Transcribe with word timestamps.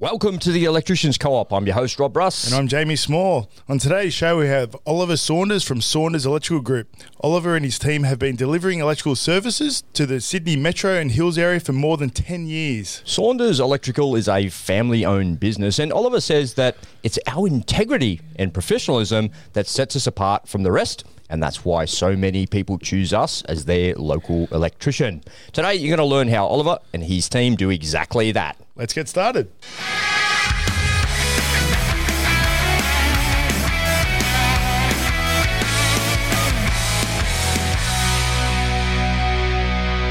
Welcome 0.00 0.38
to 0.38 0.50
the 0.50 0.64
Electricians 0.64 1.18
Co-op. 1.18 1.52
I'm 1.52 1.66
your 1.66 1.74
host 1.74 1.98
Rob 1.98 2.14
Brus. 2.14 2.46
And 2.46 2.54
I'm 2.54 2.68
Jamie 2.68 2.96
Small. 2.96 3.50
On 3.68 3.78
today's 3.78 4.14
show, 4.14 4.38
we 4.38 4.46
have 4.46 4.74
Oliver 4.86 5.18
Saunders 5.18 5.62
from 5.62 5.82
Saunders 5.82 6.24
Electrical 6.24 6.62
Group. 6.62 6.88
Oliver 7.20 7.54
and 7.54 7.66
his 7.66 7.78
team 7.78 8.04
have 8.04 8.18
been 8.18 8.34
delivering 8.34 8.78
electrical 8.78 9.14
services 9.14 9.84
to 9.92 10.06
the 10.06 10.18
Sydney 10.22 10.56
Metro 10.56 10.94
and 10.94 11.12
Hills 11.12 11.36
area 11.36 11.60
for 11.60 11.74
more 11.74 11.98
than 11.98 12.08
10 12.08 12.46
years. 12.46 13.02
Saunders 13.04 13.60
Electrical 13.60 14.16
is 14.16 14.26
a 14.26 14.48
family-owned 14.48 15.38
business, 15.38 15.78
and 15.78 15.92
Oliver 15.92 16.22
says 16.22 16.54
that 16.54 16.78
it's 17.02 17.18
our 17.26 17.46
integrity 17.46 18.22
and 18.36 18.54
professionalism 18.54 19.28
that 19.52 19.66
sets 19.66 19.96
us 19.96 20.06
apart 20.06 20.48
from 20.48 20.62
the 20.62 20.72
rest. 20.72 21.04
And 21.30 21.40
that's 21.40 21.64
why 21.64 21.84
so 21.84 22.16
many 22.16 22.44
people 22.44 22.76
choose 22.76 23.12
us 23.12 23.42
as 23.44 23.64
their 23.64 23.94
local 23.94 24.48
electrician. 24.50 25.22
Today, 25.52 25.76
you're 25.76 25.96
going 25.96 26.06
to 26.06 26.12
learn 26.12 26.26
how 26.28 26.44
Oliver 26.44 26.78
and 26.92 27.04
his 27.04 27.28
team 27.28 27.54
do 27.54 27.70
exactly 27.70 28.32
that. 28.32 28.56
Let's 28.74 28.92
get 28.92 29.08
started. 29.08 29.48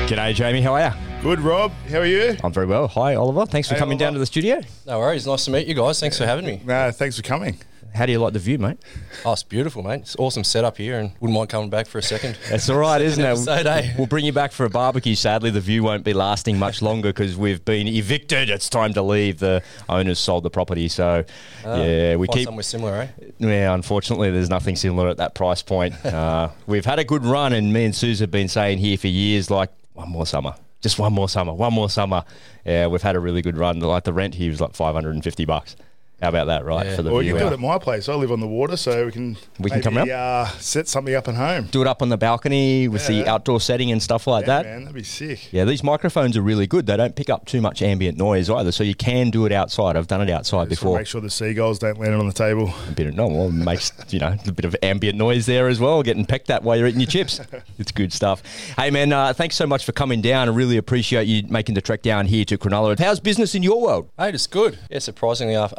G'day, 0.08 0.34
Jamie. 0.34 0.62
How 0.62 0.74
are 0.74 0.88
you? 0.88 1.22
Good, 1.22 1.40
Rob. 1.40 1.72
How 1.90 2.00
are 2.00 2.06
you? 2.06 2.36
I'm 2.44 2.52
very 2.52 2.66
well. 2.66 2.88
Hi, 2.88 3.14
Oliver. 3.14 3.46
Thanks 3.46 3.68
for 3.68 3.76
Hey, 3.76 3.80
coming 3.80 3.98
down 3.98 4.14
to 4.14 4.20
the 4.20 4.26
studio. 4.26 4.62
No 4.88 4.98
worries. 4.98 5.28
Nice 5.28 5.46
to 5.46 5.52
meet 5.52 5.68
you 5.68 5.76
guys. 5.76 6.00
Thanks 6.00 6.18
for 6.18 6.26
having 6.26 6.46
me. 6.46 6.62
Nah, 6.66 6.90
thanks 6.92 7.16
for 7.18 7.22
coming. 7.22 7.60
How 8.00 8.06
do 8.06 8.14
you 8.14 8.20
like 8.20 8.32
the 8.32 8.40
view, 8.40 8.58
mate? 8.58 8.78
Oh, 9.26 9.34
it's 9.34 9.44
beautiful, 9.44 9.84
mate. 9.84 10.00
It's 10.04 10.16
awesome 10.16 10.46
setup 10.46 10.78
here, 10.78 10.98
and 10.98 11.12
wouldn't 11.20 11.38
mind 11.38 11.50
coming 11.50 11.70
back 11.70 11.86
for 11.86 11.98
a 11.98 12.02
second. 12.02 12.38
That's 12.50 12.70
all 12.70 12.78
right, 12.78 13.02
isn't 13.02 13.22
it? 13.26 13.28
episode, 13.28 13.68
eh? 13.68 13.94
We'll 13.98 14.08
bring 14.08 14.24
you 14.24 14.32
back 14.32 14.54
for 14.54 14.64
a 14.64 14.70
barbecue. 14.70 15.16
Sadly, 15.16 15.50
the 15.50 15.60
view 15.60 15.84
won't 15.84 16.06
be 16.06 16.14
lasting 16.14 16.58
much 16.58 16.82
longer 16.82 17.10
because 17.10 17.36
we've 17.36 17.66
been 17.66 17.90
evicted. 17.90 18.50
It's 18.50 18.70
time 18.70 18.94
to 18.94 19.02
leave. 19.02 19.40
The 19.40 19.62
owners 19.90 20.18
sold 20.18 20.44
the 20.44 20.50
property, 20.50 20.88
so 20.88 21.26
yeah, 21.66 22.16
we 22.16 22.30
keep. 22.30 22.46
somewhere 22.46 22.64
similar, 22.64 22.94
eh? 23.02 23.08
Yeah, 23.38 23.74
unfortunately, 23.74 24.32
there's 24.32 24.50
nothing 24.50 24.78
similar 24.78 25.10
at 25.10 25.18
that 25.18 25.36
price 25.36 25.62
point. 25.62 25.94
Uh, 26.20 26.50
we've 26.68 26.86
had 26.86 27.00
a 27.00 27.04
good 27.04 27.24
run, 27.24 27.54
and 27.54 27.72
me 27.72 27.86
and 27.86 27.96
Suze 27.96 28.20
have 28.20 28.32
been 28.32 28.48
saying 28.48 28.78
here 28.80 28.98
for 28.98 29.08
years, 29.08 29.52
like 29.52 29.70
one 29.94 30.10
more 30.10 30.26
summer, 30.26 30.56
just 30.82 30.98
one 31.00 31.14
more 31.14 31.30
summer, 31.30 31.54
one 31.54 31.74
more 31.74 31.90
summer. 31.90 32.24
Yeah, 32.66 32.88
we've 32.88 33.02
had 33.02 33.16
a 33.16 33.20
really 33.20 33.42
good 33.42 33.58
run. 33.58 33.80
Like 33.80 34.06
the 34.06 34.14
rent 34.14 34.36
here 34.36 34.50
was 34.50 34.60
like 34.60 34.74
550 34.74 35.46
bucks. 35.46 35.76
How 36.22 36.30
about 36.30 36.48
that, 36.48 36.66
right? 36.66 36.86
Yeah. 36.86 36.96
For 36.98 37.02
the 37.02 37.12
Or 37.12 37.24
you 37.24 37.34
can 37.34 37.42
do 37.44 37.48
it 37.48 37.54
at 37.54 37.60
my 37.60 37.78
place. 37.78 38.10
I 38.10 38.14
live 38.16 38.32
on 38.32 38.40
the 38.42 38.48
water, 38.48 38.76
so 38.76 39.06
we 39.06 39.12
can 39.12 39.38
We 39.60 39.70
can 39.70 39.82
come 39.82 39.94
maybe, 39.94 40.12
uh, 40.12 40.46
set 40.60 40.88
something 40.88 41.16
up 41.16 41.28
at 41.28 41.36
home. 41.36 41.68
do 41.72 41.82
it 41.82 41.88
up 41.88 42.02
on 42.02 42.10
the 42.10 42.18
balcony 42.18 42.88
with 42.88 43.08
the 43.08 43.26
outdoor 43.28 43.62
setting 43.62 43.92
and 43.92 44.02
stuff 44.04 44.28
like 44.28 44.46
Yeah, 44.46 44.64
that. 44.64 44.66
man, 44.66 44.80
that'd 44.82 44.96
be 44.96 45.04
sick. 45.04 45.52
Yeah, 45.54 45.64
these 45.66 45.84
microphones 45.84 46.36
are 46.36 46.42
really 46.42 46.68
good. 46.68 46.88
They 46.88 46.98
don't 46.98 47.16
pick 47.16 47.30
up 47.30 47.46
too 47.46 47.62
much 47.62 47.82
ambient 47.82 48.18
noise 48.18 48.50
either, 48.50 48.72
so 48.72 48.84
you 48.84 48.96
can 48.96 49.30
do 49.30 49.46
it 49.46 49.52
outside. 49.52 49.96
I've 49.96 50.08
done 50.08 50.22
it 50.22 50.30
outside 50.30 50.70
Just 50.70 50.82
before. 50.82 50.98
make 50.98 51.08
sure 51.08 51.22
the 51.22 51.30
seagulls 51.30 51.80
don't 51.80 52.00
land 52.00 52.14
on 52.16 52.28
the 52.28 52.34
table. 52.34 52.74
A 52.90 52.92
bit 52.92 53.08
of 53.08 53.16
no, 53.16 53.28
well, 53.28 53.50
makes 53.52 53.92
you 54.10 54.20
know 54.20 54.36
a 54.46 54.52
bit 54.52 54.66
of 54.66 54.76
ambient 54.84 55.18
noise 55.18 55.46
there 55.46 55.68
as 55.70 55.80
well, 55.80 56.04
getting 56.04 56.26
pecked 56.26 56.50
at 56.50 56.64
while 56.64 56.78
you're 56.78 56.88
eating 56.88 57.00
your 57.02 57.08
chips. 57.10 57.40
It's 57.80 57.94
good 57.94 58.12
stuff. 58.12 58.44
Hey 58.78 58.92
man, 58.92 59.14
uh, 59.14 59.32
thanks 59.32 59.56
so 59.56 59.66
much 59.66 59.86
for 59.86 59.94
coming 59.94 60.22
down. 60.22 60.50
I 60.50 60.52
really 60.52 60.76
appreciate 60.76 61.28
you 61.28 61.44
making 61.48 61.76
the 61.76 61.82
trek 61.82 62.02
down 62.02 62.26
here 62.26 62.44
to 62.46 62.58
Cronulla. 62.58 63.00
How's 63.00 63.22
business 63.22 63.56
in 63.56 63.64
your 63.64 63.82
world? 63.82 64.10
Mate, 64.18 64.36
it's 64.36 64.48
good. 64.48 64.78
Yeah, 64.92 65.00
surprisingly, 65.00 65.54
af- 65.54 65.74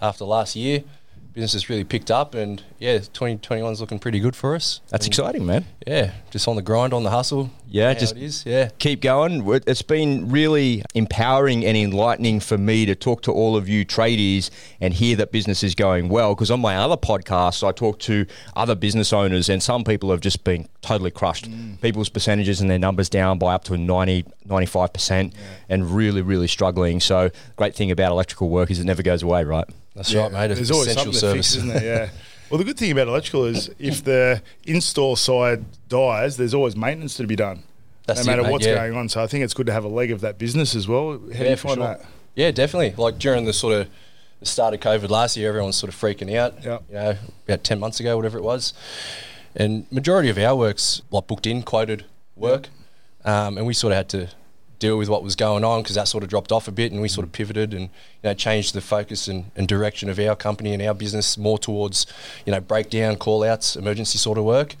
after 0.00 0.24
last 0.24 0.56
year, 0.56 0.82
business 1.32 1.52
has 1.52 1.68
really 1.70 1.84
picked 1.84 2.10
up, 2.10 2.34
and 2.34 2.62
yeah, 2.78 2.98
2021 2.98 3.72
is 3.72 3.80
looking 3.80 3.98
pretty 3.98 4.20
good 4.20 4.34
for 4.34 4.54
us. 4.54 4.80
That's 4.88 5.06
And, 5.06 5.12
exciting, 5.12 5.46
man. 5.46 5.64
Yeah, 5.86 6.12
just 6.30 6.48
on 6.48 6.56
the 6.56 6.62
grind, 6.62 6.92
on 6.92 7.02
the 7.04 7.10
hustle. 7.10 7.50
Yeah, 7.68 7.94
just- 7.94 8.16
it 8.16 8.22
is. 8.22 8.44
Yeah. 8.44 8.70
keep 8.78 9.00
going. 9.00 9.44
It's 9.66 9.82
been 9.82 10.28
really 10.28 10.82
empowering 10.94 11.64
and 11.64 11.76
enlightening 11.76 12.40
for 12.40 12.58
me 12.58 12.84
to 12.86 12.94
talk 12.96 13.22
to 13.22 13.32
all 13.32 13.56
of 13.56 13.68
you 13.68 13.84
tradies 13.86 14.50
and 14.80 14.92
hear 14.92 15.14
that 15.16 15.30
business 15.30 15.62
is 15.62 15.74
going 15.76 16.08
well. 16.08 16.34
Because 16.34 16.50
on 16.50 16.60
my 16.60 16.76
other 16.76 16.96
podcasts, 16.96 17.66
I 17.66 17.70
talk 17.70 18.00
to 18.00 18.26
other 18.56 18.74
business 18.74 19.12
owners, 19.12 19.48
and 19.48 19.62
some 19.62 19.84
people 19.84 20.10
have 20.10 20.20
just 20.20 20.42
been 20.42 20.68
totally 20.82 21.12
crushed. 21.12 21.48
Mm. 21.48 21.80
People's 21.80 22.08
percentages 22.08 22.60
and 22.60 22.68
their 22.68 22.78
numbers 22.78 23.08
down 23.08 23.38
by 23.38 23.54
up 23.54 23.62
to 23.64 23.76
90, 23.76 24.24
95%, 24.48 25.32
and 25.68 25.90
really, 25.94 26.22
really 26.22 26.48
struggling. 26.48 26.98
So, 26.98 27.30
great 27.56 27.74
thing 27.76 27.90
about 27.92 28.10
electrical 28.10 28.48
work 28.48 28.70
is 28.70 28.80
it 28.80 28.84
never 28.84 29.02
goes 29.02 29.22
away, 29.22 29.44
right? 29.44 29.66
That's 29.94 30.14
right, 30.14 30.30
mate. 30.32 30.50
It's 30.50 30.58
There's 30.60 30.70
always 30.70 30.88
essential 30.88 31.12
something 31.12 31.42
service. 31.42 31.52
to 31.52 31.58
fix, 31.60 31.64
isn't 31.64 31.68
there? 31.82 32.04
Yeah. 32.06 32.10
Well, 32.50 32.58
the 32.58 32.64
good 32.64 32.76
thing 32.78 32.90
about 32.90 33.06
electrical 33.08 33.44
is 33.44 33.70
if 33.78 34.02
the 34.02 34.42
install 34.64 35.14
side 35.16 35.64
dies, 35.88 36.36
there's 36.36 36.54
always 36.54 36.76
maintenance 36.76 37.16
to 37.18 37.26
be 37.26 37.36
done. 37.36 37.62
That's 38.06 38.24
no 38.26 38.32
it, 38.32 38.36
matter 38.36 38.42
mate, 38.44 38.52
what's 38.52 38.66
yeah. 38.66 38.74
going 38.74 38.96
on. 38.96 39.08
So 39.08 39.22
I 39.22 39.26
think 39.28 39.44
it's 39.44 39.54
good 39.54 39.66
to 39.66 39.72
have 39.72 39.84
a 39.84 39.88
leg 39.88 40.10
of 40.10 40.20
that 40.22 40.36
business 40.38 40.74
as 40.74 40.88
well. 40.88 41.12
How 41.12 41.18
do 41.18 41.44
Yeah, 41.44 41.50
you 41.50 41.56
find 41.56 41.76
sure. 41.76 41.86
that? 41.86 42.04
Yeah, 42.34 42.50
definitely. 42.50 42.94
Like 42.96 43.18
during 43.18 43.44
the 43.44 43.52
sort 43.52 43.74
of 43.74 43.88
the 44.40 44.46
start 44.46 44.74
of 44.74 44.80
COVID 44.80 45.10
last 45.10 45.36
year, 45.36 45.48
everyone 45.48 45.68
was 45.68 45.76
sort 45.76 45.92
of 45.92 46.00
freaking 46.00 46.34
out. 46.34 46.64
Yep. 46.64 46.82
You 46.88 46.94
know, 46.94 47.16
about 47.46 47.62
ten 47.62 47.78
months 47.78 48.00
ago, 48.00 48.16
whatever 48.16 48.38
it 48.38 48.42
was, 48.42 48.72
and 49.54 49.86
majority 49.92 50.28
of 50.28 50.38
our 50.38 50.56
works 50.56 51.02
like 51.10 51.26
booked 51.28 51.46
in, 51.46 51.62
quoted 51.62 52.04
work, 52.34 52.68
um, 53.24 53.58
and 53.58 53.66
we 53.66 53.74
sort 53.74 53.92
of 53.92 53.96
had 53.98 54.08
to 54.10 54.28
deal 54.80 54.98
with 54.98 55.08
what 55.08 55.22
was 55.22 55.36
going 55.36 55.62
on 55.62 55.82
because 55.82 55.94
that 55.94 56.08
sort 56.08 56.24
of 56.24 56.30
dropped 56.30 56.50
off 56.50 56.66
a 56.66 56.72
bit, 56.72 56.90
and 56.90 57.00
we 57.00 57.06
sort 57.06 57.24
of 57.24 57.32
pivoted 57.32 57.72
and 57.72 57.82
you 57.82 58.24
know 58.24 58.34
changed 58.34 58.74
the 58.74 58.80
focus 58.80 59.28
and, 59.28 59.52
and 59.54 59.68
direction 59.68 60.08
of 60.08 60.18
our 60.18 60.34
company 60.34 60.72
and 60.74 60.82
our 60.82 60.94
business 60.94 61.38
more 61.38 61.58
towards 61.58 62.06
you 62.44 62.50
know 62.50 62.60
breakdown, 62.60 63.14
call 63.16 63.44
outs, 63.44 63.76
emergency 63.76 64.18
sort 64.18 64.38
of 64.38 64.44
work 64.44 64.74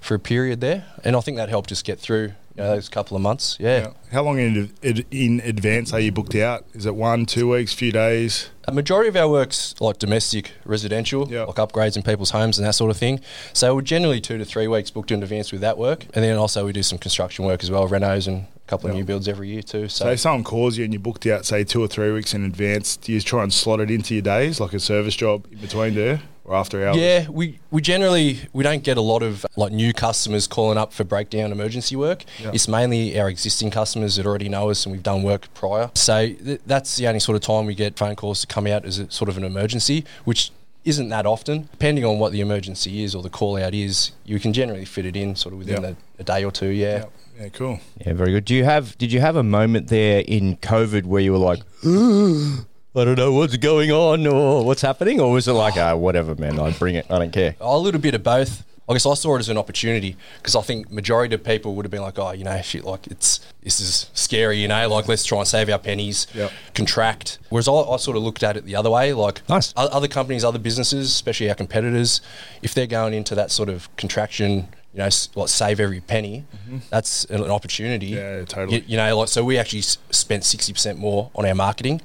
for 0.00 0.14
a 0.14 0.20
period 0.20 0.60
there, 0.60 0.86
and 1.02 1.16
I 1.16 1.20
think 1.20 1.36
that 1.38 1.48
helped 1.48 1.72
us 1.72 1.82
get 1.82 1.98
through 1.98 2.34
you 2.56 2.62
know, 2.62 2.70
those 2.74 2.88
couple 2.88 3.16
of 3.16 3.22
months. 3.22 3.56
Yeah. 3.60 3.88
How 4.12 4.22
long 4.22 4.38
in, 4.38 4.70
in 5.10 5.40
advance 5.44 5.92
are 5.92 6.00
you 6.00 6.10
booked 6.12 6.34
out? 6.34 6.64
Is 6.72 6.86
it 6.86 6.94
one, 6.94 7.26
two 7.26 7.50
weeks, 7.50 7.72
few 7.72 7.92
days? 7.92 8.50
A 8.68 8.72
majority 8.72 9.08
of 9.08 9.16
our 9.16 9.28
work's 9.28 9.74
like 9.80 9.98
domestic, 9.98 10.52
residential, 10.64 11.28
Yeah. 11.30 11.44
like 11.44 11.56
upgrades 11.56 11.96
in 11.96 12.02
people's 12.02 12.30
homes 12.30 12.58
and 12.58 12.66
that 12.66 12.72
sort 12.74 12.90
of 12.90 12.96
thing. 12.96 13.20
So 13.52 13.74
we're 13.74 13.82
generally 13.82 14.20
two 14.20 14.38
to 14.38 14.44
three 14.44 14.66
weeks 14.68 14.90
booked 14.90 15.10
in 15.10 15.22
advance 15.22 15.52
with 15.52 15.60
that 15.60 15.76
work, 15.78 16.04
and 16.14 16.24
then 16.24 16.36
also 16.36 16.64
we 16.64 16.72
do 16.72 16.82
some 16.82 16.98
construction 16.98 17.44
work 17.44 17.62
as 17.62 17.70
well, 17.70 17.86
renos 17.88 18.26
and 18.26 18.46
a 18.46 18.68
couple 18.68 18.88
of 18.88 18.94
Yeah. 18.94 19.00
new 19.00 19.04
builds 19.06 19.28
every 19.28 19.48
year 19.48 19.62
too. 19.62 19.88
So 19.88 20.06
So, 20.06 20.10
if 20.12 20.20
someone 20.20 20.42
calls 20.44 20.76
you 20.78 20.84
and 20.84 20.92
you're 20.92 21.00
booked 21.00 21.26
out, 21.26 21.44
say 21.44 21.62
two 21.62 21.80
or 21.82 21.88
three 21.88 22.10
weeks 22.10 22.34
in 22.34 22.44
advance, 22.44 22.96
do 22.96 23.12
you 23.12 23.20
try 23.20 23.42
and 23.42 23.52
slot 23.52 23.80
it 23.80 23.90
into 23.90 24.14
your 24.14 24.22
days, 24.22 24.58
like 24.60 24.72
a 24.72 24.80
service 24.80 25.14
job 25.14 25.46
in 25.52 25.58
between 25.58 25.94
there 25.94 26.22
or 26.46 26.54
after 26.56 26.86
hours? 26.86 26.96
yeah, 26.96 27.28
we, 27.28 27.58
we 27.70 27.82
generally 27.82 28.38
we 28.52 28.62
don't 28.64 28.82
get 28.82 28.96
a 28.96 29.00
lot 29.02 29.22
of 29.22 29.44
like 29.56 29.72
new 29.72 29.92
customers 29.92 30.46
calling 30.46 30.78
up 30.78 30.92
for 30.92 31.04
breakdown 31.04 31.52
emergency 31.52 31.96
work. 31.96 32.24
Yeah. 32.42 32.52
It's 32.54 32.68
mainly 32.68 33.18
our 33.20 33.28
existing 33.28 33.70
customers 33.70 34.16
that 34.16 34.26
already 34.26 34.48
know 34.48 34.70
us 34.70 34.86
and 34.86 34.92
we've 34.92 35.02
done 35.02 35.22
work 35.22 35.52
prior. 35.54 35.90
So 35.94 36.28
th- 36.32 36.60
that's 36.66 36.96
the 36.96 37.06
only 37.08 37.20
sort 37.20 37.36
of 37.36 37.42
time 37.42 37.66
we 37.66 37.74
get 37.74 37.98
phone 37.98 38.16
calls 38.16 38.40
to 38.40 38.46
come 38.46 38.66
out 38.66 38.84
as 38.84 38.98
a 38.98 39.10
sort 39.10 39.28
of 39.28 39.36
an 39.36 39.44
emergency, 39.44 40.04
which 40.24 40.50
isn't 40.84 41.08
that 41.08 41.26
often. 41.26 41.68
Depending 41.72 42.04
on 42.04 42.18
what 42.20 42.30
the 42.32 42.40
emergency 42.40 43.02
is 43.02 43.14
or 43.14 43.22
the 43.22 43.28
call 43.30 43.56
out 43.56 43.74
is, 43.74 44.12
you 44.24 44.38
can 44.38 44.52
generally 44.52 44.84
fit 44.84 45.04
it 45.04 45.16
in 45.16 45.34
sort 45.34 45.52
of 45.52 45.58
within 45.58 45.82
Yeah. 45.82 45.88
a, 45.90 46.20
a 46.20 46.24
day 46.24 46.44
or 46.44 46.52
two. 46.52 46.68
Yeah. 46.68 46.98
Yeah, 46.98 47.04
yeah 47.42 47.48
cool. 47.48 47.80
Yeah, 48.06 48.12
very 48.12 48.30
good. 48.30 48.44
Do 48.44 48.54
you 48.54 48.62
have? 48.64 48.96
Did 48.96 49.10
you 49.12 49.18
have 49.20 49.34
a 49.34 49.42
moment 49.42 49.88
there 49.88 50.22
in 50.28 50.56
COVID 50.58 51.04
where 51.04 51.20
you 51.20 51.32
were 51.32 51.38
like, 51.38 51.58
I 52.96 53.04
don't 53.04 53.16
know 53.18 53.32
what's 53.32 53.56
going 53.58 53.92
on 53.92 54.26
or 54.26 54.64
what's 54.64 54.80
happening, 54.82 55.20
or 55.20 55.30
was 55.32 55.46
it 55.46 55.52
like, 55.52 55.76
ah, 55.76 55.94
whatever, 55.96 56.34
man, 56.34 56.58
I 56.58 56.70
bring 56.72 56.94
it, 56.94 57.06
I 57.10 57.18
don't 57.18 57.32
care. 57.32 57.54
A 57.60 57.78
little 57.78 58.00
bit 58.00 58.14
of 58.14 58.22
both. 58.22 58.64
I 58.88 58.92
guess 58.92 59.04
I 59.04 59.14
saw 59.14 59.34
it 59.34 59.40
as 59.40 59.48
an 59.48 59.58
opportunity 59.58 60.16
because 60.38 60.54
I 60.54 60.60
think 60.62 60.92
majority 60.92 61.34
of 61.34 61.42
people 61.42 61.74
would 61.74 61.84
have 61.84 61.90
been 61.90 62.02
like, 62.02 62.18
oh, 62.20 62.30
you 62.30 62.44
know, 62.44 62.62
shit, 62.62 62.84
like 62.84 63.08
it's 63.08 63.40
this 63.62 63.80
is 63.80 64.08
scary, 64.14 64.58
you 64.58 64.68
know, 64.68 64.88
like 64.88 65.08
let's 65.08 65.24
try 65.24 65.38
and 65.40 65.46
save 65.48 65.68
our 65.68 65.78
pennies, 65.80 66.28
Yep. 66.34 66.52
contract. 66.72 67.38
Whereas 67.50 67.66
I, 67.66 67.72
I 67.72 67.96
sort 67.96 68.16
of 68.16 68.22
looked 68.22 68.44
at 68.44 68.56
it 68.56 68.64
the 68.64 68.76
other 68.76 68.88
way, 68.90 69.12
like 69.12 69.46
Nice. 69.48 69.74
other 69.76 70.06
companies, 70.06 70.44
other 70.44 70.60
businesses, 70.60 71.08
especially 71.08 71.48
our 71.48 71.56
competitors, 71.56 72.20
if 72.62 72.74
they're 72.74 72.86
going 72.86 73.12
into 73.12 73.34
that 73.34 73.50
sort 73.50 73.68
of 73.68 73.94
contraction, 73.96 74.68
you 74.94 75.00
know, 75.00 75.06
s- 75.06 75.30
like 75.34 75.48
save 75.48 75.80
every 75.80 76.00
penny, 76.00 76.44
that's 76.88 77.24
an 77.24 77.42
an 77.42 77.50
opportunity. 77.50 78.12
Mm-hmm. 78.12 78.38
Yeah, 78.38 78.44
totally. 78.44 78.78
You, 78.78 78.84
you 78.86 78.96
know, 78.96 79.18
like 79.18 79.28
so 79.28 79.44
we 79.44 79.58
actually 79.58 79.82
spent 79.82 80.44
sixty 80.44 80.72
percent 80.72 80.96
more 80.96 81.32
on 81.34 81.44
our 81.44 81.56
marketing, 81.56 82.02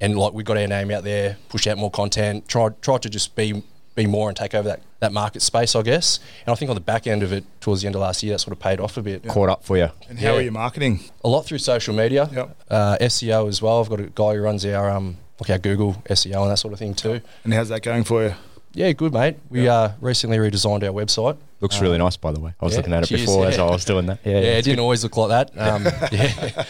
and 0.00 0.18
like 0.18 0.32
we 0.32 0.42
got 0.42 0.56
our 0.56 0.66
name 0.66 0.90
out 0.90 1.04
there, 1.04 1.36
pushed 1.48 1.66
out 1.66 1.78
more 1.78 1.90
content, 1.90 2.48
tried 2.48 2.80
tried 2.82 3.02
to 3.02 3.10
just 3.10 3.34
be 3.36 3.62
be 3.96 4.06
more 4.06 4.28
and 4.28 4.36
take 4.36 4.54
over 4.54 4.68
that, 4.68 4.80
that 5.00 5.12
market 5.12 5.42
space, 5.42 5.74
I 5.74 5.82
guess. 5.82 6.20
And 6.46 6.52
I 6.52 6.54
think 6.56 6.68
on 6.70 6.76
the 6.76 6.80
back 6.80 7.08
end 7.08 7.22
of 7.24 7.32
it, 7.32 7.44
towards 7.60 7.80
the 7.82 7.86
end 7.88 7.96
of 7.96 8.00
last 8.00 8.22
year, 8.22 8.34
that 8.34 8.38
sort 8.38 8.52
of 8.52 8.60
paid 8.60 8.78
off 8.78 8.96
a 8.96 9.02
bit. 9.02 9.26
Caught 9.26 9.48
up 9.48 9.64
for 9.64 9.76
you. 9.76 9.88
And 10.08 10.16
how 10.18 10.28
Yeah. 10.32 10.36
are 10.36 10.40
you 10.42 10.52
marketing? 10.52 11.00
A 11.24 11.28
lot 11.28 11.42
through 11.44 11.58
social 11.58 11.92
media, 11.92 12.30
Yep. 12.32 12.56
uh, 12.70 12.96
SEO 13.00 13.48
as 13.48 13.60
well. 13.60 13.80
I've 13.80 13.88
got 13.90 13.98
a 13.98 14.04
guy 14.04 14.34
who 14.36 14.40
runs 14.42 14.64
our 14.64 14.88
um 14.90 15.16
like 15.40 15.50
our 15.50 15.58
Google 15.58 15.94
SEO 16.08 16.42
and 16.42 16.50
that 16.52 16.58
sort 16.58 16.72
of 16.72 16.78
thing 16.78 16.94
too. 16.94 17.20
And 17.44 17.52
how's 17.52 17.68
that 17.70 17.82
going 17.82 18.04
for 18.04 18.22
you? 18.22 18.34
Yeah, 18.72 18.92
good 18.92 19.12
mate. 19.12 19.36
We 19.50 19.66
uh, 19.68 19.90
recently 20.00 20.38
redesigned 20.38 20.84
our 20.84 20.92
website. 20.92 21.36
Looks 21.60 21.80
really 21.80 21.98
nice, 21.98 22.16
by 22.16 22.30
the 22.30 22.38
way. 22.38 22.52
I 22.60 22.64
was 22.64 22.74
yeah, 22.74 22.78
looking 22.78 22.92
at 22.94 23.02
it 23.02 23.06
cheers, 23.06 23.22
before 23.22 23.46
as. 23.46 23.58
I 23.58 23.64
was 23.64 23.84
doing 23.84 24.06
that. 24.06 24.18
Yeah, 24.24 24.34
Yeah, 24.34 24.58
it 24.58 24.62
didn't 24.62 24.78
always 24.78 25.02
look 25.02 25.16
like 25.16 25.50
that. 25.50 25.58
Um, 25.60 25.84
yeah, 26.12 26.64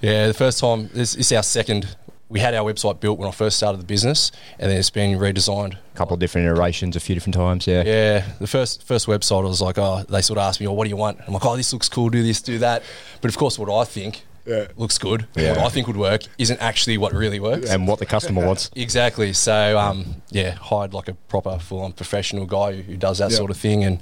yeah. 0.00 0.26
The 0.28 0.34
first 0.34 0.60
time 0.60 0.88
this, 0.94 1.14
this 1.14 1.26
is 1.26 1.32
our 1.32 1.42
second. 1.42 1.96
We 2.30 2.38
had 2.40 2.54
our 2.54 2.64
website 2.72 3.00
built 3.00 3.18
when 3.18 3.28
I 3.28 3.32
first 3.32 3.56
started 3.56 3.80
the 3.80 3.84
business, 3.86 4.30
and 4.58 4.70
then 4.70 4.78
it's 4.78 4.88
been 4.88 5.18
redesigned. 5.18 5.74
a 5.74 5.96
couple 5.96 6.14
of 6.14 6.20
different 6.20 6.46
iterations, 6.46 6.94
a 6.96 7.00
few 7.00 7.14
different 7.14 7.34
times. 7.34 7.66
Yeah. 7.66 7.82
Yeah, 7.84 8.24
the 8.38 8.46
first 8.46 8.84
first 8.84 9.06
website 9.08 9.40
I 9.44 9.48
was 9.48 9.60
like, 9.60 9.78
oh, 9.78 10.04
they 10.08 10.22
sort 10.22 10.38
of 10.38 10.44
asked 10.44 10.60
me, 10.60 10.66
oh, 10.68 10.72
what 10.72 10.84
do 10.84 10.90
you 10.90 10.96
want? 10.96 11.18
I'm 11.26 11.34
like, 11.34 11.44
oh, 11.44 11.56
this 11.56 11.72
looks 11.72 11.88
cool. 11.88 12.08
Do 12.08 12.22
this, 12.22 12.40
do 12.40 12.58
that. 12.58 12.82
But 13.20 13.30
of 13.30 13.36
course, 13.36 13.58
what 13.58 13.68
I 13.68 13.84
think 13.84 14.24
Yeah. 14.46 14.68
looks 14.76 14.96
good, 14.96 15.26
Yeah. 15.34 15.56
what 15.56 15.66
I 15.66 15.68
think 15.70 15.88
would 15.88 15.96
work, 15.96 16.22
isn't 16.38 16.60
actually 16.62 16.98
what 16.98 17.12
really 17.12 17.40
works. 17.40 17.68
and 17.68 17.88
what 17.88 17.98
the 17.98 18.06
customer 18.06 18.46
wants. 18.46 18.70
Exactly. 18.76 19.32
So, 19.32 19.76
um, 19.78 20.22
yeah, 20.30 20.52
hired 20.52 20.94
like 20.94 21.08
a 21.08 21.14
proper, 21.14 21.58
full-on 21.58 21.92
professional 21.92 22.46
guy 22.46 22.76
who, 22.76 22.82
who 22.82 22.96
does 22.96 23.18
that 23.18 23.32
Yeah. 23.32 23.36
sort 23.38 23.50
of 23.50 23.56
thing, 23.56 23.82
and 23.84 24.00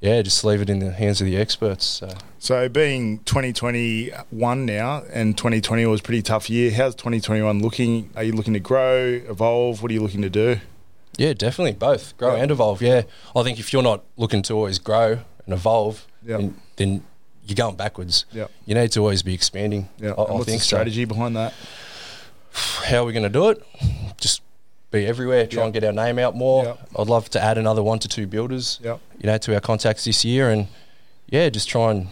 yeah, 0.00 0.22
just 0.22 0.44
leave 0.44 0.60
it 0.60 0.70
in 0.70 0.78
the 0.80 0.92
hands 0.92 1.20
of 1.20 1.26
the 1.26 1.36
experts. 1.36 1.84
So. 1.84 2.08
So, 2.38 2.68
being 2.68 3.18
2021 3.20 4.66
now 4.66 5.02
and 5.12 5.36
2020 5.36 5.86
was 5.86 6.00
a 6.00 6.02
pretty 6.02 6.22
tough 6.22 6.48
year, 6.48 6.70
how's 6.70 6.94
2021 6.94 7.60
looking? 7.60 8.10
Are 8.14 8.22
you 8.22 8.32
looking 8.32 8.54
to 8.54 8.60
grow, 8.60 9.20
evolve? 9.28 9.82
What 9.82 9.90
are 9.90 9.94
you 9.94 10.02
looking 10.02 10.22
to 10.22 10.30
do? 10.30 10.58
Yeah, 11.16 11.32
definitely 11.32 11.72
both 11.72 12.16
grow 12.18 12.36
Yeah. 12.36 12.42
and 12.42 12.50
evolve. 12.50 12.82
Yeah, 12.82 13.02
I 13.34 13.42
think 13.42 13.58
if 13.58 13.72
you're 13.72 13.82
not 13.82 14.04
looking 14.16 14.42
to 14.42 14.54
always 14.54 14.78
grow 14.78 15.18
and 15.46 15.54
evolve, 15.54 16.06
Yeah. 16.24 16.36
then, 16.36 16.60
then 16.76 17.02
you're 17.46 17.54
going 17.56 17.76
backwards. 17.76 18.26
Yeah. 18.32 18.46
You 18.66 18.74
need 18.74 18.92
to 18.92 19.00
always 19.00 19.22
be 19.22 19.32
expanding. 19.34 19.88
Yeah. 19.98 20.10
I, 20.10 20.22
I 20.22 20.32
what's 20.32 20.44
think 20.46 20.58
the 20.60 20.64
so. 20.64 20.76
strategy 20.76 21.04
behind 21.04 21.34
that? 21.36 21.54
How 22.84 23.02
are 23.02 23.04
we 23.06 23.12
going 23.12 23.22
to 23.22 23.28
do 23.28 23.48
it? 23.48 23.62
Just 24.18 24.42
be 25.00 25.06
everywhere. 25.06 25.46
Try 25.46 25.60
Yeah. 25.60 25.64
and 25.66 25.72
get 25.74 25.84
our 25.84 25.92
name 25.92 26.18
out 26.18 26.34
more. 26.36 26.64
Yeah. 26.64 26.74
I'd 27.00 27.08
love 27.08 27.28
to 27.30 27.42
add 27.42 27.58
another 27.58 27.82
one 27.82 27.98
to 28.00 28.08
two 28.08 28.26
builders. 28.26 28.78
Yeah. 28.82 28.96
You 29.20 29.26
know, 29.30 29.38
to 29.38 29.54
our 29.54 29.60
contacts 29.60 30.04
this 30.04 30.24
year, 30.24 30.50
and 30.50 30.66
yeah, 31.28 31.48
just 31.48 31.68
try 31.68 31.90
and 31.92 32.08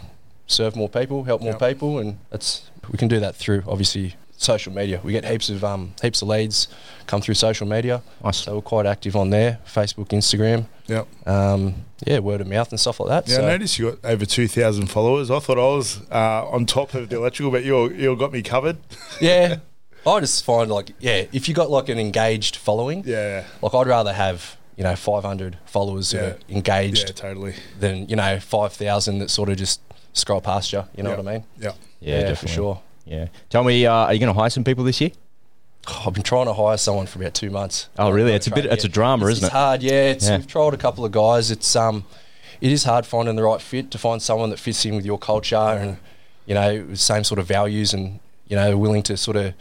serve 0.47 0.75
more 0.75 0.89
people, 0.89 1.23
help 1.23 1.41
more 1.41 1.57
people, 1.57 1.99
and 1.99 2.17
that's 2.29 2.69
we 2.91 2.97
can 2.97 3.07
do 3.07 3.19
that 3.19 3.35
through 3.35 3.63
obviously 3.67 4.15
social 4.37 4.71
media. 4.73 4.99
We 5.03 5.11
get 5.13 5.25
heaps 5.25 5.49
of 5.49 5.63
um, 5.63 5.93
heaps 6.01 6.21
of 6.21 6.27
leads 6.27 6.67
come 7.07 7.21
through 7.21 7.35
social 7.35 7.65
media, 7.67 8.01
Nice. 8.23 8.37
so 8.37 8.55
we're 8.55 8.61
quite 8.61 8.85
active 8.85 9.15
on 9.15 9.29
there, 9.29 9.59
Facebook, 9.65 10.09
Instagram. 10.09 10.65
Yeah. 10.87 11.03
um, 11.25 11.75
yeah, 12.05 12.19
word 12.19 12.41
of 12.41 12.47
mouth 12.47 12.69
and 12.71 12.79
stuff 12.79 12.99
like 12.99 13.09
that. 13.09 13.27
Yeah, 13.31 13.37
so, 13.37 13.45
I 13.45 13.51
noticed 13.51 13.79
you 13.79 13.91
got 13.91 14.05
over 14.11 14.25
2,000 14.25 14.87
followers. 14.87 15.31
I 15.31 15.39
thought 15.39 15.57
I 15.57 15.61
was 15.75 16.01
uh, 16.11 16.47
on 16.49 16.65
top 16.67 16.93
of 16.93 17.09
the 17.09 17.15
electrical, 17.15 17.51
but 17.51 17.63
you 17.63 17.89
you 17.91 18.09
all 18.09 18.15
got 18.15 18.31
me 18.33 18.41
covered. 18.43 18.77
yeah, 19.21 19.57
I 20.07 20.19
just 20.19 20.43
find 20.45 20.69
like 20.71 20.91
yeah, 20.99 21.25
if 21.31 21.47
you 21.47 21.53
got 21.55 21.69
like 21.69 21.89
an 21.89 21.99
engaged 21.99 22.55
following, 22.57 23.03
Yeah. 23.05 23.43
like 23.61 23.73
I'd 23.73 23.87
rather 23.87 24.13
have 24.13 24.57
you 24.77 24.83
know 24.83 24.95
500 24.95 25.57
followers 25.65 26.11
that 26.11 26.17
Yeah. 26.21 26.27
are 26.29 26.37
engaged 26.57 27.07
Yeah, 27.07 27.13
totally. 27.13 27.55
than 27.79 28.07
you 28.09 28.15
know 28.15 28.39
5,000 28.39 29.19
that 29.19 29.29
sort 29.29 29.49
of 29.49 29.57
just 29.57 29.79
scroll 30.13 30.41
past 30.41 30.73
you. 30.73 30.83
You 30.95 31.03
know 31.03 31.11
Yeah. 31.11 31.17
what 31.17 31.27
I 31.27 31.31
mean? 31.31 31.43
Yeah. 31.59 31.71
Yeah, 32.01 32.19
for 32.21 32.27
definitely. 32.27 32.55
sure. 32.55 32.81
Yeah. 33.05 33.27
Tell 33.49 33.63
me, 33.63 33.85
uh, 33.85 33.93
are 33.93 34.13
you 34.13 34.19
going 34.19 34.33
to 34.33 34.39
hire 34.39 34.49
some 34.49 34.63
people 34.63 34.83
this 34.83 34.99
year? 35.01 35.11
I've 35.87 36.13
been 36.13 36.23
trying 36.23 36.45
to 36.47 36.53
hire 36.53 36.77
someone 36.77 37.05
for 37.05 37.19
about 37.19 37.33
two 37.35 37.49
months. 37.51 37.87
Oh, 37.99 38.09
really? 38.09 38.33
It's 38.33 38.47
a 38.47 38.49
bit- 38.51 38.63
trying- 38.63 38.73
it's 38.73 38.83
a 38.83 38.89
drama, 38.89 39.25
It's- 39.25 39.37
isn't 39.37 39.43
it? 39.43 39.47
it's 39.47 39.53
hard, 39.53 39.83
yeah. 39.83 39.91
It's, 40.09 40.27
Yeah. 40.27 40.37
We've 40.37 40.47
tried 40.47 40.73
a 40.73 40.77
couple 40.77 41.05
of 41.05 41.11
guys. 41.11 41.51
It's 41.51 41.75
um, 41.75 42.05
it 42.61 42.71
is 42.71 42.83
hard 42.85 43.05
finding 43.05 43.35
the 43.35 43.43
right 43.43 43.61
fit 43.61 43.91
to 43.91 43.97
find 43.97 44.21
someone 44.21 44.49
that 44.49 44.59
fits 44.59 44.83
in 44.85 44.95
with 44.95 45.05
your 45.05 45.17
culture 45.19 45.55
and 45.55 45.97
you 46.47 46.55
know 46.55 46.93
same 46.95 47.23
sort 47.23 47.37
of 47.39 47.45
values 47.47 47.93
and 47.93 48.19
you 48.47 48.55
know 48.55 48.77
willing 48.77 49.03
to 49.03 49.17
sort 49.17 49.37
of 49.37 49.53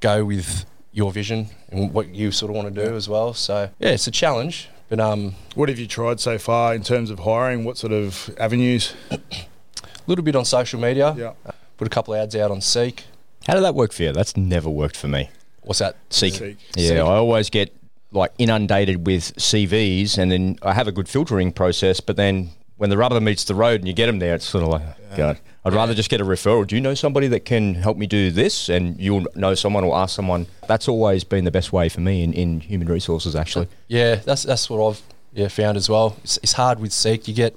go 0.00 0.24
with 0.24 0.64
your 0.92 1.12
vision 1.12 1.48
and 1.70 1.92
what 1.92 2.08
you 2.14 2.30
sort 2.32 2.50
of 2.50 2.56
want 2.56 2.74
to 2.74 2.84
do 2.86 2.96
as 2.96 3.08
well. 3.08 3.34
So 3.34 3.70
yeah, 3.78 3.90
it's 3.90 4.06
a 4.06 4.10
challenge, 4.10 4.68
but 4.88 4.98
um, 5.00 5.34
What 5.54 5.68
have 5.68 5.78
you 5.78 5.86
tried 5.86 6.20
so 6.20 6.38
far 6.38 6.74
in 6.74 6.82
terms 6.82 7.10
of 7.10 7.20
hiring? 7.20 7.64
What 7.64 7.76
sort 7.76 7.92
of 7.92 8.34
avenues? 8.38 8.94
a 9.10 9.18
little 10.06 10.24
bit 10.24 10.36
on 10.36 10.44
social 10.44 10.80
media. 10.80 11.14
Yeah. 11.16 11.32
Put 11.76 11.86
a 11.86 11.90
couple 11.90 12.14
of 12.14 12.20
ads 12.20 12.34
out 12.36 12.50
on 12.50 12.60
Seek. 12.60 13.04
How 13.46 13.54
did 13.54 13.62
that 13.62 13.74
work 13.74 13.92
for 13.92 14.02
you? 14.04 14.12
That's 14.12 14.36
never 14.36 14.70
worked 14.70 14.96
for 14.96 15.08
me. 15.08 15.30
What's 15.62 15.80
that? 15.80 15.96
Seek. 16.10 16.34
Seek. 16.34 16.58
Yeah, 16.74 16.88
Seek. 16.88 16.98
I 16.98 17.00
always 17.02 17.50
get 17.50 17.74
like 18.12 18.32
inundated 18.38 19.06
with 19.06 19.36
CVs, 19.36 20.16
and 20.16 20.30
then 20.32 20.58
I 20.62 20.72
have 20.72 20.88
a 20.88 20.92
good 20.92 21.08
filtering 21.08 21.52
process. 21.52 22.00
But 22.00 22.16
then 22.16 22.50
when 22.76 22.90
the 22.90 22.96
rubber 22.96 23.20
meets 23.20 23.44
the 23.44 23.54
road 23.54 23.80
and 23.80 23.88
you 23.88 23.94
get 23.94 24.06
them 24.06 24.18
there, 24.18 24.34
it's 24.34 24.44
sort 24.44 24.62
of 24.62 24.68
like, 24.68 25.16
God, 25.16 25.40
I'd 25.64 25.72
rather 25.72 25.94
just 25.94 26.10
get 26.10 26.20
a 26.20 26.24
referral. 26.24 26.66
Do 26.66 26.74
you 26.74 26.80
know 26.80 26.94
somebody 26.94 27.26
that 27.28 27.44
can 27.44 27.74
help 27.74 27.96
me 27.96 28.06
do 28.06 28.30
this? 28.30 28.68
And 28.68 29.00
you'll 29.00 29.26
know 29.34 29.54
someone 29.54 29.84
or 29.84 29.96
ask 29.96 30.14
someone. 30.14 30.46
That's 30.68 30.86
always 30.88 31.24
been 31.24 31.44
the 31.44 31.50
best 31.50 31.72
way 31.72 31.88
for 31.88 32.00
me 32.00 32.22
in, 32.22 32.32
in 32.34 32.60
human 32.60 32.88
resources, 32.88 33.34
actually. 33.34 33.68
Yeah, 33.88 34.16
that's 34.16 34.42
that's 34.42 34.68
what 34.68 34.86
I've 34.86 35.02
yeah 35.32 35.48
found 35.48 35.76
as 35.76 35.88
well. 35.88 36.16
It's, 36.22 36.38
it's 36.38 36.52
hard 36.52 36.78
with 36.78 36.92
Seek. 36.92 37.26
You 37.26 37.34
get 37.34 37.56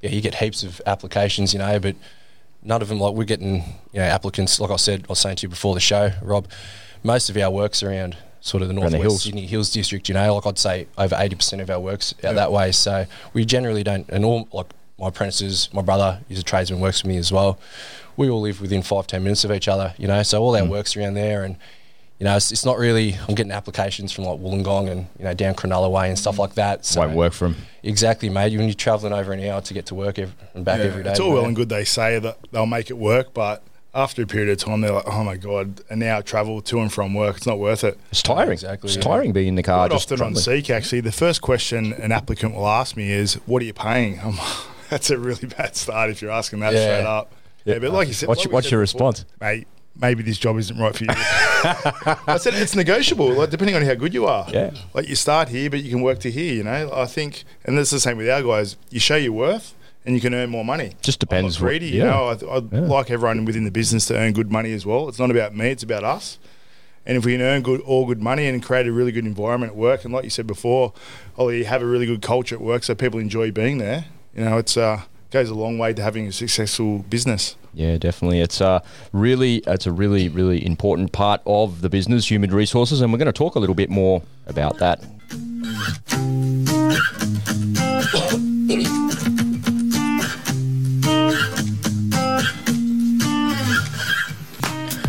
yeah 0.00 0.10
you 0.10 0.20
get 0.20 0.36
heaps 0.36 0.62
of 0.62 0.80
applications, 0.86 1.52
you 1.52 1.58
know, 1.58 1.78
but 1.78 1.96
none 2.62 2.80
of 2.80 2.88
them 2.88 2.98
like 2.98 3.14
we're 3.14 3.24
getting 3.24 3.56
you 3.92 4.00
know 4.00 4.04
applicants. 4.04 4.58
Like 4.58 4.70
I 4.70 4.76
said, 4.76 5.02
I 5.02 5.06
was 5.08 5.20
saying 5.20 5.36
to 5.36 5.42
you 5.42 5.48
before 5.48 5.74
the 5.74 5.80
show, 5.80 6.12
Rob. 6.22 6.48
Most 7.02 7.28
of 7.28 7.36
our 7.36 7.50
works 7.50 7.82
around 7.82 8.16
sort 8.44 8.62
of 8.62 8.68
the 8.68 8.74
northwest 8.74 9.02
hills. 9.02 9.22
Sydney 9.22 9.46
Hills 9.46 9.70
district. 9.70 10.08
You 10.08 10.14
know, 10.14 10.34
like 10.34 10.46
I'd 10.46 10.58
say 10.58 10.86
over 10.98 11.16
eighty 11.18 11.34
percent 11.34 11.62
of 11.62 11.70
our 11.70 11.80
works 11.80 12.14
out 12.18 12.24
Yeah. 12.24 12.32
that 12.34 12.52
way. 12.52 12.72
So 12.72 13.06
we 13.32 13.44
generally 13.44 13.82
don't. 13.82 14.08
And 14.10 14.24
all 14.24 14.46
like 14.52 14.66
my 14.98 15.08
apprentices, 15.08 15.68
my 15.72 15.82
brother 15.82 16.20
is 16.28 16.38
a 16.38 16.42
tradesman, 16.42 16.78
works 16.80 17.00
for 17.00 17.08
me 17.08 17.16
as 17.16 17.32
well. 17.32 17.58
We 18.16 18.28
all 18.28 18.40
live 18.42 18.60
within 18.60 18.82
five 18.82 19.06
ten 19.06 19.22
minutes 19.24 19.44
of 19.44 19.50
each 19.50 19.66
other. 19.66 19.94
You 19.98 20.06
know, 20.08 20.22
so 20.22 20.40
all 20.42 20.54
our 20.54 20.62
Mm. 20.62 20.68
works 20.68 20.96
around 20.96 21.14
there 21.14 21.42
and 21.44 21.56
you 22.20 22.24
know, 22.24 22.36
it's, 22.36 22.52
it's 22.52 22.64
not 22.64 22.78
really. 22.78 23.16
I'm 23.28 23.34
getting 23.34 23.50
applications 23.50 24.12
from 24.12 24.24
like 24.24 24.38
Wollongong 24.38 24.88
and 24.88 25.06
you 25.18 25.24
know 25.24 25.34
down 25.34 25.54
Cronulla 25.54 25.90
way 25.90 26.08
and 26.08 26.16
stuff 26.18 26.38
like 26.38 26.54
that. 26.54 26.84
So 26.84 27.00
Won't 27.00 27.16
work 27.16 27.32
for 27.32 27.48
them. 27.48 27.56
Exactly, 27.82 28.28
mate. 28.28 28.56
When 28.56 28.66
you're 28.68 28.74
travelling 28.74 29.12
over 29.12 29.32
an 29.32 29.42
hour 29.44 29.60
to 29.62 29.74
get 29.74 29.86
to 29.86 29.96
work 29.96 30.18
and 30.18 30.32
back 30.64 30.78
Yeah, 30.78 30.84
every 30.84 31.02
day. 31.02 31.10
It's 31.10 31.18
all 31.20 31.32
well 31.32 31.44
and 31.44 31.56
good 31.56 31.70
they 31.70 31.84
say 31.84 32.18
that 32.20 32.38
they'll 32.52 32.66
make 32.66 32.88
it 32.88 32.98
work, 32.98 33.34
but 33.34 33.64
after 33.94 34.22
a 34.22 34.26
period 34.26 34.50
of 34.50 34.58
time, 34.58 34.80
they're 34.80 34.92
like, 34.92 35.06
oh 35.06 35.22
my 35.24 35.36
God, 35.36 35.80
an 35.90 36.02
hour 36.02 36.22
travel 36.22 36.60
to 36.62 36.80
and 36.80 36.92
from 36.92 37.14
work, 37.14 37.36
it's 37.36 37.46
not 37.46 37.58
worth 37.58 37.84
it. 37.84 37.98
It's 38.10 38.22
tiring. 38.22 38.52
Exactly, 38.52 38.88
It's 38.88 38.96
yeah. 38.96 39.02
tiring 39.02 39.32
being 39.32 39.48
in 39.48 39.54
the 39.54 39.62
car. 39.62 39.86
Quite 39.88 39.96
just 39.96 40.10
often 40.12 40.26
on. 40.26 40.34
Seek, 40.36 40.68
actually, 40.70 41.00
the 41.00 41.12
first 41.12 41.40
question 41.42 41.92
an 41.94 42.10
applicant 42.12 42.54
will 42.54 42.66
ask 42.68 42.96
me 42.96 43.10
is, 43.10 43.34
what 43.46 43.62
are 43.62 43.64
you 43.66 43.72
paying? 43.74 44.18
I'm, 44.20 44.34
that's 44.90 45.10
a 45.10 45.18
really 45.18 45.46
bad 45.48 45.76
start 45.76 46.10
if 46.10 46.20
you're 46.22 46.30
asking 46.32 46.60
that 46.60 46.72
Yeah. 46.74 46.80
straight 46.80 47.06
up. 47.06 47.32
Yeah, 47.64 47.78
but 47.78 47.92
like 47.92 48.08
you 48.08 48.14
said, 48.14 48.28
What's 48.28 48.40
like 48.40 48.44
your- 48.46 48.52
what's 48.52 48.66
said 48.66 48.72
your 48.72 48.82
before, 48.82 49.08
response? 49.10 49.24
Mate, 49.40 49.66
maybe 49.98 50.22
this 50.22 50.38
job 50.38 50.58
isn't 50.58 50.76
right 50.78 50.94
for 50.94 51.04
you. 51.04 51.10
I 51.14 52.36
said 52.38 52.54
it's 52.54 52.74
negotiable, 52.76 53.30
like 53.32 53.50
depending 53.50 53.76
on 53.76 53.82
how 53.82 53.94
good 53.94 54.12
you 54.12 54.26
are. 54.26 54.46
Yeah. 54.50 54.72
Like 54.92 55.08
you 55.08 55.14
start 55.16 55.48
here, 55.48 55.70
but 55.70 55.82
you 55.82 55.90
can 55.90 56.02
work 56.02 56.18
to 56.20 56.30
here. 56.30 56.52
You 56.54 56.64
know, 56.64 56.90
I 56.92 57.06
think, 57.06 57.44
and 57.64 57.78
that's 57.78 57.90
the 57.90 58.00
same 58.00 58.16
with 58.18 58.28
our 58.28 58.42
guys. 58.42 58.76
You 58.90 59.00
show 59.00 59.16
your 59.16 59.32
worth, 59.32 59.74
and 60.04 60.14
you 60.14 60.20
can 60.20 60.34
earn 60.34 60.50
more 60.50 60.64
money. 60.64 60.92
Just 61.02 61.20
depends 61.20 61.56
I'm 61.56 61.62
not 61.62 61.64
what- 61.64 61.68
greedy, 61.80 61.86
you 61.96 61.98
yeah. 62.04 62.10
know. 62.10 62.24
I, 62.28 62.56
I'd 62.56 62.72
Yeah. 62.72 62.80
like 62.80 63.10
everyone 63.10 63.44
within 63.44 63.64
the 63.64 63.70
business 63.70 64.06
to 64.06 64.16
earn 64.16 64.32
good 64.32 64.50
money 64.52 64.72
as 64.72 64.84
well. 64.86 65.08
It's 65.08 65.18
not 65.18 65.30
about 65.30 65.54
me; 65.56 65.68
it's 65.68 65.82
about 65.82 66.04
us. 66.04 66.38
And 67.06 67.18
if 67.18 67.24
we 67.26 67.32
can 67.32 67.42
earn 67.42 67.60
good, 67.62 67.80
all 67.82 68.06
good 68.06 68.22
money 68.22 68.46
and 68.46 68.62
create 68.62 68.86
a 68.86 68.92
really 68.92 69.12
good 69.12 69.26
environment 69.26 69.72
at 69.72 69.76
work, 69.76 70.04
and 70.04 70.12
like 70.14 70.24
you 70.24 70.30
said 70.30 70.46
before, 70.46 70.94
Ollie, 71.36 71.64
have 71.64 71.82
a 71.82 71.86
really 71.86 72.06
good 72.06 72.22
culture 72.22 72.54
at 72.54 72.62
work 72.62 72.82
so 72.82 72.94
people 72.94 73.20
enjoy 73.20 73.50
being 73.50 73.76
there. 73.78 74.06
You 74.34 74.44
know, 74.44 74.56
it's 74.56 74.76
uh, 74.76 75.02
goes 75.30 75.50
a 75.50 75.54
long 75.54 75.76
way 75.78 75.92
to 75.92 76.02
having 76.02 76.26
a 76.28 76.32
successful 76.32 77.00
business. 77.00 77.56
Yeah, 77.74 77.98
definitely. 77.98 78.40
It's 78.40 78.60
a 78.60 78.82
really, 79.12 79.56
it's 79.66 79.86
a 79.86 79.92
really, 79.92 80.28
really 80.28 80.64
important 80.64 81.12
part 81.12 81.40
of 81.44 81.80
the 81.82 81.88
business, 81.90 82.30
human 82.30 82.54
resources, 82.54 83.00
and 83.02 83.12
we're 83.12 83.18
going 83.18 83.26
to 83.26 83.32
talk 83.32 83.54
a 83.54 83.58
little 83.58 83.74
bit 83.74 83.90
more 83.90 84.22
about 84.46 84.78
that. 84.78 85.02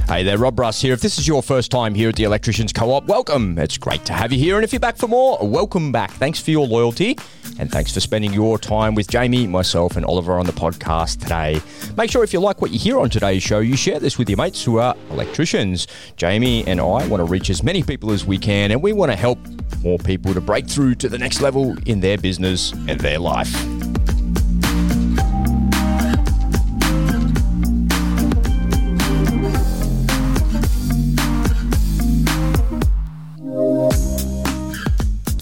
Hey 0.08 0.22
there, 0.22 0.38
Rob 0.38 0.56
Brus 0.56 0.80
here. 0.80 0.94
If 0.94 1.02
this 1.02 1.18
is 1.18 1.28
your 1.28 1.42
first 1.42 1.72
time 1.72 1.96
here 1.96 2.10
at 2.10 2.16
the 2.16 2.26
Electricians 2.26 2.72
Co-op, 2.72 3.06
welcome. 3.06 3.58
It's 3.58 3.76
great 3.76 4.06
to 4.06 4.14
have 4.14 4.32
you 4.32 4.38
here. 4.38 4.56
And 4.56 4.64
if 4.64 4.72
you're 4.72 4.80
back 4.80 4.98
for 4.98 5.08
more, 5.08 5.40
welcome 5.42 5.92
back. 5.92 6.12
Thanks 6.12 6.40
for 6.40 6.52
your 6.52 6.68
loyalty 6.68 7.18
and 7.58 7.72
thanks 7.72 7.92
for 7.92 8.00
spending 8.00 8.32
your 8.32 8.60
time 8.60 8.94
with 8.94 9.08
Jamie, 9.08 9.48
myself, 9.48 9.96
and 9.96 10.06
Oliver 10.06 10.38
on 10.38 10.46
the 10.46 10.52
podcast 10.52 11.22
today. 11.22 11.60
Make 11.98 12.12
sure 12.12 12.24
if 12.24 12.34
you 12.34 12.40
like 12.40 12.62
what 12.62 12.70
you 12.70 12.78
hear 12.78 13.00
on 13.00 13.10
today's 13.10 13.42
show, 13.42 13.60
you 13.60 13.76
share 13.76 14.00
this 14.00 14.20
with 14.20 14.30
your 14.30 14.38
mates 14.38 14.64
who 14.64 14.78
are 14.78 14.96
electricians. 15.10 15.88
Jamie 16.18 16.66
and 16.68 16.80
I 16.80 17.08
want 17.08 17.18
to 17.22 17.26
reach 17.26 17.50
as 17.50 17.64
many 17.64 17.82
people 17.82 18.12
as 18.12 18.26
we 18.26 18.38
can, 18.38 18.70
and 18.70 18.84
we 18.84 18.94
want 18.94 19.12
to 19.12 19.18
help 19.18 19.40
more 19.82 19.98
people 19.98 20.36
to 20.36 20.42
break 20.42 20.68
through 20.68 20.96
to 20.96 21.10
the 21.10 21.18
next 21.18 21.42
level 21.42 21.76
in 21.88 22.00
their 22.00 22.20
business 22.20 22.74
and 22.74 23.00
their 23.00 23.18
life. 23.18 23.52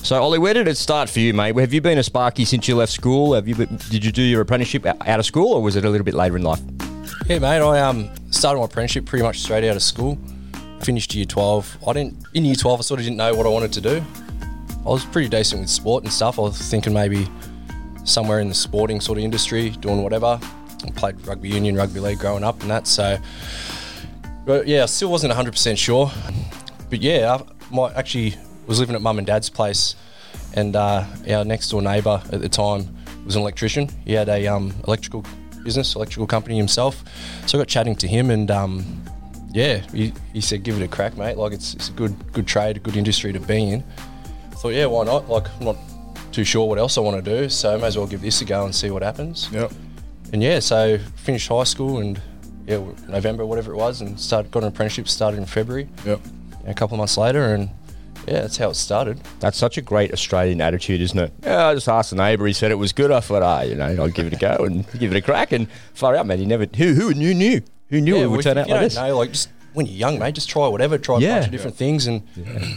So, 0.03 0.21
Ollie, 0.21 0.37
where 0.37 0.53
did 0.53 0.67
it 0.67 0.75
start 0.75 1.09
for 1.09 1.21
you, 1.21 1.33
mate? 1.33 1.55
Have 1.55 1.73
you 1.73 1.79
been 1.79 1.97
a 1.97 2.03
Sparky 2.03 2.43
since 2.43 2.67
you 2.67 2.75
left 2.75 2.91
school? 2.91 3.35
Have 3.35 3.47
you 3.47 3.55
been, 3.55 3.77
did 3.89 4.03
you 4.03 4.11
do 4.11 4.21
your 4.21 4.41
apprenticeship 4.41 4.85
out 4.85 5.17
of 5.17 5.25
school, 5.25 5.53
or 5.53 5.61
was 5.61 5.77
it 5.77 5.85
a 5.85 5.89
little 5.89 6.03
bit 6.03 6.13
later 6.13 6.35
in 6.35 6.43
life? 6.43 6.59
Yeah, 7.29 7.39
mate. 7.39 7.61
I 7.61 7.79
um 7.79 8.09
started 8.29 8.59
my 8.59 8.65
apprenticeship 8.65 9.05
pretty 9.05 9.23
much 9.23 9.39
straight 9.39 9.63
out 9.63 9.77
of 9.77 9.81
school. 9.81 10.17
Finished 10.81 11.15
year 11.15 11.23
twelve. 11.23 11.77
I 11.87 11.93
didn't 11.93 12.21
in 12.33 12.43
year 12.43 12.55
twelve. 12.55 12.81
I 12.81 12.83
sort 12.83 12.99
of 12.99 13.05
didn't 13.05 13.15
know 13.15 13.33
what 13.33 13.45
I 13.45 13.49
wanted 13.49 13.71
to 13.71 13.81
do. 13.81 14.03
I 14.85 14.89
was 14.89 15.05
pretty 15.05 15.29
decent 15.29 15.61
with 15.61 15.69
sport 15.69 16.03
and 16.03 16.11
stuff. 16.11 16.37
I 16.37 16.41
was 16.41 16.61
thinking 16.61 16.91
maybe 16.91 17.25
somewhere 18.03 18.41
in 18.41 18.49
the 18.49 18.55
sporting 18.55 18.99
sort 18.99 19.19
of 19.19 19.23
industry, 19.23 19.69
doing 19.69 20.03
whatever. 20.03 20.37
I 20.85 20.91
played 20.95 21.25
rugby 21.25 21.47
union, 21.47 21.77
rugby 21.77 22.01
league 22.01 22.19
growing 22.19 22.43
up, 22.43 22.61
and 22.61 22.69
that. 22.69 22.87
So, 22.87 23.17
but 24.45 24.67
yeah, 24.67 24.83
I 24.83 24.87
still 24.87 25.09
wasn't 25.09 25.29
one 25.29 25.37
hundred 25.37 25.51
percent 25.51 25.79
sure. 25.79 26.11
But 26.89 27.01
yeah, 27.01 27.41
my, 27.71 27.93
actually 27.93 28.35
was 28.65 28.79
living 28.79 28.95
at 28.95 29.01
mum 29.01 29.17
and 29.17 29.27
dad's 29.27 29.49
place, 29.49 29.95
and 30.53 30.75
uh, 30.75 31.05
our 31.29 31.45
next 31.45 31.69
door 31.69 31.81
neighbour 31.81 32.21
at 32.31 32.41
the 32.41 32.49
time 32.49 32.95
was 33.25 33.35
an 33.35 33.41
electrician. 33.41 33.89
He 34.05 34.13
had 34.13 34.29
a 34.29 34.47
um, 34.47 34.73
electrical 34.87 35.25
business, 35.63 35.95
electrical 35.95 36.27
company 36.27 36.57
himself. 36.57 37.03
So 37.47 37.57
I 37.57 37.61
got 37.61 37.67
chatting 37.67 37.95
to 37.97 38.07
him, 38.07 38.29
and 38.29 38.51
um, 38.51 39.03
yeah, 39.51 39.77
he, 39.91 40.13
he 40.33 40.41
said, 40.41 40.63
"Give 40.63 40.79
it 40.79 40.83
a 40.83 40.87
crack, 40.87 41.17
mate. 41.17 41.37
Like 41.37 41.53
it's, 41.53 41.73
it's 41.73 41.89
a 41.89 41.93
good 41.93 42.15
good 42.33 42.47
trade, 42.47 42.77
a 42.77 42.79
good 42.79 42.97
industry 42.97 43.33
to 43.33 43.39
be 43.39 43.71
in." 43.71 43.83
I 44.51 44.55
thought, 44.55 44.73
yeah, 44.73 44.85
why 44.85 45.05
not? 45.05 45.29
Like 45.29 45.47
I'm 45.59 45.65
not 45.65 45.77
too 46.31 46.43
sure 46.43 46.67
what 46.67 46.79
else 46.79 46.97
I 46.97 47.01
want 47.01 47.23
to 47.23 47.37
do, 47.41 47.49
so 47.49 47.73
I 47.73 47.77
may 47.77 47.87
as 47.87 47.97
well 47.97 48.07
give 48.07 48.21
this 48.21 48.41
a 48.41 48.45
go 48.45 48.65
and 48.65 48.73
see 48.73 48.89
what 48.89 49.03
happens. 49.03 49.49
Yep. 49.51 49.71
And 50.31 50.41
yeah, 50.41 50.59
so 50.59 50.97
finished 51.15 51.47
high 51.47 51.63
school 51.63 51.99
and 51.99 52.19
yeah, 52.65 52.79
November, 53.07 53.45
whatever 53.45 53.71
it 53.71 53.77
was, 53.77 54.01
and 54.01 54.19
started 54.19 54.51
got 54.51 54.63
an 54.63 54.69
apprenticeship. 54.69 55.07
Started 55.07 55.37
in 55.37 55.45
February. 55.45 55.87
Yep. 56.05 56.21
A 56.65 56.73
couple 56.73 56.95
of 56.95 56.99
months 56.99 57.17
later, 57.17 57.53
and 57.53 57.69
yeah, 58.27 58.41
that's 58.41 58.57
how 58.57 58.69
it 58.69 58.75
started. 58.75 59.19
That's 59.39 59.57
such 59.57 59.77
a 59.77 59.81
great 59.81 60.11
Australian 60.13 60.61
attitude, 60.61 61.01
isn't 61.01 61.17
it? 61.19 61.33
Yeah, 61.43 61.67
I 61.67 61.73
just 61.73 61.87
asked 61.87 62.09
the 62.11 62.15
neighbour. 62.15 62.45
He 62.45 62.53
said 62.53 62.71
it 62.71 62.75
was 62.75 62.93
good. 62.93 63.11
I 63.11 63.19
thought, 63.19 63.43
ah, 63.43 63.61
you 63.61 63.75
know, 63.75 63.85
I'll 63.99 64.09
give 64.09 64.27
it 64.27 64.33
a 64.33 64.37
go 64.37 64.63
and 64.65 64.85
give 64.99 65.11
it 65.11 65.17
a 65.17 65.21
crack. 65.21 65.51
And 65.51 65.67
far 65.93 66.15
out, 66.15 66.25
man. 66.25 66.39
He 66.39 66.45
never. 66.45 66.65
Who 66.75 66.93
who 66.93 67.13
knew 67.13 67.33
knew 67.33 67.61
who 67.89 68.01
knew 68.01 68.15
yeah, 68.17 68.23
it 68.23 68.27
would 68.27 68.41
turn 68.43 68.57
out 68.57 68.67
you 68.67 68.73
like 68.73 68.83
this? 68.83 68.95
know, 68.95 69.17
like 69.17 69.31
just 69.31 69.49
when 69.73 69.85
you're 69.85 69.95
young, 69.95 70.19
mate, 70.19 70.35
just 70.35 70.49
try 70.49 70.67
whatever. 70.67 70.97
Try 70.97 71.17
Yeah. 71.19 71.29
a 71.29 71.33
bunch 71.35 71.45
of 71.47 71.51
different 71.51 71.75
things 71.77 72.07
and, 72.07 72.21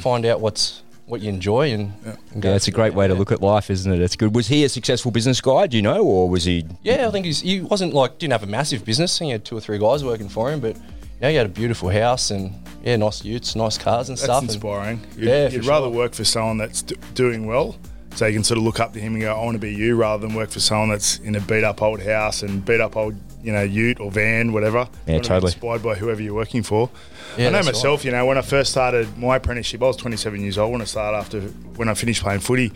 find 0.02 0.24
out 0.26 0.40
what's 0.40 0.82
what 1.06 1.20
you 1.20 1.28
enjoy 1.28 1.72
and, 1.72 1.92
and 2.32 2.42
go 2.42 2.48
Yeah, 2.50 2.56
it's 2.56 2.66
a 2.66 2.72
great 2.72 2.92
way 2.92 3.06
to 3.06 3.14
look 3.14 3.30
at 3.30 3.40
life, 3.40 3.70
isn't 3.70 3.92
it? 3.92 4.00
It's 4.00 4.16
good. 4.16 4.34
Was 4.34 4.48
he 4.48 4.64
a 4.64 4.68
successful 4.68 5.12
business 5.12 5.40
guy? 5.40 5.68
Do 5.68 5.76
you 5.76 5.82
know, 5.82 6.02
or 6.02 6.28
was 6.28 6.44
he? 6.44 6.66
Yeah, 6.82 7.06
I 7.06 7.10
think 7.12 7.26
he's, 7.26 7.42
he 7.42 7.60
wasn't 7.60 7.94
like 7.94 8.18
didn't 8.18 8.32
have 8.32 8.42
a 8.42 8.46
massive 8.48 8.84
business. 8.84 9.16
He 9.18 9.30
had 9.30 9.44
two 9.44 9.56
or 9.56 9.60
three 9.60 9.78
guys 9.78 10.02
working 10.04 10.28
for 10.28 10.50
him, 10.50 10.58
but 10.58 10.76
yeah, 11.20 11.30
he 11.30 11.37
had 11.37 11.46
a 11.46 11.50
beautiful 11.50 11.88
house 11.88 12.30
and 12.30 12.52
yeah, 12.85 12.96
nice 12.96 13.25
utes, 13.25 13.56
nice 13.56 13.78
cars 13.78 14.08
and 14.08 14.16
That's 14.18 14.25
stuff. 14.25 14.42
and- 14.42 14.50
inspiring. 14.50 15.00
You'd, 15.16 15.28
Yeah, 15.28 15.49
you'd 15.49 15.64
for 15.64 15.70
rather 15.70 15.87
sure. 15.87 15.94
work 15.96 16.14
for 16.14 16.25
someone 16.25 16.58
that's 16.58 16.82
d- 16.82 16.96
doing 17.14 17.46
well, 17.46 17.76
so 18.14 18.26
you 18.26 18.35
can 18.35 18.44
sort 18.44 18.58
of 18.58 18.64
look 18.64 18.78
up 18.80 18.92
to 18.92 19.00
him 19.00 19.14
and 19.14 19.23
go, 19.23 19.35
"I 19.35 19.44
want 19.44 19.54
to 19.54 19.58
be 19.58 19.75
you," 19.75 19.96
rather 19.96 20.26
than 20.26 20.37
work 20.37 20.50
for 20.50 20.61
someone 20.61 20.90
that's 20.90 21.18
in 21.18 21.35
a 21.35 21.40
beat 21.40 21.64
up 21.64 21.82
old 21.82 22.00
house 22.02 22.42
and 22.42 22.64
beat 22.64 22.80
up 22.80 22.96
old, 22.96 23.14
you 23.42 23.52
know, 23.52 23.62
Ute 23.62 23.99
or 24.00 24.11
van, 24.11 24.52
whatever. 24.52 24.78
Yeah, 24.78 24.85
You 24.85 25.12
wanna 25.14 25.20
be 25.23 25.28
totally. 25.28 25.52
Inspired 25.52 25.82
by 25.82 25.94
whoever 25.96 26.23
you're 26.23 26.35
working 26.35 26.62
for. 26.62 26.90
Yeah, 27.37 27.49
I 27.49 27.50
know 27.50 27.62
that's 27.62 27.66
myself. 27.78 28.04
You 28.04 28.12
know, 28.12 28.25
when 28.25 28.38
I 28.38 28.42
first 28.42 28.70
started 28.70 29.18
my 29.18 29.37
apprenticeship, 29.37 29.82
I 29.82 29.87
was 29.87 29.96
27 29.96 30.40
years 30.40 30.56
old 30.58 30.73
when 30.73 30.80
I 30.80 30.85
started 30.87 31.18
after 31.18 31.40
when 31.76 31.88
I 31.88 31.94
finished 31.94 32.23
playing 32.23 32.40
footy. 32.40 32.73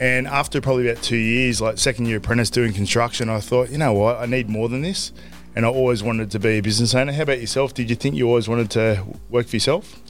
And 0.00 0.26
after 0.26 0.60
probably 0.60 0.88
about 0.88 1.02
two 1.02 1.16
years, 1.16 1.60
like 1.60 1.78
second 1.78 2.06
year 2.06 2.16
apprentice 2.16 2.50
doing 2.50 2.72
construction, 2.72 3.28
I 3.28 3.38
thought, 3.40 3.70
you 3.70 3.78
know 3.78 3.92
what, 3.92 4.18
I 4.18 4.26
need 4.26 4.48
more 4.48 4.68
than 4.68 4.82
this. 4.82 5.12
And 5.56 5.64
I 5.64 5.68
always 5.68 6.02
wanted 6.02 6.30
to 6.32 6.38
be 6.38 6.58
a 6.58 6.60
business 6.60 6.94
owner. 6.94 7.12
How 7.12 7.22
about 7.22 7.40
yourself? 7.40 7.74
Did 7.74 7.88
you 7.88 7.96
think 7.96 8.16
you 8.16 8.26
always 8.28 8.48
wanted 8.48 8.70
to 8.72 9.04
work 9.30 9.46
for 9.46 9.56
yourself? 9.56 10.00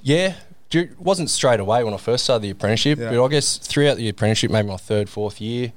Yeah, 0.00 0.34
it 0.72 0.98
wasn't 1.00 1.28
straight 1.28 1.58
away 1.60 1.82
when 1.82 1.92
I 1.92 1.96
first 1.96 2.24
started 2.24 2.42
the 2.42 2.50
apprenticeship, 2.50 2.98
Yeah. 2.98 3.10
but 3.10 3.24
I 3.24 3.28
guess 3.28 3.56
throughout 3.58 3.96
the 3.96 4.08
apprenticeship, 4.08 4.50
maybe 4.50 4.68
my 4.68 4.76
third, 4.76 5.08
fourth 5.08 5.40
year, 5.40 5.72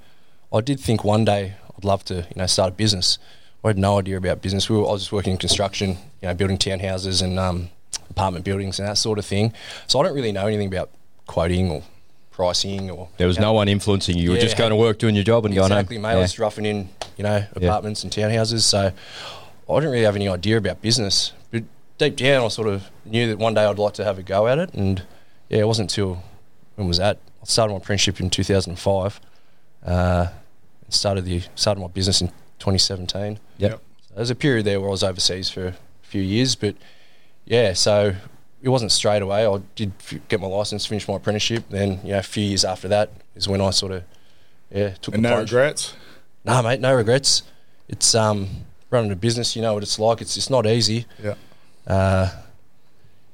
I 0.54 0.62
did 0.62 0.80
think 0.80 1.04
one 1.04 1.26
day 1.26 1.56
I'd 1.76 1.84
love 1.84 2.06
to, 2.06 2.16
you 2.16 2.36
know, 2.36 2.46
start 2.46 2.70
a 2.70 2.76
business. 2.76 3.18
I 3.64 3.70
had 3.70 3.78
no 3.78 3.98
idea 3.98 4.18
about 4.18 4.42
business. 4.42 4.70
We 4.70 4.78
were, 4.78 4.88
I 4.88 4.92
was 4.92 5.02
just 5.04 5.12
working 5.12 5.32
in 5.34 5.38
construction, 5.40 5.92
you 6.22 6.28
know, 6.28 6.34
building 6.36 6.58
townhouses 6.58 7.24
and 7.24 7.40
um, 7.40 7.70
apartment 8.10 8.46
buildings 8.46 8.78
and 8.80 8.88
that 8.88 8.98
sort 8.98 9.18
of 9.18 9.26
thing. 9.26 9.54
So 9.88 10.00
I 10.00 10.04
don't 10.04 10.14
really 10.14 10.32
know 10.32 10.46
anything 10.46 10.68
about 10.68 10.92
quoting 11.26 11.72
or 11.72 11.82
pricing 12.34 12.92
or. 12.92 13.08
There 13.18 13.28
was 13.28 13.38
you 13.38 13.42
know, 13.42 13.50
no 13.50 13.54
one 13.54 13.70
influencing 13.70 14.18
you. 14.18 14.24
You 14.24 14.32
were 14.32 14.38
just 14.38 14.58
going 14.58 14.72
to 14.72 14.76
work, 14.76 15.00
doing 15.00 15.16
your 15.16 15.24
job, 15.24 15.46
and 15.46 15.56
going 15.56 15.72
home. 15.72 15.80
Exactly, 15.80 15.98
mate. 16.00 16.10
I 16.10 16.16
was 16.18 16.38
roughing 16.38 16.66
in, 16.66 16.90
you 17.16 17.24
know, 17.24 17.46
apartments 17.56 18.04
and 18.04 18.12
townhouses. 18.12 18.62
So 18.62 18.92
I 19.70 19.76
didn't 19.76 19.92
really 19.92 20.04
have 20.04 20.18
any 20.18 20.28
idea 20.28 20.58
about 20.58 20.82
business. 20.82 21.32
But 21.52 21.64
deep 21.98 22.18
down, 22.18 22.44
I 22.44 22.48
sort 22.50 22.68
of 22.68 22.90
knew 23.06 23.28
that 23.30 23.38
one 23.38 23.54
day 23.54 23.64
I'd 23.64 23.80
like 23.80 23.94
to 23.94 24.04
have 24.04 24.20
a 24.20 24.24
go 24.24 24.48
at 24.48 24.58
it. 24.58 24.74
And 24.74 25.04
yeah, 25.50 25.60
it 25.60 25.68
wasn't 25.68 25.92
until 25.92 26.22
when 26.76 26.88
was 26.88 26.98
that? 26.98 27.20
I 27.42 27.46
started 27.46 27.72
my 27.74 27.78
apprenticeship 27.78 28.20
in 28.20 28.30
2005. 28.30 29.20
Uh, 29.86 30.28
started 30.90 31.26
the 31.26 31.42
started 31.56 31.82
my 31.82 31.88
business 31.88 32.22
in 32.22 32.28
2017. 32.60 33.40
Yep. 33.58 33.72
Yep. 33.72 33.82
So 34.08 34.16
there's 34.16 34.30
a 34.30 34.36
period 34.36 34.66
there 34.66 34.80
where 34.80 34.90
I 34.90 34.92
was 34.92 35.04
overseas 35.04 35.50
for 35.50 35.68
a 35.68 35.76
few 36.04 36.22
years, 36.22 36.56
but 36.56 36.76
yeah, 37.46 37.74
so 37.74 38.16
it 38.64 38.70
wasn't 38.70 38.92
straight 38.92 39.22
away. 39.22 39.46
I 39.46 39.62
did 39.76 39.92
get 40.30 40.40
my 40.42 40.48
license, 40.48 40.86
finish 40.88 41.08
my 41.08 41.16
apprenticeship. 41.18 41.66
Then 41.70 42.00
you 42.04 42.14
know, 42.14 42.20
a 42.20 42.24
few 42.24 42.44
years 42.44 42.66
after 42.66 42.88
that 42.88 43.12
is 43.36 43.48
when 43.48 43.62
I 43.62 43.70
sort 43.70 43.92
of 43.92 44.04
yeah 44.72 44.96
took 45.02 45.14
And 45.14 45.24
the 45.24 45.30
no 45.30 45.36
plunge. 45.36 45.52
regrets? 45.52 45.94
No, 46.46 46.62
mate, 46.64 46.80
no 46.80 46.96
regrets. 46.96 47.44
It's 47.88 48.16
um, 48.16 48.50
running 48.90 49.12
a 49.12 49.16
business. 49.16 49.56
You 49.56 49.62
know 49.62 49.74
what 49.76 49.84
it's 49.84 50.00
like. 50.00 50.22
It's 50.22 50.36
it's 50.38 50.50
not 50.50 50.66
easy. 50.66 51.06
Yeah. 51.24 51.36
Uh, 51.86 52.30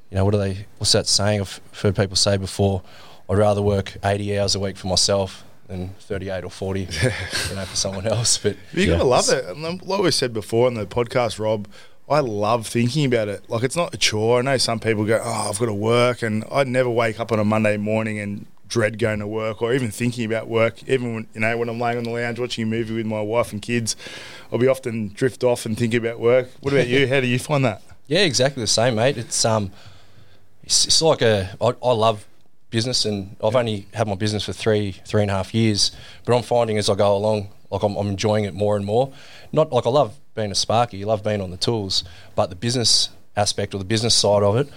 you 0.10 0.16
know 0.18 0.26
what 0.26 0.34
are 0.34 0.40
they? 0.40 0.66
What's 0.80 0.92
that 0.94 1.08
saying? 1.08 1.42
I've 1.42 1.62
heard 1.82 1.96
people 1.96 2.16
say 2.16 2.38
before. 2.38 2.82
I'd 3.30 3.38
rather 3.38 3.62
work 3.62 3.96
eighty 4.04 4.38
hours 4.40 4.56
a 4.56 4.60
week 4.60 4.76
for 4.78 4.88
myself 4.88 5.44
than 5.68 5.90
thirty-eight 6.00 6.44
or 6.44 6.50
forty, 6.50 6.82
you 7.04 7.56
know, 7.56 7.66
for 7.66 7.76
someone 7.76 8.08
else. 8.08 8.40
But 8.40 8.58
You 8.74 8.82
Yeah. 8.82 8.86
going 8.88 9.00
to 9.02 9.06
love 9.06 9.30
it. 9.30 9.46
And 9.46 9.64
then, 9.64 9.80
like 9.84 10.02
we 10.02 10.10
said 10.10 10.34
before 10.34 10.66
on 10.66 10.74
the 10.74 10.88
podcast, 10.88 11.38
Rob, 11.40 11.68
I 12.10 12.22
love 12.22 12.66
thinking 12.66 13.06
about 13.06 13.28
it. 13.28 13.50
Like 13.50 13.64
it's 13.64 13.76
not 13.76 13.94
a 13.94 13.98
chore. 13.98 14.40
I 14.40 14.42
know 14.42 14.58
some 14.58 14.80
people 14.80 15.06
go, 15.06 15.22
"Oh, 15.24 15.50
I've 15.50 15.60
got 15.60 15.68
to 15.68 15.74
work," 15.74 16.22
and 16.24 16.44
I'd 16.52 16.68
never 16.68 16.90
wake 16.90 17.20
up 17.20 17.32
on 17.32 17.40
a 17.40 17.46
Monday 17.46 17.78
morning 17.78 18.20
and 18.20 18.46
dread 18.68 19.00
going 19.00 19.20
to 19.20 19.28
work 19.28 19.62
or 19.62 19.74
even 19.74 19.92
thinking 19.92 20.26
about 20.26 20.48
work. 20.48 20.82
Even 20.88 21.14
when 21.14 21.28
you 21.34 21.42
know 21.42 21.58
when 21.58 21.70
I'm 21.70 21.80
laying 21.80 21.98
on 21.98 22.04
the 22.04 22.12
lounge 22.12 22.40
watching 22.40 22.64
a 22.64 22.68
movie 22.68 22.96
with 22.96 23.06
my 23.06 23.22
wife 23.22 23.52
and 23.52 23.62
kids, 23.62 23.96
I'll 24.52 24.60
be 24.60 24.68
often 24.68 25.10
drift 25.10 25.44
off 25.44 25.66
and 25.66 25.78
think 25.78 25.94
about 25.94 26.20
work. 26.20 26.50
What 26.62 26.74
about 26.74 26.88
you? 26.88 27.08
How 27.10 27.20
do 27.20 27.28
you 27.28 27.40
find 27.40 27.64
that? 27.66 27.82
Yeah, 28.08 28.22
exactly 28.22 28.64
the 28.64 28.68
same, 28.68 28.96
mate. 28.96 29.18
It's 29.18 29.46
um, 29.46 29.72
it's, 30.64 30.86
it's 30.86 31.02
like 31.02 31.22
a. 31.22 31.56
I, 31.62 31.74
I 31.84 31.92
love 31.92 32.26
business, 32.70 33.06
and 33.06 33.36
I've 33.44 33.56
only 33.56 33.88
had 33.94 34.08
my 34.08 34.16
business 34.16 34.46
for 34.46 34.54
three 34.54 34.94
three 35.06 35.22
and 35.22 35.32
a 35.32 35.36
half 35.36 35.54
years. 35.54 35.92
But 36.26 36.36
I'm 36.36 36.44
finding 36.44 36.78
as 36.78 36.90
I 36.90 36.96
go 36.96 37.16
along, 37.16 37.50
like 37.72 37.84
I'm, 37.84 37.96
I'm 37.96 38.08
enjoying 38.08 38.46
it 38.46 38.54
more 38.54 38.76
and 38.76 38.86
more. 38.86 39.12
Not 39.52 39.72
like 39.72 39.86
I 39.86 39.90
love 39.90 40.18
being 40.36 40.52
a 40.52 40.56
sparky, 40.56 41.04
I 41.04 41.08
love 41.08 41.24
being 41.24 41.42
on 41.42 41.52
the 41.52 41.58
tools, 41.58 42.04
but 42.36 42.50
the 42.50 42.56
business 42.56 43.10
aspect 43.38 43.74
or 43.74 43.78
the 43.78 43.86
business 43.86 44.16
side 44.16 44.44
of 44.44 44.56
it, 44.58 44.68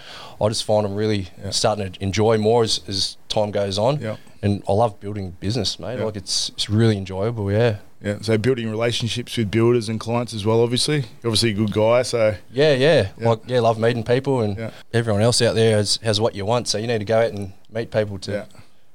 I 0.40 0.48
just 0.48 0.64
find 0.64 0.86
I'm 0.86 0.94
really 0.94 1.28
starting 1.50 1.92
to 1.92 2.02
enjoy 2.02 2.38
more 2.38 2.62
as, 2.62 2.80
as 2.86 3.16
time 3.28 3.50
goes 3.50 3.78
on. 3.78 4.00
Yep. 4.00 4.18
And 4.42 4.62
I 4.68 4.72
love 4.72 4.98
building 5.00 5.36
business, 5.40 5.78
mate. 5.78 5.96
Yep. 5.96 6.04
Like 6.04 6.16
it's 6.16 6.48
it's 6.50 6.68
really 6.68 6.96
enjoyable. 6.96 7.50
Yeah. 7.50 7.78
Yeah. 8.02 8.18
So 8.20 8.36
building 8.36 8.68
relationships 8.68 9.36
with 9.36 9.50
builders 9.52 9.88
and 9.88 10.00
clients 10.00 10.34
as 10.34 10.44
well. 10.44 10.60
Obviously, 10.62 11.04
obviously 11.24 11.50
a 11.50 11.54
good 11.54 11.72
guy. 11.72 12.02
So 12.02 12.34
Yeah, 12.52 12.74
yeah. 12.74 13.10
Yeah. 13.18 13.28
Like 13.28 13.40
yeah, 13.46 13.60
love 13.60 13.78
meeting 13.78 14.02
people 14.02 14.40
and 14.40 14.56
Yeah. 14.58 14.70
everyone 14.92 15.22
else 15.22 15.40
out 15.42 15.54
there 15.54 15.76
has, 15.76 15.98
has 16.02 16.20
what 16.20 16.34
you 16.34 16.44
want. 16.44 16.66
So 16.66 16.78
you 16.78 16.88
need 16.88 16.98
to 16.98 17.04
go 17.04 17.20
out 17.20 17.30
and 17.30 17.52
meet 17.70 17.92
people 17.92 18.18
to 18.20 18.32
Yeah. 18.32 18.44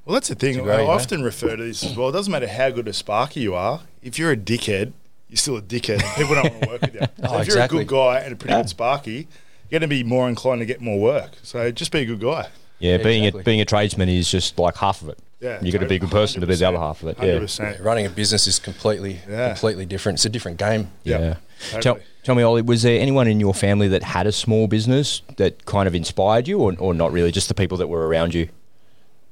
Well, 0.07 0.13
that's 0.13 0.29
the 0.29 0.35
thing. 0.35 0.55
To 0.55 0.61
grow, 0.61 0.75
I 0.77 0.79
you 0.81 0.85
know? 0.87 0.91
often 0.91 1.21
refer 1.21 1.55
to 1.57 1.63
this 1.63 1.83
as 1.83 1.95
well. 1.97 2.09
It 2.09 2.13
doesn't 2.13 2.31
matter 2.31 2.47
how 2.47 2.69
good 2.69 2.87
a 2.87 2.93
sparky 2.93 3.41
you 3.41 3.53
are. 3.55 3.81
If 4.01 4.17
you're 4.17 4.31
a 4.31 4.37
dickhead, 4.37 4.93
you're 5.27 5.37
still 5.37 5.57
a 5.57 5.61
dickhead. 5.61 6.01
and 6.01 6.15
People 6.15 6.35
don't 6.35 6.45
want 6.51 6.63
to 6.63 6.69
work 6.69 6.81
with 6.81 6.93
you. 6.93 6.99
So 7.27 7.33
Oh, 7.35 7.37
if 7.39 7.45
exactly. 7.47 7.75
you're 7.79 7.81
a 7.81 7.85
good 7.85 7.93
guy 7.93 8.19
and 8.19 8.33
a 8.33 8.35
pretty 8.37 8.55
good 8.55 8.69
sparky, 8.69 9.27
you're 9.69 9.79
going 9.79 9.81
to 9.81 9.87
be 9.89 10.03
more 10.03 10.29
inclined 10.29 10.61
to 10.61 10.65
get 10.65 10.79
more 10.79 10.97
work. 10.99 11.31
So 11.43 11.69
just 11.71 11.91
be 11.91 11.99
a 11.99 12.05
good 12.05 12.21
guy. 12.21 12.47
Yeah, 12.79 12.97
Yeah, 12.97 13.03
being 13.03 13.23
exactly. 13.25 13.41
a 13.41 13.43
being 13.43 13.61
a 13.61 13.65
tradesman 13.65 14.07
is 14.07 14.31
just 14.31 14.57
like 14.57 14.77
half 14.77 15.01
of 15.01 15.09
it. 15.09 15.19
Yeah, 15.41 15.61
you 15.61 15.71
got 15.71 15.79
to 15.81 15.87
be 15.87 15.95
a 15.95 15.99
good 15.99 16.09
person 16.09 16.41
to 16.41 16.47
be 16.47 16.55
the 16.55 16.67
other 16.67 16.77
half 16.79 17.03
of 17.03 17.09
it. 17.09 17.17
Yeah, 17.21 17.35
100%. 17.39 17.83
running 17.83 18.05
a 18.07 18.09
business 18.09 18.47
is 18.47 18.57
completely 18.59 19.19
Yeah. 19.29 19.49
completely 19.49 19.85
different. 19.85 20.17
It's 20.19 20.25
a 20.25 20.29
different 20.29 20.57
game. 20.57 20.89
Yeah. 21.03 21.35
yeah. 21.73 21.79
Tell, 21.79 21.99
tell 22.23 22.33
me, 22.33 22.41
Ollie, 22.43 22.61
was 22.63 22.81
there 22.83 22.99
anyone 22.99 23.27
in 23.27 23.39
your 23.39 23.53
family 23.53 23.87
that 23.89 24.01
had 24.03 24.25
a 24.25 24.31
small 24.31 24.67
business 24.67 25.21
that 25.35 25.65
kind 25.65 25.87
of 25.87 25.93
inspired 25.93 26.47
you, 26.47 26.59
or, 26.59 26.73
or 26.79 26.93
not 26.93 27.11
really? 27.11 27.31
Just 27.31 27.49
the 27.49 27.53
people 27.53 27.77
that 27.77 27.87
were 27.87 28.07
around 28.07 28.33
you. 28.33 28.47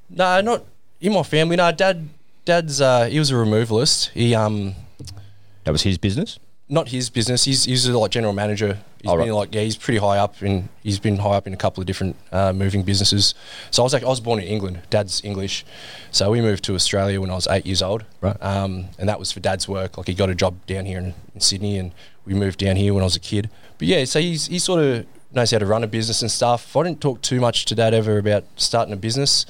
No, 0.10 0.42
not 0.42 0.64
in 1.02 1.14
my 1.14 1.24
family. 1.24 1.56
No, 1.56 1.72
dad. 1.72 2.10
Dad's 2.46 2.80
uh, 2.80 3.06
he 3.06 3.18
was 3.18 3.32
a 3.32 3.34
removalist. 3.34 4.10
He 4.12 4.36
um 4.36 4.76
That 5.64 5.72
was 5.72 5.82
his 5.82 5.98
business. 5.98 6.38
not 6.70 6.90
his 6.90 7.10
business. 7.10 7.44
He's 7.46 7.66
he's 7.66 7.88
a 7.88 7.98
like 7.98 8.12
general 8.12 8.34
manager. 8.34 8.78
He's 9.02 9.12
Oh, 9.12 9.18
been 9.18 9.30
right. 9.30 9.36
like 9.36 9.54
yeah, 9.56 9.62
he's 9.62 9.76
pretty 9.78 9.98
high 10.00 10.18
up 10.20 10.42
in 10.44 10.70
he's 10.84 11.00
been 11.00 11.18
high 11.18 11.36
up 11.38 11.48
in 11.48 11.54
a 11.54 11.58
couple 11.58 11.82
of 11.82 11.88
different 11.88 12.16
uh, 12.32 12.54
moving 12.54 12.84
businesses. 12.84 13.34
So 13.72 13.82
I 13.82 13.84
was 13.84 13.94
like 13.94 14.04
I 14.04 14.08
was 14.08 14.20
born 14.20 14.40
in 14.40 14.48
England. 14.48 14.80
Dad's 14.92 15.24
English, 15.24 15.66
so 16.12 16.30
we 16.32 16.40
moved 16.42 16.64
to 16.66 16.76
Australia 16.76 17.20
when 17.20 17.32
I 17.32 17.36
was 17.36 17.48
eight 17.48 17.66
years 17.66 17.82
old. 17.82 18.04
Right. 18.22 18.38
Um, 18.44 18.86
and 19.00 19.10
that 19.10 19.18
was 19.20 19.32
for 19.32 19.40
Dad's 19.40 19.68
work. 19.68 19.98
Like 19.98 20.08
he 20.08 20.14
got 20.14 20.30
a 20.30 20.36
job 20.36 20.54
down 20.68 20.86
here 20.86 21.00
in, 21.00 21.14
in 21.34 21.42
Sydney, 21.42 21.78
and 21.80 21.92
we 22.26 22.34
moved 22.36 22.60
down 22.60 22.76
here 22.76 22.94
when 22.94 23.02
I 23.02 23.06
was 23.06 23.16
a 23.16 23.20
kid. 23.20 23.50
But 23.80 23.88
yeah, 23.88 24.06
so 24.06 24.20
he's 24.20 24.46
he 24.48 24.60
sort 24.60 24.84
of 24.84 25.06
knows 25.34 25.50
how 25.52 25.58
to 25.60 25.66
run 25.66 25.84
a 25.84 25.88
business 25.88 26.22
and 26.22 26.30
stuff. 26.32 26.76
I 26.76 26.84
didn't 26.84 27.02
talk 27.02 27.22
too 27.22 27.40
much 27.42 27.66
to 27.66 27.76
Dad 27.76 27.94
ever 27.96 28.18
about 28.20 28.44
starting 28.56 28.94
a 28.94 28.98
business. 28.98 29.46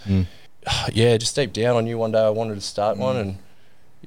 Yeah, 0.93 1.17
just 1.17 1.35
deep 1.35 1.53
down, 1.53 1.77
I 1.77 1.81
knew 1.81 1.97
one 1.97 2.11
day 2.11 2.23
I 2.23 2.29
wanted 2.29 2.55
to 2.55 2.61
start 2.61 2.97
one, 2.97 3.17
and 3.17 3.37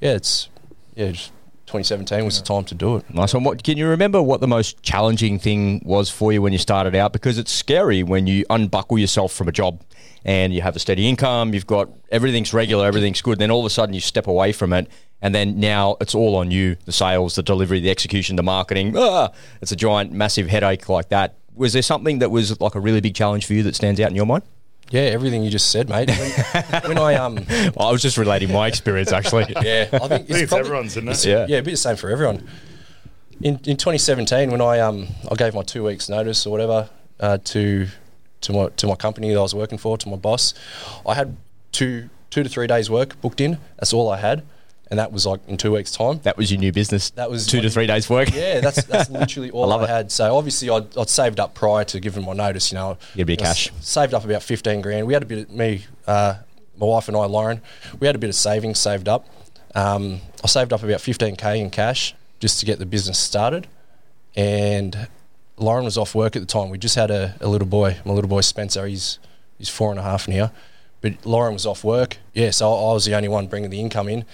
yeah, 0.00 0.14
it's 0.14 0.48
yeah, 0.94 1.10
just 1.12 1.32
2017 1.66 2.24
was 2.24 2.40
the 2.40 2.46
time 2.46 2.64
to 2.64 2.74
do 2.74 2.96
it. 2.96 3.12
Nice 3.12 3.34
one. 3.34 3.44
What 3.44 3.62
can 3.62 3.76
you 3.76 3.86
remember? 3.86 4.22
What 4.22 4.40
the 4.40 4.48
most 4.48 4.82
challenging 4.82 5.38
thing 5.38 5.82
was 5.84 6.08
for 6.08 6.32
you 6.32 6.40
when 6.40 6.52
you 6.52 6.58
started 6.58 6.94
out? 6.94 7.12
Because 7.12 7.36
it's 7.36 7.52
scary 7.52 8.02
when 8.02 8.26
you 8.26 8.44
unbuckle 8.48 8.98
yourself 8.98 9.32
from 9.32 9.48
a 9.48 9.52
job 9.52 9.82
and 10.24 10.54
you 10.54 10.62
have 10.62 10.74
a 10.76 10.78
steady 10.78 11.08
income. 11.08 11.52
You've 11.52 11.66
got 11.66 11.90
everything's 12.10 12.54
regular, 12.54 12.86
everything's 12.86 13.20
good. 13.20 13.38
Then 13.38 13.50
all 13.50 13.60
of 13.60 13.66
a 13.66 13.70
sudden 13.70 13.94
you 13.94 14.00
step 14.00 14.26
away 14.26 14.52
from 14.52 14.72
it, 14.72 14.88
and 15.20 15.34
then 15.34 15.60
now 15.60 15.96
it's 16.00 16.14
all 16.14 16.36
on 16.36 16.50
you: 16.50 16.76
the 16.86 16.92
sales, 16.92 17.34
the 17.34 17.42
delivery, 17.42 17.80
the 17.80 17.90
execution, 17.90 18.36
the 18.36 18.42
marketing. 18.42 18.94
Ah, 18.96 19.30
it's 19.60 19.72
a 19.72 19.76
giant, 19.76 20.10
massive 20.12 20.48
headache 20.48 20.88
like 20.88 21.10
that. 21.10 21.36
Was 21.54 21.74
there 21.74 21.82
something 21.82 22.20
that 22.20 22.30
was 22.30 22.60
like 22.60 22.76
a 22.76 22.80
really 22.80 23.00
big 23.00 23.14
challenge 23.14 23.44
for 23.44 23.52
you 23.52 23.62
that 23.64 23.74
stands 23.74 24.00
out 24.00 24.08
in 24.08 24.16
your 24.16 24.26
mind? 24.26 24.44
Yeah, 24.90 25.02
everything 25.02 25.42
you 25.44 25.50
just 25.50 25.70
said, 25.70 25.88
mate. 25.88 26.08
When, 26.10 26.82
when 26.88 26.98
I 26.98 27.14
um, 27.16 27.34
Well, 27.76 27.88
I 27.88 27.92
was 27.92 28.00
just 28.00 28.16
relating 28.16 28.50
my 28.52 28.66
experience, 28.68 29.12
actually. 29.12 29.44
yeah, 29.62 29.88
I 29.92 29.98
think 29.98 30.02
I 30.02 30.08
think 30.08 30.30
it's 30.30 30.48
probably- 30.48 30.66
everyone's, 30.66 30.92
isn't 30.96 31.08
it? 31.08 31.10
it's- 31.10 31.24
Yeah. 31.26 31.46
yeah, 31.48 31.58
a 31.58 31.62
bit 31.62 31.72
the 31.72 31.76
same 31.76 31.96
for 31.96 32.08
everyone. 32.10 32.48
in, 33.42 33.54
in 33.64 33.76
2017 33.76 34.50
when 34.50 34.60
I 34.60 34.80
um 34.80 35.06
I 35.30 35.34
gave 35.34 35.54
my 35.54 35.62
two 35.62 35.84
weeks 35.84 36.08
notice 36.08 36.46
or 36.46 36.50
whatever 36.50 36.88
uh, 37.20 37.38
to 37.44 37.86
to 38.40 38.52
my 38.52 38.68
to 38.76 38.86
my 38.86 38.94
company 38.96 39.28
that 39.32 39.38
I 39.38 39.42
was 39.42 39.54
working 39.54 39.78
for 39.78 39.98
to 39.98 40.08
my 40.08 40.16
boss, 40.16 40.54
I 41.06 41.14
had 41.14 41.36
two 41.72 42.08
two 42.30 42.42
to 42.42 42.48
three 42.48 42.66
days 42.66 42.88
work 42.90 43.20
booked 43.20 43.40
in. 43.40 43.58
That's 43.78 43.92
all 43.92 44.08
I 44.10 44.18
had, 44.18 44.42
and 44.90 44.98
that 44.98 45.12
was 45.12 45.26
like 45.26 45.40
in 45.48 45.56
two 45.56 45.72
weeks' 45.72 45.92
time. 45.92 46.20
That 46.22 46.36
was 46.36 46.50
your 46.50 46.58
new 46.60 46.72
business. 46.72 47.10
That 47.10 47.30
was 47.30 47.46
two 47.46 47.58
my- 47.58 47.62
to 47.64 47.70
three 47.70 47.86
days 47.86 48.08
work. 48.08 48.30
Yeah, 48.34 48.60
that's 48.60 48.84
that's 48.84 49.10
literally 49.10 49.50
all 49.56 49.72
I, 49.72 49.84
it. 49.84 49.88
had. 49.88 50.12
So 50.12 50.36
obviously, 50.36 50.70
I'd, 50.70 50.96
I'd 50.96 51.08
saved 51.08 51.40
up 51.40 51.54
prior 51.54 51.84
to 51.84 52.00
giving 52.00 52.24
my 52.24 52.32
notice. 52.32 52.72
You 52.72 52.76
know, 52.78 52.98
Get 53.14 53.22
a 53.22 53.26
bit 53.26 53.40
of 53.40 53.46
cash. 53.46 53.70
Saved 53.80 54.14
up 54.14 54.24
about 54.24 54.42
fifteen 54.42 54.80
grand. 54.80 55.06
We 55.06 55.12
had 55.14 55.22
a 55.22 55.26
bit. 55.26 55.38
Of, 55.48 55.50
me, 55.50 55.84
uh, 56.06 56.36
my 56.78 56.86
wife 56.86 57.08
and 57.08 57.16
I, 57.16 57.24
Lauren, 57.26 57.60
we 58.00 58.06
had 58.06 58.14
a 58.14 58.18
bit 58.20 58.28
of 58.30 58.36
savings 58.36 58.78
saved 58.78 59.08
up. 59.08 59.26
Um, 59.74 60.20
I 60.42 60.46
saved 60.46 60.72
up 60.72 60.82
about 60.82 61.00
fifteen 61.00 61.36
k 61.36 61.60
in 61.60 61.70
cash 61.70 62.14
just 62.40 62.60
to 62.60 62.66
get 62.66 62.78
the 62.78 62.86
business 62.86 63.18
started, 63.18 63.66
and 64.36 65.08
Lauren 65.56 65.84
was 65.84 65.98
off 65.98 66.14
work 66.14 66.36
at 66.36 66.40
the 66.42 66.46
time. 66.46 66.70
We 66.70 66.78
just 66.78 66.94
had 66.94 67.10
a, 67.10 67.34
a 67.40 67.48
little 67.48 67.66
boy. 67.68 67.98
My 68.04 68.12
little 68.12 68.30
boy 68.30 68.40
Spencer. 68.42 68.86
He's 68.86 69.18
he's 69.58 69.68
four 69.68 69.90
and 69.90 69.98
a 69.98 70.02
half 70.02 70.28
now, 70.28 70.52
but 71.00 71.26
Lauren 71.26 71.52
was 71.54 71.66
off 71.66 71.82
work. 71.84 72.18
Yeah, 72.32 72.50
so 72.50 72.72
I 72.72 72.92
was 72.92 73.04
the 73.04 73.14
only 73.14 73.28
one 73.28 73.46
bringing 73.48 73.70
the 73.70 73.80
income 73.80 74.08
in 74.08 74.24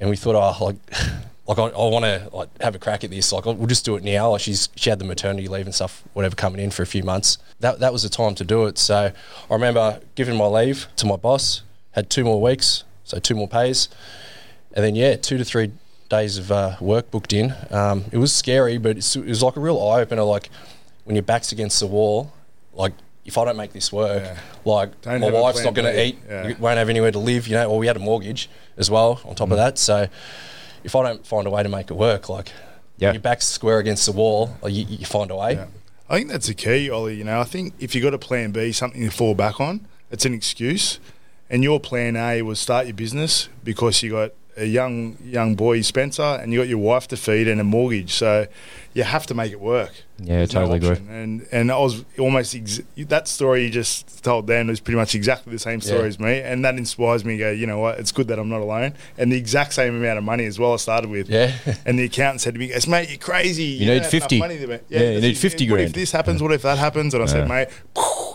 and 0.00 0.08
we 0.08 0.16
thought, 0.16 0.34
oh, 0.34 0.64
like, 0.64 0.76
like 1.46 1.58
I, 1.58 1.64
I 1.64 1.88
want 1.88 2.04
to 2.04 2.28
like 2.32 2.48
have 2.60 2.74
a 2.74 2.78
crack 2.78 3.04
at 3.04 3.10
this. 3.10 3.32
Like, 3.32 3.44
we'll 3.44 3.66
just 3.66 3.84
do 3.84 3.96
it 3.96 4.02
now. 4.02 4.30
Like, 4.30 4.40
she's 4.40 4.70
she 4.74 4.90
had 4.90 4.98
the 4.98 5.04
maternity 5.04 5.46
leave 5.46 5.66
and 5.66 5.74
stuff, 5.74 6.02
whatever, 6.14 6.34
coming 6.34 6.60
in 6.60 6.70
for 6.70 6.82
a 6.82 6.86
few 6.86 7.02
months. 7.02 7.38
That 7.60 7.78
that 7.80 7.92
was 7.92 8.02
the 8.02 8.08
time 8.08 8.34
to 8.36 8.44
do 8.44 8.66
it. 8.66 8.78
So 8.78 9.12
I 9.50 9.54
remember 9.54 10.00
giving 10.14 10.36
my 10.36 10.46
leave 10.46 10.88
to 10.96 11.06
my 11.06 11.16
boss. 11.16 11.62
Had 11.92 12.08
two 12.08 12.24
more 12.24 12.40
weeks, 12.40 12.84
so 13.04 13.18
two 13.18 13.34
more 13.34 13.48
pays, 13.48 13.88
and 14.72 14.84
then 14.84 14.94
yeah, 14.94 15.16
two 15.16 15.38
to 15.38 15.44
three 15.44 15.72
days 16.08 16.38
of 16.38 16.50
uh, 16.52 16.76
work 16.80 17.10
booked 17.10 17.32
in. 17.32 17.54
Um, 17.70 18.04
it 18.12 18.18
was 18.18 18.32
scary, 18.32 18.78
but 18.78 18.96
it 18.96 19.16
was 19.26 19.42
like 19.42 19.56
a 19.56 19.60
real 19.60 19.80
eye 19.80 20.00
opener. 20.00 20.22
Like 20.22 20.50
when 21.04 21.16
your 21.16 21.24
back's 21.24 21.52
against 21.52 21.80
the 21.80 21.86
wall, 21.86 22.32
like. 22.72 22.92
If 23.30 23.38
I 23.38 23.44
don't 23.44 23.56
make 23.56 23.72
this 23.72 23.92
work, 23.92 24.24
Yeah. 24.24 24.36
like 24.64 25.00
Don't 25.02 25.20
my 25.20 25.30
wife's 25.30 25.62
not 25.62 25.72
going 25.74 25.84
to 25.94 26.04
eat, 26.04 26.18
Yeah. 26.28 26.48
you 26.48 26.56
won't 26.58 26.78
have 26.78 26.88
anywhere 26.88 27.12
to 27.12 27.18
live, 27.20 27.46
you 27.46 27.54
know. 27.54 27.70
Or 27.70 27.78
we 27.78 27.86
had 27.86 27.94
a 27.96 28.00
mortgage 28.00 28.50
as 28.76 28.90
well 28.90 29.20
on 29.24 29.36
top 29.36 29.48
Mm. 29.50 29.52
of 29.52 29.58
that. 29.58 29.78
So 29.78 30.08
if 30.82 30.96
I 30.96 31.02
don't 31.04 31.24
find 31.24 31.46
a 31.46 31.50
way 31.50 31.62
to 31.62 31.68
make 31.68 31.92
it 31.92 31.94
work, 31.94 32.28
like 32.28 32.50
Yeah. 32.98 33.12
your 33.12 33.20
back's 33.20 33.46
square 33.46 33.78
against 33.78 34.04
the 34.06 34.10
wall, 34.12 34.56
like, 34.62 34.72
you, 34.74 34.84
you 34.88 35.06
find 35.06 35.30
a 35.30 35.36
way. 35.36 35.52
Yeah. 35.54 35.66
I 36.08 36.16
think 36.16 36.28
that's 36.32 36.48
the 36.48 36.54
key, 36.54 36.90
Ollie. 36.90 37.14
You 37.14 37.22
know, 37.24 37.40
I 37.40 37.44
think 37.44 37.74
if 37.78 37.94
you've 37.94 38.02
got 38.02 38.14
a 38.14 38.18
plan 38.18 38.50
B, 38.50 38.72
something 38.72 39.00
to 39.00 39.10
fall 39.12 39.36
back 39.36 39.60
on, 39.60 39.86
it's 40.10 40.24
an 40.24 40.34
excuse. 40.34 40.98
And 41.48 41.62
your 41.62 41.78
plan 41.78 42.16
A 42.16 42.42
was 42.42 42.58
start 42.58 42.86
your 42.86 42.94
business 42.94 43.48
because 43.62 44.02
you 44.02 44.10
got 44.10 44.32
a 44.60 44.66
young 44.66 45.16
young 45.24 45.54
boy, 45.54 45.80
Spencer, 45.82 46.22
and 46.40 46.52
you 46.52 46.58
got 46.60 46.68
your 46.68 46.78
wife 46.78 47.08
to 47.08 47.16
feed 47.16 47.48
and 47.48 47.60
a 47.60 47.64
mortgage. 47.64 48.12
So 48.14 48.46
you 48.92 49.04
have 49.04 49.24
to 49.26 49.34
make 49.34 49.52
it 49.52 49.60
work. 49.60 49.92
Yeah, 50.18 50.38
There's 50.38 50.52
no 50.54 50.60
totally 50.66 50.78
agree. 50.78 51.06
And 51.08 51.46
and 51.52 51.70
I 51.72 51.78
was 51.78 52.04
almost 52.18 52.54
ex- 52.54 52.80
that 52.96 53.26
story 53.28 53.64
you 53.64 53.70
just 53.70 54.22
told 54.24 54.46
Dan 54.46 54.66
was 54.68 54.80
pretty 54.80 54.96
much 54.98 55.14
exactly 55.14 55.52
the 55.52 55.58
same 55.58 55.80
story 55.80 56.00
Yeah. 56.02 56.06
as 56.08 56.18
me, 56.20 56.40
and 56.40 56.64
that 56.64 56.76
inspires 56.76 57.24
me. 57.24 57.36
to 57.38 57.44
Go, 57.44 57.50
you 57.52 57.66
know 57.66 57.78
what? 57.78 57.98
It's 57.98 58.12
good 58.12 58.28
that 58.28 58.38
I'm 58.38 58.48
not 58.48 58.60
alone, 58.60 58.94
and 59.16 59.32
the 59.32 59.36
exact 59.38 59.72
same 59.74 59.94
amount 59.96 60.18
of 60.18 60.24
money 60.24 60.44
as 60.44 60.58
well. 60.58 60.72
I 60.74 60.76
started 60.76 61.10
with. 61.10 61.28
Yeah. 61.30 61.52
And 61.86 61.98
the 61.98 62.04
accountant 62.04 62.40
said 62.42 62.54
to 62.54 62.60
me, 62.60 62.68
"Goes, 62.68 62.86
mate, 62.86 63.08
you're 63.08 63.18
crazy. 63.18 63.64
You 63.64 63.86
don't 63.86 64.02
need 64.02 64.06
50. 64.06 64.38
money 64.38 64.58
ma- 64.66 64.76
Yeah, 64.88 65.10
you 65.12 65.20
need 65.20 65.30
it. 65.32 65.38
50 65.38 65.64
What 65.64 65.74
grand. 65.76 65.88
if 65.90 65.94
this 65.94 66.12
happens? 66.12 66.42
What 66.42 66.52
if 66.52 66.62
that 66.62 66.78
happens? 66.78 67.14
And 67.14 67.22
I 67.22 67.26
Yeah. 67.26 67.32
said, 67.32 67.48
mate, 67.48 67.68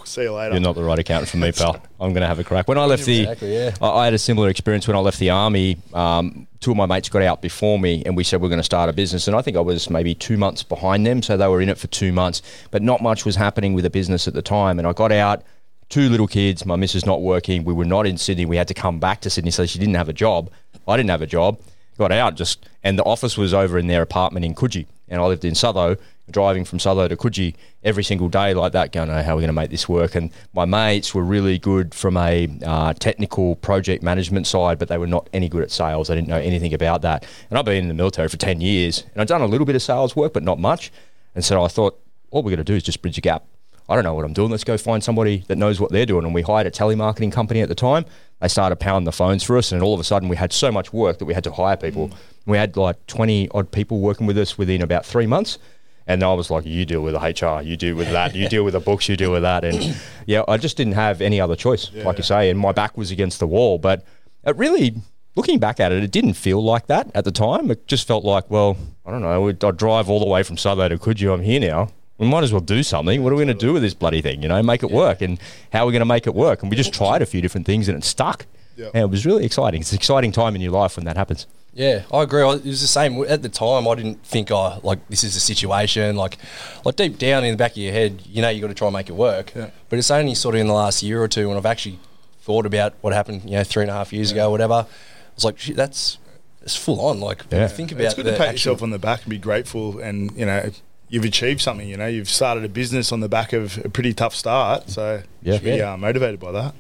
see 0.06 0.24
you 0.24 0.34
later. 0.34 0.54
You're 0.54 0.62
not 0.62 0.76
the 0.76 0.84
right 0.84 1.00
accountant 1.00 1.30
for 1.30 1.38
me, 1.38 1.52
pal. 1.52 1.82
I'm 2.00 2.12
going 2.12 2.22
to 2.22 2.28
have 2.28 2.40
a 2.40 2.44
crack. 2.44 2.68
When 2.68 2.78
I 2.78 2.86
left 2.86 3.06
the, 3.06 3.22
Exactly, 3.22 3.54
yeah. 3.54 3.76
I, 3.82 3.88
I 3.90 4.06
had 4.06 4.14
a 4.14 4.18
similar 4.18 4.50
experience 4.50 4.88
when 4.88 4.96
I 4.96 5.00
left 5.00 5.20
the 5.20 5.30
army. 5.30 5.78
Um, 5.94 6.48
two 6.60 6.72
of 6.72 6.78
my 6.78 6.86
mates 6.86 7.10
got 7.10 7.22
out 7.22 7.42
before 7.42 7.80
me, 7.80 8.04
and 8.06 8.16
we 8.16 8.24
said 8.24 8.42
we're 8.42 8.50
going 8.50 8.60
to 8.60 8.64
start 8.64 8.90
a 8.90 8.94
business. 8.94 9.28
And 9.28 9.36
I 9.36 9.42
think 9.42 9.58
I 9.58 9.62
was 9.62 9.90
maybe 9.90 10.16
two 10.16 10.38
months 10.38 10.64
behind 10.64 11.06
them, 11.06 11.22
so 11.22 11.38
they 11.38 11.48
were 11.48 11.62
in 11.62 11.70
it 11.70 11.78
for 11.78 11.88
two 11.88 12.12
months. 12.12 12.42
But 12.72 12.82
not 12.82 13.02
much 13.02 13.26
was 13.26 13.36
happening 13.36 13.74
with 13.74 13.84
the 13.84 13.90
business 13.90 14.28
at 14.28 14.34
the 14.34 14.42
time. 14.42 14.80
And 14.80 14.88
I 14.88 14.94
got 14.94 15.12
out, 15.12 15.44
two 15.90 16.10
little 16.10 16.28
kids, 16.28 16.66
my 16.66 16.76
missus 16.76 17.06
not 17.06 17.22
working. 17.22 17.64
We 17.64 17.74
were 17.74 17.86
not 17.86 18.08
in 18.08 18.18
Sydney. 18.18 18.46
We 18.46 18.58
had 18.58 18.68
to 18.70 18.74
come 18.74 19.00
back 19.00 19.22
to 19.22 19.30
Sydney, 19.30 19.52
so 19.52 19.66
she 19.66 19.80
didn't 19.80 19.96
have 19.96 20.10
a 20.10 20.14
job. 20.14 20.50
I 20.88 20.98
didn't 20.98 21.10
have 21.10 21.22
a 21.22 21.28
job. 21.28 21.60
Got 21.98 22.12
out 22.12 22.36
just, 22.36 22.68
and 22.84 23.00
the 23.00 23.04
office 23.04 23.38
was 23.38 23.54
over 23.54 23.78
in 23.78 23.88
their 23.88 24.02
apartment 24.02 24.46
in 24.46 24.54
Coogee, 24.54 24.86
and 25.08 25.22
I 25.22 25.26
lived 25.26 25.46
in 25.46 25.54
Southo. 25.54 25.98
Driving 26.32 26.66
from 26.66 26.80
Southo 26.80 27.08
to 27.08 27.16
Coogee 27.16 27.54
every 27.84 28.04
single 28.04 28.30
day 28.30 28.54
like 28.54 28.72
that, 28.72 28.92
going, 28.92 29.10
oh, 29.10 29.22
how 29.22 29.34
are 29.34 29.36
we 29.36 29.42
going 29.42 29.48
to 29.48 29.54
make 29.54 29.70
this 29.70 29.88
work? 29.88 30.16
And 30.16 30.32
my 30.54 30.66
mates 30.66 31.14
were 31.14 31.24
really 31.24 31.60
good 31.60 31.94
from 31.94 32.18
a 32.18 32.50
uh, 32.66 32.94
technical 32.94 33.56
project 33.58 34.02
management 34.02 34.48
side, 34.48 34.80
but 34.80 34.88
they 34.88 34.98
were 34.98 35.08
not 35.08 35.30
any 35.34 35.48
good 35.50 35.62
at 35.62 35.72
sales. 35.72 36.08
They 36.08 36.16
didn't 36.16 36.28
know 36.28 36.40
anything 36.40 36.74
about 36.74 37.04
that. 37.04 37.26
And 37.50 37.60
I've 37.60 37.66
been 37.66 37.84
in 37.84 37.88
the 37.88 37.94
military 37.94 38.28
for 38.28 38.38
10 38.38 38.60
years, 38.60 39.04
and 39.14 39.22
I've 39.22 39.28
done 39.28 39.42
a 39.42 39.46
little 39.46 39.66
bit 39.66 39.76
of 39.76 39.82
sales 39.82 40.16
work, 40.16 40.34
but 40.34 40.44
not 40.44 40.60
much. 40.60 40.92
And 41.36 41.46
so 41.46 41.64
I 41.64 41.68
thought, 41.68 42.00
all 42.32 42.42
we're 42.42 42.52
going 42.52 42.58
to 42.58 42.64
do 42.64 42.76
is 42.76 42.84
just 42.84 43.02
bridge 43.02 43.18
a 43.18 43.22
gap. 43.22 43.46
I 43.88 43.94
don't 43.94 44.04
know 44.04 44.16
what 44.16 44.26
I'm 44.26 44.34
doing. 44.34 44.50
Let's 44.50 44.64
go 44.64 44.78
find 44.78 45.04
somebody 45.04 45.44
that 45.48 45.58
knows 45.58 45.80
what 45.80 45.92
they're 45.92 46.08
doing. 46.08 46.26
And 46.26 46.34
we 46.34 46.42
hired 46.42 46.66
a 46.66 46.72
telemarketing 46.72 47.32
company 47.32 47.62
at 47.62 47.70
the 47.70 47.76
time. 47.76 48.06
They 48.40 48.48
started 48.48 48.78
pounding 48.78 49.06
the 49.06 49.12
phones 49.12 49.44
for 49.44 49.58
us, 49.58 49.72
and 49.72 49.82
all 49.82 49.94
of 49.94 50.00
a 50.00 50.04
sudden 50.04 50.28
we 50.28 50.36
had 50.36 50.52
so 50.52 50.72
much 50.72 50.92
work 50.92 51.20
that 51.20 51.26
we 51.26 51.34
had 51.34 51.44
to 51.44 51.52
hire 51.52 51.78
people. 51.78 52.12
We 52.46 52.58
had 52.58 52.76
like 52.78 53.06
20 53.08 53.50
odd 53.50 53.72
people 53.72 54.00
working 54.00 54.26
with 54.28 54.38
us 54.38 54.58
within 54.58 54.82
about 54.82 55.06
three 55.06 55.28
months. 55.28 55.60
And 56.08 56.24
I 56.24 56.34
was 56.34 56.52
like, 56.52 56.66
you 56.66 56.86
deal 56.86 57.02
with 57.02 57.16
the 57.16 57.20
HR, 57.20 57.62
you 57.64 57.76
deal 57.76 57.96
with 57.96 58.12
that, 58.12 58.36
you 58.36 58.48
deal 58.48 58.64
with 58.64 58.74
the 58.74 58.80
books, 58.80 59.10
you 59.10 59.18
deal 59.18 59.32
with 59.32 59.42
that. 59.42 59.64
And 59.64 59.96
yeah, 60.28 60.44
I 60.48 60.58
just 60.58 60.78
didn't 60.78 60.94
have 60.94 61.20
any 61.20 61.42
other 61.42 61.56
choice, 61.56 61.92
like 61.94 62.18
you 62.18 62.24
say. 62.24 62.50
And 62.50 62.60
my 62.60 62.72
back 62.72 62.96
was 62.98 63.12
against 63.12 63.40
the 63.40 63.48
wall. 63.48 63.80
But 63.80 64.06
it 64.46 64.56
really, 64.56 64.96
looking 65.36 65.58
back 65.58 65.80
at 65.80 65.92
it, 65.92 66.04
it 66.04 66.12
didn't 66.12 66.34
feel 66.34 66.64
like 66.64 66.88
that 66.88 67.10
at 67.16 67.26
the 67.26 67.32
time. 67.32 67.72
It 67.72 67.88
just 67.88 68.08
felt 68.08 68.24
like, 68.24 68.50
well, 68.52 68.78
I 69.06 69.12
don't 69.12 69.22
know, 69.22 69.48
I'd 69.48 69.64
I'd 69.64 69.78
drive 69.78 70.10
all 70.10 70.20
the 70.20 70.28
way 70.28 70.44
from 70.44 70.58
Southo 70.58 70.88
to 70.90 71.24
you? 71.24 71.34
I'm 71.34 71.42
here 71.42 71.60
now. 71.60 71.90
We 72.18 72.28
might 72.28 72.44
as 72.44 72.54
well 72.54 72.62
do 72.62 72.82
something. 72.82 73.24
What 73.24 73.34
are 73.34 73.36
we 73.36 73.44
going 73.44 73.58
to 73.58 73.66
do 73.66 73.74
with 73.74 73.82
this 73.82 73.94
bloody 73.94 74.22
thing? 74.22 74.42
You 74.42 74.48
know, 74.48 74.62
make 74.64 74.84
it 74.84 74.92
work. 74.92 75.22
And 75.22 75.38
how 75.74 75.84
are 75.84 75.86
we 75.88 75.92
going 75.92 76.00
to 76.00 76.06
make 76.06 76.28
it 76.28 76.34
work? 76.34 76.62
And 76.62 76.70
we 76.72 76.78
just 76.78 76.94
tried 76.94 77.22
a 77.22 77.26
few 77.26 77.42
different 77.42 77.66
things 77.66 77.90
and 77.90 77.98
it 77.98 78.06
stuck. 78.06 78.46
Yeah. 78.78 78.88
And 78.94 79.04
it 79.04 79.10
was 79.10 79.26
really 79.26 79.44
exciting. 79.44 79.82
It's 79.82 79.92
an 79.92 79.98
exciting 79.98 80.32
time 80.32 80.56
in 80.56 80.62
your 80.62 80.72
life 80.72 80.96
when 80.96 81.06
that 81.06 81.18
happens. 81.18 81.46
Yeah, 81.76 82.04
I 82.12 82.24
agree. 82.24 82.42
It 82.42 82.64
was 82.66 82.80
the 82.82 82.88
same 82.88 83.22
at 83.26 83.42
the 83.42 83.50
time. 83.50 83.86
I 83.86 83.96
didn't 83.96 84.24
think, 84.26 84.50
oh, 84.50 84.80
like 84.82 85.06
this 85.10 85.24
is 85.26 85.36
a 85.36 85.42
situation. 85.42 86.16
Like, 86.16 86.38
like 86.86 86.96
deep 86.96 87.18
down 87.20 87.44
in 87.44 87.52
the 87.52 87.58
back 87.58 87.72
of 87.72 87.78
your 87.78 87.92
head, 87.92 88.22
you 88.26 88.42
know, 88.42 88.48
you 88.50 88.62
got 88.62 88.68
to 88.68 88.74
try 88.74 88.88
and 88.88 88.94
make 88.96 89.10
it 89.10 89.14
work. 89.16 89.52
Yeah. 89.54 89.72
But 89.90 90.00
it's 90.00 90.10
only 90.10 90.36
sort 90.36 90.56
of 90.56 90.62
in 90.62 90.68
the 90.68 90.74
last 90.74 91.04
year 91.04 91.22
or 91.22 91.28
two 91.28 91.50
when 91.50 91.58
I've 91.58 91.66
actually 91.66 92.00
thought 92.42 92.66
about 92.66 92.94
what 93.02 93.12
happened, 93.14 93.44
you 93.44 93.58
know, 93.58 93.64
three 93.66 93.84
and 93.84 93.92
a 93.92 93.94
half 93.94 94.14
years 94.14 94.32
ago, 94.32 94.50
whatever. 94.50 94.88
It's 95.34 95.44
like 95.44 95.60
shit, 95.60 95.76
that's 95.76 96.18
it's 96.62 96.78
full 96.78 97.02
on. 97.02 97.20
Like, 97.20 97.44
Yeah. 97.52 97.68
think 97.68 97.92
about 97.92 98.06
it's 98.06 98.14
good 98.14 98.26
the 98.26 98.32
to 98.32 98.38
pat 98.38 98.48
actual- 98.50 98.54
yourself 98.72 98.82
on 98.84 98.92
the 98.92 99.00
back 99.00 99.22
and 99.24 99.30
be 99.30 99.38
grateful, 99.38 100.00
and 100.00 100.32
you 100.38 100.46
know 100.46 100.70
you've 101.10 101.26
achieved 101.26 101.60
something. 101.60 101.90
You 101.90 101.98
know 101.98 102.08
you've 102.08 102.30
started 102.30 102.64
a 102.64 102.70
business 102.70 103.12
on 103.12 103.20
the 103.20 103.28
back 103.30 103.52
of 103.52 103.84
a 103.84 103.90
pretty 103.90 104.14
tough 104.14 104.34
start, 104.34 104.90
so 104.90 105.22
Yeah. 105.44 105.52
you 105.52 105.58
should 105.58 105.64
be 105.66 105.72
Yeah. 105.72 105.94
uh, 105.94 105.98
motivated 105.98 106.40
by 106.40 106.54
that. 106.54 106.74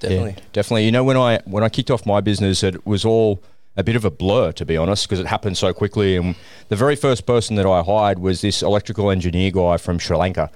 definitely. 0.00 0.34
Yeah, 0.36 0.42
definitely. 0.52 0.84
You 0.86 0.90
know, 0.90 1.04
when 1.04 1.16
I 1.16 1.38
when 1.44 1.62
I 1.62 1.68
kicked 1.68 1.92
off 1.92 2.04
my 2.04 2.20
business, 2.20 2.64
it 2.64 2.84
was 2.84 3.04
all 3.04 3.40
a 3.76 3.82
bit 3.82 3.96
of 3.96 4.04
a 4.04 4.10
blur, 4.10 4.52
to 4.52 4.64
be 4.64 4.76
honest, 4.76 5.08
because 5.08 5.20
it 5.20 5.26
happened 5.26 5.56
so 5.56 5.72
quickly. 5.72 6.16
And 6.16 6.34
the 6.68 6.76
very 6.76 6.96
first 6.96 7.26
person 7.26 7.56
that 7.56 7.66
I 7.66 7.82
hired 7.82 8.18
was 8.18 8.40
this 8.40 8.62
electrical 8.62 9.10
engineer 9.10 9.50
guy 9.50 9.76
from 9.76 9.98
Sri 9.98 10.16
Lanka, 10.16 10.50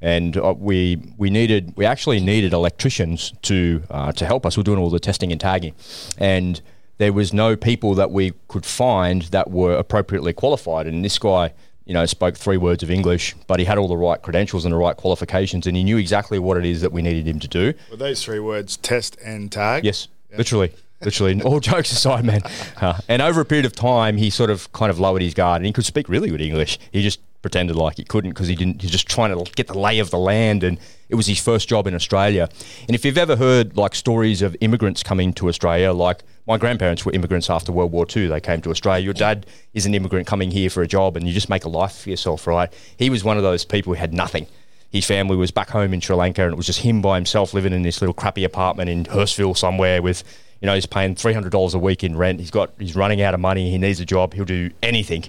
and 0.00 0.36
uh, 0.36 0.54
we 0.56 1.00
we 1.18 1.30
needed 1.30 1.74
we 1.76 1.84
actually 1.84 2.20
needed 2.20 2.52
electricians 2.52 3.32
to 3.42 3.82
uh, 3.90 4.12
to 4.12 4.26
help 4.26 4.46
us. 4.46 4.56
We 4.56 4.60
We're 4.60 4.64
doing 4.64 4.78
all 4.78 4.90
the 4.90 5.00
testing 5.00 5.32
and 5.32 5.40
tagging, 5.40 5.74
and 6.18 6.60
there 6.98 7.12
was 7.12 7.32
no 7.32 7.56
people 7.56 7.94
that 7.94 8.10
we 8.10 8.32
could 8.48 8.64
find 8.64 9.22
that 9.22 9.50
were 9.50 9.74
appropriately 9.74 10.32
qualified. 10.32 10.86
And 10.86 11.04
this 11.04 11.18
guy. 11.18 11.52
You 11.84 11.94
know, 11.94 12.06
spoke 12.06 12.36
three 12.36 12.58
words 12.58 12.84
of 12.84 12.92
English, 12.92 13.34
but 13.48 13.58
he 13.58 13.66
had 13.66 13.76
all 13.76 13.88
the 13.88 13.96
right 13.96 14.22
credentials 14.22 14.64
and 14.64 14.72
the 14.72 14.76
right 14.76 14.96
qualifications, 14.96 15.66
and 15.66 15.76
he 15.76 15.82
knew 15.82 15.96
exactly 15.96 16.38
what 16.38 16.56
it 16.56 16.64
is 16.64 16.80
that 16.80 16.92
we 16.92 17.02
needed 17.02 17.26
him 17.26 17.40
to 17.40 17.48
do. 17.48 17.74
With 17.90 17.98
those 17.98 18.22
three 18.22 18.38
words, 18.38 18.76
test 18.76 19.16
and 19.24 19.50
tag. 19.50 19.84
Yes, 19.84 20.06
literally. 20.38 20.72
Literally, 21.04 21.42
all 21.42 21.60
jokes 21.60 21.92
aside, 21.92 22.24
man. 22.24 22.42
Uh, 22.80 22.98
and 23.08 23.22
over 23.22 23.40
a 23.40 23.44
period 23.44 23.66
of 23.66 23.72
time, 23.72 24.16
he 24.16 24.30
sort 24.30 24.50
of 24.50 24.72
kind 24.72 24.90
of 24.90 24.98
lowered 24.98 25.22
his 25.22 25.34
guard, 25.34 25.58
and 25.58 25.66
he 25.66 25.72
could 25.72 25.84
speak 25.84 26.08
really 26.08 26.30
good 26.30 26.40
English. 26.40 26.78
He 26.92 27.02
just 27.02 27.20
pretended 27.42 27.74
like 27.74 27.96
he 27.96 28.04
couldn't 28.04 28.30
because 28.30 28.46
he 28.46 28.54
didn't. 28.54 28.80
He's 28.80 28.90
just 28.90 29.08
trying 29.08 29.36
to 29.36 29.50
get 29.52 29.66
the 29.66 29.78
lay 29.78 29.98
of 29.98 30.10
the 30.10 30.18
land, 30.18 30.62
and 30.62 30.78
it 31.08 31.16
was 31.16 31.26
his 31.26 31.40
first 31.40 31.68
job 31.68 31.86
in 31.86 31.94
Australia. 31.94 32.48
And 32.86 32.94
if 32.94 33.04
you've 33.04 33.18
ever 33.18 33.36
heard 33.36 33.76
like 33.76 33.94
stories 33.94 34.42
of 34.42 34.56
immigrants 34.60 35.02
coming 35.02 35.32
to 35.34 35.48
Australia, 35.48 35.92
like 35.92 36.22
my 36.46 36.56
grandparents 36.56 37.04
were 37.04 37.12
immigrants 37.12 37.50
after 37.50 37.72
World 37.72 37.92
War 37.92 38.06
II, 38.14 38.28
they 38.28 38.40
came 38.40 38.62
to 38.62 38.70
Australia. 38.70 39.04
Your 39.04 39.14
dad 39.14 39.46
is 39.74 39.86
an 39.86 39.94
immigrant 39.94 40.26
coming 40.26 40.50
here 40.50 40.70
for 40.70 40.82
a 40.82 40.86
job, 40.86 41.16
and 41.16 41.26
you 41.26 41.34
just 41.34 41.48
make 41.48 41.64
a 41.64 41.68
life 41.68 41.98
for 41.98 42.10
yourself, 42.10 42.46
right? 42.46 42.72
He 42.96 43.10
was 43.10 43.24
one 43.24 43.36
of 43.36 43.42
those 43.42 43.64
people 43.64 43.92
who 43.92 43.98
had 43.98 44.14
nothing 44.14 44.46
his 44.92 45.06
family 45.06 45.36
was 45.36 45.50
back 45.50 45.70
home 45.70 45.94
in 45.94 46.00
Sri 46.00 46.14
Lanka, 46.14 46.44
and 46.44 46.52
it 46.52 46.56
was 46.56 46.66
just 46.66 46.80
him 46.80 47.00
by 47.00 47.16
himself 47.16 47.54
living 47.54 47.72
in 47.72 47.80
this 47.80 48.02
little 48.02 48.12
crappy 48.12 48.44
apartment 48.44 48.90
in 48.90 49.04
Hurstville 49.04 49.56
somewhere 49.56 50.02
with, 50.02 50.22
you 50.62 50.66
know, 50.66 50.74
he's 50.74 50.86
paying 50.86 51.16
three 51.16 51.32
hundred 51.32 51.50
dollars 51.50 51.74
a 51.74 51.78
week 51.78 52.04
in 52.04 52.16
rent. 52.16 52.38
He's 52.38 52.52
got 52.52 52.70
he's 52.78 52.94
running 52.94 53.20
out 53.20 53.34
of 53.34 53.40
money. 53.40 53.70
He 53.70 53.78
needs 53.78 53.98
a 53.98 54.06
job. 54.06 54.32
He'll 54.32 54.44
do 54.44 54.70
anything, 54.80 55.24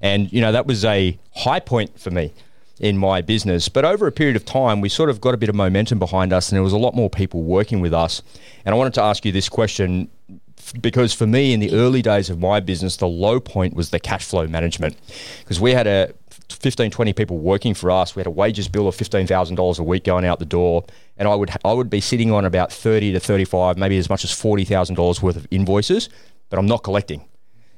and 0.00 0.32
you 0.32 0.40
know 0.40 0.52
that 0.52 0.66
was 0.66 0.84
a 0.84 1.18
high 1.34 1.58
point 1.58 1.98
for 1.98 2.10
me 2.10 2.32
in 2.78 2.96
my 2.96 3.20
business. 3.20 3.68
But 3.68 3.84
over 3.84 4.06
a 4.06 4.12
period 4.12 4.36
of 4.36 4.44
time, 4.44 4.80
we 4.80 4.88
sort 4.88 5.10
of 5.10 5.20
got 5.20 5.34
a 5.34 5.36
bit 5.36 5.48
of 5.48 5.56
momentum 5.56 5.98
behind 5.98 6.32
us, 6.32 6.48
and 6.48 6.56
there 6.56 6.62
was 6.62 6.72
a 6.72 6.78
lot 6.78 6.94
more 6.94 7.10
people 7.10 7.42
working 7.42 7.80
with 7.80 7.92
us. 7.92 8.22
And 8.64 8.72
I 8.72 8.78
wanted 8.78 8.94
to 8.94 9.02
ask 9.02 9.24
you 9.24 9.32
this 9.32 9.48
question 9.48 10.08
because 10.80 11.12
for 11.12 11.26
me 11.26 11.52
in 11.52 11.60
the 11.60 11.72
early 11.72 12.02
days 12.02 12.30
of 12.30 12.38
my 12.38 12.60
business, 12.60 12.96
the 12.96 13.08
low 13.08 13.40
point 13.40 13.74
was 13.74 13.90
the 13.90 13.98
cash 13.98 14.24
flow 14.24 14.46
management 14.46 14.96
because 15.40 15.60
we 15.60 15.72
had 15.72 15.88
a 15.88 16.12
15, 16.50 16.90
20 16.90 17.12
people 17.12 17.38
working 17.38 17.74
for 17.74 17.90
us. 17.90 18.16
We 18.16 18.20
had 18.20 18.26
a 18.26 18.30
wages 18.30 18.68
bill 18.68 18.88
of 18.88 18.96
$15,000 18.96 19.78
a 19.78 19.82
week 19.82 20.04
going 20.04 20.24
out 20.24 20.38
the 20.38 20.44
door. 20.44 20.84
And 21.16 21.28
I 21.28 21.34
would, 21.34 21.50
I 21.64 21.72
would 21.72 21.90
be 21.90 22.00
sitting 22.00 22.32
on 22.32 22.44
about 22.44 22.72
30 22.72 23.12
to 23.12 23.20
35, 23.20 23.76
maybe 23.76 23.98
as 23.98 24.08
much 24.08 24.24
as 24.24 24.30
$40,000 24.30 25.22
worth 25.22 25.36
of 25.36 25.46
invoices, 25.50 26.08
but 26.48 26.58
I'm 26.58 26.66
not 26.66 26.82
collecting. 26.82 27.27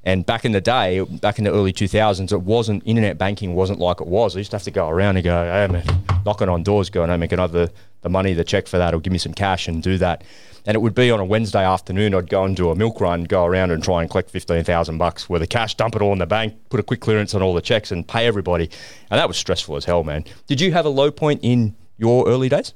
And 0.04 0.24
back 0.24 0.44
in 0.44 0.52
the 0.52 0.60
day, 0.60 1.00
back 1.00 1.38
in 1.38 1.44
the 1.44 1.52
early 1.52 1.72
2000s, 1.72 2.32
it 2.32 2.40
wasn't, 2.40 2.82
internet 2.86 3.18
banking 3.18 3.54
wasn't 3.54 3.80
like 3.80 4.00
it 4.00 4.06
was. 4.06 4.34
I 4.34 4.38
used 4.38 4.50
to 4.52 4.56
have 4.56 4.64
to 4.64 4.70
go 4.70 4.88
around 4.88 5.16
and 5.16 5.24
go, 5.24 5.44
hey, 5.44 5.70
man, 5.70 5.84
knocking 6.24 6.48
on 6.48 6.62
doors, 6.62 6.88
going, 6.88 7.10
hey, 7.10 7.16
man, 7.18 7.28
can 7.28 7.38
I 7.38 7.42
have 7.42 7.52
the, 7.52 7.70
the 8.00 8.08
money, 8.08 8.32
the 8.32 8.44
check 8.44 8.66
for 8.66 8.78
that, 8.78 8.94
or 8.94 9.00
give 9.00 9.12
me 9.12 9.18
some 9.18 9.34
cash 9.34 9.68
and 9.68 9.82
do 9.82 9.98
that. 9.98 10.24
And 10.66 10.74
it 10.74 10.78
would 10.80 10.94
be 10.94 11.10
on 11.10 11.20
a 11.20 11.24
Wednesday 11.24 11.64
afternoon, 11.64 12.14
I'd 12.14 12.28
go 12.28 12.44
and 12.44 12.56
do 12.56 12.70
a 12.70 12.74
milk 12.74 13.00
run, 13.00 13.24
go 13.24 13.44
around 13.44 13.70
and 13.72 13.82
try 13.82 14.02
and 14.02 14.10
collect 14.10 14.30
15,000 14.30 14.98
bucks 14.98 15.28
worth 15.28 15.42
of 15.42 15.48
cash, 15.48 15.74
dump 15.74 15.96
it 15.96 16.02
all 16.02 16.12
in 16.12 16.18
the 16.18 16.26
bank, 16.26 16.54
put 16.70 16.80
a 16.80 16.82
quick 16.82 17.00
clearance 17.00 17.34
on 17.34 17.42
all 17.42 17.54
the 17.54 17.62
checks 17.62 17.92
and 17.92 18.06
pay 18.06 18.26
everybody. 18.26 18.70
And 19.10 19.18
that 19.18 19.28
was 19.28 19.36
stressful 19.36 19.76
as 19.76 19.84
hell, 19.84 20.04
man. 20.04 20.24
Did 20.46 20.60
you 20.60 20.72
have 20.72 20.84
a 20.84 20.90
low 20.90 21.10
point 21.10 21.40
in 21.42 21.74
your 21.98 22.26
early 22.26 22.48
days? 22.48 22.72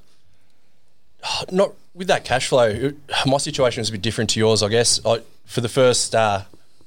Not 1.51 1.73
with 1.95 2.09
that 2.09 2.25
cash 2.25 2.49
flow. 2.49 2.69
It, 2.69 2.97
my 3.27 3.39
situation 3.39 3.81
was 3.81 3.89
a 3.89 3.93
bit 3.93 4.03
different 4.03 4.31
to 4.31 4.41
yours, 4.41 4.63
I 4.63 4.69
guess. 4.69 5.01
I, 5.05 5.21
for 5.45 5.61
the 5.61 5.69
first 5.69 6.15
uh, 6.15 6.43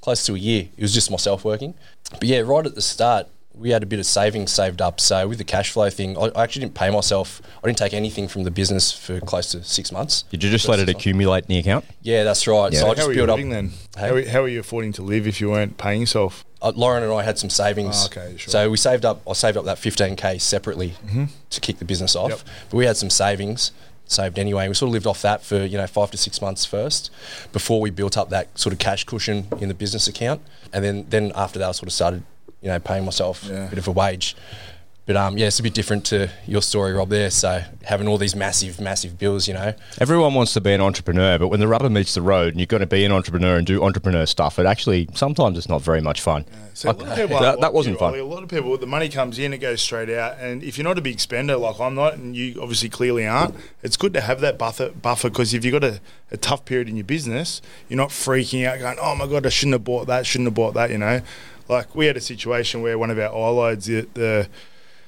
close 0.08 0.26
to 0.26 0.36
a 0.36 0.38
year, 0.38 0.70
it 0.78 0.82
was 0.82 0.94
just 0.94 1.12
myself 1.12 1.44
working. 1.44 1.74
But 2.12 2.24
yeah, 2.24 2.40
right 2.40 2.66
at 2.66 2.76
the 2.76 2.82
start, 2.82 3.28
we 3.54 3.72
had 3.72 3.84
a 3.84 3.86
bit 3.86 4.00
of 4.00 4.06
savings 4.06 4.54
saved 4.54 4.82
up. 4.82 5.02
So 5.02 5.28
with 5.28 5.38
the 5.38 5.44
cash 5.44 5.72
flow 5.72 5.90
thing, 5.90 6.18
I, 6.18 6.32
I 6.34 6.44
actually 6.44 6.62
didn't 6.62 6.76
pay 6.76 6.90
myself. 6.90 7.42
I 7.62 7.68
didn't 7.68 7.78
take 7.78 7.94
anything 7.94 8.30
from 8.30 8.44
the 8.44 8.52
business 8.52 8.90
for 8.90 9.20
close 9.20 9.52
to 9.52 9.66
six 9.66 9.92
months. 9.92 10.22
Did 10.30 10.46
you 10.46 10.50
just 10.50 10.70
let 10.70 10.80
it 10.80 10.88
accumulate 10.88 11.44
in 11.44 11.50
the 11.50 11.58
account? 11.58 11.84
Yeah, 12.04 12.24
that's 12.24 12.48
right. 12.48 12.72
Yeah. 12.72 12.80
So 12.80 12.86
I 12.86 12.88
how 12.88 12.96
just 12.96 13.10
are 13.10 13.12
you 13.12 13.26
built 13.26 13.32
up. 13.32 13.50
then? 13.50 13.74
Hey? 13.98 14.08
How, 14.08 14.16
are, 14.16 14.30
how 14.30 14.42
are 14.44 14.48
you 14.48 14.62
affording 14.62 14.94
to 14.94 15.02
live 15.02 15.28
if 15.28 15.42
you 15.42 15.50
weren't 15.50 15.78
paying 15.78 16.00
yourself? 16.00 16.46
uh, 16.62 16.72
Lauren 16.74 17.04
and 17.04 17.12
I 17.12 17.24
had 17.24 17.38
some 17.38 17.50
savings. 17.50 18.04
Oh, 18.04 18.06
okay, 18.06 18.38
sure. 18.38 18.50
So 18.50 18.70
we 18.70 18.78
saved 18.78 19.04
up. 19.04 19.22
I 19.30 19.34
saved 19.34 19.58
up 19.58 19.66
that 19.66 19.78
15k 19.78 20.40
separately 20.40 20.94
to 21.50 21.60
kick 21.60 21.80
the 21.80 21.86
business 21.86 22.16
off. 22.16 22.32
Mm-hmm. 22.32 22.48
Yep. 22.48 22.70
But 22.70 22.78
we 22.78 22.86
had 22.86 22.96
some 22.96 23.10
savings 23.10 23.74
saved 24.08 24.40
anyway. 24.40 24.68
We 24.68 24.74
sort 24.74 24.90
of 24.90 24.94
lived 24.94 25.08
off 25.08 25.22
that 25.22 25.44
for 25.44 25.64
you 25.66 25.78
know 25.78 25.88
five 25.88 26.12
to 26.12 26.18
six 26.18 26.42
months 26.42 26.66
first, 26.66 27.12
before 27.54 27.80
we 27.82 27.90
built 27.90 28.18
up 28.18 28.30
that 28.30 28.58
sort 28.58 28.74
of 28.74 28.80
cash 28.80 29.04
cushion 29.04 29.48
in 29.60 29.68
the 29.68 29.74
business 29.76 30.08
account, 30.08 30.42
and 30.74 30.84
then 30.84 31.06
then 31.10 31.32
after 31.36 31.60
that 31.60 31.70
I 31.70 31.72
sort 31.74 31.88
of 31.88 31.94
started 31.94 32.24
you 32.62 32.70
know 32.70 32.80
paying 32.80 33.06
myself 33.06 33.44
Yeah. 33.46 33.66
a 33.68 33.70
bit 33.70 33.80
of 33.80 33.88
a 33.88 33.92
wage. 33.92 34.36
But 35.08 35.16
um, 35.16 35.38
yeah, 35.38 35.48
it's 35.48 35.58
a 35.58 35.64
bit 35.64 35.74
different 35.74 36.06
to 36.08 36.30
your 36.46 36.62
story, 36.62 36.92
Rob. 36.92 37.08
There, 37.08 37.32
so 37.32 37.64
having 37.86 38.10
all 38.10 38.18
these 38.18 38.36
massive, 38.36 38.82
massive 38.82 39.18
bills, 39.18 39.48
you 39.48 39.54
know, 39.54 39.74
Everyone 40.00 40.34
wants 40.34 40.54
to 40.54 40.62
be 40.62 40.74
an 40.74 40.82
entrepreneur, 40.82 41.40
but 41.40 41.48
when 41.48 41.62
the 41.62 41.68
rubber 41.68 41.90
meets 41.90 42.14
the 42.14 42.22
road 42.22 42.50
and 42.50 42.60
you've 42.60 42.68
got 42.68 42.80
to 42.80 42.86
be 42.86 43.06
an 43.06 43.14
entrepreneur 43.14 43.56
and 43.56 43.66
do 43.66 43.82
entrepreneur 43.82 44.26
stuff, 44.26 44.60
it 44.60 44.66
actually 44.66 45.08
sometimes 45.14 45.58
it's 45.58 45.70
not 45.70 45.82
very 45.82 46.02
much 46.02 46.20
fun. 46.20 46.44
So 46.74 46.90
a 46.90 46.92
lot 46.92 47.02
of 47.02 47.08
Like, 47.08 47.18
people 47.20 47.40
that, 47.40 47.62
that 47.62 47.74
wasn't 47.74 48.00
fun. 48.00 48.10
Ollie. 48.10 48.20
A 48.20 48.26
lot 48.26 48.44
of 48.44 48.50
people, 48.50 48.78
the 48.78 48.86
money 48.86 49.08
comes 49.08 49.40
in, 49.40 49.54
it 49.54 49.60
goes 49.60 49.82
straight 49.82 50.10
out. 50.10 50.40
And 50.40 50.62
if 50.62 50.78
you're 50.78 50.84
not 50.84 50.98
a 50.98 51.02
big 51.02 51.22
spender 51.22 51.56
like 51.56 51.80
I'm 51.80 51.96
not, 51.96 52.16
and 52.16 52.36
you 52.36 52.62
obviously 52.62 52.90
clearly 52.90 53.26
aren't, 53.26 53.56
it's 53.82 53.96
good 53.96 54.14
to 54.14 54.20
have 54.22 54.42
that 54.42 54.58
buffer. 54.58 54.90
Buffer 54.90 55.30
because 55.30 55.54
if 55.54 55.64
you've 55.64 55.72
got 55.72 55.86
a, 55.86 56.02
a 56.32 56.38
tough 56.38 56.66
period 56.66 56.90
in 56.90 56.98
your 56.98 57.06
business, 57.06 57.62
you're 57.88 57.96
not 57.96 58.10
freaking 58.10 58.68
out, 58.68 58.80
going, 58.80 58.98
"Oh 59.02 59.16
my 59.16 59.26
god, 59.26 59.46
I 59.46 59.50
shouldn't 59.50 59.76
have 59.76 59.86
bought 59.86 60.08
that, 60.08 60.26
shouldn't 60.26 60.48
have 60.48 60.54
bought 60.54 60.74
that." 60.74 60.92
You 60.92 60.98
know, 60.98 61.22
like 61.70 61.96
we 61.96 62.08
had 62.08 62.18
a 62.18 62.22
situation 62.22 62.82
where 62.82 63.00
one 63.00 63.10
of 63.10 63.18
our 63.18 63.30
iLoads, 63.32 63.86
the, 63.86 64.08
the 64.14 64.50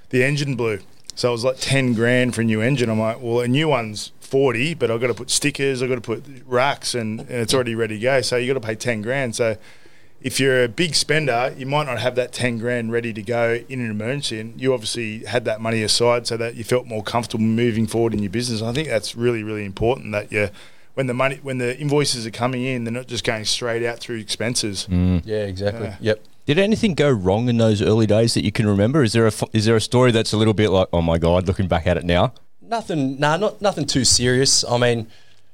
the 0.10 0.24
engine 0.24 0.56
blew, 0.56 0.80
so 1.16 1.30
it 1.30 1.32
was 1.32 1.44
like 1.44 1.58
ten 1.60 1.94
grand 1.94 2.36
for 2.36 2.42
a 2.42 2.44
new 2.44 2.62
engine. 2.62 2.90
I'm 2.90 3.00
like, 3.00 3.22
well, 3.22 3.42
a 3.42 3.48
new 3.48 3.68
one's. 3.68 4.12
40 4.30 4.76
but 4.76 4.92
I've 4.92 5.02
got 5.02 5.08
to 5.08 5.16
put 5.16 5.32
stickers 5.32 5.82
I've 5.82 5.90
got 5.90 5.96
to 5.96 6.02
put 6.02 6.24
racks 6.46 6.94
and, 6.94 7.22
and 7.22 7.32
it's 7.32 7.52
already 7.52 7.74
ready 7.74 7.96
to 7.96 8.00
go 8.00 8.22
so 8.22 8.38
you've 8.38 8.54
got 8.54 8.62
to 8.62 8.68
pay 8.68 8.76
10 8.76 9.02
grand 9.02 9.36
so 9.36 9.58
if 10.22 10.40
you're 10.40 10.64
a 10.64 10.68
big 10.68 10.96
spender, 10.96 11.54
you 11.58 11.66
might 11.66 11.86
not 11.86 12.00
have 12.00 12.16
that 12.16 12.34
10 12.34 12.58
grand 12.58 12.92
ready 12.92 13.14
to 13.14 13.22
go 13.22 13.64
in 13.70 13.80
an 13.80 13.90
emergency. 13.90 14.40
And 14.40 14.60
you 14.60 14.74
obviously 14.74 15.24
had 15.26 15.46
that 15.46 15.62
money 15.62 15.82
aside 15.82 16.28
so 16.28 16.36
that 16.38 16.56
you 16.56 16.64
felt 16.64 16.86
more 16.86 17.04
comfortable 17.04 17.44
moving 17.44 17.88
forward 17.88 18.14
in 18.14 18.20
your 18.20 18.30
business. 18.30 18.62
I 18.62 18.74
think 18.74 18.90
that's 18.90 19.16
really, 19.16 19.44
really 19.44 19.66
important 19.66 20.12
that 20.12 20.32
you, 20.32 20.50
when 20.96 21.08
the 21.08 21.14
money, 21.14 21.40
when 21.42 21.58
the 21.58 21.78
invoices 21.78 22.28
are 22.28 22.32
coming 22.32 22.64
in, 22.64 22.84
they're 22.84 22.94
not 22.94 23.08
just 23.08 23.24
going 23.24 23.46
straight 23.46 23.86
out 23.86 24.00
through 24.00 24.18
expenses. 24.18 24.88
Mm. 24.90 25.22
yeah, 25.26 25.44
exactly. 25.44 25.88
Yeah. 25.88 25.98
Yep. 26.02 26.24
Did 26.50 26.58
anything 26.58 26.96
go 26.96 27.12
wrong 27.12 27.48
in 27.48 27.58
those 27.58 27.80
early 27.80 28.08
days 28.08 28.34
that 28.34 28.44
you 28.44 28.52
can 28.52 28.66
remember? 28.66 29.04
Is 29.04 29.14
there 29.14 29.26
a 29.26 29.28
f- 29.28 29.44
is 29.54 29.66
there 29.66 29.76
a 29.76 29.82
story 29.82 30.12
that's 30.12 30.34
a 30.34 30.38
little 30.38 30.56
bit 30.56 30.72
like, 30.72 30.88
oh 30.92 31.00
my 31.00 31.20
god, 31.20 31.46
looking 31.46 31.68
back 31.68 31.86
at 31.86 31.96
it 31.96 32.04
now? 32.04 32.34
Nothing, 32.60 33.20
nah, 33.20 33.38
not 33.38 33.62
nothing 33.62 33.86
too 33.86 34.04
serious. 34.04 34.64
I 34.64 34.80
mean, 34.80 35.06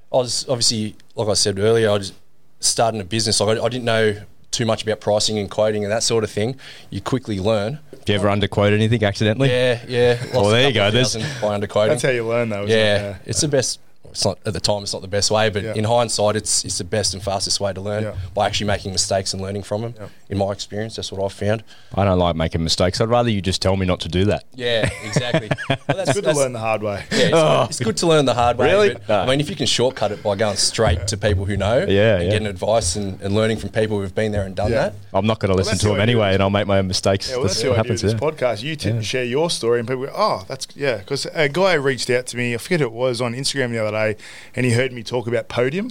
I 0.10 0.16
was 0.16 0.48
obviously, 0.48 0.96
like 1.16 1.28
I 1.28 1.34
said 1.34 1.60
earlier, 1.60 1.90
I 1.90 1.98
was 1.98 2.14
starting 2.62 3.02
a 3.02 3.04
business. 3.04 3.42
Like 3.42 3.58
I, 3.58 3.66
I 3.66 3.68
didn't 3.68 3.84
know 3.84 4.22
too 4.52 4.66
much 4.66 4.84
about 4.84 5.02
pricing 5.02 5.38
and 5.38 5.52
quoting 5.52 5.84
and 5.84 5.92
that 5.92 6.02
sort 6.02 6.24
of 6.24 6.32
thing. 6.32 6.56
You 6.90 7.02
quickly 7.02 7.42
learn. 7.42 7.80
Do 8.06 8.14
you 8.14 8.18
ever 8.18 8.30
underquote 8.30 8.72
anything 8.72 9.04
accidentally? 9.04 9.50
Yeah, 9.50 9.84
yeah. 9.90 10.18
Lost 10.22 10.34
Well, 10.34 10.48
there 10.48 10.70
you 10.70 10.74
go. 10.74 10.92
There's- 10.92 11.14
by 11.42 11.60
underquoting. 11.60 11.90
That's 11.90 12.04
how 12.04 12.12
you 12.12 12.26
learn, 12.26 12.48
though. 12.48 12.64
isn't 12.64 12.70
yeah, 12.70 13.16
it? 13.16 13.22
it's 13.26 13.42
the 13.42 13.50
best. 13.50 13.82
It's 14.12 14.26
not 14.26 14.38
at 14.46 14.54
the 14.54 14.60
time. 14.60 14.84
It's 14.84 14.94
not 14.94 15.02
the 15.02 15.08
best 15.08 15.32
way, 15.32 15.50
but 15.50 15.64
Yeah. 15.64 15.74
in 15.76 15.84
hindsight, 15.84 16.36
it's 16.36 16.64
it's 16.66 16.78
the 16.78 16.84
best 16.84 17.14
and 17.14 17.22
fastest 17.24 17.60
way 17.60 17.74
to 17.74 17.82
learn 17.82 18.04
Yeah. 18.04 18.16
by 18.34 18.46
actually 18.48 18.68
making 18.68 18.92
mistakes 18.92 19.34
and 19.34 19.42
learning 19.42 19.64
from 19.64 19.82
them. 19.82 19.96
Yeah. 20.00 20.08
In 20.30 20.38
my 20.38 20.52
experience, 20.52 20.96
that's 20.96 21.12
what 21.12 21.24
I've 21.24 21.34
found. 21.34 21.64
I 21.94 22.04
don't 22.06 22.20
like 22.20 22.36
making 22.36 22.64
mistakes. 22.64 23.00
I'd 23.00 23.10
rather 23.10 23.30
you 23.30 23.42
just 23.42 23.62
tell 23.62 23.76
me 23.78 23.86
not 23.86 24.00
to 24.02 24.10
do 24.10 24.26
that. 24.26 24.44
Yeah, 24.54 24.90
exactly. 25.04 25.50
well, 25.70 25.78
that's, 25.88 26.14
Good 26.14 26.24
to 26.26 26.34
learn 26.34 26.54
the 26.54 26.60
hard 26.60 26.82
way. 26.82 27.04
Yeah, 27.12 27.18
it's, 27.18 27.24
good, 27.30 27.34
oh. 27.34 27.66
it's 27.70 27.80
good 27.80 27.98
to 27.98 28.08
learn 28.08 28.26
the 28.26 28.34
hard 28.34 28.58
way. 28.58 28.68
Really? 28.72 28.94
but, 28.94 29.08
No. 29.10 29.20
I 29.22 29.26
mean, 29.28 29.40
if 29.40 29.50
you 29.50 29.56
can 29.56 29.66
shortcut 29.68 30.12
it 30.12 30.24
by 30.24 30.36
going 30.36 30.56
straight 30.58 31.08
to 31.08 31.18
people 31.18 31.46
who 31.46 31.56
know 31.58 31.86
Yeah, 31.88 32.16
and 32.16 32.24
yeah. 32.26 32.30
getting 32.32 32.48
advice 32.48 32.96
and, 32.96 33.22
and 33.22 33.36
learning 33.36 33.58
from 33.58 33.70
people 33.70 34.00
who've 34.00 34.16
been 34.16 34.32
there 34.32 34.44
and 34.44 34.56
done 34.56 34.72
Yeah. 34.72 34.78
that. 34.90 34.94
I'm 35.14 35.26
not 35.28 35.40
going 35.40 35.50
to 35.52 35.56
listen 35.56 35.72
that's 35.74 35.82
to 35.82 35.88
them 35.88 35.96
idea. 35.96 36.04
anyway, 36.04 36.34
and 36.34 36.42
I'll 36.44 36.50
make 36.50 36.68
my 36.68 36.80
own 36.80 36.88
mistakes. 36.88 37.30
Yeah, 37.30 37.36
well, 37.38 37.44
that's, 37.46 37.56
that's 37.56 37.64
what 37.70 37.72
idea 37.80 37.80
of 37.82 37.86
happens. 37.86 38.02
this 38.02 38.14
yeah. 38.14 38.20
podcast. 38.20 38.64
You 38.64 38.76
t- 38.76 39.02
share 39.04 39.24
your 39.24 39.50
story, 39.50 39.80
and 39.80 39.88
people 39.88 40.06
go, 40.06 40.12
"Oh, 40.16 40.44
that's 40.48 40.68
yeah." 40.76 40.98
Because 40.98 41.26
a 41.34 41.48
guy 41.50 41.74
reached 41.74 42.10
out 42.10 42.26
to 42.28 42.38
me. 42.38 42.54
I 42.54 42.58
forget 42.58 42.80
who 42.80 42.88
it 42.88 42.92
was 42.92 43.22
on 43.22 43.34
Instagram 43.34 43.72
the 43.72 43.80
other 43.80 43.95
day, 43.96 44.18
and 44.56 44.66
he 44.66 44.74
heard 44.74 44.92
me 44.92 45.04
talk 45.04 45.28
about 45.28 45.48
Podium. 45.48 45.90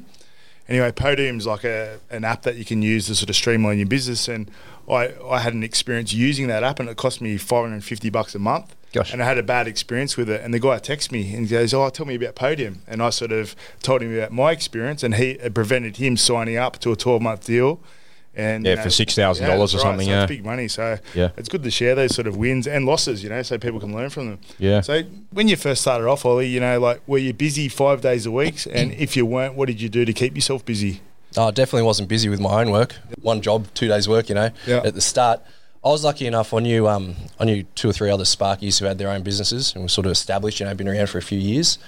Anyway, 0.68 0.90
Podium's 0.92 1.46
like 1.46 1.64
a 1.64 1.98
an 2.10 2.24
app 2.24 2.42
that 2.42 2.56
you 2.56 2.64
can 2.64 2.80
use 2.82 3.06
to 3.08 3.14
sort 3.14 3.30
of 3.30 3.36
streamline 3.36 3.78
your 3.78 3.86
business, 3.86 4.28
and 4.28 4.50
I 4.88 5.12
I 5.28 5.38
had 5.40 5.54
an 5.54 5.62
experience 5.62 6.12
using 6.12 6.46
that 6.48 6.62
app, 6.62 6.80
and 6.80 6.88
it 6.88 6.96
cost 6.96 7.20
me 7.20 7.36
five 7.36 7.62
hundred 7.64 7.74
and 7.74 7.84
fifty 7.84 8.10
bucks 8.10 8.34
a 8.34 8.38
month. 8.38 8.74
Gosh. 8.94 9.12
And 9.12 9.20
I 9.20 9.26
had 9.26 9.38
a 9.38 9.42
bad 9.42 9.66
experience 9.66 10.16
with 10.16 10.30
it. 10.30 10.40
And 10.40 10.54
the 10.54 10.60
guy 10.60 10.78
texts 10.78 11.10
me 11.10 11.34
and 11.34 11.48
goes, 11.48 11.74
"Oh, 11.74 11.88
tell 11.90 12.06
me 12.06 12.14
about 12.14 12.36
Podium." 12.36 12.82
And 12.86 13.02
I 13.02 13.10
sort 13.10 13.32
of 13.32 13.56
told 13.82 14.02
him 14.02 14.16
about 14.16 14.32
my 14.32 14.52
experience, 14.52 15.02
and 15.02 15.16
he 15.16 15.30
it 15.30 15.52
prevented 15.52 15.96
him 15.96 16.16
signing 16.16 16.56
up 16.56 16.78
to 16.80 16.92
a 16.92 16.96
twelve 16.96 17.20
month 17.20 17.44
deal. 17.46 17.80
And 18.36 18.64
Yeah, 18.64 18.72
you 18.72 18.76
know, 18.76 18.82
for 18.82 18.88
$6,000 18.88 19.40
or 19.48 19.58
right. 19.58 19.70
something, 19.70 20.06
So 20.06 20.12
yeah. 20.12 20.22
it's 20.22 20.28
big 20.28 20.44
money. 20.44 20.68
So 20.68 20.98
Yeah. 21.14 21.30
it's 21.36 21.48
good 21.48 21.62
to 21.62 21.70
share 21.70 21.94
those 21.94 22.14
sort 22.14 22.26
of 22.26 22.36
wins 22.36 22.66
and 22.66 22.84
losses, 22.84 23.22
you 23.22 23.28
know, 23.28 23.42
so 23.42 23.58
people 23.58 23.78
can 23.80 23.94
learn 23.94 24.10
from 24.10 24.28
them. 24.30 24.38
Yeah. 24.58 24.80
So 24.80 25.02
when 25.30 25.46
you 25.48 25.56
first 25.56 25.82
started 25.82 26.06
off, 26.08 26.24
Ollie, 26.24 26.48
you 26.48 26.60
know, 26.60 26.80
like 26.80 27.00
were 27.06 27.18
you 27.18 27.32
busy 27.32 27.68
five 27.68 28.00
days 28.00 28.26
a 28.26 28.30
week? 28.30 28.66
And 28.72 28.92
if 28.94 29.16
you 29.16 29.24
weren't, 29.24 29.54
what 29.54 29.66
did 29.66 29.80
you 29.80 29.88
do 29.88 30.04
to 30.04 30.12
keep 30.12 30.34
yourself 30.34 30.64
busy? 30.64 31.00
No, 31.36 31.48
I 31.48 31.50
definitely 31.50 31.82
wasn't 31.86 32.08
busy 32.08 32.28
with 32.28 32.40
my 32.40 32.60
own 32.60 32.70
work. 32.70 32.94
One 33.22 33.40
job, 33.40 33.66
two 33.74 33.88
days 33.88 34.08
work. 34.08 34.28
You 34.28 34.34
know, 34.36 34.50
Yeah. 34.66 34.82
at 34.84 34.94
the 34.94 35.00
start. 35.00 35.40
I 35.84 35.88
was 35.88 36.02
lucky 36.02 36.26
enough. 36.26 36.54
I 36.54 36.60
knew 36.60 36.88
um, 36.88 37.14
I 37.38 37.44
knew 37.44 37.64
two 37.74 37.90
or 37.90 37.92
three 37.92 38.08
other 38.10 38.24
Sparkies 38.24 38.78
who 38.80 38.86
had 38.86 38.96
their 38.98 39.10
own 39.10 39.22
businesses 39.22 39.74
and 39.74 39.82
were 39.84 39.88
sort 39.88 40.06
of 40.06 40.12
established. 40.12 40.58
You 40.60 40.66
know, 40.66 40.74
been 40.74 40.88
around 40.88 41.08
for 41.10 41.18
a 41.18 41.22
few 41.22 41.38
years. 41.38 41.78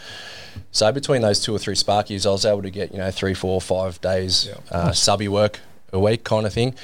So 0.70 0.90
between 0.92 1.22
those 1.22 1.40
two 1.40 1.54
or 1.54 1.59
three 1.59 1.74
Sparkies, 1.74 2.26
I 2.26 2.30
was 2.30 2.44
able 2.44 2.62
to 2.62 2.70
get 2.70 2.92
you 2.92 2.98
know 2.98 3.11
three, 3.11 3.35
four, 3.35 3.61
five 3.61 4.00
days 4.00 4.48
Yeah. 4.48 4.76
uh, 4.78 4.92
subby 4.92 5.28
work 5.28 5.61
a 5.96 6.00
week 6.00 6.22
kind 6.24 6.46
of 6.46 6.52
thing. 6.52 6.74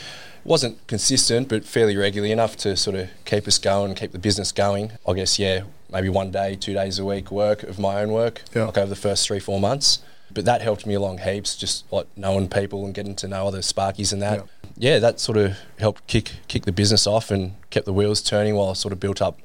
wasn't 0.44 0.84
consistent, 0.88 1.48
but 1.48 1.64
fairly 1.64 1.96
regularly 1.96 2.32
enough 2.32 2.56
to 2.56 2.76
sort 2.76 2.96
of 2.96 3.08
keep 3.24 3.46
us 3.46 3.58
going, 3.58 3.94
keep 3.94 4.10
the 4.10 4.18
business 4.18 4.50
going. 4.50 4.90
I 5.06 5.12
guess 5.12 5.38
yeah, 5.38 5.62
maybe 5.92 6.08
one 6.08 6.32
day, 6.32 6.56
two 6.56 6.74
days 6.74 6.98
a 6.98 7.04
week 7.04 7.30
work 7.30 7.62
of 7.62 7.78
my 7.78 8.00
own 8.02 8.10
work, 8.10 8.42
Yeah. 8.52 8.64
like 8.64 8.76
over 8.76 8.88
the 8.88 8.96
first 8.96 9.24
three, 9.28 9.38
four 9.38 9.60
months. 9.60 10.00
But 10.34 10.44
that 10.46 10.60
helped 10.62 10.84
me 10.84 10.94
along 10.94 11.18
heaps, 11.18 11.54
just 11.56 11.84
like 11.92 12.06
knowing 12.16 12.48
people 12.48 12.84
and 12.84 12.92
getting 12.92 13.14
to 13.16 13.28
know 13.28 13.46
other 13.46 13.60
Sparkies 13.60 14.12
and 14.12 14.20
that. 14.22 14.44
Yeah, 14.76 14.98
that 14.98 15.20
sort 15.20 15.38
of 15.38 15.56
helped 15.78 16.06
kick 16.08 16.32
kick 16.48 16.64
the 16.64 16.72
business 16.72 17.06
off 17.06 17.30
and 17.30 17.52
kept 17.70 17.84
the 17.86 17.92
wheels 17.92 18.20
turning 18.22 18.56
while 18.56 18.70
I 18.70 18.72
sort 18.72 18.92
of 18.92 18.98
built 18.98 19.22
up 19.22 19.38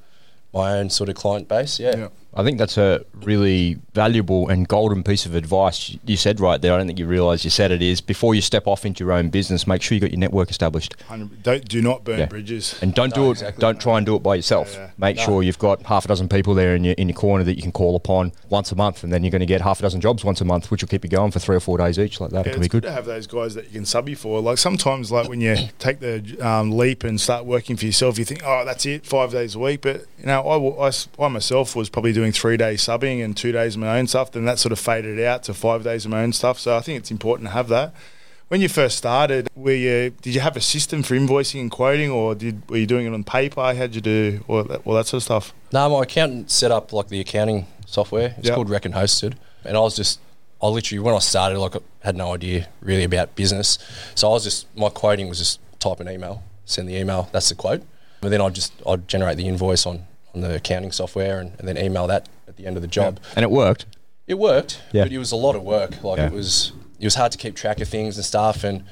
my 0.54 0.72
own 0.80 0.90
sort 0.90 1.10
of 1.10 1.16
client 1.16 1.48
base. 1.48 1.80
Yeah. 1.80 1.96
Yeah. 1.96 2.08
I 2.38 2.44
think 2.44 2.58
that's 2.60 2.78
a 2.78 3.04
really 3.24 3.80
valuable 3.94 4.48
and 4.48 4.68
golden 4.68 5.04
piece 5.04 5.26
of 5.26 5.34
advice 5.36 5.98
you 6.06 6.16
said 6.18 6.40
right 6.40 6.62
there. 6.62 6.74
I 6.74 6.78
don't 6.78 6.88
think 6.88 7.00
you 7.00 7.08
realise 7.08 7.44
you 7.44 7.50
said 7.50 7.72
it 7.72 7.82
is 7.82 8.00
before 8.00 8.36
you 8.36 8.42
step 8.42 8.68
off 8.68 8.86
into 8.86 9.04
your 9.04 9.12
own 9.14 9.30
business, 9.30 9.66
make 9.66 9.82
sure 9.82 9.96
you 9.96 10.02
got 10.02 10.12
your 10.12 10.20
network 10.20 10.50
established. 10.52 10.96
Don't 11.44 11.68
do 11.68 11.82
not 11.82 12.04
burn 12.04 12.20
Yeah. 12.20 12.26
bridges. 12.28 12.76
And 12.82 12.94
don't 12.94 13.10
No, 13.10 13.24
do 13.24 13.28
it. 13.30 13.32
exactly. 13.32 13.62
Don't 13.62 13.80
try 13.82 13.98
and 13.98 14.06
do 14.06 14.16
it 14.16 14.24
by 14.24 14.36
yourself. 14.36 14.72
Yeah, 14.74 14.80
yeah. 14.82 14.90
Make 14.98 15.18
sure 15.20 15.42
you've 15.44 15.58
got 15.60 15.82
half 15.84 16.06
a 16.06 16.08
dozen 16.08 16.30
people 16.30 16.54
there 16.54 16.76
in 16.76 16.84
your 16.84 16.94
in 16.94 17.10
your 17.10 17.16
corner 17.18 17.44
that 17.44 17.56
you 17.56 17.62
can 17.64 17.72
call 17.72 17.96
upon 17.96 18.32
once 18.50 18.72
a 18.72 18.76
month, 18.76 19.04
and 19.04 19.12
then 19.12 19.24
you're 19.24 19.32
going 19.32 19.40
to 19.40 19.46
get 19.48 19.62
half 19.62 19.80
a 19.80 19.82
dozen 19.82 20.00
jobs 20.00 20.24
once 20.24 20.40
a 20.42 20.46
month, 20.46 20.70
which 20.70 20.82
will 20.84 20.88
keep 20.90 21.04
you 21.04 21.10
going 21.10 21.32
for 21.32 21.40
three 21.40 21.56
or 21.56 21.60
four 21.60 21.78
days 21.78 21.98
each. 21.98 22.22
Like 22.22 22.30
that, 22.32 22.46
it 22.46 22.52
can 22.52 22.60
be 22.62 22.66
it's 22.68 22.72
good 22.72 22.84
good. 22.84 22.88
to 22.90 22.94
have 22.94 23.06
those 23.06 23.26
guys 23.28 23.56
that 23.56 23.66
you 23.66 23.72
can 23.72 23.86
sub 23.86 24.08
you 24.08 24.16
for. 24.16 24.42
Like 24.42 24.58
sometimes, 24.60 25.12
like 25.12 25.28
when 25.28 25.42
you 25.42 25.56
take 25.80 26.00
the 26.00 26.38
um, 26.40 26.72
leap 26.78 27.04
and 27.04 27.20
start 27.20 27.46
working 27.46 27.76
for 27.78 27.86
yourself, 27.86 28.20
you 28.20 28.26
think, 28.26 28.42
"Oh, 28.46 28.64
that's 28.64 28.86
it, 28.86 29.06
five 29.08 29.32
days 29.32 29.56
a 29.56 29.60
week." 29.60 29.82
But 29.82 30.06
you 30.20 30.28
know, 30.28 30.42
I, 30.80 30.88
I 30.88 30.92
I 31.26 31.28
myself 31.30 31.76
was 31.76 31.90
probably 31.90 32.14
doing 32.14 32.27
three 32.32 32.58
days 32.58 32.82
subbing 32.82 33.24
and 33.24 33.36
two 33.36 33.52
days 33.52 33.76
of 33.76 33.82
my 33.82 33.98
own 34.00 34.08
stuff. 34.08 34.32
Then 34.32 34.46
that 34.46 34.60
sort 34.60 34.72
of 34.72 34.80
faded 34.80 35.20
out 35.24 35.44
to 35.44 35.54
five 35.54 35.84
days 35.84 36.06
of 36.06 36.12
my 36.12 36.24
own 36.24 36.34
stuff. 36.34 36.60
So 36.60 36.76
I 36.76 36.82
think 36.82 36.98
it's 37.00 37.12
important 37.12 37.48
to 37.50 37.54
have 37.54 37.68
that. 37.70 37.94
When 38.50 38.62
you 38.62 38.70
first 38.70 38.98
started, 38.98 39.50
were 39.56 39.74
you 39.74 40.12
did 40.22 40.34
you 40.34 40.40
have 40.40 40.56
a 40.56 40.62
system 40.62 41.04
for 41.04 41.16
invoicing 41.16 41.60
and 41.60 41.70
quoting, 41.70 42.10
or 42.10 42.34
did 42.34 42.70
were 42.70 42.78
you 42.78 42.88
doing 42.88 43.06
it 43.06 43.14
on 43.14 43.24
paper? 43.26 43.74
How'd 43.74 43.94
you 43.94 44.00
do 44.02 44.44
all 44.48 44.64
that, 44.64 44.82
all 44.86 44.94
that 44.94 45.06
sort 45.08 45.20
of 45.20 45.24
stuff? 45.24 45.54
No, 45.74 45.90
my 45.90 46.04
accountant 46.04 46.50
set 46.50 46.72
up 46.72 46.94
like 46.94 47.10
the 47.10 47.20
accounting 47.20 47.68
software. 47.86 48.36
It's 48.38 48.48
Yep. 48.48 48.56
called 48.56 48.70
Reckon 48.70 48.94
Hosted, 48.94 49.34
and 49.66 49.76
I 49.76 49.82
was 49.82 49.98
just, 49.98 50.22
I 50.62 50.68
literally 50.68 51.00
when 51.00 51.14
I 51.14 51.20
started, 51.20 51.60
like 51.60 51.76
I 51.76 51.80
had 52.04 52.16
no 52.16 52.34
idea 52.34 52.70
really 52.80 53.04
about 53.04 53.36
business, 53.36 53.78
so 54.16 54.30
I 54.30 54.32
was 54.32 54.46
just 54.46 54.66
my 54.78 54.88
quoting 54.88 55.28
was 55.28 55.40
just 55.40 55.60
type 55.80 56.00
an 56.00 56.08
email, 56.10 56.42
send 56.64 56.88
the 56.88 56.96
email, 56.96 57.28
that's 57.34 57.50
the 57.50 57.56
quote, 57.56 57.84
but 58.22 58.30
then 58.30 58.40
I'd 58.40 58.56
just 58.56 58.72
I'd 58.88 59.10
generate 59.10 59.36
the 59.36 59.48
invoice 59.50 59.86
on 59.86 60.06
on 60.44 60.50
the 60.50 60.56
accounting 60.56 60.92
software 60.92 61.40
and, 61.40 61.54
and 61.60 61.68
then 61.68 61.78
email 61.78 62.08
that 62.08 62.28
at 62.48 62.58
the 62.58 62.66
end 62.66 62.76
of 62.76 62.82
the 62.82 62.88
job. 62.88 63.20
And 63.36 63.44
it 63.44 63.52
worked. 63.52 63.86
It 64.28 64.38
worked, 64.38 64.82
Yeah. 64.92 65.04
but 65.04 65.12
it 65.12 65.18
was 65.18 65.32
a 65.32 65.36
lot 65.36 65.56
of 65.56 65.64
work. 65.64 66.04
Like 66.04 66.18
Yeah. 66.18 66.28
it 66.28 66.34
was, 66.34 66.72
it 67.00 67.06
was 67.06 67.16
hard 67.16 67.32
to 67.32 67.38
keep 67.38 67.56
track 67.56 67.80
of 67.82 67.88
things 67.88 68.18
and 68.18 68.26
stuff. 68.26 68.64
And 68.64 68.84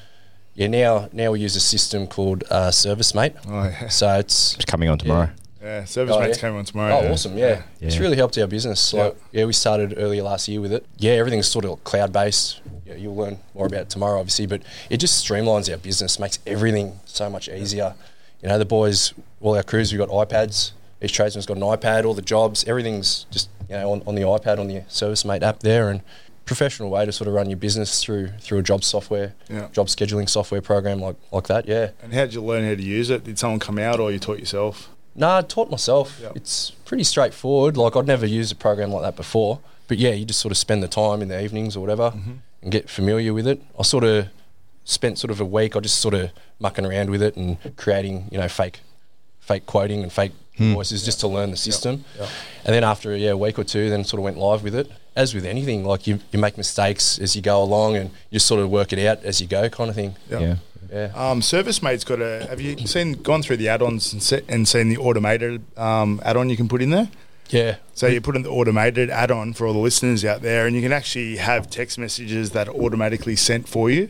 yeah, 0.55 0.67
now 0.67 1.09
now 1.11 1.31
we 1.31 1.41
use 1.41 1.55
a 1.55 1.59
system 1.59 2.07
called 2.07 2.43
uh, 2.49 2.69
ServiceMate. 2.71 3.33
Oh 3.47 3.63
yeah, 3.65 3.87
So 3.89 4.17
it's 4.19 4.55
It's 4.55 4.65
coming 4.65 4.89
on 4.89 4.97
tomorrow. 4.97 5.29
yeah. 5.61 5.83
Service 5.85 6.15
Oh, 6.15 6.19
mates 6.21 6.37
yeah? 6.37 6.41
coming 6.41 6.57
on 6.59 6.65
tomorrow. 6.65 6.95
oh 6.97 7.03
yeah. 7.03 7.11
awesome, 7.11 7.37
yeah. 7.37 7.61
It's 7.81 7.97
really 7.99 8.15
helped 8.15 8.37
our 8.37 8.47
business. 8.47 8.93
Yeah. 8.93 9.03
Like 9.03 9.17
yeah, 9.33 9.45
we 9.45 9.53
started 9.53 9.95
earlier 9.97 10.23
last 10.23 10.47
year 10.47 10.61
with 10.61 10.71
it. 10.71 10.85
Yeah, 10.97 11.13
everything's 11.13 11.47
sort 11.47 11.65
of 11.65 11.83
cloud 11.83 12.11
based. 12.13 12.61
Yeah, 12.85 12.95
you'll 12.95 13.15
learn 13.15 13.39
more 13.53 13.65
about 13.67 13.81
it 13.81 13.89
tomorrow, 13.89 14.19
obviously, 14.19 14.45
but 14.45 14.61
it 14.89 14.97
just 14.97 15.25
streamlines 15.25 15.69
our 15.71 15.77
business, 15.77 16.19
makes 16.19 16.39
everything 16.47 16.99
so 17.05 17.29
much 17.29 17.49
easier. 17.49 17.93
You 18.41 18.49
know, 18.49 18.59
the 18.59 18.65
boys, 18.65 19.13
all 19.41 19.55
our 19.57 19.63
crews, 19.63 19.91
we've 19.91 19.99
got 19.99 20.09
iPads. 20.09 20.71
Each 21.01 21.13
tradesman's 21.13 21.45
got 21.45 21.57
an 21.57 21.63
iPad. 21.63 22.05
All 22.05 22.13
the 22.13 22.21
jobs, 22.21 22.63
everything's 22.65 23.25
just 23.31 23.49
you 23.69 23.75
know 23.75 23.91
on, 23.91 24.03
on 24.07 24.15
the 24.15 24.21
iPad 24.21 24.59
on 24.59 24.67
the 24.67 24.81
ServiceM8 24.81 25.41
app 25.41 25.59
there, 25.59 25.89
and 25.89 26.01
professional 26.45 26.89
way 26.89 27.05
to 27.05 27.11
sort 27.11 27.27
of 27.27 27.33
run 27.33 27.49
your 27.49 27.57
business 27.57 28.03
through 28.03 28.29
through 28.39 28.59
a 28.59 28.63
job 28.63 28.83
software, 28.83 29.33
Yeah. 29.49 29.67
job 29.71 29.87
scheduling 29.87 30.29
software 30.29 30.61
program 30.61 30.99
like 30.99 31.15
like 31.31 31.47
that. 31.47 31.67
Yeah. 31.67 31.91
And 32.01 32.13
how 32.13 32.21
did 32.21 32.33
you 32.33 32.43
learn 32.43 32.63
how 32.63 32.75
to 32.75 32.83
use 32.83 33.09
it? 33.09 33.23
Did 33.23 33.37
someone 33.37 33.59
come 33.59 33.77
out, 33.79 33.99
or 33.99 34.11
you 34.11 34.19
taught 34.19 34.39
yourself? 34.39 34.89
No, 35.15 35.37
I 35.37 35.41
taught 35.41 35.71
myself. 35.71 36.19
Yep. 36.21 36.35
It's 36.35 36.71
pretty 36.83 37.03
straightforward. 37.03 37.77
Like 37.77 37.95
I'd 37.95 38.07
never 38.07 38.25
used 38.25 38.51
a 38.51 38.55
program 38.55 38.91
like 38.91 39.03
that 39.03 39.15
before. 39.15 39.59
But 39.87 39.97
yeah, 39.97 40.11
you 40.11 40.25
just 40.25 40.39
sort 40.39 40.51
of 40.51 40.57
spend 40.57 40.83
the 40.83 40.87
time 40.87 41.21
in 41.21 41.27
the 41.27 41.41
evenings 41.41 41.75
or 41.75 41.79
whatever 41.79 42.11
mm-hmm. 42.11 42.33
and 42.61 42.71
get 42.71 42.89
familiar 42.89 43.33
with 43.33 43.47
it. 43.47 43.61
I 43.79 43.83
sort 43.83 44.03
of 44.03 44.27
spent 44.83 45.17
sort 45.17 45.31
of 45.31 45.39
a 45.39 45.45
week. 45.45 45.75
I 45.75 45.79
just 45.79 45.99
sort 45.99 46.13
of 46.13 46.31
mucking 46.59 46.85
around 46.85 47.09
with 47.09 47.21
it 47.21 47.35
and 47.35 47.57
creating, 47.77 48.27
you 48.31 48.37
know, 48.37 48.47
fake, 48.47 48.79
fake 49.39 49.65
quoting 49.65 50.03
and 50.03 50.11
fake 50.11 50.31
voices 50.57 51.03
just 51.03 51.19
to 51.21 51.27
learn 51.27 51.51
the 51.51 51.57
system. 51.57 52.05
Yep. 52.19 52.29
And 52.65 52.75
then 52.75 52.83
after 52.83 53.15
yeah, 53.15 53.31
a 53.31 53.37
week 53.37 53.59
or 53.59 53.63
two, 53.63 53.89
then 53.89 54.03
sort 54.03 54.19
of 54.19 54.23
went 54.23 54.37
live 54.37 54.63
with 54.63 54.75
it. 54.75 54.91
As 55.15 55.33
with 55.33 55.45
anything, 55.45 55.85
like 55.85 56.07
you, 56.07 56.19
you 56.31 56.39
make 56.39 56.57
mistakes 56.57 57.19
as 57.19 57.35
you 57.35 57.41
go 57.41 57.61
along 57.63 57.95
and 57.95 58.09
you 58.29 58.35
just 58.35 58.47
sort 58.47 58.61
of 58.61 58.69
work 58.69 58.91
it 58.91 58.99
out 59.05 59.23
as 59.23 59.39
you 59.39 59.47
go, 59.47 59.69
kind 59.69 59.89
of 59.89 59.95
thing. 59.95 60.15
Yep. 60.29 60.41
Yeah. 60.41 60.55
Yeah. 60.91 61.11
Um, 61.15 61.41
ServiceM8's 61.41 62.03
got 62.03 62.21
a. 62.21 62.45
Have 62.47 62.61
you 62.61 62.77
seen 62.85 63.13
gone 63.13 63.41
through 63.41 63.57
the 63.57 63.69
add-ons 63.69 64.13
and, 64.13 64.21
se- 64.21 64.43
and 64.47 64.67
seen 64.67 64.89
the 64.89 64.97
automated 64.97 65.63
um, 65.77 66.21
add-on 66.23 66.49
you 66.49 66.57
can 66.57 66.67
put 66.67 66.81
in 66.81 66.89
there? 66.89 67.09
Yeah. 67.49 67.77
So 67.93 68.07
you 68.07 68.21
put 68.21 68.35
in 68.35 68.43
the 68.43 68.49
automated 68.49 69.09
add-on 69.09 69.53
for 69.53 69.67
all 69.67 69.73
the 69.73 69.79
listeners 69.79 70.23
out 70.25 70.41
there, 70.41 70.67
and 70.67 70.75
you 70.75 70.81
can 70.81 70.91
actually 70.91 71.37
have 71.37 71.69
text 71.69 71.97
messages 71.97 72.51
that 72.51 72.67
are 72.67 72.73
automatically 72.75 73.35
sent 73.35 73.67
for 73.67 73.89
you. 73.89 74.09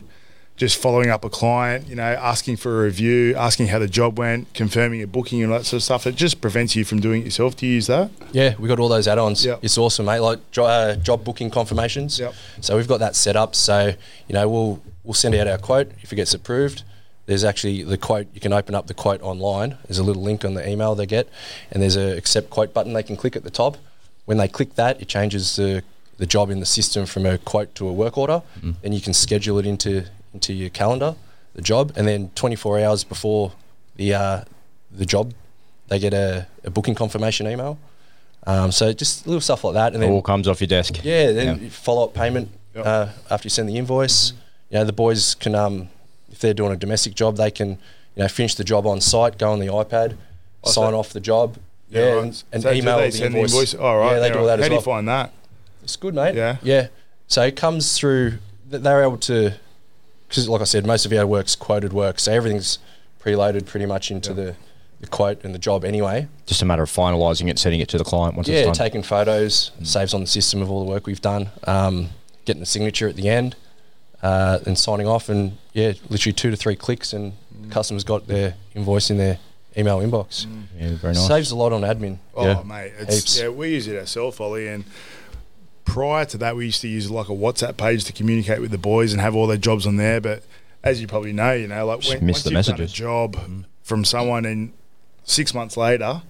Just 0.56 0.80
following 0.80 1.10
up 1.10 1.22
a 1.22 1.28
client, 1.28 1.86
you 1.86 1.96
know, 1.96 2.02
asking 2.02 2.56
for 2.56 2.80
a 2.80 2.84
review, 2.84 3.34
asking 3.36 3.66
how 3.66 3.78
the 3.78 3.86
job 3.86 4.18
went, 4.18 4.54
confirming 4.54 5.02
a 5.02 5.06
booking 5.06 5.42
and 5.42 5.52
all 5.52 5.58
that 5.58 5.64
sort 5.66 5.80
of 5.80 5.82
stuff. 5.82 6.06
It 6.06 6.14
just 6.16 6.40
prevents 6.40 6.74
you 6.74 6.82
from 6.82 6.98
doing 6.98 7.20
it 7.20 7.24
yourself. 7.26 7.56
Do 7.56 7.66
you 7.66 7.74
use 7.74 7.88
that? 7.88 8.10
Yeah, 8.32 8.54
we 8.58 8.66
got 8.66 8.78
all 8.78 8.88
those 8.88 9.06
add-ons. 9.06 9.44
Yep. 9.44 9.58
It's 9.62 9.76
awesome, 9.76 10.06
mate. 10.06 10.20
Like 10.20 10.50
jo- 10.52 10.64
uh, 10.64 10.96
job 10.96 11.24
booking 11.24 11.50
confirmations. 11.50 12.18
Yep. 12.18 12.34
So 12.62 12.76
we've 12.76 12.88
got 12.88 13.00
that 13.00 13.14
set 13.16 13.36
up. 13.36 13.54
So 13.54 13.92
you 14.28 14.32
know, 14.32 14.48
we'll 14.48 14.82
we'll 15.04 15.12
send 15.12 15.34
out 15.34 15.46
our 15.46 15.58
quote 15.58 15.90
if 16.00 16.10
it 16.10 16.16
gets 16.16 16.32
approved. 16.32 16.84
There's 17.26 17.44
actually 17.44 17.82
the 17.82 17.98
quote. 17.98 18.26
You 18.32 18.40
can 18.40 18.54
open 18.54 18.74
up 18.74 18.86
the 18.86 18.94
quote 18.94 19.20
online. 19.20 19.76
There's 19.86 19.98
a 19.98 20.04
little 20.04 20.22
link 20.22 20.42
on 20.42 20.54
the 20.54 20.66
email 20.66 20.94
they 20.94 21.06
get, 21.06 21.28
and 21.70 21.82
there's 21.82 21.96
a 21.96 22.16
accept 22.16 22.48
quote 22.48 22.72
button 22.72 22.94
they 22.94 23.02
can 23.02 23.16
click 23.16 23.36
at 23.36 23.44
the 23.44 23.50
top. 23.50 23.76
When 24.24 24.38
they 24.38 24.48
click 24.48 24.76
that, 24.76 25.02
it 25.02 25.08
changes 25.08 25.56
the 25.56 25.82
the 26.18 26.24
job 26.26 26.48
in 26.48 26.60
the 26.60 26.66
system 26.66 27.04
from 27.04 27.26
a 27.26 27.36
quote 27.36 27.74
to 27.74 27.86
a 27.86 27.92
work 27.92 28.16
order. 28.16 28.42
Then 28.80 28.94
you 28.94 29.02
can 29.02 29.12
schedule 29.12 29.58
it 29.58 29.66
into 29.66 30.06
into 30.36 30.52
your 30.52 30.70
calendar, 30.70 31.14
the 31.54 31.62
job, 31.62 31.92
and 31.96 32.06
then 32.06 32.30
24 32.34 32.80
hours 32.80 33.04
before 33.04 33.52
the 33.96 34.12
uh, 34.14 34.40
the 34.92 35.06
job, 35.06 35.32
they 35.88 35.98
get 35.98 36.12
a, 36.14 36.46
a 36.64 36.70
booking 36.70 36.94
confirmation 36.94 37.46
email. 37.46 37.78
Um, 38.46 38.70
so 38.70 38.92
just 38.92 39.26
little 39.26 39.40
stuff 39.40 39.64
like 39.64 39.74
that, 39.74 39.94
and 39.94 39.96
It 39.96 40.06
then 40.06 40.12
all 40.14 40.22
comes 40.22 40.46
off 40.46 40.60
your 40.60 40.68
desk. 40.68 41.00
yeah, 41.02 41.32
then 41.32 41.62
Yeah. 41.64 41.68
follow 41.70 42.04
up 42.04 42.14
payment 42.14 42.48
Yep. 42.74 42.86
uh, 42.86 43.06
after 43.30 43.46
you 43.46 43.50
send 43.50 43.68
the 43.68 43.76
invoice. 43.78 44.32
You 44.70 44.78
know, 44.78 44.84
the 44.84 44.92
boys 44.92 45.34
can, 45.34 45.54
um, 45.54 45.88
if 46.30 46.38
they're 46.40 46.54
doing 46.54 46.72
a 46.72 46.76
domestic 46.76 47.14
job, 47.14 47.36
they 47.36 47.50
can, 47.50 47.70
you 48.14 48.22
know, 48.22 48.28
finish 48.28 48.54
the 48.54 48.64
job 48.64 48.86
on 48.86 49.00
site, 49.00 49.38
go 49.38 49.50
on 49.50 49.58
the 49.60 49.66
iPad, 49.68 50.16
Oh, 50.62 50.70
sign 50.70 50.92
so- 50.92 50.98
off 50.98 51.12
the 51.12 51.20
job, 51.20 51.56
yeah, 51.90 52.02
right. 52.02 52.22
and, 52.24 52.42
and 52.52 52.62
So 52.62 52.70
do 52.72 52.76
email 52.78 52.98
they 52.98 53.10
the 53.10 53.16
send 53.16 53.34
invoice. 53.34 53.52
the 53.52 53.56
invoice. 53.58 53.74
Oh, 53.80 53.96
right. 53.96 54.12
Yeah, 54.12 54.20
they 54.20 54.30
do 54.30 54.38
all 54.40 54.46
that 54.46 54.58
How 54.58 54.64
as 54.64 54.68
do 54.68 54.74
well. 54.74 54.80
you 54.80 54.84
find 54.84 55.08
that? 55.08 55.32
It's 55.82 55.96
good, 55.96 56.14
mate. 56.14 56.34
Yeah. 56.34 56.56
yeah. 56.62 56.88
So 57.28 57.42
it 57.42 57.56
comes 57.56 57.96
through. 57.98 58.38
They're 58.68 59.02
able 59.02 59.18
to, 59.18 59.54
because 60.28 60.48
like 60.48 60.60
I 60.60 60.64
said, 60.64 60.86
most 60.86 61.06
of 61.06 61.12
our 61.12 61.26
work's 61.26 61.54
quoted 61.56 61.92
work, 61.92 62.18
so 62.18 62.32
everything's 62.32 62.78
preloaded 63.22 63.66
pretty 63.66 63.86
much 63.86 64.10
into 64.10 64.30
Yeah. 64.30 64.34
the, 64.36 64.56
the 65.02 65.06
quote 65.08 65.44
and 65.44 65.54
the 65.54 65.58
job 65.58 65.84
anyway. 65.84 66.28
Just 66.46 66.62
a 66.62 66.64
matter 66.64 66.82
of 66.82 66.90
finalising 66.90 67.48
it, 67.50 67.58
sending 67.58 67.80
it 67.80 67.88
to 67.90 67.98
the 67.98 68.04
client 68.04 68.34
once 68.36 68.48
yeah, 68.48 68.56
it's 68.58 68.66
done. 68.66 68.74
taking 68.74 69.02
photos, 69.02 69.70
saves 69.82 70.14
on 70.14 70.20
the 70.22 70.26
system 70.26 70.62
of 70.62 70.70
all 70.70 70.84
the 70.84 70.90
work 70.90 71.06
we've 71.06 71.20
done, 71.20 71.50
um, 71.64 72.08
getting 72.44 72.60
the 72.60 72.66
signature 72.66 73.08
at 73.08 73.16
the 73.16 73.28
end, 73.28 73.56
uh, 74.22 74.58
and 74.66 74.78
signing 74.78 75.06
off, 75.06 75.28
and 75.28 75.58
yeah, 75.72 75.92
literally 76.08 76.32
two 76.32 76.50
to 76.50 76.56
three 76.56 76.76
clicks, 76.76 77.12
and 77.12 77.32
the 77.60 77.68
customer's 77.68 78.04
got 78.04 78.26
their 78.26 78.54
invoice 78.74 79.10
in 79.10 79.18
their 79.18 79.38
email 79.76 79.98
inbox. 79.98 80.46
yeah, 80.78 80.94
very 80.96 81.12
nice. 81.14 81.26
Saves 81.26 81.50
a 81.50 81.56
lot 81.56 81.72
on 81.72 81.82
admin. 81.82 82.18
Oh, 82.34 82.46
Yeah. 82.46 82.62
mate. 82.62 82.92
It's, 82.98 83.38
yeah, 83.38 83.48
we 83.50 83.70
use 83.70 83.86
it 83.88 83.98
ourselves, 83.98 84.40
Ollie. 84.40 84.68
And 84.68 84.84
prior 85.86 86.26
to 86.26 86.36
that, 86.38 86.54
we 86.56 86.66
used 86.66 86.82
to 86.82 86.88
use 86.88 87.10
like 87.10 87.28
a 87.28 87.32
WhatsApp 87.32 87.78
page 87.78 88.04
to 88.04 88.12
communicate 88.12 88.60
with 88.60 88.70
the 88.70 88.78
boys 88.78 89.12
and 89.12 89.20
have 89.22 89.34
all 89.34 89.46
their 89.46 89.56
jobs 89.56 89.86
on 89.86 89.96
there. 89.96 90.20
But 90.20 90.42
as 90.84 91.00
you 91.00 91.06
probably 91.06 91.32
know, 91.32 91.52
you 91.54 91.66
know, 91.68 91.86
like 91.86 92.00
Just 92.00 92.14
when, 92.16 92.26
miss 92.26 92.36
once 92.36 92.44
the 92.44 92.50
you've 92.50 92.66
done 92.66 92.74
a 92.74 92.78
messages. 92.78 92.92
job 92.92 93.36
from 93.82 94.04
someone 94.04 94.44
and 94.44 94.72
six 95.24 95.54
months 95.54 95.76
later, 95.76 96.22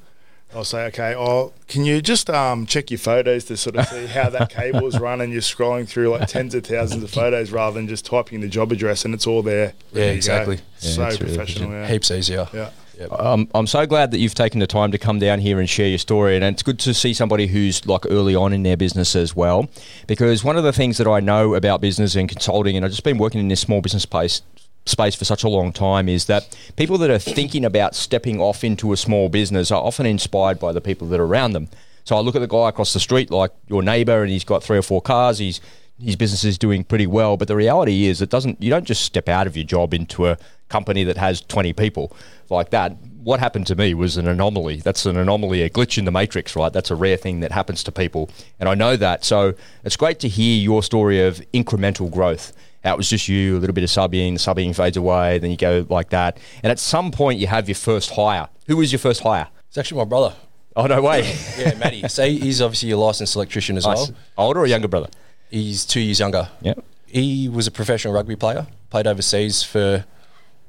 I'll 0.54 0.64
say, 0.64 0.86
okay, 0.86 1.14
oh, 1.16 1.52
can 1.66 1.84
you 1.84 2.00
just 2.00 2.30
um, 2.30 2.66
check 2.66 2.90
your 2.90 2.98
photos 2.98 3.44
to 3.46 3.56
sort 3.56 3.76
of 3.76 3.86
see 3.88 4.06
how 4.06 4.30
that 4.30 4.48
cable's 4.48 4.98
run 4.98 5.20
and 5.20 5.32
you're 5.32 5.42
scrolling 5.42 5.88
through 5.88 6.10
like 6.10 6.28
tens 6.28 6.54
of 6.54 6.64
thousands 6.64 7.02
of 7.02 7.10
photos 7.10 7.50
rather 7.50 7.74
than 7.74 7.88
just 7.88 8.06
typing 8.06 8.40
the 8.40 8.48
job 8.48 8.70
address 8.70 9.04
and 9.04 9.12
it's 9.12 9.26
all 9.26 9.42
there. 9.42 9.72
Yeah, 9.92 10.00
ready 10.02 10.06
to 10.06 10.12
go. 10.12 10.16
exactly. 10.16 10.56
Yeah, 10.56 10.90
so 10.90 11.00
that's 11.02 11.20
really 11.20 11.36
professional, 11.36 11.70
yeah. 11.72 11.88
Heaps 11.88 12.10
easier. 12.10 12.48
Yeah. 12.54 12.70
Um, 13.10 13.48
I'm 13.54 13.66
so 13.66 13.86
glad 13.86 14.10
that 14.10 14.18
you've 14.18 14.34
taken 14.34 14.60
the 14.60 14.66
time 14.66 14.90
to 14.92 14.98
come 14.98 15.18
down 15.18 15.40
here 15.40 15.60
and 15.60 15.68
share 15.68 15.88
your 15.88 15.98
story, 15.98 16.36
and 16.36 16.44
it's 16.44 16.62
good 16.62 16.78
to 16.80 16.94
see 16.94 17.12
somebody 17.12 17.46
who's 17.46 17.86
like 17.86 18.06
early 18.08 18.34
on 18.34 18.52
in 18.52 18.62
their 18.62 18.76
business 18.76 19.14
as 19.14 19.36
well. 19.36 19.68
Because 20.06 20.42
one 20.42 20.56
of 20.56 20.64
the 20.64 20.72
things 20.72 20.98
that 20.98 21.06
I 21.06 21.20
know 21.20 21.54
about 21.54 21.80
business 21.80 22.14
and 22.14 22.28
consulting, 22.28 22.76
and 22.76 22.84
I've 22.84 22.90
just 22.90 23.04
been 23.04 23.18
working 23.18 23.40
in 23.40 23.48
this 23.48 23.60
small 23.60 23.80
business 23.80 24.04
space 24.04 24.42
space 24.86 25.16
for 25.16 25.24
such 25.24 25.42
a 25.42 25.48
long 25.48 25.72
time, 25.72 26.08
is 26.08 26.26
that 26.26 26.56
people 26.76 26.96
that 26.98 27.10
are 27.10 27.18
thinking 27.18 27.64
about 27.64 27.94
stepping 27.94 28.40
off 28.40 28.62
into 28.62 28.92
a 28.92 28.96
small 28.96 29.28
business 29.28 29.70
are 29.70 29.82
often 29.82 30.06
inspired 30.06 30.58
by 30.58 30.72
the 30.72 30.80
people 30.80 31.08
that 31.08 31.20
are 31.20 31.24
around 31.24 31.52
them. 31.52 31.68
So 32.04 32.16
I 32.16 32.20
look 32.20 32.36
at 32.36 32.38
the 32.38 32.46
guy 32.46 32.68
across 32.68 32.92
the 32.92 33.00
street, 33.00 33.30
like 33.30 33.50
your 33.66 33.82
neighbour, 33.82 34.22
and 34.22 34.30
he's 34.30 34.44
got 34.44 34.62
three 34.62 34.78
or 34.78 34.82
four 34.82 35.02
cars. 35.02 35.38
He's 35.38 35.60
his 36.02 36.16
business 36.16 36.44
is 36.44 36.58
doing 36.58 36.84
pretty 36.84 37.06
well, 37.06 37.36
but 37.36 37.48
the 37.48 37.56
reality 37.56 38.06
is 38.06 38.20
it 38.22 38.30
doesn't. 38.30 38.62
You 38.62 38.70
don't 38.70 38.84
just 38.84 39.02
step 39.04 39.28
out 39.28 39.46
of 39.46 39.56
your 39.56 39.64
job 39.64 39.94
into 39.94 40.26
a 40.26 40.36
company 40.68 41.04
that 41.04 41.16
has 41.16 41.40
20 41.42 41.72
people 41.72 42.14
like 42.50 42.70
that. 42.70 42.96
What 43.22 43.40
happened 43.40 43.66
to 43.68 43.74
me 43.74 43.92
was 43.94 44.16
an 44.16 44.28
anomaly. 44.28 44.76
That's 44.76 45.04
an 45.06 45.16
anomaly, 45.16 45.62
a 45.62 45.70
glitch 45.70 45.98
in 45.98 46.04
the 46.04 46.12
matrix, 46.12 46.54
right? 46.54 46.72
That's 46.72 46.90
a 46.90 46.94
rare 46.94 47.16
thing 47.16 47.40
that 47.40 47.50
happens 47.52 47.82
to 47.84 47.92
people, 47.92 48.30
and 48.60 48.68
I 48.68 48.74
know 48.74 48.96
that. 48.96 49.24
So 49.24 49.54
it's 49.84 49.96
great 49.96 50.20
to 50.20 50.28
hear 50.28 50.56
your 50.60 50.82
story 50.82 51.20
of 51.26 51.40
incremental 51.52 52.10
growth. 52.10 52.52
How 52.84 52.94
it 52.94 52.98
was 52.98 53.10
just 53.10 53.26
you, 53.28 53.56
a 53.56 53.58
little 53.58 53.74
bit 53.74 53.82
of 53.82 53.90
subbing, 53.90 54.34
the 54.34 54.38
subbing 54.38 54.76
fades 54.76 54.96
away, 54.96 55.38
then 55.38 55.50
you 55.50 55.56
go 55.56 55.84
like 55.88 56.10
that, 56.10 56.38
and 56.62 56.70
at 56.70 56.78
some 56.78 57.10
point 57.10 57.40
you 57.40 57.48
have 57.48 57.68
your 57.68 57.74
first 57.74 58.10
hire. 58.10 58.48
Who 58.68 58.76
was 58.76 58.92
your 58.92 59.00
first 59.00 59.22
hire? 59.22 59.48
It's 59.68 59.78
actually 59.78 59.98
my 59.98 60.04
brother. 60.04 60.36
Oh 60.76 60.86
no 60.86 61.00
way! 61.02 61.34
Yeah, 61.58 61.74
Matty. 61.78 62.06
so 62.08 62.26
he's 62.28 62.60
obviously 62.60 62.90
a 62.92 62.96
licensed 62.98 63.34
electrician 63.34 63.76
as 63.76 63.86
Nice. 63.86 63.96
well. 63.96 64.16
Older 64.38 64.60
or 64.60 64.66
younger 64.66 64.88
brother? 64.88 65.08
He's 65.50 65.84
two 65.84 66.00
years 66.00 66.20
younger. 66.20 66.48
Yeah. 66.60 66.74
He 67.06 67.48
was 67.48 67.66
a 67.66 67.70
professional 67.70 68.12
rugby 68.12 68.36
player, 68.36 68.66
played 68.90 69.06
overseas 69.06 69.62
for 69.62 70.04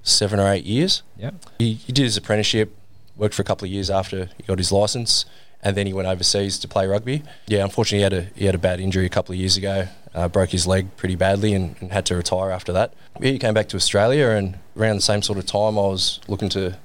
seven 0.04 0.40
or 0.40 0.50
eight 0.50 0.66
years. 0.66 1.04
Yeah. 1.18 1.32
He, 1.58 1.74
he 1.74 1.92
did 1.92 2.04
his 2.04 2.18
apprenticeship, 2.18 2.76
worked 3.16 3.34
for 3.34 3.42
a 3.42 3.46
couple 3.46 3.66
of 3.66 3.72
years 3.72 3.90
after 3.90 4.30
he 4.38 4.44
got 4.44 4.58
his 4.58 4.72
license, 4.72 5.26
and 5.62 5.76
then 5.76 5.88
he 5.88 5.94
went 5.94 6.08
overseas 6.08 6.60
to 6.60 6.68
play 6.68 6.88
rugby. 6.88 7.24
Yeah, 7.48 7.64
unfortunately, 7.64 7.98
he 8.00 8.04
had 8.04 8.14
a 8.14 8.22
he 8.36 8.46
had 8.46 8.56
a 8.56 8.60
bad 8.60 8.80
injury 8.80 9.06
a 9.06 9.10
couple 9.10 9.34
of 9.34 9.40
years 9.40 9.58
ago, 9.58 9.88
uh, 10.14 10.28
broke 10.28 10.50
his 10.52 10.68
leg 10.68 10.96
pretty 10.96 11.16
badly, 11.16 11.54
and, 11.54 11.76
and 11.82 11.92
had 11.92 12.06
to 12.06 12.16
retire 12.16 12.52
after 12.52 12.72
that. 12.74 12.94
He 13.22 13.40
came 13.40 13.54
back 13.56 13.68
to 13.70 13.76
Australia, 13.76 14.30
and 14.30 14.60
around 14.78 14.98
the 14.98 15.02
same 15.02 15.22
sort 15.24 15.40
of 15.40 15.46
time, 15.46 15.78
I 15.78 15.82
was 15.82 16.20
looking 16.28 16.50
to 16.50 16.78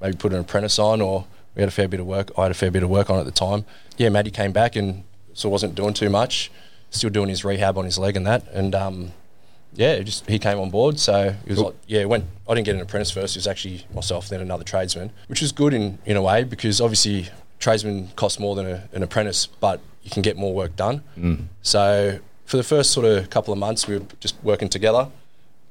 maybe 0.00 0.16
put 0.16 0.32
an 0.32 0.40
apprentice 0.40 0.78
on, 0.78 1.02
or 1.02 1.26
we 1.54 1.60
had 1.60 1.68
a 1.68 1.72
fair 1.72 1.86
bit 1.86 2.00
of 2.00 2.06
work. 2.06 2.30
I 2.36 2.42
had 2.42 2.50
a 2.50 2.54
fair 2.54 2.70
bit 2.70 2.82
of 2.82 2.88
work 2.88 3.10
on 3.10 3.18
at 3.18 3.26
the 3.26 3.30
time. 3.30 3.64
Yeah, 3.98 4.08
Matty 4.08 4.30
came 4.30 4.52
back 4.52 4.74
and 4.74 5.04
so 5.34 5.48
wasn't 5.48 5.74
doing 5.74 5.94
too 5.94 6.08
much, 6.10 6.50
still 6.94 7.10
doing 7.10 7.28
his 7.28 7.44
rehab 7.44 7.76
on 7.78 7.84
his 7.84 7.98
leg 7.98 8.16
and 8.16 8.26
that, 8.26 8.46
and 8.52 8.74
um, 8.74 9.12
yeah, 9.74 9.98
just 10.00 10.26
he 10.28 10.38
came 10.38 10.58
on 10.58 10.70
board. 10.70 10.98
So 11.00 11.34
he 11.44 11.50
was 11.50 11.58
Cool. 11.58 11.66
like, 11.66 11.74
yeah, 11.86 12.04
went. 12.04 12.24
I 12.48 12.54
didn't 12.54 12.66
get 12.66 12.74
an 12.76 12.80
apprentice 12.80 13.10
first. 13.10 13.36
It 13.36 13.40
was 13.40 13.46
actually 13.46 13.86
myself, 13.94 14.28
then 14.28 14.40
another 14.40 14.64
tradesman, 14.64 15.10
which 15.26 15.40
was 15.40 15.52
good 15.52 15.74
in 15.74 15.98
in 16.06 16.16
a 16.16 16.22
way 16.22 16.44
because 16.44 16.80
obviously 16.80 17.28
tradesman 17.58 18.08
costs 18.16 18.38
more 18.38 18.54
than 18.54 18.66
a, 18.66 18.88
an 18.92 19.02
apprentice, 19.02 19.46
but 19.46 19.80
you 20.02 20.10
can 20.10 20.22
get 20.22 20.36
more 20.36 20.52
work 20.54 20.76
done. 20.76 21.02
So 21.62 22.18
for 22.44 22.56
the 22.56 22.62
first 22.62 22.90
sort 22.92 23.06
of 23.06 23.30
couple 23.30 23.52
of 23.52 23.58
months, 23.58 23.86
we 23.88 23.98
were 23.98 24.04
just 24.20 24.36
working 24.42 24.68
together. 24.68 25.08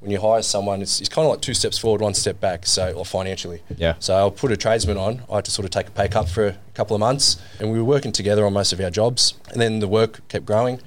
When 0.00 0.10
you 0.10 0.20
hire 0.20 0.42
someone, 0.42 0.82
it's, 0.82 1.00
it's 1.00 1.08
kind 1.08 1.24
of 1.24 1.30
like 1.30 1.40
two 1.40 1.54
steps 1.54 1.78
forward, 1.78 2.02
one 2.02 2.12
step 2.12 2.38
back. 2.40 2.66
So, 2.66 2.92
or 2.92 3.06
financially. 3.06 3.62
Yeah. 3.78 3.94
So 4.00 4.14
I'll 4.14 4.30
put 4.30 4.52
a 4.52 4.56
tradesman 4.56 4.98
on. 4.98 5.22
I 5.30 5.36
had 5.36 5.46
to 5.46 5.50
sort 5.50 5.64
of 5.64 5.70
take 5.70 5.88
a 5.88 5.92
pay 5.92 6.08
cut 6.08 6.28
for 6.28 6.48
a 6.48 6.56
couple 6.74 6.94
of 6.94 7.00
months, 7.00 7.38
and 7.58 7.72
we 7.72 7.78
were 7.78 7.84
working 7.84 8.12
together 8.12 8.44
on 8.44 8.52
most 8.52 8.72
of 8.74 8.80
our 8.80 8.90
jobs. 8.90 9.34
And 9.52 9.60
then 9.62 9.78
the 9.78 9.88
work 9.88 10.20
kept 10.28 10.44
growing, 10.44 10.80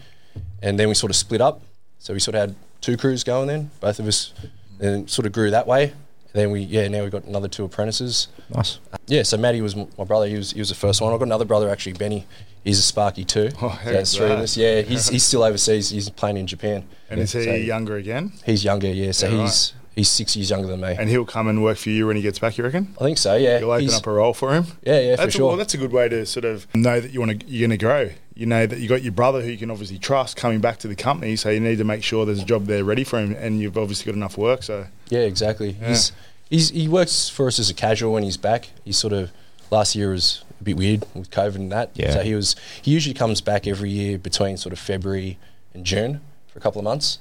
and 0.62 0.80
then 0.80 0.88
we 0.88 0.93
sort 0.93 1.10
of 1.10 1.15
split 1.15 1.41
up. 1.41 1.62
So 2.00 2.13
we 2.13 2.19
sort 2.19 2.36
of 2.36 2.41
had 2.41 2.56
two 2.82 2.95
crews 2.97 3.23
going 3.23 3.47
then, 3.47 3.71
both 3.82 4.00
of 4.00 4.08
us, 4.08 4.34
and 4.80 5.10
sort 5.10 5.26
of 5.26 5.32
grew 5.32 5.50
that 5.52 5.65
way. 5.67 5.86
And 5.86 6.34
then 6.34 6.52
we, 6.52 6.62
yeah, 6.62 6.88
now 6.88 7.02
we've 7.04 7.12
got 7.12 7.23
another 7.23 7.47
two 7.47 7.63
apprentices. 7.65 8.28
Nice. 8.54 8.80
Uh, 8.93 8.97
yeah, 9.08 9.23
so 9.23 9.38
Matty 9.38 9.62
was 9.62 9.76
my 9.76 10.04
brother. 10.06 10.28
He 10.28 10.36
was 10.36 10.52
he 10.52 10.60
was 10.60 10.69
the 10.69 10.76
first 10.76 11.02
one. 11.02 11.12
I've 11.13 11.19
got 11.19 11.26
another 11.26 11.45
brother 11.45 11.69
actually, 11.69 11.93
Benny. 11.93 12.26
He's 12.63 12.80
a 12.80 12.82
Sparky 12.84 13.23
too. 13.23 13.50
Oh, 13.62 13.80
So 13.84 13.91
that's 13.93 14.15
three 14.15 14.26
of 14.32 14.39
us. 14.39 14.58
Yeah, 14.58 14.82
he's 14.82 15.08
he's 15.08 15.23
still 15.30 15.43
overseas. 15.43 15.89
He's 15.89 16.10
playing 16.10 16.38
in 16.38 16.47
Japan. 16.47 16.84
And 17.10 17.19
is 17.21 17.32
he 17.32 17.43
So- 17.45 17.54
younger 17.54 17.95
again? 17.95 18.34
He's 18.45 18.63
younger, 18.63 18.88
yeah. 18.89 19.12
So 19.13 19.30
Yeah, 19.30 19.41
he's 19.43 19.73
he's 19.97 20.10
six 20.10 20.36
years 20.38 20.49
younger 20.49 20.67
than 20.67 20.79
me. 20.79 20.95
And 20.97 21.10
he'll 21.10 21.25
come 21.25 21.47
and 21.49 21.62
work 21.62 21.77
for 21.77 21.89
you 21.89 22.07
when 22.07 22.15
he 22.15 22.21
gets 22.21 22.39
back. 22.39 22.57
You 22.57 22.63
reckon? 22.63 22.95
I 23.01 23.03
think 23.03 23.17
so. 23.17 23.36
Yeah. 23.36 23.60
You'll 23.60 23.71
open 23.71 23.81
He's- 23.83 23.97
up 23.97 24.07
a 24.07 24.12
role 24.12 24.33
for 24.33 24.53
him. 24.53 24.65
yeah, 24.83 24.99
yeah, 24.99 25.12
for 25.15 25.23
That's 25.23 25.36
a, 25.36 25.38
sure. 25.38 25.47
well, 25.49 25.57
that's 25.57 25.73
a 25.73 25.77
good 25.77 25.91
way 25.91 26.07
to 26.07 26.25
sort 26.25 26.45
of 26.45 26.73
know 26.75 26.99
that 27.01 27.12
you 27.12 27.19
want 27.19 27.39
to 27.41 27.45
you're 27.47 27.67
going 27.67 27.77
to 27.77 27.83
grow. 27.86 28.10
You 28.36 28.45
know 28.45 28.65
that 28.67 28.79
you 28.79 28.88
got 28.88 29.01
your 29.01 29.12
brother 29.13 29.41
who 29.41 29.49
you 29.49 29.57
can 29.57 29.71
obviously 29.71 29.97
trust 29.97 30.38
coming 30.38 30.60
back 30.62 30.77
to 30.79 30.88
the 30.88 30.95
company, 30.95 31.36
so 31.36 31.49
you 31.49 31.60
need 31.60 31.79
to 31.79 31.83
make 31.83 32.03
sure 32.03 32.25
there's 32.25 32.41
a 32.41 32.45
job 32.45 32.65
there 32.67 32.83
ready 32.83 33.03
for 33.03 33.19
him, 33.19 33.36
and 33.38 33.60
you've 33.60 33.77
obviously 33.77 34.05
got 34.12 34.15
enough 34.15 34.38
work. 34.38 34.62
So 34.63 34.86
Yeah, 35.10 35.21
exactly. 35.21 35.71
He's, 35.73 36.12
he's 36.49 36.69
he 36.69 36.88
works 36.88 37.27
for 37.29 37.47
us 37.47 37.57
as 37.57 37.69
a 37.69 37.73
casual 37.73 38.13
when 38.13 38.21
he's 38.23 38.38
back. 38.38 38.69
He's 38.86 38.97
sort 38.97 39.13
of 39.13 39.31
last 39.71 39.95
year 39.95 40.12
was 40.12 40.43
a 40.62 40.63
bit 40.63 40.77
weird 40.77 41.03
with 41.15 41.31
COVID 41.31 41.55
and 41.55 41.71
that. 41.71 41.89
Yeah. 41.95 42.13
So 42.13 42.21
he 42.21 42.36
was 42.36 42.55
he 42.81 42.91
usually 42.91 43.15
comes 43.15 43.41
back 43.41 43.65
every 43.65 43.89
year 43.89 44.19
between 44.19 44.57
sort 44.57 44.71
of 44.73 44.77
February 44.79 45.39
and 45.73 45.83
June 45.83 46.21
for 46.47 46.60
a 46.60 46.62
couple 46.62 46.77
of 46.79 46.86
months. 46.86 47.17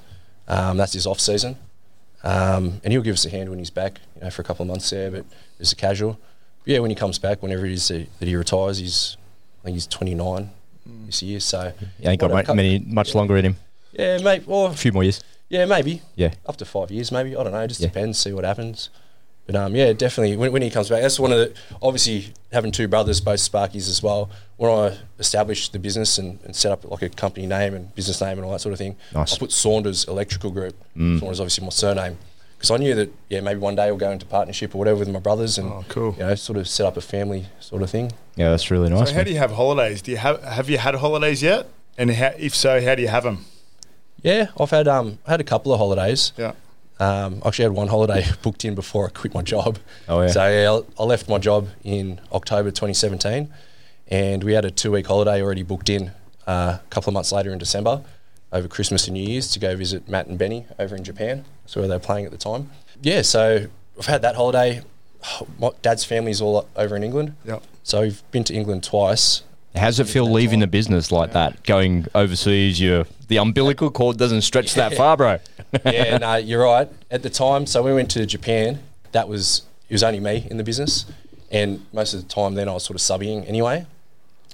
Um, 0.49 0.77
that's 0.77 0.93
his 0.93 1.07
off 1.07 1.19
season, 1.19 1.57
um, 2.27 2.81
and 2.83 2.93
he'll 2.93 3.03
give 3.03 3.15
us 3.15 3.25
a 3.25 3.31
hand 3.31 3.49
when 3.51 3.59
he's 3.59 3.71
back, 3.71 4.01
you 4.17 4.23
know, 4.23 4.31
for 4.31 4.43
a 4.43 4.45
couple 4.45 4.63
of 4.65 4.69
months 4.69 4.91
there. 4.91 5.11
But 5.11 5.25
as 5.61 5.73
a 5.73 5.77
casual, 5.77 6.13
but 6.65 6.69
yeah, 6.73 6.79
when 6.81 6.91
he 6.91 6.97
comes 6.97 7.19
back, 7.19 7.43
whenever 7.43 7.65
it 7.67 7.73
is 7.73 7.87
that 7.89 8.07
that 8.19 8.27
he 8.29 8.35
retires, 8.37 8.79
he's 8.79 9.17
I 9.63 9.65
think 9.67 9.75
he's 9.75 9.87
29 9.87 10.51
this 11.07 11.23
year. 11.23 11.41
So 11.41 11.73
You 12.01 12.11
ain't 12.11 12.21
got 12.21 12.31
What 12.31 12.55
many 12.55 12.79
much 12.81 13.15
longer 13.15 13.37
in 13.37 13.45
him. 13.45 13.57
yeah, 13.93 14.19
mate. 14.19 14.43
Or 14.47 14.71
A 14.71 14.75
few 14.75 14.93
more 14.93 15.03
years. 15.05 15.23
yeah, 15.49 15.65
maybe 15.65 16.03
Yeah. 16.17 16.33
up 16.47 16.57
to 16.59 16.65
five 16.65 16.91
years, 16.91 17.11
maybe. 17.13 17.37
I 17.37 17.43
don't 17.45 17.53
know. 17.53 17.61
It 17.61 17.69
just 17.69 17.81
Yeah. 17.81 17.89
depends. 17.89 18.19
See 18.19 18.33
what 18.33 18.45
happens. 18.45 18.91
But 19.47 19.55
um, 19.57 19.77
yeah, 19.77 19.93
definitely 19.93 20.37
when, 20.37 20.51
when 20.53 20.63
he 20.63 20.71
comes 20.71 20.89
back, 20.89 21.03
that's 21.03 21.21
one 21.21 21.31
of 21.33 21.39
the 21.39 21.55
obviously 21.81 22.33
having 22.53 22.73
two 22.73 22.89
brothers, 22.89 23.21
both 23.21 23.39
Sparkies 23.39 23.89
as 23.89 24.03
well. 24.03 24.29
When 24.57 24.71
I 24.73 24.97
established 25.19 25.73
the 25.73 25.79
business 25.79 26.19
and, 26.19 26.41
and 26.45 26.57
set 26.57 26.73
up 26.73 26.85
like 26.91 27.03
a 27.03 27.09
company 27.09 27.47
name 27.47 27.75
and 27.75 27.95
business 27.95 28.21
name 28.21 28.39
and 28.39 28.45
all 28.45 28.53
that 28.53 28.61
sort 28.61 28.73
of 28.73 28.79
thing, 28.79 28.97
Nice. 29.15 29.35
I 29.35 29.39
put 29.39 29.53
Saunders 29.53 30.05
Electrical 30.07 30.51
Group. 30.51 30.75
Mm. 30.97 31.21
Saunders 31.21 31.39
obviously 31.41 31.63
my 31.65 31.71
surname 31.71 32.19
because 32.57 32.71
I 32.71 32.79
knew 32.79 32.95
that 32.95 33.13
yeah 33.29 33.41
maybe 33.41 33.61
one 33.61 33.77
day 33.77 33.85
I'll 33.85 33.97
go 33.97 34.11
into 34.11 34.25
partnership 34.27 34.75
or 34.75 34.79
whatever 34.79 34.99
with 34.99 35.09
my 35.11 35.21
brothers 35.21 35.59
and 35.59 35.71
Oh, 35.71 35.85
cool. 35.91 36.13
you 36.15 36.21
know 36.25 36.35
sort 36.35 36.59
of 36.59 36.67
set 36.67 36.87
up 36.87 36.97
a 36.97 37.01
family 37.03 37.47
sort 37.61 37.83
of 37.83 37.91
thing. 37.91 38.13
Yeah, 38.35 38.51
that's 38.51 38.71
really 38.71 38.89
nice. 38.91 39.09
So 39.09 39.13
how 39.15 39.19
man. 39.19 39.27
do 39.27 39.33
you 39.33 39.39
have 39.39 39.53
holidays? 39.53 40.03
Do 40.03 40.11
you 40.11 40.17
have 40.17 40.43
have 40.43 40.69
you 40.71 40.79
had 40.79 40.95
holidays 40.97 41.43
yet? 41.43 41.69
And 41.99 42.11
how, 42.11 42.33
if 42.39 42.55
so, 42.55 42.81
how 42.83 42.95
do 42.95 43.03
you 43.03 43.09
have 43.09 43.23
them? 43.25 43.45
Yeah, 44.23 44.49
I've 44.59 44.71
had 44.71 44.89
um 44.89 45.19
had 45.27 45.41
a 45.41 45.45
couple 45.45 45.73
of 45.73 45.79
holidays. 45.79 46.33
Yeah. 46.37 46.53
Um, 46.99 47.43
I 47.45 47.49
actually 47.49 47.65
had 47.65 47.73
one 47.73 47.89
holiday 47.89 48.25
booked 48.43 48.65
in 48.65 48.75
before 48.75 49.07
I 49.07 49.11
quit 49.11 49.35
my 49.35 49.43
job. 49.43 49.79
Oh, 50.09 50.23
yeah. 50.23 50.29
So 50.29 50.47
yeah, 50.49 50.81
I 50.99 51.03
I 51.03 51.05
left 51.07 51.29
my 51.29 51.39
job 51.39 51.69
in 51.85 52.21
October 52.33 52.71
2017, 52.71 53.53
and 54.09 54.45
we 54.45 54.55
had 54.55 54.65
a 54.65 54.71
two-week 54.71 55.07
holiday 55.07 55.43
already 55.43 55.63
booked 55.63 55.89
in 55.91 56.13
uh, 56.47 56.79
a 56.79 56.89
couple 56.91 57.11
of 57.11 57.15
months 57.15 57.33
later 57.33 57.53
in 57.53 57.59
December, 57.59 58.03
over 58.53 58.67
Christmas 58.69 59.07
and 59.09 59.15
New 59.15 59.29
Year's 59.29 59.51
to 59.53 59.59
go 59.59 59.77
visit 59.77 60.09
Matt 60.09 60.27
and 60.27 60.39
Benny 60.39 60.65
over 60.79 60.97
in 60.97 61.05
Japan. 61.05 61.45
That's 61.65 61.77
where 61.77 61.87
they 61.87 61.95
were 61.95 62.01
playing 62.01 62.25
at 62.25 62.31
the 62.31 62.39
time. 62.39 62.71
Yeah, 63.03 63.23
so 63.23 63.67
I've 63.99 64.07
had 64.07 64.23
that 64.23 64.37
holiday. 64.37 64.83
My 65.59 65.71
dad's 65.83 66.05
family's 66.05 66.41
all 66.41 66.67
over 66.77 66.97
in 66.97 67.03
England, 67.03 67.35
Yep. 67.45 67.63
so 67.83 68.01
we've 68.03 68.23
been 68.31 68.45
to 68.45 68.55
England 68.55 68.85
twice. 68.85 69.43
How 69.75 69.87
does 69.87 70.01
it 70.01 70.09
feel 70.09 70.31
leaving 70.31 70.61
the 70.61 70.67
business 70.67 71.13
like 71.13 71.33
that? 71.33 71.63
Going 71.65 72.07
overseas, 72.15 72.81
you 72.81 73.05
the 73.29 73.39
umbilical 73.39 73.91
cord 73.91 74.17
doesn't 74.17 74.43
stretch 74.43 74.75
that 74.75 74.95
far, 74.95 75.17
bro. 75.17 75.39
yeah, 75.85 76.19
no, 76.19 76.37
you're 76.37 76.63
right. 76.63 76.89
At 77.11 77.23
the 77.23 77.31
time, 77.31 77.67
so 77.67 77.83
we 77.83 77.93
went 77.93 78.11
to 78.13 78.25
Japan. 78.27 78.81
That 79.13 79.29
was 79.29 79.63
it 79.89 79.95
was 79.95 80.03
only 80.03 80.21
me 80.21 80.47
in 80.51 80.57
the 80.57 80.65
business, 80.65 81.07
and 81.51 81.85
most 81.93 82.15
of 82.15 82.23
the 82.23 82.29
time 82.29 82.55
then 82.55 82.69
I 82.69 82.73
was 82.73 82.85
sort 82.85 82.95
of 82.97 83.01
subbing 83.01 83.47
anyway. 83.49 83.87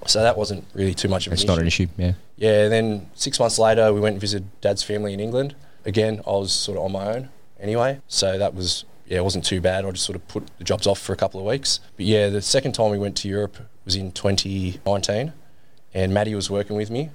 So 0.06 0.22
that 0.22 0.36
wasn't 0.36 0.64
really 0.74 0.94
too 0.94 1.08
much 1.08 1.26
of 1.26 1.32
an 1.32 1.34
It's 1.34 1.42
an 1.42 1.48
not 1.48 1.58
issue. 1.58 1.62
an 1.62 1.66
issue. 1.68 1.88
Yeah. 1.96 2.12
Yeah. 2.36 2.68
Then 2.68 3.08
six 3.14 3.38
months 3.38 3.58
later, 3.58 3.92
we 3.92 4.00
went 4.00 4.14
and 4.14 4.20
visited 4.20 4.48
Dad's 4.60 4.82
family 4.82 5.12
in 5.14 5.20
England. 5.20 5.54
Again, 5.84 6.20
I 6.26 6.30
was 6.30 6.52
sort 6.52 6.76
of 6.78 6.84
on 6.84 6.92
my 6.92 7.06
own 7.14 7.28
anyway, 7.60 8.00
so 8.08 8.36
that 8.38 8.54
was 8.54 8.84
yeah, 9.06 9.18
it 9.18 9.24
wasn't 9.24 9.44
too 9.44 9.60
bad. 9.60 9.84
I 9.84 9.90
just 9.90 10.04
sort 10.06 10.16
of 10.16 10.26
put 10.28 10.46
the 10.58 10.64
jobs 10.64 10.86
off 10.86 10.98
for 10.98 11.12
a 11.12 11.16
couple 11.16 11.38
of 11.38 11.46
weeks. 11.46 11.80
But 11.96 12.06
yeah, 12.06 12.30
the 12.30 12.40
second 12.42 12.72
time 12.72 12.90
we 12.90 12.98
went 12.98 13.16
to 13.18 13.28
Europe 13.28 13.58
was 13.84 13.94
in 13.94 14.10
2019, 14.12 15.32
and 15.94 16.14
Matty 16.14 16.34
was 16.34 16.50
working 16.50 16.76
with 16.76 16.90
me, 16.90 17.10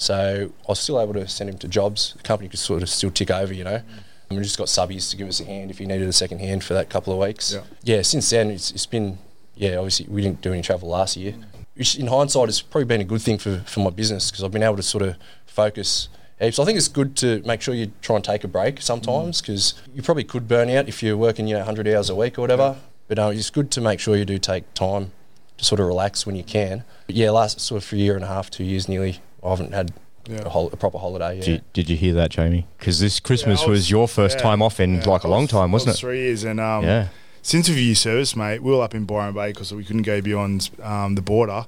so 0.00 0.50
I 0.66 0.66
was 0.66 0.80
still 0.80 0.98
able 0.98 1.12
to 1.12 1.28
send 1.28 1.50
him 1.50 1.58
to 1.58 1.68
jobs. 1.68 2.14
The 2.16 2.22
company 2.22 2.48
could 2.48 2.58
sort 2.58 2.82
of 2.82 2.88
still 2.88 3.10
tick 3.10 3.30
over, 3.30 3.52
you 3.52 3.64
know. 3.64 3.82
And 4.30 4.38
we 4.38 4.42
just 4.42 4.56
got 4.56 4.68
subbies 4.68 5.10
to 5.10 5.16
give 5.18 5.28
us 5.28 5.40
a 5.40 5.44
hand 5.44 5.70
if 5.70 5.76
he 5.76 5.84
needed 5.84 6.08
a 6.08 6.12
second 6.14 6.38
hand 6.38 6.64
for 6.64 6.72
that 6.72 6.88
couple 6.88 7.12
of 7.12 7.18
weeks. 7.18 7.52
Yeah. 7.52 7.60
Yeah, 7.82 8.02
since 8.02 8.30
then 8.30 8.50
it's, 8.50 8.70
it's 8.70 8.86
been 8.86 9.18
yeah. 9.54 9.76
Obviously, 9.76 10.06
we 10.08 10.22
didn't 10.22 10.40
do 10.40 10.54
any 10.54 10.62
travel 10.62 10.88
last 10.88 11.18
year, 11.18 11.32
mm. 11.32 11.44
which 11.74 11.98
in 11.98 12.06
hindsight 12.06 12.48
has 12.48 12.62
probably 12.62 12.86
been 12.86 13.02
a 13.02 13.04
good 13.04 13.20
thing 13.20 13.36
for, 13.36 13.58
for 13.66 13.80
my 13.80 13.90
business 13.90 14.30
because 14.30 14.42
I've 14.42 14.52
been 14.52 14.62
able 14.62 14.76
to 14.76 14.82
sort 14.82 15.02
of 15.02 15.16
focus. 15.44 16.08
heaps. 16.40 16.58
I 16.58 16.64
think 16.64 16.78
it's 16.78 16.88
good 16.88 17.14
to 17.18 17.42
make 17.44 17.60
sure 17.60 17.74
you 17.74 17.92
try 18.00 18.16
and 18.16 18.24
take 18.24 18.42
a 18.42 18.48
break 18.48 18.80
sometimes 18.80 19.36
mm. 19.36 19.42
because 19.42 19.74
you 19.94 20.00
probably 20.00 20.24
could 20.24 20.48
burn 20.48 20.70
out 20.70 20.88
if 20.88 21.02
you're 21.02 21.18
working 21.18 21.46
you 21.46 21.56
know 21.56 21.60
100 21.66 21.86
hours 21.88 22.08
a 22.08 22.14
week 22.14 22.38
or 22.38 22.40
whatever. 22.40 22.78
But 23.06 23.18
uh, 23.18 23.32
it's 23.34 23.50
good 23.50 23.70
to 23.72 23.82
make 23.82 24.00
sure 24.00 24.16
you 24.16 24.24
do 24.24 24.38
take 24.38 24.72
time 24.72 25.12
to 25.58 25.64
sort 25.66 25.78
of 25.78 25.86
relax 25.86 26.24
when 26.24 26.36
you 26.36 26.44
can. 26.44 26.84
But 27.06 27.16
yeah, 27.16 27.30
last 27.32 27.60
sort 27.60 27.82
of 27.82 27.86
for 27.86 27.96
a 27.96 27.98
year 27.98 28.14
and 28.14 28.24
a 28.24 28.28
half, 28.28 28.50
two 28.50 28.64
years 28.64 28.88
nearly, 28.88 29.20
I 29.44 29.50
haven't 29.50 29.72
had 29.72 29.92
Yeah. 30.28 30.42
a, 30.44 30.48
hol- 30.48 30.70
a 30.72 30.76
proper 30.76 30.98
holiday. 30.98 31.36
Yeah. 31.36 31.40
Did, 31.44 31.48
you, 31.52 31.60
did 31.72 31.90
you 31.90 31.96
hear 31.96 32.14
that, 32.14 32.30
Jamie? 32.30 32.66
Because 32.78 33.00
this 33.00 33.20
Christmas 33.20 33.60
Yeah, 33.62 33.66
I 33.66 33.70
was, 33.70 33.90
your 33.90 34.08
first 34.08 34.36
yeah, 34.38 34.42
time 34.42 34.62
off 34.62 34.80
in 34.80 34.96
yeah, 34.96 35.08
like 35.08 35.24
a 35.24 35.26
I 35.26 35.30
long 35.30 35.42
was- 35.42 35.50
time, 35.50 35.72
wasn't 35.72 35.88
was 35.90 35.96
it? 35.98 36.00
Three 36.00 36.18
years, 36.20 36.44
and 36.44 36.60
um, 36.60 36.84
Yeah. 36.84 37.08
since 37.42 37.68
a 37.68 37.72
year 37.72 37.94
service, 37.94 38.36
mate, 38.36 38.62
we 38.62 38.70
were 38.72 38.82
up 38.82 38.94
in 38.94 39.04
Byron 39.06 39.34
Bay 39.34 39.48
because 39.52 39.72
we 39.72 39.84
couldn't 39.84 40.02
go 40.02 40.20
beyond 40.20 40.70
um, 40.82 41.14
the 41.14 41.22
border, 41.22 41.66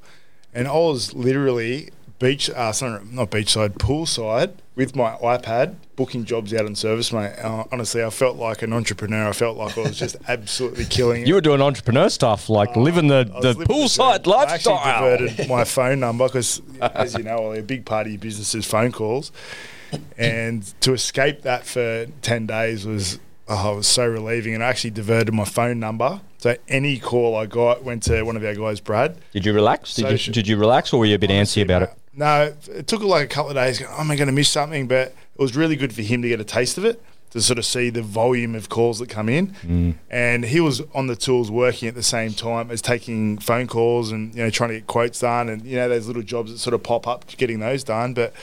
and 0.54 0.68
I 0.68 0.72
was 0.72 1.14
literally 1.14 1.88
beach, 2.22 2.48
uh, 2.50 2.72
sorry, 2.72 3.04
not 3.11 3.30
beachside, 3.30 3.70
poolside 3.74 4.52
with 4.74 4.96
my 4.96 5.16
iPad 5.16 5.74
booking 5.96 6.24
jobs 6.24 6.54
out 6.54 6.64
on 6.64 6.74
ServiceM8. 6.74 7.44
Uh, 7.44 7.64
honestly, 7.70 8.02
I 8.02 8.11
felt 8.11 8.37
like 8.37 8.62
an 8.62 8.72
entrepreneur. 8.72 9.28
I 9.28 9.32
felt 9.32 9.58
like 9.58 9.76
I 9.76 9.82
was 9.82 9.98
just 9.98 10.16
absolutely 10.28 10.85
killing 10.87 11.22
it. 11.22 11.28
You 11.28 11.35
were 11.35 11.40
doing 11.40 11.61
entrepreneur 11.61 12.08
stuff, 12.08 12.48
like 12.48 12.74
living 12.76 13.08
the, 13.08 13.24
the 13.24 13.48
living 13.48 13.66
poolside 13.66 14.26
lifestyle. 14.26 14.78
I 14.78 14.90
actually 14.90 15.26
diverted 15.26 15.48
my 15.48 15.64
phone 15.64 16.00
number 16.00 16.26
because, 16.28 16.62
as 16.80 17.14
you 17.14 17.24
know, 17.24 17.52
a 17.52 17.61
big 17.61 17.85
part 17.85 18.06
of 18.06 18.12
your 18.12 18.20
business 18.20 18.54
is 18.54 18.64
phone 18.64 18.92
calls, 18.92 19.32
and 20.16 20.62
to 20.80 20.92
escape 20.92 21.42
that 21.42 21.66
for 21.66 22.06
ten 22.22 22.46
days 22.46 22.87
was 22.87 23.18
oh, 23.48 23.74
it 23.74 23.76
was 23.76 23.88
so 23.88 24.06
relieving. 24.06 24.54
And 24.54 24.62
I 24.62 24.68
actually 24.68 24.90
diverted 24.90 25.35
my 25.35 25.44
phone 25.44 25.80
number, 25.80 26.20
so 26.38 26.56
any 26.68 26.98
call 26.98 27.37
I 27.37 27.46
got 27.46 27.82
went 27.82 28.04
to 28.04 28.22
one 28.22 28.37
of 28.37 28.44
our 28.44 28.54
guys, 28.54 28.80
Brad. 28.80 29.18
Did 29.32 29.44
you 29.44 29.52
relax? 29.52 29.94
Did 29.94 30.02
Social- 30.02 30.30
you, 30.30 30.35
did 30.35 30.48
you 30.48 30.56
relax, 30.56 30.92
or 30.92 31.00
were 31.00 31.06
you 31.06 31.16
a 31.16 31.18
bit 31.18 31.30
antsy 31.30 31.62
about 31.62 31.82
it? 31.82 31.92
No, 32.14 32.55
it 32.70 32.87
took 32.87 33.03
like 33.03 33.25
a 33.25 33.29
couple 33.29 33.51
of 33.51 33.57
days. 33.57 33.83
Oh, 33.83 34.01
am 34.01 34.11
I 34.11 34.16
going 34.16 34.27
to 34.27 34.33
miss 34.33 34.48
something? 34.48 34.87
But 34.87 35.09
it 35.09 35.38
was 35.38 35.57
really 35.57 35.77
good 35.77 35.92
for 35.94 36.03
him 36.03 36.22
to 36.22 36.29
get 36.29 36.40
a 36.40 36.44
taste 36.44 36.77
of 36.77 36.85
it, 36.85 37.03
to 37.31 37.40
sort 37.40 37.59
of 37.59 37.64
see 37.64 37.88
the 37.88 38.03
volume 38.03 38.55
of 38.55 38.68
calls 38.68 38.98
that 38.98 39.09
come 39.09 39.29
in. 39.29 39.48
Mm. 39.62 39.94
And 40.11 40.44
he 40.44 40.61
was 40.61 40.83
on 40.94 41.07
the 41.07 41.16
tools 41.16 41.51
working 41.51 41.88
at 41.88 41.94
the 41.94 42.03
same 42.03 42.33
time 42.33 42.70
as 42.70 42.83
taking 42.83 43.39
phone 43.39 43.66
calls 43.66 44.12
and 44.12 44.34
you 44.34 44.43
know 44.43 44.51
trying 44.51 44.70
to 44.70 44.76
get 44.76 44.86
quotes 44.86 45.20
done 45.20 45.49
and 45.49 45.64
you 45.64 45.76
know 45.76 45.89
those 45.89 46.07
little 46.07 46.22
jobs 46.22 46.53
that 46.53 46.59
sort 46.59 46.74
of 46.74 46.82
pop 46.82 47.07
up, 47.09 47.26
getting 47.39 47.61
those 47.61 47.82
done. 47.82 48.12
But 48.12 48.34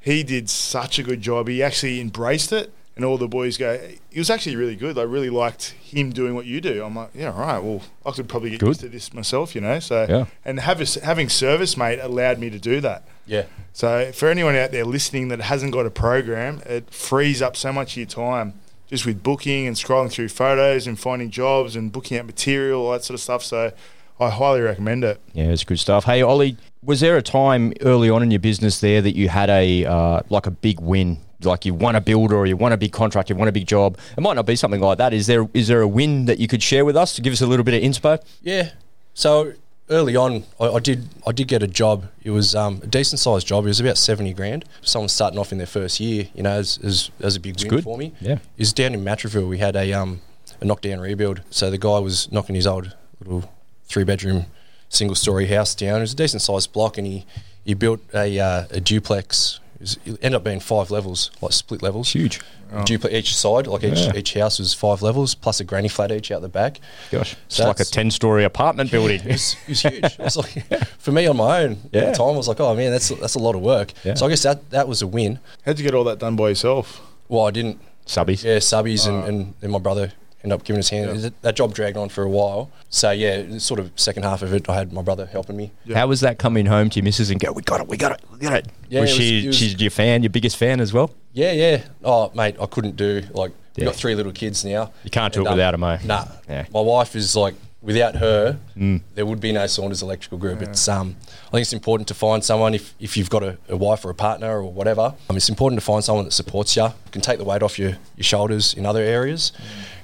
he 0.00 0.22
did 0.22 0.50
such 0.50 0.98
a 0.98 1.02
good 1.02 1.22
job. 1.22 1.48
He 1.48 1.62
actually 1.62 2.00
embraced 2.00 2.52
it. 2.52 2.72
And 2.98 3.04
all 3.04 3.16
the 3.16 3.28
boys 3.28 3.56
go, 3.56 3.78
he 4.10 4.18
was 4.18 4.28
actually 4.28 4.56
really 4.56 4.74
good. 4.74 4.98
I 4.98 5.02
really 5.02 5.30
liked 5.30 5.68
him 5.80 6.10
doing 6.10 6.34
what 6.34 6.46
you 6.46 6.60
do. 6.60 6.84
I'm 6.84 6.96
like, 6.96 7.10
yeah, 7.14 7.30
all 7.32 7.38
right. 7.40 7.58
Well, 7.62 7.80
I 8.04 8.10
could 8.10 8.28
probably 8.28 8.50
get 8.50 8.58
Good. 8.58 8.66
used 8.66 8.80
to 8.80 8.88
this 8.88 9.14
myself, 9.14 9.54
you 9.54 9.60
know. 9.60 9.78
So, 9.78 10.04
Yeah. 10.08 10.24
and 10.44 10.58
have 10.58 10.80
a, 10.80 11.04
having 11.04 11.28
ServiceM8 11.28 12.02
allowed 12.02 12.40
me 12.40 12.50
to 12.50 12.58
do 12.58 12.80
that. 12.80 13.04
Yeah. 13.24 13.44
So 13.72 14.10
for 14.10 14.28
anyone 14.28 14.56
out 14.56 14.72
there 14.72 14.84
listening 14.84 15.28
that 15.28 15.40
hasn't 15.42 15.72
got 15.72 15.86
a 15.86 15.90
program, 15.90 16.60
it 16.66 16.90
frees 16.90 17.40
up 17.40 17.56
so 17.56 17.72
much 17.72 17.92
of 17.92 17.98
your 17.98 18.06
time 18.06 18.54
just 18.88 19.06
with 19.06 19.22
booking 19.22 19.68
and 19.68 19.76
scrolling 19.76 20.10
through 20.10 20.30
photos 20.30 20.88
and 20.88 20.98
finding 20.98 21.30
jobs 21.30 21.76
and 21.76 21.92
booking 21.92 22.18
out 22.18 22.26
material, 22.26 22.86
all 22.86 22.92
that 22.94 23.04
sort 23.04 23.14
of 23.14 23.20
stuff. 23.20 23.44
So 23.44 23.70
I 24.18 24.30
highly 24.30 24.60
recommend 24.60 25.04
it. 25.04 25.20
Yeah, 25.34 25.44
it's 25.50 25.62
good 25.62 25.78
stuff. 25.78 26.04
Hey, 26.04 26.20
Ollie, 26.22 26.56
was 26.82 26.98
there 26.98 27.16
a 27.16 27.22
time 27.22 27.72
early 27.82 28.10
on 28.10 28.24
in 28.24 28.32
your 28.32 28.40
business 28.40 28.80
there 28.80 29.00
that 29.02 29.14
you 29.14 29.28
had 29.28 29.50
a 29.50 29.84
uh, 29.84 30.20
like 30.30 30.46
a 30.46 30.50
big 30.50 30.80
win? 30.80 31.18
Like 31.42 31.64
you 31.64 31.72
want 31.72 31.96
a 31.96 32.00
builder 32.00 32.36
or 32.36 32.46
you 32.46 32.56
want 32.56 32.74
a 32.74 32.76
big 32.76 32.92
contract, 32.92 33.30
you 33.30 33.36
want 33.36 33.48
a 33.48 33.52
big 33.52 33.66
job. 33.66 33.96
It 34.16 34.20
might 34.20 34.34
not 34.34 34.46
be 34.46 34.56
something 34.56 34.80
like 34.80 34.98
that. 34.98 35.12
Is 35.14 35.26
there 35.28 35.48
is 35.54 35.68
there 35.68 35.80
a 35.82 35.88
win 35.88 36.24
that 36.24 36.38
you 36.38 36.48
could 36.48 36.62
share 36.62 36.84
with 36.84 36.96
us 36.96 37.14
to 37.14 37.22
give 37.22 37.32
us 37.32 37.40
a 37.40 37.46
little 37.46 37.64
bit 37.64 37.74
of 37.74 37.82
inspo? 37.82 38.20
Yeah. 38.42 38.70
So 39.14 39.52
early 39.90 40.16
on, 40.16 40.44
I, 40.60 40.66
I 40.66 40.78
did 40.80 41.08
I 41.26 41.32
did 41.32 41.48
get 41.48 41.62
a 41.62 41.68
job. 41.68 42.06
It 42.24 42.30
was 42.30 42.54
um, 42.54 42.80
a 42.82 42.86
decent 42.86 43.20
sized 43.20 43.46
job. 43.46 43.64
It 43.64 43.68
was 43.68 43.80
about 43.80 43.98
seventy 43.98 44.32
grand. 44.32 44.64
Someone 44.82 45.08
starting 45.08 45.38
off 45.38 45.52
in 45.52 45.58
their 45.58 45.66
first 45.66 46.00
year, 46.00 46.28
you 46.34 46.42
know, 46.42 46.50
as 46.50 46.78
as, 46.82 47.10
as 47.20 47.36
a 47.36 47.40
big 47.40 47.56
win 47.60 47.68
good. 47.68 47.84
for 47.84 47.96
me. 47.96 48.12
Yeah. 48.20 48.38
Was 48.58 48.72
down 48.72 48.94
in 48.94 49.04
Matraville. 49.04 49.48
We 49.48 49.58
had 49.58 49.76
a 49.76 49.92
um 49.92 50.20
a 50.60 50.64
knockdown 50.64 51.00
rebuild. 51.00 51.42
So 51.50 51.70
the 51.70 51.78
guy 51.78 51.98
was 51.98 52.30
knocking 52.32 52.54
his 52.54 52.66
old 52.66 52.94
little 53.20 53.50
three 53.84 54.04
bedroom 54.04 54.46
single 54.88 55.14
story 55.14 55.46
house 55.46 55.74
down. 55.74 55.98
It 55.98 56.00
was 56.00 56.12
a 56.12 56.16
decent 56.16 56.42
sized 56.42 56.72
block, 56.72 56.98
and 56.98 57.06
he 57.06 57.26
he 57.64 57.74
built 57.74 58.00
a 58.14 58.38
uh, 58.38 58.64
a 58.70 58.80
duplex. 58.80 59.60
It, 59.78 59.82
was, 59.82 59.98
it 60.04 60.12
ended 60.22 60.34
up 60.34 60.44
being 60.44 60.60
five 60.60 60.90
levels, 60.90 61.30
like 61.40 61.52
split 61.52 61.82
levels. 61.82 62.10
Huge. 62.12 62.40
Duplex 62.84 63.14
oh. 63.14 63.16
each 63.16 63.36
side, 63.36 63.66
like 63.66 63.84
each 63.84 63.98
Yeah. 64.00 64.16
each 64.16 64.34
house 64.34 64.58
was 64.58 64.74
five 64.74 65.00
levels 65.02 65.34
plus 65.34 65.60
a 65.60 65.64
granny 65.64 65.88
flat 65.88 66.12
each 66.12 66.30
out 66.30 66.42
the 66.42 66.48
back. 66.48 66.80
Gosh, 67.10 67.36
it's 67.46 67.58
like 67.58 67.80
a 67.80 67.84
ten 67.84 68.10
story 68.10 68.44
apartment 68.44 68.90
building. 68.90 69.20
It 69.20 69.26
was, 69.32 69.56
it 69.62 69.68
was 69.68 69.82
huge. 69.82 70.04
It 70.18 70.18
was 70.18 70.36
like 70.36 70.68
for 70.98 71.12
me 71.12 71.26
on 71.26 71.36
my 71.36 71.62
own 71.62 71.78
Yeah. 71.92 72.02
at 72.02 72.12
the 72.12 72.18
time, 72.18 72.34
I 72.34 72.36
was 72.36 72.48
like, 72.48 72.60
oh 72.60 72.74
man, 72.74 72.90
that's 72.90 73.08
that's 73.08 73.36
a 73.36 73.38
lot 73.38 73.54
of 73.54 73.62
work. 73.62 73.92
Yeah. 74.04 74.14
So 74.14 74.26
I 74.26 74.28
guess 74.28 74.42
that 74.42 74.68
that 74.70 74.86
was 74.88 75.00
a 75.00 75.06
win. 75.06 75.38
How'd 75.64 75.78
you 75.78 75.84
get 75.84 75.94
all 75.94 76.04
that 76.04 76.18
done 76.18 76.36
by 76.36 76.50
yourself? 76.50 77.00
Well, 77.28 77.46
I 77.46 77.50
didn't. 77.50 77.80
Subbies. 78.06 78.42
Yeah, 78.42 78.56
subbies 78.56 79.06
and, 79.06 79.22
uh. 79.22 79.26
and 79.26 79.54
then 79.60 79.70
my 79.70 79.78
brother 79.78 80.12
ended 80.44 80.58
up 80.58 80.64
giving 80.64 80.78
us 80.78 80.88
hand. 80.90 81.10
Yeah. 81.14 81.20
That, 81.22 81.42
that 81.42 81.56
job 81.56 81.74
dragged 81.74 81.96
on 81.96 82.08
for 82.08 82.22
a 82.22 82.28
while. 82.28 82.70
So 82.90 83.10
yeah, 83.10 83.58
sort 83.58 83.80
of 83.80 83.90
second 83.96 84.22
half 84.22 84.42
of 84.42 84.52
it, 84.54 84.68
I 84.68 84.74
had 84.74 84.92
my 84.92 85.02
brother 85.02 85.26
helping 85.26 85.56
me. 85.56 85.72
Yeah. 85.84 85.96
How 85.98 86.06
was 86.06 86.20
that 86.20 86.38
coming 86.38 86.66
home 86.66 86.90
to 86.90 86.96
your 86.98 87.04
missus 87.04 87.30
and 87.30 87.40
go, 87.40 87.52
we 87.52 87.62
got 87.62 87.80
it, 87.80 87.88
we 87.88 87.96
got 87.96 88.12
it, 88.12 88.20
we 88.32 88.38
got 88.38 88.52
it? 88.52 88.66
Yeah, 88.88 89.00
was 89.00 89.10
it 89.10 89.12
was- 89.12 89.18
she, 89.18 89.44
it 89.44 89.46
was- 89.48 89.56
she's 89.56 89.80
your 89.80 89.90
fan, 89.90 90.22
your 90.22 90.30
biggest 90.30 90.56
fan 90.56 90.80
as 90.80 90.92
well? 90.92 91.10
Yeah, 91.32 91.52
yeah. 91.52 91.82
Oh, 92.04 92.30
mate, 92.34 92.56
I 92.60 92.66
couldn't 92.66 92.96
do 92.96 93.22
like 93.32 93.52
Yeah. 93.76 93.82
we 93.82 93.84
got 93.86 93.96
three 93.96 94.14
little 94.14 94.32
kids 94.32 94.64
now. 94.64 94.92
You 95.04 95.10
can't 95.10 95.32
do 95.32 95.40
it 95.40 95.50
without 95.50 95.74
um, 95.74 95.80
without 95.80 95.98
'em, 96.04 96.10
eh? 96.10 96.14
Nah. 96.14 96.24
Yeah. 96.48 96.66
My 96.72 96.80
wife 96.80 97.14
is 97.16 97.34
like 97.36 97.54
without 97.80 98.16
her, 98.16 98.58
Mm. 98.76 99.00
there 99.14 99.24
would 99.24 99.38
be 99.40 99.52
no 99.52 99.66
Saunders 99.68 100.02
Electrical 100.02 100.36
Group. 100.38 100.62
It's 100.62 100.88
um, 100.88 101.14
I 101.46 101.50
think 101.52 101.62
it's 101.62 101.72
important 101.72 102.08
to 102.08 102.14
find 102.14 102.42
someone 102.44 102.74
if, 102.74 102.92
if 102.98 103.16
you've 103.16 103.30
got 103.30 103.42
a, 103.44 103.56
a 103.68 103.76
wife 103.76 104.04
or 104.04 104.10
a 104.10 104.14
partner 104.14 104.58
or 104.58 104.64
whatever. 104.72 105.14
Um, 105.30 105.36
it's 105.36 105.48
important 105.48 105.80
to 105.80 105.84
find 105.86 106.02
someone 106.02 106.24
that 106.24 106.32
supports 106.32 106.74
you, 106.76 106.88
can 107.12 107.20
take 107.22 107.38
the 107.38 107.44
weight 107.44 107.62
off 107.62 107.78
your, 107.78 107.90
your 108.16 108.24
shoulders 108.24 108.74
in 108.74 108.84
other 108.84 109.00
areas, 109.02 109.52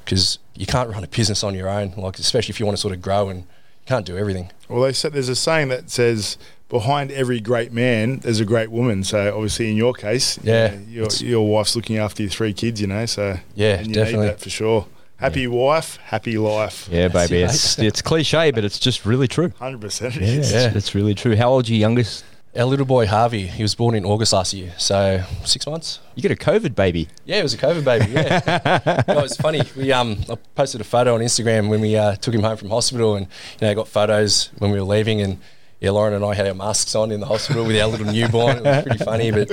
because 0.04 0.38
you 0.54 0.66
can't 0.66 0.88
run 0.90 1.02
a 1.04 1.08
business 1.08 1.42
on 1.44 1.54
your 1.54 1.68
own. 1.68 1.92
Like 1.96 2.18
especially 2.18 2.52
if 2.52 2.60
you 2.60 2.66
want 2.66 2.76
to 2.76 2.80
sort 2.80 2.94
of 2.94 3.02
grow 3.02 3.28
and 3.28 3.40
you 3.40 3.86
can't 3.86 4.06
do 4.06 4.16
everything. 4.16 4.50
Well, 4.68 4.82
they 4.82 4.92
said 4.92 5.12
there's 5.12 5.28
a 5.28 5.36
saying 5.36 5.68
that 5.68 5.90
says 5.90 6.38
behind 6.68 7.12
every 7.12 7.38
great 7.40 7.72
man 7.72 8.18
there's 8.20 8.40
a 8.40 8.44
great 8.44 8.70
woman. 8.70 9.04
So 9.04 9.34
obviously, 9.34 9.70
in 9.70 9.76
your 9.76 9.92
case, 9.92 10.38
Yeah. 10.42 10.72
you 10.74 11.02
know, 11.02 11.08
your 11.20 11.28
your 11.28 11.48
wife's 11.48 11.76
looking 11.76 11.98
after 11.98 12.22
your 12.22 12.30
three 12.30 12.52
kids. 12.52 12.80
You 12.80 12.86
know, 12.88 13.06
so 13.06 13.38
Yeah, 13.54 13.78
and 13.78 13.88
you 13.88 13.94
definitely. 13.94 14.26
need 14.26 14.32
that 14.32 14.40
for 14.40 14.50
sure. 14.50 14.86
Happy 15.16 15.46
wife, 15.46 15.96
happy 16.04 16.36
life. 16.36 16.88
Yeah, 16.90 17.08
baby. 17.08 17.42
It's, 17.42 17.78
it's 17.78 18.02
cliche, 18.02 18.50
but 18.50 18.64
it's 18.64 18.78
just 18.80 19.06
really 19.06 19.28
true. 19.28 19.52
Hundred 19.58 19.80
percent. 19.80 20.16
Yeah, 20.16 20.22
it's, 20.26 20.52
Yeah. 20.52 20.72
it's 20.74 20.94
really 20.94 21.14
true. 21.14 21.36
How 21.36 21.50
old's 21.50 21.70
your 21.70 21.78
youngest? 21.78 22.24
Our 22.56 22.64
little 22.66 22.86
boy 22.86 23.06
Harvey, 23.06 23.48
he 23.48 23.62
was 23.62 23.74
born 23.74 23.96
in 23.96 24.04
August 24.04 24.32
last 24.32 24.54
year, 24.54 24.72
so 24.78 25.24
six 25.44 25.66
months. 25.66 25.98
You 26.14 26.22
get 26.22 26.30
a 26.30 26.36
COVID 26.36 26.76
baby. 26.76 27.08
Yeah, 27.24 27.38
it 27.40 27.42
was 27.42 27.52
a 27.52 27.58
COVID 27.58 27.84
baby. 27.84 28.12
Yeah, 28.12 29.02
no, 29.08 29.18
it 29.18 29.22
was 29.22 29.36
funny. 29.36 29.62
We 29.76 29.90
um, 29.92 30.18
I 30.30 30.36
posted 30.54 30.80
a 30.80 30.84
photo 30.84 31.14
on 31.14 31.20
Instagram 31.20 31.68
when 31.68 31.80
we 31.80 31.96
uh, 31.96 32.14
took 32.14 32.32
him 32.32 32.42
home 32.42 32.56
from 32.56 32.68
hospital, 32.70 33.16
and 33.16 33.26
you 33.60 33.66
know, 33.66 33.74
got 33.74 33.88
photos 33.88 34.50
when 34.58 34.70
we 34.70 34.78
were 34.78 34.84
leaving, 34.86 35.20
and 35.20 35.38
yeah, 35.80 35.90
Lauren 35.90 36.14
and 36.14 36.24
I 36.24 36.34
had 36.34 36.46
our 36.46 36.54
masks 36.54 36.94
on 36.94 37.10
in 37.10 37.18
the 37.18 37.26
hospital 37.26 37.64
with 37.64 37.76
our 37.80 37.88
little 37.88 38.06
newborn. 38.06 38.58
It 38.58 38.62
was 38.64 38.82
pretty 38.84 39.04
funny, 39.04 39.30
but 39.32 39.50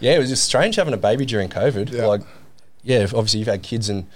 yeah, 0.00 0.12
it 0.16 0.18
was 0.18 0.28
just 0.28 0.44
strange 0.44 0.76
having 0.76 0.92
a 0.92 0.98
baby 0.98 1.24
during 1.24 1.48
COVID. 1.48 1.90
Yeah. 1.90 2.04
Like, 2.06 2.20
yeah, 2.82 3.04
obviously 3.04 3.38
you've 3.38 3.48
had 3.48 3.62
kids, 3.62 3.88
and 3.88 4.06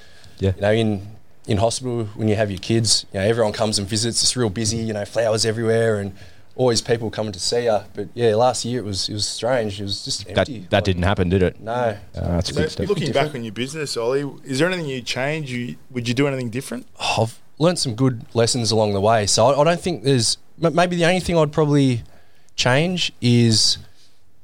Yeah. 0.41 0.53
you 0.57 0.61
know, 0.61 0.73
in 0.73 1.09
in 1.47 1.57
hospital 1.57 2.05
when 2.17 2.29
you 2.29 2.35
have 2.37 2.51
your 2.51 2.59
kids, 2.61 3.07
you 3.15 3.21
know, 3.21 3.25
everyone 3.27 3.53
comes 3.55 3.79
and 3.79 3.89
visits. 3.89 4.23
It's 4.23 4.37
real 4.37 4.51
busy. 4.51 4.77
You 4.77 4.93
know, 4.93 5.07
flowers 5.07 5.47
everywhere, 5.47 6.01
and 6.01 6.13
always 6.57 6.81
people 6.83 7.11
coming 7.11 7.33
to 7.33 7.39
see 7.41 7.67
her. 7.67 7.87
But 7.95 8.09
yeah, 8.15 8.35
last 8.35 8.65
year 8.65 8.81
it 8.81 8.85
was 8.85 9.09
it 9.09 9.13
was 9.13 9.27
strange. 9.29 9.81
It 9.81 9.85
was 9.85 10.05
just 10.05 10.27
That 10.27 10.39
empty. 10.39 10.61
that 10.71 10.73
Like, 10.79 10.85
didn't 10.85 11.03
happen, 11.05 11.29
did 11.29 11.43
it? 11.43 11.61
No. 11.61 11.73
Uh, 11.73 11.97
that's 12.15 12.49
So 12.49 12.57
good 12.57 12.71
stuff. 12.73 12.89
looking 12.89 13.07
Different. 13.07 13.29
back 13.29 13.35
on 13.39 13.45
your 13.45 13.53
business, 13.53 13.97
Ollie, 13.97 14.29
is 14.45 14.59
there 14.59 14.69
anything 14.69 14.87
you 14.89 15.03
change? 15.03 15.53
You 15.53 15.77
would 15.91 16.09
you 16.09 16.15
do 16.15 16.27
anything 16.27 16.51
different? 16.51 16.87
I've 17.19 17.39
learned 17.59 17.79
some 17.79 17.95
good 17.95 18.25
lessons 18.35 18.71
along 18.73 18.93
the 18.95 19.01
way. 19.01 19.27
So 19.27 19.47
I, 19.47 19.61
I 19.61 19.65
don't 19.65 19.81
think 19.81 20.03
there's 20.03 20.39
maybe 20.59 20.97
the 20.97 21.05
only 21.05 21.21
thing 21.21 21.37
I'd 21.39 21.53
probably 21.53 22.03
change 22.55 23.13
is 23.21 23.79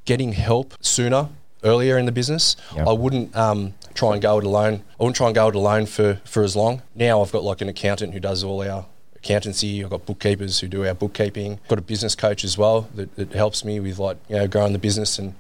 getting 0.04 0.32
help 0.32 0.74
sooner, 0.80 1.28
earlier 1.64 1.96
in 1.98 2.06
the 2.06 2.12
business. 2.12 2.56
Yep. 2.76 2.86
I 2.88 2.92
wouldn't 2.92 3.36
um, 3.36 3.74
try 3.94 4.12
and 4.12 4.20
go 4.22 4.38
it 4.38 4.44
alone. 4.44 4.82
I 4.98 5.02
wouldn't 5.04 5.16
try 5.16 5.26
and 5.28 5.34
go 5.34 5.48
it 5.48 5.54
alone 5.54 5.86
for, 5.86 6.20
for 6.24 6.42
as 6.42 6.56
long. 6.56 6.82
Now 6.94 7.22
I've 7.22 7.32
got 7.32 7.44
like 7.44 7.60
an 7.60 7.68
accountant 7.68 8.12
who 8.12 8.20
does 8.20 8.42
all 8.44 8.62
our 8.62 8.86
accountancy. 9.22 9.82
I've 9.82 9.90
got 9.90 10.06
bookkeepers 10.06 10.60
who 10.60 10.68
do 10.68 10.86
our 10.86 10.94
bookkeeping. 10.94 11.60
got 11.68 11.78
a 11.78 11.82
business 11.82 12.14
coach 12.14 12.44
as 12.44 12.58
well 12.58 12.88
that, 12.94 13.14
that 13.16 13.32
helps 13.32 13.64
me 13.64 13.80
with 13.80 13.98
like 13.98 14.18
you 14.28 14.36
know 14.36 14.48
growing 14.48 14.72
the 14.72 14.78
business 14.78 15.18
and 15.18 15.34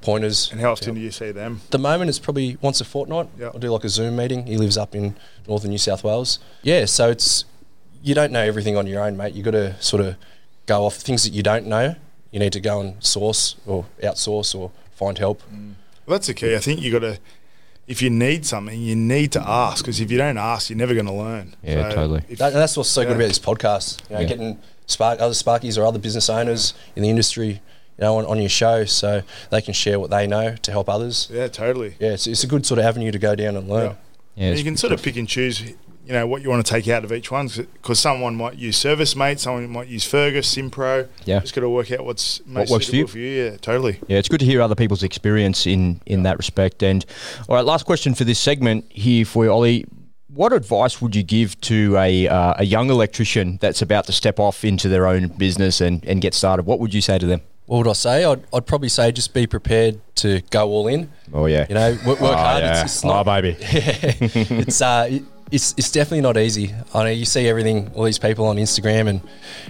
pointers. 0.00 0.50
And 0.52 0.60
how 0.60 0.72
often 0.72 0.94
do 0.94 1.00
you 1.00 1.10
see 1.10 1.32
them? 1.32 1.60
At 1.64 1.70
the 1.72 1.78
moment, 1.78 2.08
it's 2.08 2.18
probably 2.18 2.56
once 2.60 2.80
a 2.80 2.84
fortnight. 2.84 3.28
Yeah. 3.38 3.46
I'll 3.46 3.58
do 3.58 3.70
like 3.70 3.84
a 3.84 3.88
Zoom 3.88 4.16
meeting. 4.16 4.46
He 4.46 4.56
lives 4.56 4.76
up 4.76 4.94
in 4.94 5.16
northern 5.48 5.70
New 5.70 5.78
South 5.78 6.04
Wales. 6.04 6.38
Yeah, 6.62 6.84
so 6.84 7.10
it's 7.10 7.44
you 8.02 8.14
don't 8.14 8.32
know 8.32 8.42
everything 8.42 8.76
on 8.76 8.86
your 8.86 9.02
own, 9.02 9.16
mate. 9.16 9.34
You 9.34 9.42
got 9.42 9.52
to 9.52 9.80
sort 9.82 10.02
of 10.02 10.16
go 10.66 10.84
off 10.84 10.96
things 10.96 11.24
that 11.24 11.32
you 11.32 11.42
don't 11.42 11.66
know. 11.66 11.96
You 12.30 12.38
need 12.38 12.52
to 12.52 12.60
go 12.60 12.80
and 12.80 13.02
source 13.02 13.56
or 13.66 13.86
outsource 14.02 14.54
or 14.54 14.70
find 14.94 15.18
help. 15.18 15.42
Mm. 15.52 15.74
Well, 16.06 16.18
that's 16.18 16.28
the 16.28 16.34
key. 16.34 16.54
I 16.54 16.58
think 16.58 16.80
you 16.80 16.92
got 16.92 17.00
to. 17.00 17.18
If 17.86 18.02
you 18.02 18.10
need 18.10 18.44
something, 18.44 18.80
you 18.80 18.96
need 18.96 19.32
to 19.32 19.40
ask 19.48 19.84
because 19.84 20.00
if 20.00 20.10
you 20.10 20.18
don't 20.18 20.38
ask, 20.38 20.70
you're 20.70 20.76
never 20.76 20.92
going 20.94 21.06
to 21.06 21.12
learn. 21.12 21.54
Yeah, 21.62 21.88
totally. 21.90 22.22
if- 22.28 22.38
That, 22.38 22.52
that's 22.52 22.76
what's 22.76 22.88
so 22.88 23.02
good 23.04 23.16
about 23.16 23.28
this 23.28 23.38
podcast. 23.38 24.00
You 24.10 24.16
know, 24.16 24.20
Yeah. 24.22 24.26
getting 24.28 24.58
spark 24.86 25.20
other 25.20 25.34
Sparkies 25.34 25.78
or 25.78 25.84
other 25.86 25.98
business 26.00 26.28
owners 26.28 26.74
in 26.96 27.02
the 27.04 27.08
industry, 27.10 27.46
you 27.48 27.60
know, 28.00 28.18
on, 28.18 28.26
on 28.26 28.38
your 28.40 28.48
show, 28.48 28.84
so 28.84 29.22
they 29.50 29.60
can 29.62 29.72
share 29.72 30.00
what 30.00 30.10
they 30.10 30.26
know 30.26 30.56
to 30.56 30.70
help 30.72 30.88
others. 30.88 31.28
yeah, 31.32 31.46
totally. 31.48 31.94
Yeah, 32.00 32.10
it's, 32.14 32.26
it's 32.26 32.42
a 32.42 32.46
good 32.48 32.66
sort 32.66 32.78
of 32.80 32.84
avenue 32.86 33.12
to 33.12 33.18
go 33.18 33.34
down 33.36 33.56
and 33.56 33.68
learn. 33.68 33.84
Yeah. 33.90 33.94
Yeah, 34.34 34.48
And 34.50 34.58
you 34.58 34.64
can 34.64 34.76
sort 34.76 34.92
of 34.92 35.00
pick 35.02 35.16
and 35.16 35.26
choose, 35.28 35.62
you 36.06 36.12
know, 36.12 36.26
what 36.26 36.40
you 36.40 36.48
want 36.48 36.64
to 36.64 36.72
take 36.72 36.86
out 36.86 37.04
of 37.04 37.12
each 37.12 37.32
one 37.32 37.48
because 37.48 37.98
someone 37.98 38.36
might 38.36 38.54
use 38.54 38.78
ServiceM8, 38.80 39.40
someone 39.40 39.68
might 39.68 39.88
use 39.88 40.04
Fergus, 40.04 40.54
Simpro. 40.54 41.08
Yeah. 41.24 41.40
just 41.40 41.52
got 41.54 41.62
to 41.62 41.68
work 41.68 41.90
out 41.90 42.04
what's 42.04 42.40
most 42.46 42.70
works 42.70 42.88
for 42.88 42.96
you. 42.96 43.06
for 43.08 43.18
you. 43.18 43.44
Yeah, 43.44 43.56
totally. 43.56 43.98
Yeah, 44.06 44.18
it's 44.18 44.28
good 44.28 44.38
to 44.40 44.46
hear 44.46 44.62
other 44.62 44.76
people's 44.76 45.02
experience 45.02 45.66
in 45.66 46.00
in 46.06 46.22
that 46.22 46.38
respect. 46.38 46.82
And 46.84 47.04
all 47.48 47.56
right, 47.56 47.64
last 47.64 47.86
question 47.86 48.14
for 48.14 48.22
this 48.22 48.38
segment 48.38 48.84
here 48.90 49.24
for 49.24 49.44
you, 49.44 49.50
Ollie. 49.50 49.84
What 50.32 50.52
advice 50.52 51.00
would 51.02 51.16
you 51.16 51.22
give 51.24 51.60
to 51.62 51.96
a 51.96 52.28
uh, 52.28 52.54
a 52.58 52.64
young 52.64 52.88
electrician 52.90 53.58
that's 53.60 53.82
about 53.82 54.04
to 54.06 54.12
step 54.12 54.38
off 54.38 54.64
into 54.64 54.88
their 54.88 55.08
own 55.08 55.28
business 55.28 55.80
and, 55.80 56.04
and 56.04 56.20
get 56.20 56.34
started? 56.34 56.66
What 56.66 56.78
would 56.78 56.94
you 56.94 57.00
say 57.00 57.18
to 57.18 57.26
them? 57.26 57.40
What 57.64 57.78
would 57.78 57.88
I 57.88 57.94
say? 57.94 58.22
I'd, 58.24 58.44
I'd 58.54 58.64
probably 58.66 58.88
say 58.88 59.10
just 59.10 59.34
be 59.34 59.48
prepared 59.48 59.98
to 60.16 60.40
go 60.50 60.68
all 60.68 60.86
in. 60.86 61.10
Oh 61.34 61.46
yeah, 61.46 61.66
You 61.68 61.74
know, 61.74 61.90
work, 62.06 62.20
work 62.20 62.32
oh, 62.32 62.36
hard. 62.36 62.62
Yeah. 62.62 62.82
It's, 62.84 62.94
it's 62.96 63.04
oh 63.04 63.08
not. 63.08 63.24
baby. 63.24 63.56
it's 63.60 64.80
uh, 64.80 65.08
it- 65.10 65.24
it's 65.52 65.74
it's 65.76 65.90
definitely 65.92 66.22
not 66.22 66.36
easy. 66.36 66.74
I 66.94 67.04
know 67.04 67.10
you 67.10 67.24
see 67.24 67.48
everything, 67.48 67.90
all 67.94 68.04
these 68.04 68.18
people 68.18 68.46
on 68.46 68.56
Instagram 68.56 69.06
and, 69.08 69.20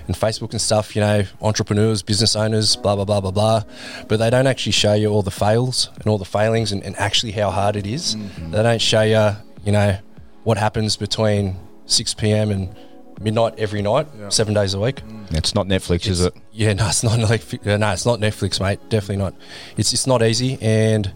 and 0.06 0.16
Facebook 0.16 0.52
and 0.52 0.60
stuff. 0.60 0.96
You 0.96 1.02
know, 1.02 1.24
entrepreneurs, 1.42 2.02
business 2.02 2.34
owners, 2.36 2.76
blah 2.76 2.96
blah 2.96 3.04
blah 3.04 3.20
blah 3.20 3.30
blah. 3.30 3.62
But 4.08 4.18
they 4.18 4.30
don't 4.30 4.46
actually 4.46 4.72
show 4.72 4.94
you 4.94 5.08
all 5.08 5.22
the 5.22 5.30
fails 5.30 5.90
and 5.96 6.06
all 6.06 6.18
the 6.18 6.24
failings 6.24 6.72
and, 6.72 6.82
and 6.82 6.96
actually 6.96 7.32
how 7.32 7.50
hard 7.50 7.76
it 7.76 7.86
is. 7.86 8.16
They 8.50 8.62
don't 8.62 8.80
show 8.80 9.02
you, 9.02 9.36
you 9.64 9.72
know, 9.72 9.98
what 10.44 10.56
happens 10.58 10.96
between 10.96 11.56
six 11.86 12.14
p.m. 12.14 12.50
and 12.50 12.74
midnight 13.20 13.54
every 13.58 13.82
night, 13.82 14.06
Yeah. 14.18 14.28
seven 14.30 14.54
days 14.54 14.74
a 14.74 14.80
week. 14.80 15.00
It's 15.30 15.54
not 15.54 15.66
Netflix, 15.66 16.06
is 16.06 16.20
it? 16.20 16.34
Yeah, 16.52 16.72
no, 16.74 16.86
it's 16.88 17.02
not 17.02 17.18
Netflix. 17.18 17.66
uh, 17.66 17.76
No, 17.76 17.90
it's 17.92 18.06
not 18.06 18.20
Netflix, 18.20 18.60
mate. 18.60 18.78
Definitely 18.88 19.16
not. 19.16 19.34
It's 19.76 19.92
it's 19.92 20.06
not 20.06 20.22
easy, 20.22 20.56
and 20.62 21.12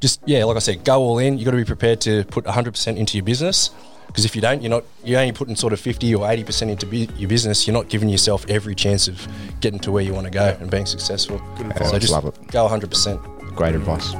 just 0.00 0.20
yeah, 0.26 0.44
like 0.44 0.56
I 0.56 0.60
said, 0.60 0.84
go 0.84 1.00
all 1.00 1.18
in. 1.18 1.36
You've 1.38 1.44
got 1.46 1.50
to 1.52 1.56
be 1.56 1.64
prepared 1.64 2.00
to 2.02 2.24
put 2.24 2.44
100 2.46 2.70
percent 2.72 2.98
into 2.98 3.16
your 3.18 3.24
business. 3.24 3.70
Because 4.08 4.24
if 4.24 4.34
you 4.34 4.42
don't, 4.42 4.62
you're 4.62 4.70
not. 4.70 4.84
You're 5.04 5.20
only 5.20 5.32
putting 5.32 5.54
sort 5.54 5.72
of 5.72 5.78
50 5.80 6.12
or 6.14 6.28
80 6.28 6.44
percent 6.44 6.70
into 6.72 6.86
bu- 6.86 7.06
your 7.16 7.28
business. 7.28 7.66
You're 7.66 7.74
not 7.74 7.88
giving 7.88 8.08
yourself 8.08 8.44
every 8.48 8.74
chance 8.74 9.06
of 9.06 9.28
getting 9.60 9.78
to 9.80 9.92
where 9.92 10.02
you 10.02 10.12
want 10.12 10.26
to 10.26 10.30
go 10.32 10.56
and 10.60 10.70
being 10.70 10.86
successful. 10.86 11.40
Good 11.56 11.66
advice. 11.66 11.90
So 11.90 11.98
just 11.98 12.12
love 12.12 12.24
it. 12.26 12.34
go 12.48 12.62
100 12.64 12.90
percent. 12.90 13.20
Great 13.54 13.74
advice. 13.74 14.14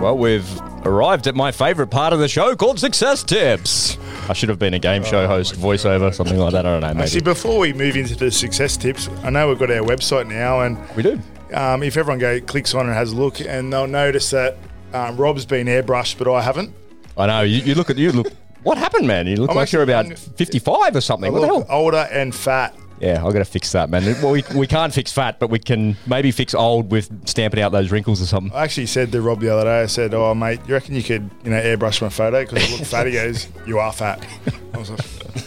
Well, 0.00 0.18
we've 0.18 0.60
arrived 0.84 1.26
at 1.26 1.34
my 1.34 1.50
favourite 1.50 1.90
part 1.90 2.12
of 2.12 2.18
the 2.18 2.28
show 2.28 2.54
called 2.56 2.78
Success 2.78 3.22
Tips. 3.22 3.96
I 4.28 4.32
should 4.32 4.48
have 4.48 4.58
been 4.58 4.74
a 4.74 4.78
game 4.78 5.04
show 5.04 5.26
host, 5.26 5.54
voiceover, 5.54 6.12
something 6.14 6.38
like 6.38 6.52
that. 6.52 6.64
I 6.66 6.70
don't 6.70 6.80
know. 6.80 6.88
Maybe 6.88 7.02
Actually, 7.02 7.20
before 7.22 7.58
we 7.58 7.72
move 7.72 7.96
into 7.96 8.14
the 8.16 8.30
success 8.30 8.76
tips, 8.76 9.08
I 9.22 9.30
know 9.30 9.48
we've 9.48 9.58
got 9.58 9.70
our 9.70 9.86
website 9.86 10.28
now, 10.28 10.60
and 10.60 10.78
we 10.96 11.02
do. 11.02 11.20
um, 11.52 11.82
if 11.82 11.96
everyone 11.96 12.18
go 12.18 12.40
clicks 12.40 12.74
on 12.74 12.86
and 12.86 12.94
has 12.94 13.12
a 13.12 13.16
look, 13.16 13.40
and 13.40 13.72
they'll 13.72 13.86
notice 13.86 14.30
that 14.30 14.56
um, 14.94 15.16
Rob's 15.16 15.44
been 15.44 15.66
airbrushed, 15.66 16.16
but 16.18 16.32
I 16.32 16.40
haven't. 16.42 16.72
I 17.18 17.26
know. 17.26 17.42
You, 17.42 17.58
you 17.58 17.74
look 17.74 17.90
at 17.90 17.98
you 17.98 18.12
look. 18.12 18.32
What 18.62 18.78
happened, 18.78 19.06
man? 19.06 19.26
You 19.26 19.36
look 19.36 19.50
I'm 19.50 19.56
like 19.56 19.72
you're 19.72 19.82
about 19.82 20.06
fifty-five 20.18 20.94
or 20.94 20.96
I 20.96 21.00
something. 21.00 21.30
What 21.32 21.40
the 21.40 21.46
hell? 21.46 21.66
older 21.68 22.08
and 22.10 22.34
fat. 22.34 22.74
Yeah, 23.00 23.24
I've 23.24 23.32
got 23.32 23.40
to 23.40 23.44
fix 23.44 23.72
that, 23.72 23.90
man. 23.90 24.04
Well, 24.22 24.32
we, 24.32 24.44
we 24.54 24.66
can't 24.66 24.92
fix 24.94 25.12
fat, 25.12 25.38
but 25.38 25.50
we 25.50 25.58
can 25.58 25.96
maybe 26.06 26.30
fix 26.30 26.54
old 26.54 26.90
with 26.90 27.28
stamping 27.28 27.60
out 27.60 27.72
those 27.72 27.90
wrinkles 27.90 28.22
or 28.22 28.26
something. 28.26 28.52
I 28.56 28.62
actually 28.64 28.86
said 28.86 29.12
to 29.12 29.20
Rob 29.20 29.40
the 29.40 29.50
other 29.50 29.64
day, 29.64 29.82
I 29.82 29.86
said, 29.86 30.14
"Oh, 30.14 30.34
mate, 30.34 30.60
you 30.66 30.74
reckon 30.74 30.94
you 30.94 31.02
could, 31.02 31.28
you 31.44 31.50
know, 31.50 31.60
airbrush 31.60 32.00
my 32.00 32.08
photo 32.08 32.42
because 32.44 32.64
I 32.66 32.70
look 32.76 32.86
fat?" 32.86 33.06
He 33.06 33.12
goes, 33.12 33.48
"You 33.66 33.78
are 33.78 33.92
fat." 33.92 34.24
I 34.72 34.78
was 34.78 34.90
like, 34.90 35.00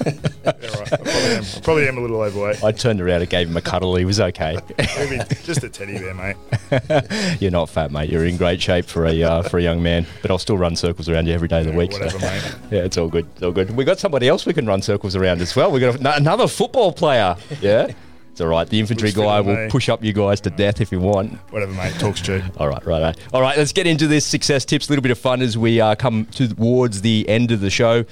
"Yeah, 0.05 0.51
right. 0.79 0.93
I 0.93 0.97
probably 0.97 1.35
am, 1.35 1.43
I 1.43 1.59
probably 1.61 1.87
am 1.87 1.97
a 1.97 2.01
little 2.01 2.21
overweight. 2.21 2.63
I 2.63 2.71
turned 2.71 3.01
around 3.01 3.21
and 3.21 3.29
gave 3.29 3.49
him 3.49 3.57
a 3.57 3.61
cuddle. 3.61 3.95
He 3.95 4.05
was 4.05 4.19
okay. 4.19 4.57
Maybe 4.97 5.19
just 5.43 5.63
a 5.63 5.69
teddy 5.69 5.97
bear, 5.97 6.13
mate." 6.13 6.35
You're 7.41 7.51
not 7.51 7.69
fat, 7.69 7.91
mate. 7.91 8.09
You're 8.09 8.25
in 8.25 8.37
great 8.37 8.61
shape 8.61 8.85
for 8.85 9.05
a 9.05 9.23
uh, 9.23 9.41
for 9.43 9.57
a 9.57 9.63
young 9.63 9.81
man. 9.81 10.05
But 10.21 10.31
I'll 10.31 10.37
still 10.37 10.57
run 10.57 10.75
circles 10.75 11.07
around 11.09 11.27
you 11.27 11.33
every 11.33 11.47
day 11.47 11.61
of 11.61 11.65
the 11.67 11.71
week. 11.71 11.93
so- 11.93 11.99
Whatever, 12.03 12.19
mate. 12.25 12.55
Yeah, 12.71 12.79
it's 12.83 12.97
all 12.97 13.07
good. 13.07 13.25
It's 13.35 13.43
all 13.43 13.51
good. 13.51 13.71
We 13.75 13.85
got 13.85 13.99
somebody 13.99 14.27
else 14.27 14.45
we 14.45 14.53
can 14.53 14.65
run 14.67 14.81
circles 14.81 15.15
around 15.15 15.41
as 15.41 15.55
well. 15.55 15.71
We 15.71 15.79
got 15.79 15.95
another 16.17 16.47
football 16.47 16.91
player. 16.91 17.36
Yeah, 17.61 17.91
it's 18.31 18.41
all 18.41 18.47
right. 18.47 18.67
The 18.69 18.79
infantry 18.79 19.09
Looks 19.09 19.17
guy 19.17 19.41
will 19.41 19.55
me. 19.55 19.69
push 19.69 19.89
up 19.89 20.03
you 20.03 20.13
guys 20.13 20.41
to 20.41 20.49
death 20.49 20.79
if 20.81 20.91
you 20.91 20.99
want. 20.99 21.33
Whatever, 21.51 21.73
mate. 21.73 21.93
Talks 21.99 22.21
true. 22.21 22.41
All 22.57 22.67
right, 22.67 22.85
right, 22.85 23.17
all 23.33 23.41
right. 23.41 23.57
Let's 23.57 23.73
get 23.73 23.87
into 23.87 24.07
this 24.07 24.25
success 24.25 24.63
tips. 24.65 24.87
A 24.87 24.91
little 24.91 25.01
bit 25.03 25.11
of 25.11 25.17
fun 25.17 25.41
as 25.41 25.57
we 25.57 25.81
uh, 25.81 25.95
come 25.95 26.25
towards 26.25 27.01
the 27.01 27.27
end 27.27 27.51
of 27.51 27.61
the 27.61 27.69
show. 27.69 28.05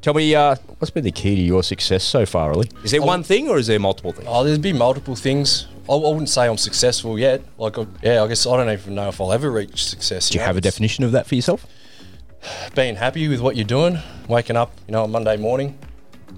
Tell 0.00 0.14
me, 0.14 0.32
uh, 0.34 0.54
what's 0.78 0.90
been 0.90 1.02
the 1.04 1.10
key 1.10 1.34
to 1.34 1.40
your 1.42 1.62
success 1.64 2.04
so 2.04 2.24
far, 2.24 2.52
Ollie? 2.52 2.70
Is 2.84 2.92
there 2.92 3.02
one 3.02 3.24
thing 3.24 3.48
or 3.48 3.58
is 3.58 3.66
there 3.66 3.80
multiple 3.80 4.12
things? 4.12 4.28
Oh, 4.30 4.44
there's 4.44 4.58
been 4.58 4.78
multiple 4.78 5.16
things. 5.16 5.66
I, 5.88 5.92
I 5.92 5.96
wouldn't 5.96 6.28
say 6.28 6.46
I'm 6.46 6.56
successful 6.56 7.18
yet. 7.18 7.42
Like, 7.58 7.78
I, 7.78 7.86
yeah, 8.02 8.22
I 8.22 8.28
guess 8.28 8.46
I 8.46 8.56
don't 8.56 8.70
even 8.72 8.94
know 8.94 9.08
if 9.08 9.20
I'll 9.20 9.32
ever 9.32 9.50
reach 9.50 9.84
success. 9.86 10.28
Do 10.28 10.38
you 10.38 10.44
have 10.44 10.56
a 10.56 10.60
definition 10.60 11.02
of 11.02 11.12
that 11.12 11.26
for 11.26 11.34
yourself? 11.34 11.66
Being 12.76 12.94
happy 12.94 13.26
with 13.26 13.40
what 13.40 13.56
you're 13.56 13.64
doing, 13.64 13.98
waking 14.28 14.56
up, 14.56 14.72
you 14.86 14.92
know, 14.92 15.02
on 15.02 15.10
Monday 15.10 15.36
morning, 15.36 15.76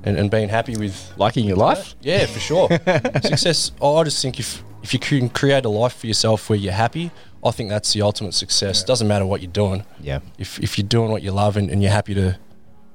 and, 0.04 0.16
and 0.16 0.30
being 0.30 0.48
happy 0.48 0.76
with 0.76 1.12
Liking 1.16 1.46
your 1.46 1.56
life? 1.56 1.94
Yeah, 2.00 2.26
for 2.26 2.38
sure. 2.40 2.68
success. 3.22 3.72
I 3.82 4.02
just 4.04 4.22
think 4.22 4.38
if 4.38 4.62
if 4.82 4.94
you 4.94 4.98
can 4.98 5.28
create 5.28 5.64
a 5.64 5.68
life 5.68 5.96
for 5.98 6.06
yourself 6.06 6.48
where 6.48 6.58
you're 6.58 6.72
happy, 6.72 7.10
I 7.44 7.50
think 7.50 7.68
that's 7.70 7.92
the 7.92 8.02
ultimate 8.02 8.32
success. 8.34 8.82
Doesn't 8.84 9.06
matter 9.08 9.26
what 9.26 9.42
you're 9.42 9.50
doing. 9.52 9.84
Yeah. 10.00 10.20
If 10.38 10.58
if 10.60 10.78
you're 10.78 10.88
doing 10.88 11.10
what 11.10 11.22
you 11.22 11.32
love 11.32 11.56
and, 11.56 11.70
and 11.70 11.82
you're 11.82 11.92
happy 11.92 12.14
to, 12.14 12.38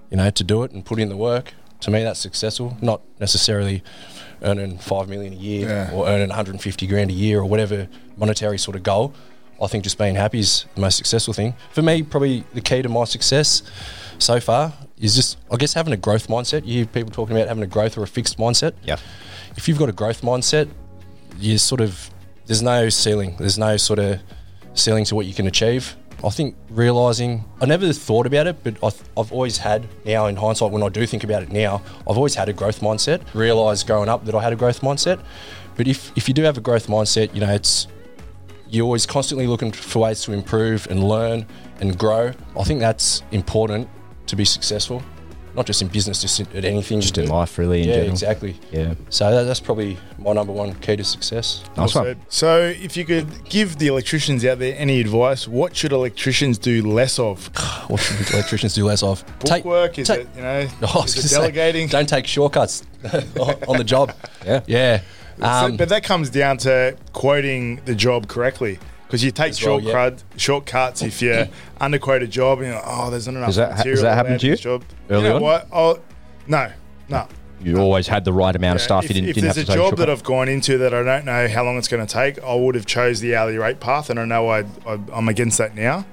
you 0.10 0.18
know, 0.18 0.30
to 0.30 0.44
do 0.44 0.64
it 0.64 0.72
and 0.72 0.84
put 0.84 1.00
in 1.00 1.10
the 1.10 1.18
work, 1.18 1.54
to 1.82 1.92
me 1.92 2.04
that's 2.04 2.20
successful. 2.20 2.78
Not 2.82 3.02
necessarily 3.20 3.84
earning 4.42 4.78
five 4.80 5.08
million 5.10 5.34
a 5.34 5.36
year 5.38 5.70
Yeah. 5.70 5.92
or 5.94 6.08
earning 6.08 6.30
150 6.30 6.88
grand 6.88 7.10
a 7.10 7.14
year 7.14 7.40
or 7.40 7.46
whatever 7.46 7.88
monetary 8.18 8.58
sort 8.58 8.76
of 8.76 8.84
goal. 8.84 9.14
I 9.62 9.68
think 9.68 9.84
just 9.86 9.98
being 9.98 10.16
happy 10.16 10.40
is 10.40 10.66
the 10.76 10.82
most 10.82 10.98
successful 10.98 11.34
thing. 11.34 11.54
For 11.72 11.82
me, 11.82 12.04
probably 12.04 12.44
the 12.54 12.60
key 12.62 12.82
to 12.82 12.90
my 12.90 13.06
success 13.06 13.62
so 14.18 14.40
far 14.42 14.74
is 15.00 15.16
just, 15.16 15.38
I 15.52 15.58
guess, 15.58 15.74
having 15.74 15.94
a 15.94 15.98
growth 15.98 16.28
mindset. 16.28 16.66
You 16.66 16.74
hear 16.74 16.86
people 16.86 17.12
talking 17.12 17.36
about 17.36 17.48
having 17.48 17.64
a 17.64 17.68
growth 17.68 17.98
or 17.98 18.04
a 18.04 18.08
fixed 18.08 18.38
mindset 18.38 18.74
Yeah. 18.84 18.98
if 19.56 19.68
you've 19.68 19.78
got 19.80 19.90
a 19.90 19.94
growth 19.94 20.22
mindset, 20.22 20.70
you 21.40 21.58
sort 21.58 21.82
of 21.82 22.10
there's 22.46 22.62
no 22.62 22.90
ceiling. 22.90 23.36
There's 23.38 23.58
no 23.58 23.76
sort 23.78 24.00
of 24.00 24.20
ceiling 24.74 25.04
to 25.06 25.16
what 25.16 25.26
you 25.26 25.34
can 25.34 25.48
achieve. 25.48 25.96
I 26.24 26.30
think 26.30 26.56
realizing 26.70 27.44
I 27.62 27.66
never 27.66 27.92
thought 27.92 28.26
about 28.26 28.48
it, 28.48 28.64
but 28.64 28.76
I've, 28.84 29.02
I've 29.18 29.32
always 29.32 29.58
had 29.58 29.88
now 30.06 30.28
in 30.28 30.38
hindsight 30.38 30.72
when 30.72 30.82
I 30.82 30.90
do 30.90 31.06
think 31.06 31.24
about 31.24 31.44
it 31.44 31.52
now, 31.52 31.82
I've 32.08 32.18
always 32.18 32.36
had 32.36 32.48
a 32.50 32.54
growth 32.54 32.80
mindset. 32.80 33.22
Realized 33.34 33.86
growing 33.86 34.10
up 34.10 34.26
that 34.26 34.34
I 34.36 34.42
had 34.42 34.54
a 34.54 34.56
growth 34.56 34.82
mindset, 34.82 35.20
but 35.76 35.88
if 35.88 36.12
if 36.16 36.28
you 36.28 36.34
do 36.34 36.44
have 36.44 36.58
a 36.58 36.62
growth 36.62 36.88
mindset, 36.88 37.34
you 37.34 37.42
know 37.42 37.52
it's 37.54 37.88
you're 38.70 38.86
always 38.86 39.06
constantly 39.06 39.46
looking 39.46 39.72
for 39.72 40.00
ways 40.00 40.22
to 40.22 40.32
improve 40.34 40.88
and 40.90 41.04
learn 41.04 41.46
and 41.80 41.98
grow. 41.98 42.32
I 42.60 42.64
think 42.64 42.80
that's 42.80 43.22
important 43.32 43.88
to 44.28 44.36
be 44.36 44.46
successful, 44.46 45.02
not 45.56 45.66
just 45.66 45.82
in 45.82 45.88
business, 45.88 46.22
just 46.22 46.40
in- 46.40 46.48
at 46.58 46.66
anything. 46.66 47.00
Just 47.00 47.18
in 47.18 47.28
life, 47.30 47.58
really, 47.58 47.82
in 47.84 47.88
yeah, 47.88 47.94
general. 47.96 48.12
exactly. 48.12 48.56
Yeah. 48.72 48.94
So 49.10 49.32
that, 49.32 49.44
that's 49.44 49.60
probably 49.60 49.98
my 50.18 50.34
number 50.34 50.52
one 50.52 50.74
key 50.76 50.96
to 50.98 51.04
success. 51.04 51.64
Nice 51.78 51.96
Well 51.96 52.04
one. 52.06 52.14
said. 52.16 52.18
So, 52.30 52.60
if 52.82 52.98
you 52.98 53.06
could 53.06 53.28
give 53.48 53.78
the 53.78 53.88
electricians 53.88 54.44
out 54.46 54.60
there 54.60 54.76
any 54.78 55.00
advice, 55.00 55.48
what 55.48 55.76
should 55.76 55.92
electricians 55.94 56.58
do 56.58 56.82
less 56.86 57.20
of? 57.20 57.50
What 57.88 58.00
should 58.00 58.34
electricians 58.34 58.74
do 58.74 58.84
less 58.86 59.04
of? 59.04 59.24
Bookwork? 59.40 60.00
Is 60.00 60.08
take- 60.08 60.22
it 60.22 60.28
you 60.36 60.42
know? 60.42 60.68
Oh, 60.82 61.04
is 61.04 61.14
gonna 61.14 61.26
it 61.26 61.30
say, 61.30 61.36
delegating? 61.38 61.88
don't 61.88 62.10
take 62.10 62.26
shortcuts 62.26 62.84
on 63.68 63.78
the 63.78 63.84
job. 63.86 64.12
Yeah. 64.46 64.62
Yeah. 64.68 65.02
So- 65.38 65.46
Um, 65.46 65.78
but 65.78 65.90
that 65.90 66.04
comes 66.04 66.30
down 66.32 66.58
to 66.60 66.98
quoting 67.14 67.80
the 67.86 67.94
job 67.94 68.28
correctly. 68.28 68.80
Because 69.16 69.24
you 69.24 69.32
take 69.32 69.52
As 69.52 69.62
well, 69.64 69.80
short 69.80 69.84
yeah. 69.86 69.94
crud, 69.94 70.24
shortcuts 70.36 71.02
if 71.02 71.22
you 71.22 71.48
underquote 71.80 72.22
a 72.22 72.28
job 72.28 72.58
and 72.58 72.68
you're 72.68 72.76
like, 72.76 72.84
oh, 72.86 73.10
there's 73.10 73.28
not 73.28 73.36
enough 73.36 73.48
Does 73.48 73.56
that- 73.56 73.72
has 73.78 73.86
that 73.86 73.96
allowed 74.00 74.16
happen 74.16 74.40
to 74.40 74.48
you 74.48 74.56
Job. 74.58 74.84
early 75.10 75.24
you 75.24 75.30
know 75.30 75.36
on? 75.38 75.42
What? 75.42 75.68
Oh, 75.72 76.00
no, 76.48 76.70
no. 77.08 77.28
You 77.62 77.78
always 77.78 78.08
had 78.10 78.26
the 78.26 78.34
right 78.34 78.54
amount 78.54 78.76
of 78.76 78.82
stuff. 78.82 79.06
if 79.06 79.12
you 79.12 79.14
didn't, 79.14 79.30
if 79.30 79.36
didn't 79.36 79.48
have 79.48 79.56
there's 79.56 79.68
to 79.68 79.72
a 79.72 79.76
job 79.78 79.96
that 80.00 80.10
I've 80.10 80.24
gone 80.24 80.50
into 80.50 80.78
that 80.80 80.94
I 80.94 81.02
don't 81.02 81.24
know 81.24 81.48
how 81.48 81.64
long 81.64 81.78
it's 81.78 81.88
going 81.88 82.06
to 82.06 82.14
take, 82.14 82.44
I 82.44 82.54
would 82.56 82.76
have 82.76 82.86
chose 82.86 83.22
the 83.22 83.38
hourly 83.38 83.58
rate 83.58 83.80
path, 83.80 84.10
and 84.10 84.20
I 84.20 84.26
know 84.26 84.50
I, 84.50 84.66
I 84.86 85.00
I'm 85.14 85.30
against 85.30 85.58
that 85.60 85.76
now 85.76 86.06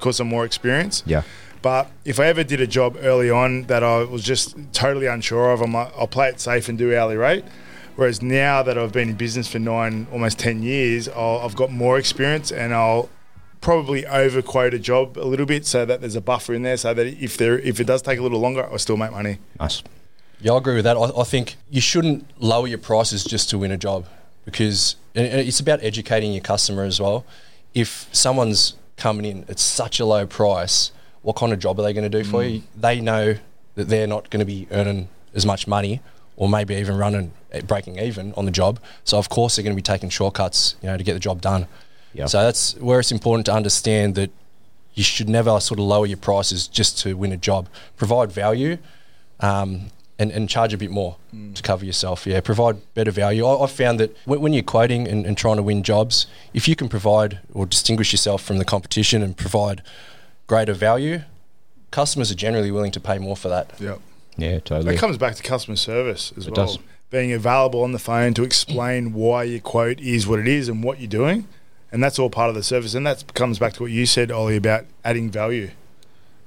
because 0.00 0.18
I'm 0.18 0.26
more 0.26 0.44
experienced. 0.44 1.06
Yeah. 1.06 1.22
But 1.62 1.92
if 2.04 2.18
I 2.18 2.26
ever 2.26 2.42
did 2.42 2.60
a 2.60 2.66
job 2.66 2.96
early 3.00 3.30
on 3.30 3.68
that 3.68 3.84
I 3.84 4.02
was 4.02 4.24
just 4.24 4.56
totally 4.72 5.06
unsure 5.06 5.52
of, 5.52 5.60
I'm 5.60 5.72
like, 5.74 5.92
I'll 5.96 6.08
play 6.08 6.28
it 6.28 6.40
safe 6.40 6.68
and 6.68 6.76
do 6.76 6.92
hourly 6.96 7.16
rate. 7.16 7.44
Whereas 7.98 8.22
now 8.22 8.62
that 8.62 8.78
I've 8.78 8.92
been 8.92 9.08
in 9.08 9.16
business 9.16 9.50
for 9.50 9.58
nine, 9.58 10.06
almost 10.12 10.38
ten 10.38 10.62
years, 10.62 11.08
I'll, 11.08 11.40
I've 11.40 11.56
got 11.56 11.72
more 11.72 11.98
experience 11.98 12.52
and 12.52 12.72
I'll 12.72 13.08
probably 13.60 14.06
overquote 14.06 14.72
a 14.72 14.78
job 14.78 15.18
a 15.18 15.26
little 15.26 15.46
bit 15.46 15.66
so 15.66 15.84
that 15.84 16.00
there's 16.00 16.14
a 16.14 16.20
buffer 16.20 16.54
in 16.54 16.62
there, 16.62 16.76
so 16.76 16.94
that 16.94 17.08
if 17.08 17.36
there 17.36 17.58
if 17.58 17.80
it 17.80 17.88
does 17.88 18.00
take 18.00 18.20
a 18.20 18.22
little 18.22 18.38
longer, 18.38 18.64
I'll 18.70 18.78
still 18.78 18.96
make 18.96 19.10
money. 19.10 19.38
Nice. 19.58 19.82
Yeah, 20.40 20.52
I 20.52 20.58
agree 20.58 20.76
with 20.76 20.84
that. 20.84 20.96
I, 20.96 21.10
I 21.20 21.24
think 21.24 21.56
you 21.70 21.80
shouldn't 21.80 22.24
lower 22.40 22.68
your 22.68 22.78
prices 22.78 23.24
just 23.24 23.50
to 23.50 23.58
win 23.58 23.72
a 23.72 23.76
job 23.76 24.06
because 24.44 24.94
it's 25.16 25.58
about 25.58 25.82
educating 25.82 26.32
your 26.32 26.42
customer 26.42 26.84
as 26.84 27.00
well. 27.00 27.26
If 27.74 28.08
someone's 28.12 28.76
coming 28.96 29.24
in 29.24 29.44
at 29.48 29.58
such 29.58 29.98
a 29.98 30.04
low 30.04 30.24
price, 30.24 30.92
what 31.22 31.34
kind 31.34 31.52
of 31.52 31.58
job 31.58 31.80
are 31.80 31.82
they 31.82 31.92
going 31.92 32.08
to 32.08 32.22
do 32.22 32.22
for 32.22 32.42
mm. 32.42 32.52
you? 32.52 32.62
They 32.76 33.00
know 33.00 33.38
that 33.74 33.88
they're 33.88 34.06
not 34.06 34.30
going 34.30 34.38
to 34.38 34.46
be 34.46 34.68
earning 34.70 35.08
as 35.34 35.44
much 35.44 35.66
money 35.66 36.00
or 36.38 36.48
maybe 36.48 36.74
even 36.74 36.96
running 36.96 37.32
eh, 37.52 37.60
breaking 37.60 37.98
even 37.98 38.32
on 38.34 38.46
the 38.46 38.50
job. 38.50 38.80
So 39.04 39.18
of 39.18 39.28
course 39.28 39.56
they're 39.56 39.62
going 39.64 39.76
to 39.76 39.82
be 39.82 39.82
taking 39.82 40.08
shortcuts, 40.08 40.76
you 40.80 40.88
know, 40.88 40.96
to 40.96 41.04
get 41.04 41.12
the 41.12 41.20
job 41.20 41.42
done. 41.42 41.66
Yeah. 42.14 42.26
So 42.26 42.42
that's 42.42 42.74
where 42.76 42.98
it's 42.98 43.12
important 43.12 43.44
to 43.46 43.52
understand 43.52 44.14
that 44.14 44.30
you 44.94 45.04
should 45.04 45.28
never 45.28 45.60
sort 45.60 45.78
of 45.78 45.84
lower 45.84 46.06
your 46.06 46.16
prices 46.16 46.66
just 46.66 46.98
to 47.00 47.16
win 47.16 47.32
a 47.32 47.36
job. 47.36 47.68
Provide 47.96 48.32
value, 48.32 48.78
um, 49.40 49.90
and, 50.18 50.32
and 50.32 50.48
charge 50.48 50.74
a 50.74 50.78
bit 50.78 50.90
more 50.90 51.16
to 51.54 51.62
cover 51.62 51.84
yourself. 51.84 52.26
Yeah, 52.26 52.40
provide 52.40 52.76
better 52.94 53.12
value. 53.12 53.46
I, 53.46 53.62
I've 53.62 53.70
found 53.70 54.00
that 54.00 54.16
when, 54.24 54.40
when 54.40 54.52
you're 54.52 54.64
quoting 54.64 55.06
and, 55.06 55.24
and 55.24 55.38
trying 55.38 55.56
to 55.56 55.62
win 55.62 55.84
jobs, 55.84 56.26
if 56.52 56.66
you 56.66 56.74
can 56.74 56.88
provide 56.88 57.38
or 57.54 57.66
distinguish 57.66 58.12
yourself 58.12 58.42
from 58.42 58.58
the 58.58 58.64
competition 58.64 59.22
and 59.22 59.36
provide 59.36 59.82
greater 60.48 60.72
value, 60.72 61.20
customers 61.92 62.32
are 62.32 62.34
generally 62.34 62.72
willing 62.72 62.90
to 62.90 63.00
pay 63.00 63.18
more 63.18 63.36
for 63.36 63.48
that. 63.48 63.70
Yep. 63.78 64.00
Yeah, 64.38 64.60
totally. 64.60 64.94
It 64.94 64.98
comes 64.98 65.18
back 65.18 65.34
to 65.34 65.42
customer 65.42 65.76
service 65.76 66.32
as 66.36 66.46
It 66.46 66.56
well. 66.56 66.66
does. 66.66 66.78
Being 67.10 67.32
available 67.32 67.82
on 67.82 67.92
the 67.92 67.98
phone 67.98 68.34
to 68.34 68.42
explain 68.44 69.12
why 69.12 69.42
your 69.44 69.60
quote 69.60 69.98
is 70.00 70.26
what 70.26 70.38
it 70.38 70.48
is 70.48 70.68
and 70.68 70.82
what 70.84 71.00
you're 71.00 71.08
doing. 71.08 71.46
And 71.90 72.02
that's 72.02 72.18
all 72.18 72.30
part 72.30 72.48
of 72.50 72.54
the 72.54 72.62
service. 72.62 72.94
And 72.94 73.06
that 73.06 73.34
comes 73.34 73.58
back 73.58 73.72
to 73.74 73.82
what 73.82 73.90
you 73.90 74.06
said, 74.06 74.30
Ollie, 74.30 74.56
about 74.56 74.84
adding 75.04 75.30
value. 75.30 75.70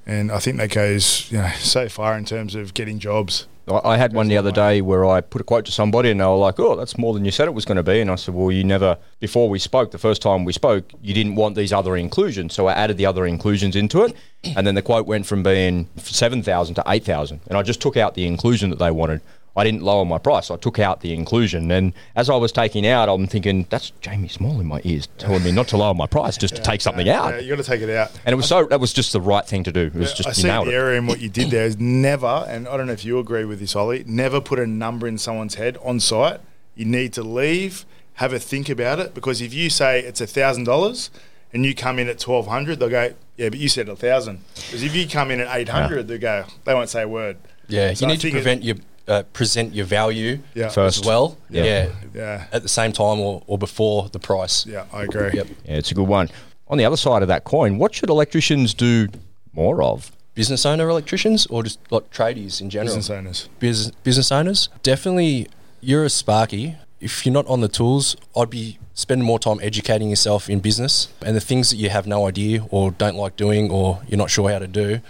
And 0.06 0.32
I 0.32 0.38
think 0.38 0.56
that 0.56 0.70
goes 0.70 1.30
you 1.30 1.38
know, 1.38 1.50
so 1.58 1.88
far 1.88 2.16
in 2.18 2.24
terms 2.24 2.54
of 2.54 2.74
getting 2.74 2.98
jobs. 2.98 3.46
I 3.84 3.96
had 3.96 4.12
one 4.12 4.26
the 4.26 4.36
other 4.36 4.50
day 4.50 4.80
where 4.80 5.06
I 5.06 5.20
put 5.20 5.40
a 5.40 5.44
quote 5.44 5.64
to 5.66 5.72
somebody 5.72 6.10
and 6.10 6.20
they 6.20 6.24
were 6.24 6.34
like, 6.34 6.58
"Oh, 6.58 6.74
that's 6.74 6.98
more 6.98 7.14
than 7.14 7.24
you 7.24 7.30
said 7.30 7.46
it 7.46 7.54
was 7.54 7.64
going 7.64 7.76
to 7.76 7.84
be." 7.84 8.00
And 8.00 8.10
I 8.10 8.16
said, 8.16 8.34
"Well, 8.34 8.50
you 8.50 8.64
never 8.64 8.98
before 9.20 9.48
we 9.48 9.60
spoke, 9.60 9.92
the 9.92 9.98
first 9.98 10.20
time 10.20 10.44
we 10.44 10.52
spoke, 10.52 10.90
you 11.00 11.14
didn't 11.14 11.36
want 11.36 11.54
these 11.54 11.72
other 11.72 11.96
inclusions, 11.96 12.54
so 12.54 12.66
I 12.66 12.72
added 12.72 12.96
the 12.96 13.06
other 13.06 13.24
inclusions 13.24 13.76
into 13.76 14.02
it, 14.02 14.16
and 14.42 14.66
then 14.66 14.74
the 14.74 14.82
quote 14.82 15.06
went 15.06 15.26
from 15.26 15.44
being 15.44 15.88
seven 15.96 16.42
thousand 16.42 16.74
to 16.74 16.82
eight 16.88 17.04
thousand, 17.04 17.40
and 17.46 17.56
I 17.56 17.62
just 17.62 17.80
took 17.80 17.96
out 17.96 18.14
the 18.14 18.26
inclusion 18.26 18.70
that 18.70 18.80
they 18.80 18.90
wanted. 18.90 19.20
I 19.54 19.64
didn't 19.64 19.82
lower 19.82 20.04
my 20.06 20.16
price. 20.18 20.50
I 20.50 20.56
took 20.56 20.78
out 20.78 21.00
the 21.02 21.12
inclusion, 21.12 21.70
and 21.70 21.92
as 22.16 22.30
I 22.30 22.36
was 22.36 22.52
taking 22.52 22.86
out, 22.86 23.08
I'm 23.10 23.26
thinking 23.26 23.66
that's 23.68 23.90
Jamie 24.00 24.28
Small 24.28 24.58
in 24.60 24.66
my 24.66 24.80
ears 24.84 25.08
telling 25.18 25.42
me 25.44 25.52
not 25.52 25.68
to 25.68 25.76
lower 25.76 25.92
my 25.92 26.06
price, 26.06 26.38
just 26.38 26.56
to 26.56 26.62
take 26.62 26.80
something 26.80 27.08
out. 27.08 27.34
Yeah, 27.34 27.40
you 27.40 27.50
got 27.50 27.62
to 27.62 27.70
take 27.70 27.82
it 27.82 27.90
out. 27.90 28.10
And 28.24 28.32
it 28.32 28.36
was 28.36 28.46
so 28.46 28.64
that 28.64 28.80
was 28.80 28.92
just 28.94 29.12
the 29.12 29.20
right 29.20 29.44
thing 29.46 29.62
to 29.64 29.72
do. 29.72 29.82
It 29.82 29.94
was 29.94 30.14
just 30.14 30.26
I 30.28 30.30
you 30.30 30.34
see 30.36 30.42
the 30.42 30.48
nailed 30.48 30.68
it. 30.68 30.74
error 30.74 30.94
in 30.94 31.06
what 31.06 31.20
you 31.20 31.28
did 31.28 31.50
there 31.50 31.66
is 31.66 31.78
never, 31.80 32.46
and 32.48 32.66
I 32.66 32.76
don't 32.78 32.86
know 32.86 32.92
if 32.94 33.04
you 33.04 33.18
agree 33.18 33.44
with 33.44 33.60
this, 33.60 33.76
Ollie, 33.76 34.04
never 34.06 34.40
put 34.40 34.58
a 34.58 34.66
number 34.66 35.06
in 35.06 35.18
someone's 35.18 35.56
head 35.56 35.76
on 35.84 36.00
site. 36.00 36.40
You 36.74 36.86
need 36.86 37.12
to 37.12 37.22
leave, 37.22 37.84
have 38.14 38.32
a 38.32 38.38
think 38.38 38.70
about 38.70 38.98
it, 39.00 39.12
because 39.14 39.42
if 39.42 39.52
you 39.52 39.68
say 39.68 40.00
it's 40.00 40.22
a 40.22 40.26
thousand 40.26 40.64
dollars 40.64 41.10
and 41.52 41.66
you 41.66 41.74
come 41.74 41.98
in 41.98 42.08
at 42.08 42.18
twelve 42.18 42.46
hundred, 42.46 42.78
they'll 42.78 42.88
go, 42.88 43.12
yeah, 43.36 43.50
but 43.50 43.58
you 43.58 43.68
said 43.68 43.90
a 43.90 43.96
thousand. 43.96 44.40
Because 44.54 44.82
if 44.82 44.96
you 44.96 45.06
come 45.06 45.30
in 45.30 45.40
at 45.40 45.54
eight 45.54 45.68
hundred, 45.68 46.08
they 46.08 46.16
go, 46.16 46.44
they 46.64 46.72
won't 46.72 46.88
say 46.88 47.02
a 47.02 47.08
word. 47.08 47.36
Yeah, 47.68 47.92
So 47.92 48.06
you 48.06 48.08
I 48.08 48.14
need 48.14 48.20
to 48.20 48.22
think 48.22 48.34
it- 48.34 48.36
prevent 48.38 48.62
your 48.64 48.76
uh, 49.08 49.22
present 49.32 49.74
your 49.74 49.86
value 49.86 50.38
Yeah. 50.54 50.68
First. 50.68 51.00
as 51.00 51.06
well. 51.06 51.36
Yeah. 51.50 51.64
Yeah. 51.64 51.88
Yeah. 52.14 52.46
at 52.52 52.62
the 52.62 52.68
same 52.68 52.92
time 52.92 53.18
or, 53.20 53.42
or 53.46 53.58
before 53.58 54.08
the 54.10 54.18
price. 54.18 54.66
Yeah, 54.66 54.84
I 54.92 55.04
agree. 55.04 55.30
Yep. 55.34 55.46
Yeah, 55.64 55.74
it's 55.76 55.90
a 55.90 55.94
good 55.94 56.08
one. 56.08 56.28
On 56.68 56.78
the 56.78 56.84
other 56.84 56.96
side 56.96 57.22
of 57.22 57.28
that 57.28 57.44
coin, 57.44 57.78
what 57.78 57.94
should 57.94 58.08
electricians 58.10 58.74
do 58.74 59.08
more 59.52 59.82
of? 59.82 60.12
Business 60.34 60.64
owner 60.64 60.88
electricians 60.88 61.46
or 61.46 61.62
just 61.62 61.78
like 61.90 62.10
tradies 62.10 62.60
in 62.60 62.70
general? 62.70 62.86
Business 62.96 63.10
owners. 63.10 63.48
business 63.58 63.94
business 64.02 64.32
owners, 64.32 64.68
definitely 64.82 65.48
you're 65.80 66.04
a 66.04 66.10
Sparky. 66.10 66.76
If 67.00 67.26
you're 67.26 67.32
not 67.34 67.46
on 67.48 67.60
the 67.60 67.68
tools, 67.68 68.16
I'd 68.36 68.48
be 68.48 68.78
spending 68.94 69.26
more 69.26 69.38
time 69.38 69.58
educating 69.62 70.08
yourself 70.08 70.48
in 70.48 70.60
business 70.60 71.08
and 71.26 71.34
the 71.36 71.40
things 71.40 71.70
that 71.70 71.76
you 71.76 71.90
have 71.90 72.06
no 72.06 72.26
idea 72.26 72.64
or 72.70 72.92
don't 72.92 73.16
like 73.16 73.36
doing 73.36 73.70
or 73.70 74.00
you're 74.08 74.16
not 74.18 74.30
sure 74.30 74.48
how 74.50 74.58
to 74.60 74.66
do. 74.68 75.00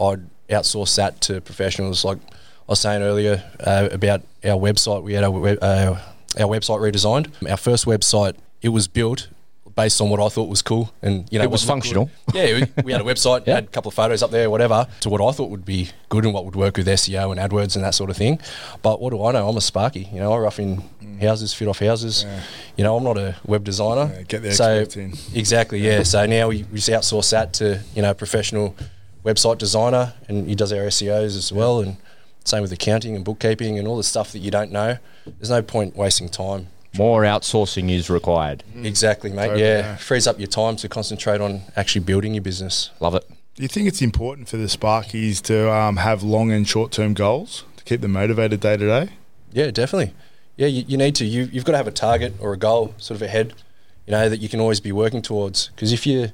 I'd 0.00 0.22
outsource 0.48 0.96
that 0.96 1.20
to 1.22 1.40
professionals. 1.40 2.04
Like 2.04 2.18
I 2.68 2.72
was 2.72 2.80
saying 2.80 3.02
earlier 3.02 3.42
uh, 3.60 3.88
about 3.92 4.22
our 4.44 4.56
website, 4.58 5.02
we 5.02 5.14
had 5.14 5.24
our, 5.24 5.30
web, 5.30 5.58
uh, 5.60 5.96
our 6.38 6.46
website 6.46 6.80
redesigned. 6.80 7.30
Our 7.50 7.56
first 7.56 7.86
website, 7.86 8.36
it 8.62 8.68
was 8.70 8.88
built 8.88 9.28
based 9.74 10.00
on 10.02 10.10
what 10.10 10.20
I 10.20 10.28
thought 10.28 10.48
was 10.50 10.60
cool, 10.62 10.92
and 11.00 11.26
you 11.32 11.38
know 11.38 11.44
It 11.44 11.50
was 11.50 11.64
functional. 11.64 12.10
good. 12.30 12.34
Yeah, 12.34 12.66
we, 12.76 12.82
we 12.84 12.92
had 12.92 13.00
a 13.00 13.04
website, 13.04 13.46
Yeah. 13.46 13.54
had 13.56 13.64
a 13.64 13.68
couple 13.68 13.88
of 13.88 13.94
photos 13.94 14.22
up 14.22 14.30
there, 14.30 14.50
whatever, 14.50 14.86
to 15.00 15.08
what 15.08 15.20
I 15.26 15.32
thought 15.32 15.48
would 15.50 15.64
be 15.64 15.88
good 16.10 16.24
and 16.24 16.34
what 16.34 16.44
would 16.44 16.54
work 16.56 16.76
with 16.76 16.86
SEO 16.86 17.30
and 17.32 17.40
AdWords 17.40 17.74
and 17.74 17.84
that 17.84 17.94
sort 17.94 18.10
of 18.10 18.16
thing. 18.18 18.38
But 18.82 19.00
what 19.00 19.10
do 19.10 19.24
I 19.24 19.32
know? 19.32 19.48
I'm 19.48 19.56
a 19.56 19.60
Sparky. 19.62 20.08
You 20.12 20.20
know, 20.20 20.32
I 20.32 20.38
rough 20.38 20.58
in 20.58 20.82
houses, 21.22 21.54
fit 21.54 21.68
off 21.68 21.78
houses. 21.78 22.26
You 22.76 22.84
know, 22.84 22.96
I'm 22.98 23.04
not 23.04 23.16
a 23.16 23.34
web 23.46 23.64
designer. 23.64 24.12
Yeah, 24.14 24.22
get 24.24 24.42
the 24.42 24.52
so 24.52 24.84
in. 24.94 25.14
exactly, 25.34 25.80
yeah. 25.80 26.02
So 26.02 26.26
now 26.26 26.48
we, 26.48 26.64
we 26.64 26.78
just 26.78 26.90
outsource 26.90 27.30
that 27.30 27.54
to 27.54 27.80
you 27.94 28.02
know 28.02 28.10
a 28.10 28.14
professional 28.14 28.76
website 29.24 29.56
designer, 29.56 30.12
and 30.28 30.48
he 30.48 30.54
does 30.54 30.72
our 30.72 30.84
SEOs 30.84 31.34
as 31.36 31.50
well, 31.50 31.80
and 31.80 31.96
same 32.44 32.62
with 32.62 32.72
accounting 32.72 33.16
and 33.16 33.24
bookkeeping 33.24 33.78
and 33.78 33.86
all 33.86 33.96
the 33.96 34.02
stuff 34.02 34.32
that 34.32 34.40
you 34.40 34.50
don't 34.50 34.70
know. 34.70 34.98
There's 35.26 35.50
no 35.50 35.62
point 35.62 35.96
wasting 35.96 36.28
time 36.28 36.68
More 36.96 37.22
outsourcing 37.22 37.90
is 37.90 38.10
required. 38.10 38.64
Exactly, 38.76 39.30
mate. 39.30 39.46
Totally, 39.46 39.62
yeah. 39.62 39.78
yeah. 39.78 39.96
frees 39.96 40.26
up 40.26 40.38
your 40.38 40.48
time 40.48 40.76
to 40.76 40.88
concentrate 40.88 41.40
on 41.40 41.62
actually 41.76 42.04
building 42.04 42.34
your 42.34 42.42
business. 42.42 42.90
Love 43.00 43.14
it. 43.14 43.28
Do 43.54 43.62
you 43.62 43.68
think 43.68 43.86
it's 43.86 44.00
important 44.00 44.48
for 44.48 44.56
the 44.56 44.66
Sparkies 44.66 45.40
to 45.42 45.70
um, 45.70 45.98
have 45.98 46.22
long 46.22 46.50
and 46.50 46.66
short 46.66 46.90
term 46.90 47.14
goals 47.14 47.64
to 47.76 47.84
keep 47.84 48.00
them 48.00 48.12
motivated 48.12 48.60
day 48.60 48.76
to 48.76 48.86
day? 48.86 49.10
Yeah, 49.52 49.70
definitely. 49.70 50.14
Yeah, 50.56 50.68
you, 50.68 50.84
you 50.86 50.96
need 50.96 51.14
to. 51.16 51.24
You, 51.24 51.48
you've 51.52 51.64
got 51.64 51.72
to 51.72 51.78
have 51.78 51.86
a 51.86 51.92
target 51.92 52.34
or 52.40 52.52
a 52.52 52.56
goal 52.56 52.94
sort 52.96 53.16
of 53.16 53.22
ahead, 53.22 53.54
you 54.06 54.12
know, 54.12 54.28
that 54.28 54.40
you 54.40 54.48
can 54.48 54.60
always 54.60 54.80
be 54.80 54.92
working 54.92 55.22
towards. 55.22 55.68
Because 55.68 55.92
if 55.92 56.06
you 56.06 56.32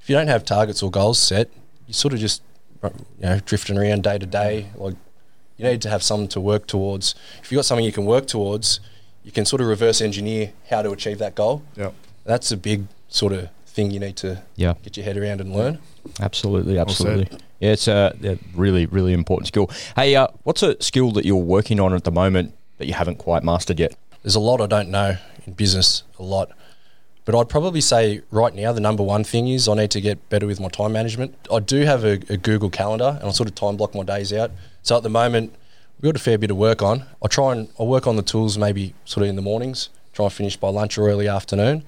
if 0.00 0.10
you 0.10 0.14
don't 0.16 0.28
have 0.28 0.44
targets 0.44 0.82
or 0.82 0.90
goals 0.90 1.18
set, 1.18 1.50
you 1.86 1.94
sort 1.94 2.14
of 2.14 2.20
just 2.20 2.42
you 2.82 2.90
know 3.20 3.40
drifting 3.40 3.76
around 3.78 4.04
day 4.04 4.18
to 4.18 4.26
day. 4.26 4.68
Like 4.76 4.94
you 5.56 5.64
need 5.64 5.80
to 5.82 5.88
have 5.88 6.02
something 6.02 6.28
to 6.28 6.40
work 6.40 6.66
towards. 6.66 7.14
If 7.42 7.50
you've 7.50 7.58
got 7.58 7.64
something 7.64 7.84
you 7.84 7.92
can 7.92 8.04
work 8.04 8.26
towards, 8.26 8.80
you 9.24 9.32
can 9.32 9.44
sort 9.44 9.60
of 9.62 9.68
reverse 9.68 10.00
engineer 10.00 10.52
how 10.70 10.82
to 10.82 10.90
achieve 10.90 11.18
that 11.18 11.34
goal. 11.34 11.62
Yep. 11.76 11.94
That's 12.24 12.52
a 12.52 12.56
big 12.56 12.86
sort 13.08 13.32
of 13.32 13.48
thing 13.66 13.90
you 13.90 14.00
need 14.00 14.16
to 14.16 14.42
Yeah. 14.56 14.74
get 14.82 14.96
your 14.96 15.04
head 15.04 15.16
around 15.16 15.40
and 15.40 15.54
learn. 15.54 15.78
Absolutely, 16.20 16.74
said. 16.74 16.80
absolutely. 16.80 17.38
yeah, 17.60 17.72
it's 17.72 17.88
a, 17.88 18.14
a 18.22 18.38
really, 18.54 18.86
really 18.86 19.12
important 19.12 19.48
skill. 19.48 19.70
Hey, 19.96 20.14
uh, 20.14 20.28
what's 20.44 20.62
a 20.62 20.80
skill 20.82 21.10
that 21.12 21.24
you're 21.24 21.36
working 21.36 21.80
on 21.80 21.92
at 21.94 22.04
the 22.04 22.10
moment 22.12 22.54
that 22.78 22.86
you 22.86 22.94
haven't 22.94 23.16
quite 23.16 23.42
mastered 23.42 23.78
yet? 23.80 23.94
There's 24.22 24.34
a 24.34 24.40
lot 24.40 24.60
I 24.60 24.66
don't 24.66 24.90
know 24.90 25.16
in 25.46 25.52
business, 25.54 26.02
a 26.18 26.22
lot. 26.22 26.50
But 27.24 27.34
I'd 27.36 27.48
probably 27.48 27.80
say 27.80 28.20
right 28.30 28.54
now 28.54 28.72
the 28.72 28.80
number 28.80 29.02
one 29.02 29.24
thing 29.24 29.48
is 29.48 29.66
I 29.68 29.74
need 29.74 29.90
to 29.92 30.00
get 30.00 30.28
better 30.28 30.46
with 30.46 30.60
my 30.60 30.68
time 30.68 30.92
management. 30.92 31.34
I 31.52 31.58
do 31.58 31.80
have 31.80 32.04
a, 32.04 32.20
a 32.28 32.36
Google 32.36 32.70
Calendar 32.70 33.18
and 33.20 33.28
I 33.28 33.32
sort 33.32 33.48
of 33.48 33.56
time 33.56 33.76
block 33.76 33.94
my 33.96 34.04
days 34.04 34.32
out. 34.32 34.52
So 34.86 34.96
at 34.96 35.02
the 35.02 35.10
moment 35.10 35.52
we've 36.00 36.12
got 36.12 36.14
a 36.20 36.22
fair 36.22 36.38
bit 36.38 36.52
of 36.52 36.56
work 36.56 36.80
on. 36.80 37.04
I 37.20 37.26
try 37.26 37.50
and 37.52 37.68
I 37.78 37.82
work 37.82 38.06
on 38.06 38.14
the 38.14 38.22
tools 38.22 38.56
maybe 38.56 38.94
sort 39.04 39.24
of 39.24 39.28
in 39.28 39.34
the 39.34 39.42
mornings, 39.42 39.88
try 40.12 40.26
and 40.26 40.32
finish 40.32 40.56
by 40.56 40.68
lunch 40.68 40.96
or 40.96 41.08
early 41.08 41.26
afternoon. 41.26 41.82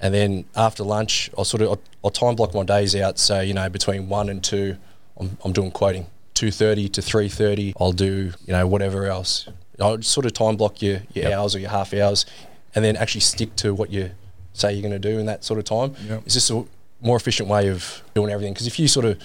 And 0.00 0.12
then 0.12 0.44
after 0.56 0.82
lunch, 0.82 1.30
I'll 1.38 1.44
sort 1.44 1.62
of 1.62 1.68
I'll, 1.70 1.80
I'll 2.02 2.10
time 2.10 2.34
block 2.34 2.52
my 2.52 2.64
days 2.64 2.96
out. 2.96 3.20
So 3.20 3.40
you 3.40 3.54
know 3.54 3.68
between 3.68 4.08
one 4.08 4.28
and 4.28 4.42
two, 4.42 4.76
I'm, 5.20 5.38
I'm 5.44 5.52
doing 5.52 5.70
quoting. 5.70 6.08
Two 6.34 6.50
thirty 6.50 6.88
to 6.88 7.00
three 7.00 7.28
thirty, 7.28 7.72
I'll 7.78 7.92
do 7.92 8.32
you 8.44 8.52
know 8.52 8.66
whatever 8.66 9.06
else. 9.06 9.48
I'll 9.78 10.02
sort 10.02 10.26
of 10.26 10.32
time 10.32 10.56
block 10.56 10.82
your, 10.82 11.02
your 11.14 11.26
Yep. 11.26 11.32
hours 11.32 11.54
or 11.54 11.60
your 11.60 11.70
half 11.70 11.94
hours, 11.94 12.26
and 12.74 12.84
then 12.84 12.96
actually 12.96 13.20
stick 13.20 13.54
to 13.56 13.72
what 13.72 13.90
you 13.90 14.10
say 14.52 14.72
you're 14.72 14.82
going 14.82 15.00
to 15.00 15.08
do 15.12 15.20
in 15.20 15.26
that 15.26 15.44
sort 15.44 15.58
of 15.58 15.64
time. 15.64 15.94
Yep. 16.08 16.22
It's 16.24 16.34
just 16.34 16.50
a 16.50 16.64
more 17.00 17.16
efficient 17.16 17.48
way 17.48 17.68
of 17.68 18.02
doing 18.14 18.30
everything. 18.32 18.52
Because 18.52 18.66
if 18.66 18.80
you 18.80 18.88
sort 18.88 19.06
of 19.06 19.18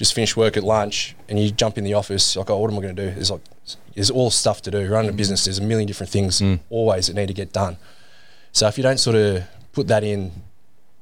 just 0.00 0.14
finish 0.14 0.34
work 0.34 0.56
at 0.56 0.64
lunch 0.64 1.14
and 1.28 1.38
you 1.38 1.50
jump 1.50 1.76
in 1.76 1.84
the 1.84 1.92
office, 1.92 2.34
like, 2.34 2.48
oh, 2.48 2.56
what 2.56 2.70
am 2.70 2.78
I 2.78 2.80
going 2.80 2.96
to 2.96 3.06
do? 3.06 3.14
There's 3.14 3.30
like 3.30 3.42
there's 3.94 4.10
all 4.10 4.30
stuff 4.30 4.62
to 4.62 4.70
do. 4.70 4.90
Running 4.90 5.10
a 5.10 5.12
mm. 5.12 5.16
business, 5.18 5.44
there's 5.44 5.58
a 5.58 5.62
million 5.62 5.86
different 5.86 6.10
things 6.10 6.40
mm. 6.40 6.58
always 6.70 7.08
that 7.08 7.14
need 7.14 7.26
to 7.26 7.34
get 7.34 7.52
done. 7.52 7.76
So 8.52 8.66
if 8.66 8.78
you 8.78 8.82
don't 8.82 8.98
sort 8.98 9.16
of 9.16 9.44
put 9.72 9.88
that 9.88 10.02
in 10.02 10.32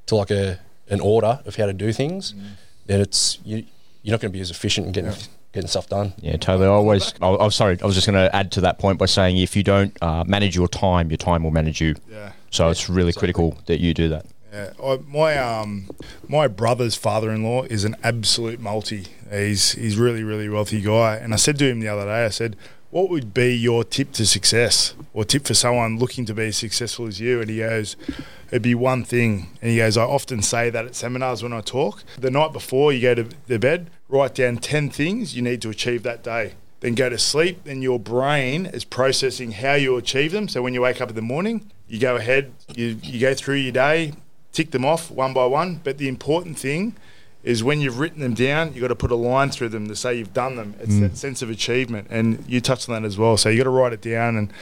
to 0.07 0.17
like 0.17 0.33
a 0.33 0.59
an 0.91 1.01
order 1.01 1.39
of 1.47 1.55
how 1.55 1.67
to 1.67 1.73
do 1.73 1.93
things, 1.93 2.33
mm. 2.33 2.41
then 2.87 3.01
it's 3.01 3.39
you 3.45 3.65
you're 4.03 4.15
not 4.15 4.21
going 4.21 4.33
to 4.33 4.37
be 4.37 4.41
as 4.41 4.51
efficient 4.51 4.89
in 4.89 4.93
getting 4.93 5.15
getting 5.53 5.69
stuff 5.69 5.89
done. 5.89 6.13
Yeah, 6.21 6.37
totally. 6.37 6.67
I 6.67 6.71
always. 6.71 7.15
I, 7.23 7.37
I'm 7.37 7.53
sorry. 7.53 7.79
I 7.81 7.87
was 7.87 7.95
just 7.95 8.09
going 8.09 8.19
to 8.19 8.35
add 8.35 8.51
to 8.53 8.63
that 8.63 8.81
point 8.81 8.99
by 8.99 9.07
saying 9.07 9.37
if 9.37 9.55
you 9.55 9.63
don't 9.63 9.97
uh, 10.03 10.25
manage 10.27 10.57
your 10.57 10.67
time, 10.67 11.09
your 11.09 11.19
time 11.19 11.45
will 11.45 11.53
manage 11.53 11.81
you. 11.81 11.95
Yeah. 12.11 12.33
So 12.51 12.69
it's 12.69 12.89
really 12.89 13.13
critical 13.13 13.57
that 13.67 13.79
you 13.79 13.95
do 13.95 14.09
that. 14.09 14.27
Yeah, 14.59 14.73
I, 14.83 14.99
my 15.07 15.39
um, 15.39 15.89
my 16.27 16.49
brother's 16.49 16.97
father-in-law 16.97 17.65
is 17.65 17.85
an 17.85 17.95
absolute 18.03 18.59
multi. 18.59 19.07
He's 19.31 19.73
he's 19.73 19.97
really 19.97 20.25
really 20.25 20.49
wealthy 20.49 20.81
guy, 20.81 21.15
and 21.15 21.33
I 21.33 21.37
said 21.37 21.61
to 21.61 21.69
him 21.69 21.79
the 21.79 21.87
other 21.87 22.07
day, 22.07 22.25
I 22.25 22.31
said, 22.31 22.57
"What 22.91 23.09
would 23.09 23.33
be 23.33 23.55
your 23.55 23.85
tip 23.85 24.11
to 24.15 24.27
success, 24.27 24.95
or 25.15 25.25
tip 25.25 25.47
for 25.47 25.55
someone 25.55 26.01
looking 26.01 26.25
to 26.25 26.35
be 26.35 26.49
as 26.49 26.57
successful 26.57 27.07
as 27.07 27.21
you?" 27.21 27.41
And 27.41 27.49
he 27.49 27.59
goes, 27.59 27.95
"It'd 28.49 28.63
be 28.63 28.75
one 28.75 29.05
thing." 29.05 29.47
And 29.63 29.71
he 29.71 29.77
goes, 29.77 29.97
"I 29.97 30.03
often 30.03 30.43
say 30.43 30.71
that 30.71 30.87
at 30.87 30.97
seminars 30.97 31.41
when 31.41 31.53
I 31.53 31.61
talk. 31.61 32.03
The 32.19 32.31
night 32.31 32.53
before 32.53 32.93
you 32.93 33.01
go 33.01 33.15
to 33.15 33.29
the 33.47 33.61
bed, 33.61 33.91
write 34.09 34.35
down 34.35 34.57
ten 34.57 34.91
things 34.91 35.37
you 35.37 35.43
need 35.43 35.63
to 35.63 35.71
achieve 35.71 36.03
that 36.03 36.25
day." 36.25 36.55
Then 36.81 36.97
go 36.97 37.09
to 37.09 37.19
sleep, 37.19 37.61
and 37.65 37.81
your 37.81 38.01
brain 38.01 38.67
is 38.67 38.85
processing 38.85 39.53
how 39.53 39.75
you 39.75 39.97
achieve 39.97 40.33
them. 40.33 40.49
So 40.49 40.63
when 40.63 40.75
you 40.75 40.83
wake 40.83 41.01
up 41.01 41.11
in 41.11 41.17
the 41.17 41.23
morning, 41.23 41.71
you 41.89 42.01
go 42.01 42.17
ahead, 42.17 42.53
you, 42.75 42.99
you 43.03 43.21
go 43.21 43.35
through 43.35 43.57
your 43.57 43.73
day, 43.73 44.13
tick 44.59 44.73
them 44.73 44.85
off 44.85 45.11
one 45.11 45.33
by 45.33 45.47
one. 45.47 45.81
But 45.85 45.99
the 45.99 46.09
important 46.09 46.59
thing 46.59 46.97
is 47.45 47.63
when 47.63 47.81
you've 47.81 48.01
written 48.01 48.21
them 48.21 48.35
down, 48.35 48.73
you've 48.73 48.83
got 48.83 48.89
to 48.89 48.97
put 48.97 49.13
a 49.13 49.15
line 49.15 49.51
through 49.51 49.69
them 49.69 49.87
to 49.87 49.95
say 49.95 50.19
you've 50.19 50.35
done 50.35 50.57
them. 50.57 50.75
It's 50.81 50.99
that 50.99 51.17
sense 51.17 51.41
of 51.41 51.49
achievement. 51.49 52.09
And 52.11 52.45
you 52.49 52.61
touched 52.61 52.89
on 52.89 53.01
that 53.01 53.07
as 53.07 53.17
well. 53.17 53.37
So 53.37 53.49
you've 53.49 53.59
got 53.59 53.71
to 53.71 53.71
write 53.71 53.93
it 53.93 54.01
down. 54.01 54.37
And 54.37 54.53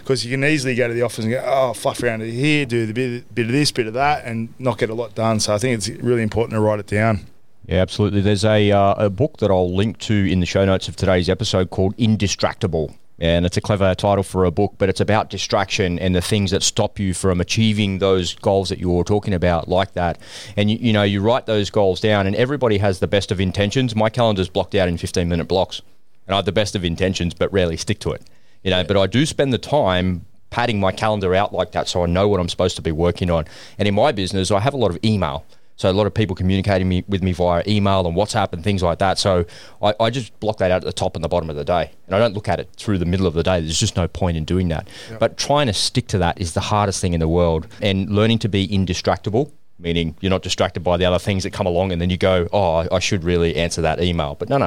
because 0.00 0.24
you 0.24 0.32
can 0.32 0.44
easily 0.44 0.74
go 0.74 0.88
to 0.88 0.94
the 0.94 1.02
office 1.02 1.24
and 1.24 1.32
go, 1.32 1.42
oh, 1.46 1.72
fluff 1.72 2.02
around 2.02 2.22
it 2.22 2.32
here, 2.32 2.66
do 2.66 2.84
the 2.84 2.92
bit, 2.92 3.32
bit 3.32 3.46
of 3.46 3.52
this, 3.52 3.70
bit 3.70 3.86
of 3.86 3.94
that, 3.94 4.24
and 4.24 4.52
not 4.58 4.78
get 4.78 4.90
a 4.90 4.94
lot 4.94 5.14
done. 5.14 5.38
So 5.38 5.54
I 5.54 5.58
think 5.58 5.78
it's 5.78 5.88
really 6.02 6.22
important 6.22 6.54
to 6.54 6.60
write 6.60 6.80
it 6.80 6.88
down. 6.88 7.26
Yeah, 7.66 7.80
absolutely. 7.80 8.20
There's 8.20 8.44
a 8.44 8.72
uh, 8.72 9.06
a 9.06 9.08
book 9.08 9.38
that 9.38 9.50
I'll 9.50 9.74
link 9.74 9.98
to 10.00 10.14
in 10.14 10.40
the 10.40 10.46
show 10.46 10.64
notes 10.66 10.86
of 10.88 10.96
today's 10.96 11.30
episode 11.30 11.70
called 11.70 11.96
Indistractable. 11.96 12.94
And 13.18 13.46
it's 13.46 13.56
a 13.56 13.60
clever 13.60 13.94
title 13.94 14.24
for 14.24 14.44
a 14.44 14.50
book, 14.50 14.74
but 14.76 14.88
it's 14.88 15.00
about 15.00 15.30
distraction 15.30 16.00
and 16.00 16.14
the 16.14 16.20
things 16.20 16.50
that 16.50 16.64
stop 16.64 16.98
you 16.98 17.14
from 17.14 17.40
achieving 17.40 17.98
those 17.98 18.34
goals 18.34 18.70
that 18.70 18.80
you're 18.80 19.04
talking 19.04 19.32
about, 19.32 19.68
like 19.68 19.92
that. 19.92 20.18
And 20.56 20.70
you, 20.70 20.78
you 20.80 20.92
know, 20.92 21.04
you 21.04 21.20
write 21.20 21.46
those 21.46 21.70
goals 21.70 22.00
down, 22.00 22.26
and 22.26 22.34
everybody 22.34 22.78
has 22.78 22.98
the 22.98 23.06
best 23.06 23.30
of 23.30 23.40
intentions. 23.40 23.94
My 23.94 24.10
calendar's 24.10 24.48
blocked 24.48 24.74
out 24.74 24.88
in 24.88 24.98
15 24.98 25.28
minute 25.28 25.46
blocks, 25.46 25.80
and 26.26 26.34
I 26.34 26.38
have 26.38 26.44
the 26.44 26.52
best 26.52 26.74
of 26.74 26.84
intentions, 26.84 27.34
but 27.34 27.52
rarely 27.52 27.76
stick 27.76 28.00
to 28.00 28.10
it. 28.10 28.22
You 28.64 28.70
know, 28.70 28.82
but 28.82 28.96
I 28.96 29.06
do 29.06 29.26
spend 29.26 29.52
the 29.52 29.58
time 29.58 30.24
padding 30.50 30.80
my 30.80 30.92
calendar 30.92 31.34
out 31.34 31.52
like 31.52 31.72
that 31.72 31.88
so 31.88 32.04
I 32.04 32.06
know 32.06 32.28
what 32.28 32.38
I'm 32.38 32.48
supposed 32.48 32.76
to 32.76 32.82
be 32.82 32.92
working 32.92 33.28
on. 33.28 33.44
And 33.76 33.86
in 33.88 33.94
my 33.94 34.12
business, 34.12 34.50
I 34.50 34.60
have 34.60 34.72
a 34.72 34.76
lot 34.76 34.90
of 34.90 34.98
email. 35.04 35.44
So 35.76 35.90
a 35.90 35.92
lot 35.92 36.06
of 36.06 36.14
people 36.14 36.36
communicating 36.36 36.88
me, 36.88 37.04
with 37.08 37.22
me 37.22 37.32
via 37.32 37.62
email 37.66 38.06
and 38.06 38.16
WhatsApp 38.16 38.52
and 38.52 38.62
things 38.62 38.80
like 38.82 39.00
that. 39.00 39.18
So 39.18 39.44
I, 39.82 39.92
I 39.98 40.10
just 40.10 40.38
block 40.38 40.58
that 40.58 40.70
out 40.70 40.76
at 40.82 40.84
the 40.84 40.92
top 40.92 41.16
and 41.16 41.24
the 41.24 41.28
bottom 41.28 41.50
of 41.50 41.56
the 41.56 41.64
day. 41.64 41.90
And 42.06 42.14
I 42.14 42.18
don't 42.20 42.32
look 42.32 42.48
at 42.48 42.60
it 42.60 42.68
through 42.76 42.98
the 42.98 43.04
middle 43.06 43.26
of 43.26 43.34
the 43.34 43.42
day. 43.42 43.60
There's 43.60 43.78
just 43.80 43.96
no 43.96 44.06
point 44.06 44.36
in 44.36 44.44
doing 44.44 44.68
that. 44.68 44.86
But 45.18 45.36
trying 45.36 45.66
to 45.66 45.72
stick 45.72 46.06
to 46.08 46.18
that 46.18 46.40
is 46.40 46.52
the 46.54 46.60
hardest 46.60 47.00
thing 47.00 47.12
in 47.12 47.18
the 47.20 47.28
world. 47.28 47.66
And 47.82 48.08
learning 48.08 48.38
to 48.40 48.48
be 48.48 48.68
indistractable, 48.68 49.50
meaning 49.80 50.16
you're 50.20 50.30
not 50.30 50.42
distracted 50.42 50.80
by 50.84 50.96
the 50.96 51.06
other 51.06 51.18
things 51.18 51.42
that 51.42 51.52
come 51.52 51.66
along 51.66 51.90
and 51.90 52.00
then 52.00 52.08
you 52.08 52.16
go, 52.18 52.48
oh, 52.52 52.86
I- 52.92 52.98
should 53.00 53.24
really 53.24 53.56
answer 53.56 53.82
that 53.82 54.00
email. 54.00 54.36
But 54.36 54.48
no, 54.48 54.58
no, 54.58 54.66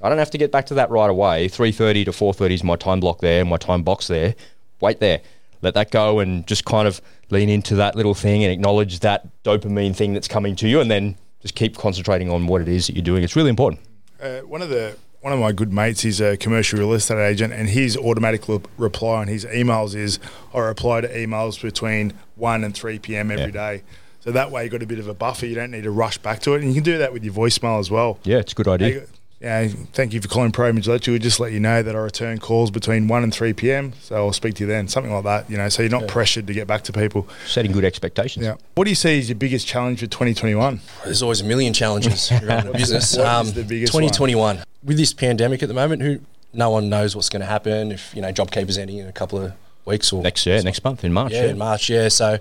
I 0.00 0.08
don't 0.08 0.18
have 0.18 0.30
to 0.30 0.38
get 0.38 0.52
back 0.52 0.66
to 0.66 0.74
that 0.74 0.90
right 0.90 1.10
away. 1.10 1.48
3.30 1.48 2.04
to 2.04 2.10
4.30 2.12 2.50
is 2.52 2.62
my 2.64 2.76
time 2.76 3.00
block 3.00 3.20
there, 3.20 3.40
and 3.40 3.50
my 3.50 3.56
time 3.56 3.82
box 3.82 4.06
there. 4.06 4.36
Wait 4.80 5.00
there. 5.00 5.20
Let 5.66 5.74
that 5.74 5.90
go 5.90 6.20
and 6.20 6.46
just 6.46 6.64
kind 6.64 6.86
of 6.86 7.02
lean 7.30 7.48
into 7.48 7.74
that 7.74 7.96
little 7.96 8.14
thing 8.14 8.44
and 8.44 8.52
acknowledge 8.52 9.00
that 9.00 9.26
dopamine 9.42 9.96
thing 9.96 10.14
that's 10.14 10.28
coming 10.28 10.54
to 10.54 10.68
you 10.68 10.80
and 10.80 10.88
then 10.88 11.16
just 11.42 11.56
keep 11.56 11.76
concentrating 11.76 12.30
on 12.30 12.46
what 12.46 12.62
it 12.62 12.68
is 12.68 12.86
that 12.86 12.94
you're 12.94 13.02
doing. 13.02 13.24
It's 13.24 13.34
really 13.34 13.50
important. 13.50 13.80
Uh, 14.22 14.38
one 14.42 14.62
of 14.62 14.68
the 14.68 14.96
one 15.22 15.32
of 15.32 15.40
my 15.40 15.50
good 15.50 15.72
mates, 15.72 16.04
is 16.04 16.20
a 16.20 16.36
commercial 16.36 16.78
real 16.78 16.92
estate 16.92 17.18
agent, 17.18 17.52
and 17.52 17.68
his 17.68 17.96
automatic 17.96 18.48
le- 18.48 18.60
reply 18.78 19.16
on 19.22 19.26
his 19.26 19.44
emails 19.46 19.96
is, 19.96 20.20
"I 20.54 20.60
reply 20.60 21.00
to 21.00 21.08
emails 21.08 21.60
between 21.60 22.12
one 22.36 22.62
and 22.62 22.72
three 22.72 23.00
p.m. 23.00 23.32
every 23.32 23.46
Yeah. 23.46 23.50
day." 23.50 23.82
So 24.20 24.30
that 24.30 24.52
way, 24.52 24.62
you 24.62 24.70
have 24.70 24.78
got 24.78 24.82
a 24.84 24.86
bit 24.86 25.00
of 25.00 25.08
a 25.08 25.14
buffer. 25.14 25.46
You 25.46 25.56
don't 25.56 25.72
need 25.72 25.82
to 25.82 25.90
rush 25.90 26.18
back 26.18 26.38
to 26.42 26.54
it, 26.54 26.62
and 26.62 26.68
you 26.68 26.74
can 26.74 26.84
do 26.84 26.98
that 26.98 27.12
with 27.12 27.24
your 27.24 27.34
voicemail 27.34 27.80
as 27.80 27.90
well. 27.90 28.20
Yeah, 28.22 28.38
it's 28.38 28.52
a 28.52 28.54
good 28.54 28.68
idea. 28.68 29.02
Hey, 29.40 29.66
Yeah, 29.66 29.74
thank 29.92 30.12
you 30.14 30.20
for 30.20 30.28
calling 30.28 30.50
Pro 30.50 30.68
Image 30.68 30.88
Electric. 30.88 31.12
We 31.12 31.18
just 31.18 31.40
let 31.40 31.52
you 31.52 31.60
know 31.60 31.82
that 31.82 31.94
I 31.94 31.98
return 31.98 32.38
calls 32.38 32.70
between 32.70 33.06
1 33.06 33.22
and 33.22 33.32
3 33.34 33.52
p.m. 33.52 33.92
So 34.00 34.16
I'll 34.16 34.32
speak 34.32 34.54
to 34.54 34.64
you 34.64 34.66
then, 34.66 34.88
something 34.88 35.12
like 35.12 35.24
that, 35.24 35.50
you 35.50 35.58
know, 35.58 35.68
so 35.68 35.82
you're 35.82 35.90
not 35.90 36.08
pressured 36.08 36.46
to 36.46 36.54
get 36.54 36.66
back 36.66 36.82
to 36.84 36.92
people. 36.92 37.28
Setting 37.46 37.72
good 37.72 37.84
expectations. 37.84 38.46
Yeah. 38.46 38.56
What 38.76 38.84
do 38.84 38.90
you 38.90 38.96
see 38.96 39.18
as 39.18 39.28
your 39.28 39.36
biggest 39.36 39.66
challenge 39.66 40.00
for 40.00 40.06
2021? 40.06 40.80
There's 41.04 41.22
always 41.22 41.42
a 41.42 41.44
million 41.44 41.74
challenges 41.74 42.32
around 42.42 42.66
the 42.68 42.72
business. 42.72 43.16
Um, 43.18 43.24
what 43.24 43.46
is 43.46 43.54
the 43.54 43.64
biggest 43.64 43.92
one? 43.94 44.02
2021 44.04 44.58
with 44.82 44.96
this 44.96 45.12
pandemic 45.12 45.62
at 45.62 45.68
the 45.68 45.74
moment, 45.74 46.00
who 46.00 46.20
no 46.54 46.70
one 46.70 46.88
knows 46.88 47.14
what's 47.14 47.28
going 47.28 47.40
to 47.40 47.46
happen 47.46 47.92
if 47.92 48.14
you 48.14 48.22
know 48.22 48.32
JobKeeper's 48.32 48.78
ending 48.78 48.98
in 48.98 49.08
a 49.08 49.12
couple 49.12 49.38
of 49.38 49.52
weeks 49.84 50.12
or 50.12 50.22
Next 50.22 50.46
year, 50.46 50.62
next 50.62 50.82
month 50.84 51.04
in 51.04 51.12
March. 51.12 51.32
yeah, 51.32 51.44
in 51.46 51.58
March. 51.58 51.90
Yeah, 51.90 52.08
so 52.08 52.38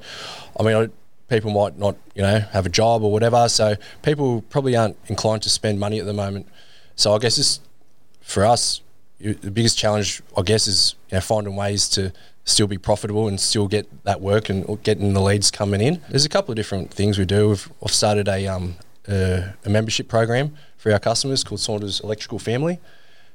I 0.58 0.64
mean, 0.64 0.76
I, 0.76 0.90
people 1.28 1.52
might 1.52 1.78
not 1.78 1.98
you 2.14 2.22
know 2.22 2.40
have 2.40 2.66
a 2.66 2.70
job 2.70 3.04
or 3.04 3.12
whatever, 3.12 3.50
so 3.50 3.76
people 4.04 4.44
probably 4.50 4.76
aren't 4.78 4.96
inclined 5.08 5.42
to 5.44 5.50
spend 5.50 5.80
money 5.80 6.00
at 6.00 6.06
the 6.06 6.14
moment. 6.14 6.48
So 6.96 7.14
I 7.14 7.20
guess 7.20 7.60
for 8.22 8.46
us 8.46 8.82
the 9.20 9.52
biggest 9.52 9.78
challenge, 9.78 10.22
I 10.38 10.42
guess, 10.42 10.68
is 10.68 10.96
you 11.10 11.16
know 11.16 11.22
finding 11.22 11.56
ways 11.56 11.88
to 11.90 12.12
still 12.44 12.68
be 12.68 12.78
profitable 12.78 13.28
and 13.28 13.40
still 13.40 13.68
get 13.68 13.88
that 14.04 14.22
work 14.22 14.50
and 14.50 14.82
getting 14.84 15.14
the 15.14 15.22
leads 15.22 15.50
coming 15.50 15.82
in. 15.82 16.02
There's 16.10 16.26
a 16.26 16.30
couple 16.30 16.52
of 16.52 16.56
different 16.56 16.92
things 16.92 17.18
we 17.18 17.26
do. 17.26 17.50
We've, 17.50 17.72
I've 17.84 17.92
started 17.92 18.28
a 18.28 18.48
um 18.48 18.76
a 19.08 19.54
membership 19.68 20.08
program 20.08 20.56
for 20.78 20.92
our 20.92 21.00
customers 21.00 21.44
called 21.44 21.60
Saunders 21.60 22.00
Electrical 22.00 22.40
Family. 22.40 22.80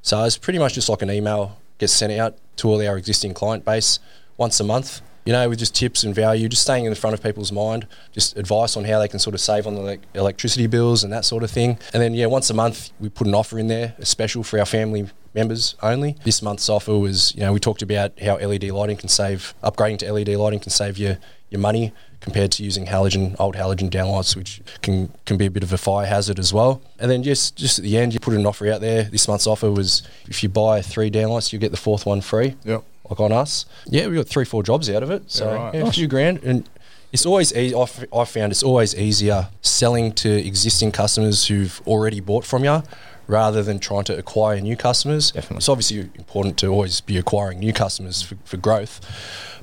So 0.02 0.22
it's 0.24 0.38
pretty 0.38 0.58
much 0.58 0.74
just 0.74 0.88
like 0.88 1.02
an 1.02 1.10
email 1.10 1.58
gets 1.78 1.92
sent 1.92 2.12
out 2.12 2.36
to 2.56 2.68
all 2.68 2.86
our 2.86 2.96
existing 2.96 3.34
client 3.34 3.64
base 3.64 3.98
once 4.36 4.58
a 4.60 4.64
month. 4.64 5.00
You 5.30 5.36
know, 5.36 5.48
with 5.48 5.60
just 5.60 5.76
tips 5.76 6.02
and 6.02 6.12
value, 6.12 6.48
just 6.48 6.62
staying 6.62 6.86
in 6.86 6.90
the 6.90 6.96
front 6.96 7.14
of 7.14 7.22
people's 7.22 7.52
mind, 7.52 7.86
just 8.10 8.36
advice 8.36 8.76
on 8.76 8.82
how 8.82 8.98
they 8.98 9.06
can 9.06 9.20
sort 9.20 9.34
of 9.34 9.40
save 9.40 9.64
on 9.64 9.76
the 9.76 9.80
elec- 9.80 10.00
electricity 10.14 10.66
bills 10.66 11.04
and 11.04 11.12
that 11.12 11.24
sort 11.24 11.44
of 11.44 11.52
thing. 11.52 11.78
And 11.94 12.02
then, 12.02 12.14
yeah, 12.14 12.26
once 12.26 12.50
a 12.50 12.54
month 12.54 12.90
we 12.98 13.10
put 13.10 13.28
an 13.28 13.34
offer 13.36 13.56
in 13.56 13.68
there, 13.68 13.94
a 14.00 14.04
special 14.04 14.42
for 14.42 14.58
our 14.58 14.66
family 14.66 15.08
members 15.32 15.76
only. 15.84 16.16
This 16.24 16.42
month's 16.42 16.68
offer 16.68 16.98
was, 16.98 17.32
you 17.36 17.42
know, 17.42 17.52
we 17.52 17.60
talked 17.60 17.80
about 17.80 18.18
how 18.18 18.38
LED 18.38 18.64
lighting 18.70 18.96
can 18.96 19.08
save, 19.08 19.54
upgrading 19.62 19.98
to 19.98 20.12
LED 20.12 20.30
lighting 20.30 20.58
can 20.58 20.70
save 20.70 20.98
you 20.98 21.16
your 21.48 21.60
money 21.60 21.92
compared 22.20 22.52
to 22.52 22.62
using 22.62 22.86
halogen, 22.86 23.34
old 23.38 23.54
halogen 23.56 23.88
downlights, 23.90 24.36
which 24.36 24.60
can 24.82 25.10
can 25.26 25.36
be 25.36 25.46
a 25.46 25.50
bit 25.50 25.62
of 25.62 25.72
a 25.72 25.78
fire 25.78 26.06
hazard 26.06 26.38
as 26.38 26.52
well. 26.52 26.82
And 26.98 27.10
then 27.10 27.22
just 27.22 27.56
just 27.56 27.78
at 27.78 27.84
the 27.84 27.96
end, 27.96 28.12
you 28.14 28.20
put 28.20 28.34
an 28.34 28.46
offer 28.46 28.70
out 28.70 28.80
there. 28.80 29.04
This 29.04 29.26
month's 29.28 29.46
offer 29.46 29.70
was 29.70 30.02
if 30.28 30.42
you 30.42 30.48
buy 30.48 30.82
three 30.82 31.10
downlights, 31.10 31.52
you 31.52 31.58
get 31.58 31.70
the 31.70 31.76
fourth 31.76 32.06
one 32.06 32.20
free. 32.20 32.56
Yep. 32.64 32.84
Like 33.08 33.20
on 33.20 33.32
us, 33.32 33.66
yeah, 33.86 34.06
we 34.06 34.14
got 34.14 34.28
three, 34.28 34.44
four 34.44 34.62
jobs 34.62 34.88
out 34.88 35.02
of 35.02 35.10
it. 35.10 35.30
So 35.30 35.46
Yeah, 35.50 35.54
right. 35.56 35.74
yeah, 35.74 35.86
a 35.88 35.90
few 35.92 36.06
grand, 36.06 36.44
and 36.44 36.68
it's 37.12 37.26
always 37.26 37.52
easy. 37.52 37.74
I've, 37.74 38.04
I've 38.14 38.28
found 38.28 38.52
it's 38.52 38.62
always 38.62 38.94
easier 38.94 39.48
selling 39.62 40.12
to 40.12 40.30
existing 40.30 40.92
customers 40.92 41.46
who've 41.48 41.82
already 41.88 42.20
bought 42.20 42.44
from 42.44 42.62
you. 42.64 42.82
Rather 43.26 43.62
than 43.62 43.78
trying 43.78 44.02
to 44.02 44.18
acquire 44.18 44.60
new 44.60 44.76
customers, 44.76 45.30
Definitely. 45.30 45.58
it's 45.58 45.68
obviously 45.68 46.00
important 46.16 46.56
to 46.58 46.66
always 46.66 47.00
be 47.00 47.16
acquiring 47.16 47.60
new 47.60 47.72
customers 47.72 48.22
for, 48.22 48.34
for 48.44 48.56
growth, 48.56 49.00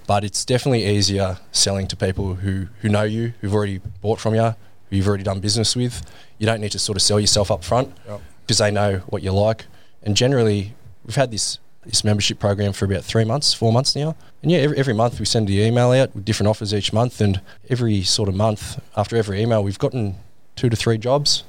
but 0.08 0.24
it's 0.24 0.44
definitely 0.46 0.86
easier 0.86 1.38
selling 1.52 1.88
to 1.88 1.96
people 1.96 2.36
who, 2.36 2.68
who 2.82 2.90
know 2.90 3.04
you, 3.04 3.34
who've 3.42 3.54
already 3.54 3.80
bought 4.02 4.20
from 4.20 4.34
you, 4.36 4.42
who 4.90 4.96
you've 4.96 5.08
already 5.08 5.24
done 5.24 5.40
business 5.40 5.76
with. 5.76 6.02
You 6.40 6.46
don't 6.46 6.62
need 6.62 6.72
to 6.72 6.80
sort 6.80 6.96
of 6.96 7.02
sell 7.02 7.20
yourself 7.20 7.52
up 7.52 7.64
front 7.64 7.94
Yep. 8.08 8.22
because 8.42 8.58
they 8.58 8.72
know 8.72 9.00
what 9.08 9.22
you 9.22 9.32
like. 9.32 9.66
And 10.04 10.16
generally, 10.16 10.74
we've 11.06 11.16
had 11.16 11.30
this 11.32 11.60
this 11.86 12.04
membership 12.04 12.38
program 12.38 12.74
for 12.74 12.84
about 12.84 13.02
three 13.06 13.24
months, 13.24 13.54
four 13.54 13.72
months 13.72 13.96
now. 13.96 14.14
And 14.42 14.52
yeah, 14.52 14.58
every, 14.58 14.78
every 14.78 14.94
month 14.94 15.20
we 15.22 15.26
send 15.26 15.48
the 15.48 15.60
email 15.62 15.92
out 15.92 16.14
with 16.14 16.26
different 16.26 16.50
offers 16.50 16.74
each 16.74 16.92
month. 16.92 17.22
And 17.22 17.40
every 17.70 18.04
sort 18.04 18.28
of 18.28 18.36
month 18.36 18.78
after 18.98 19.16
every 19.16 19.42
email, 19.42 19.64
we've 19.64 19.80
gotten 19.80 20.16
two 20.58 20.68
to 20.70 20.76
three 20.76 20.98
jobs. 20.98 21.46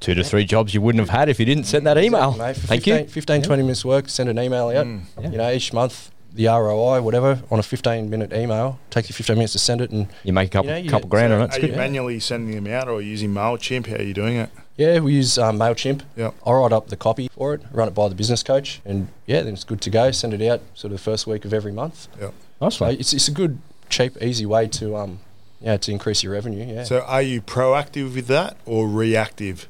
Two 0.00 0.14
to 0.14 0.24
three 0.24 0.44
jobs 0.44 0.74
you 0.74 0.80
wouldn't 0.80 0.98
have 1.00 1.10
had 1.10 1.28
if 1.28 1.38
you 1.38 1.46
didn't 1.46 1.64
send 1.64 1.86
that 1.86 1.98
email. 1.98 2.32
Mate, 2.32 2.56
for 2.56 2.66
Thank 2.66 2.82
15, 2.82 3.04
you. 3.04 3.08
15 3.10 3.42
20 3.42 3.62
minutes 3.62 3.84
work, 3.84 4.08
send 4.08 4.28
an 4.28 4.40
email 4.40 4.66
out. 4.70 4.86
Yeah. 4.86 5.30
You 5.30 5.38
know, 5.38 5.50
each 5.52 5.72
month, 5.72 6.10
the 6.36 6.46
ROI, 6.46 7.02
whatever, 7.02 7.42
on 7.50 7.58
a 7.58 7.62
15 7.62 8.08
minute 8.08 8.32
email. 8.32 8.78
Takes 8.90 9.08
you 9.08 9.14
15 9.14 9.36
minutes 9.36 9.52
to 9.54 9.58
send 9.58 9.80
it. 9.80 9.90
And 9.90 10.06
You 10.22 10.32
make 10.32 10.48
a 10.48 10.52
couple, 10.52 10.68
You 10.70 10.76
know, 10.76 10.82
you 10.82 10.90
couple 10.90 11.08
get- 11.08 11.10
grand 11.10 11.32
on 11.32 11.40
it. 11.40 11.42
Are 11.42 11.46
It's 11.46 11.56
you 11.56 11.60
good. 11.62 11.70
yeah. 11.70 11.76
manually 11.76 12.20
sending 12.20 12.54
them 12.62 12.72
out 12.72 12.88
or 12.88 13.00
using 13.02 13.30
MailChimp? 13.30 13.86
How 13.86 13.96
are 13.96 14.02
you 14.02 14.14
doing 14.14 14.36
it? 14.36 14.50
yeah, 14.76 15.00
we 15.00 15.14
use 15.14 15.38
um, 15.38 15.58
MailChimp. 15.58 16.02
Yep. 16.16 16.34
I 16.46 16.52
write 16.52 16.72
up 16.72 16.88
the 16.88 16.96
copy 16.96 17.28
for 17.34 17.54
it, 17.54 17.62
run 17.72 17.88
it 17.88 17.94
by 17.94 18.08
the 18.08 18.14
business 18.14 18.42
coach. 18.42 18.80
And 18.84 19.08
yeah, 19.26 19.42
then 19.42 19.54
it's 19.54 19.64
good 19.64 19.80
to 19.82 19.90
go. 19.90 20.10
Send 20.10 20.34
it 20.34 20.46
out 20.46 20.60
sort 20.74 20.92
of 20.92 20.98
the 20.98 21.02
first 21.02 21.26
week 21.26 21.44
of 21.44 21.52
every 21.54 21.72
month. 21.72 22.08
Yep. 22.20 22.34
Nice 22.60 22.76
So 22.76 22.86
it's, 22.86 23.12
it's 23.12 23.28
a 23.28 23.32
good, 23.32 23.58
cheap, 23.88 24.16
easy 24.22 24.44
way 24.46 24.66
to 24.68 24.96
um, 24.96 25.20
yeah, 25.60 25.78
to 25.78 25.90
increase 25.90 26.22
your 26.22 26.32
revenue. 26.34 26.66
Yeah. 26.66 26.84
So 26.84 27.00
are 27.00 27.22
you 27.22 27.40
proactive 27.40 28.14
with 28.14 28.26
that 28.26 28.56
or 28.66 28.86
reactive? 28.88 29.68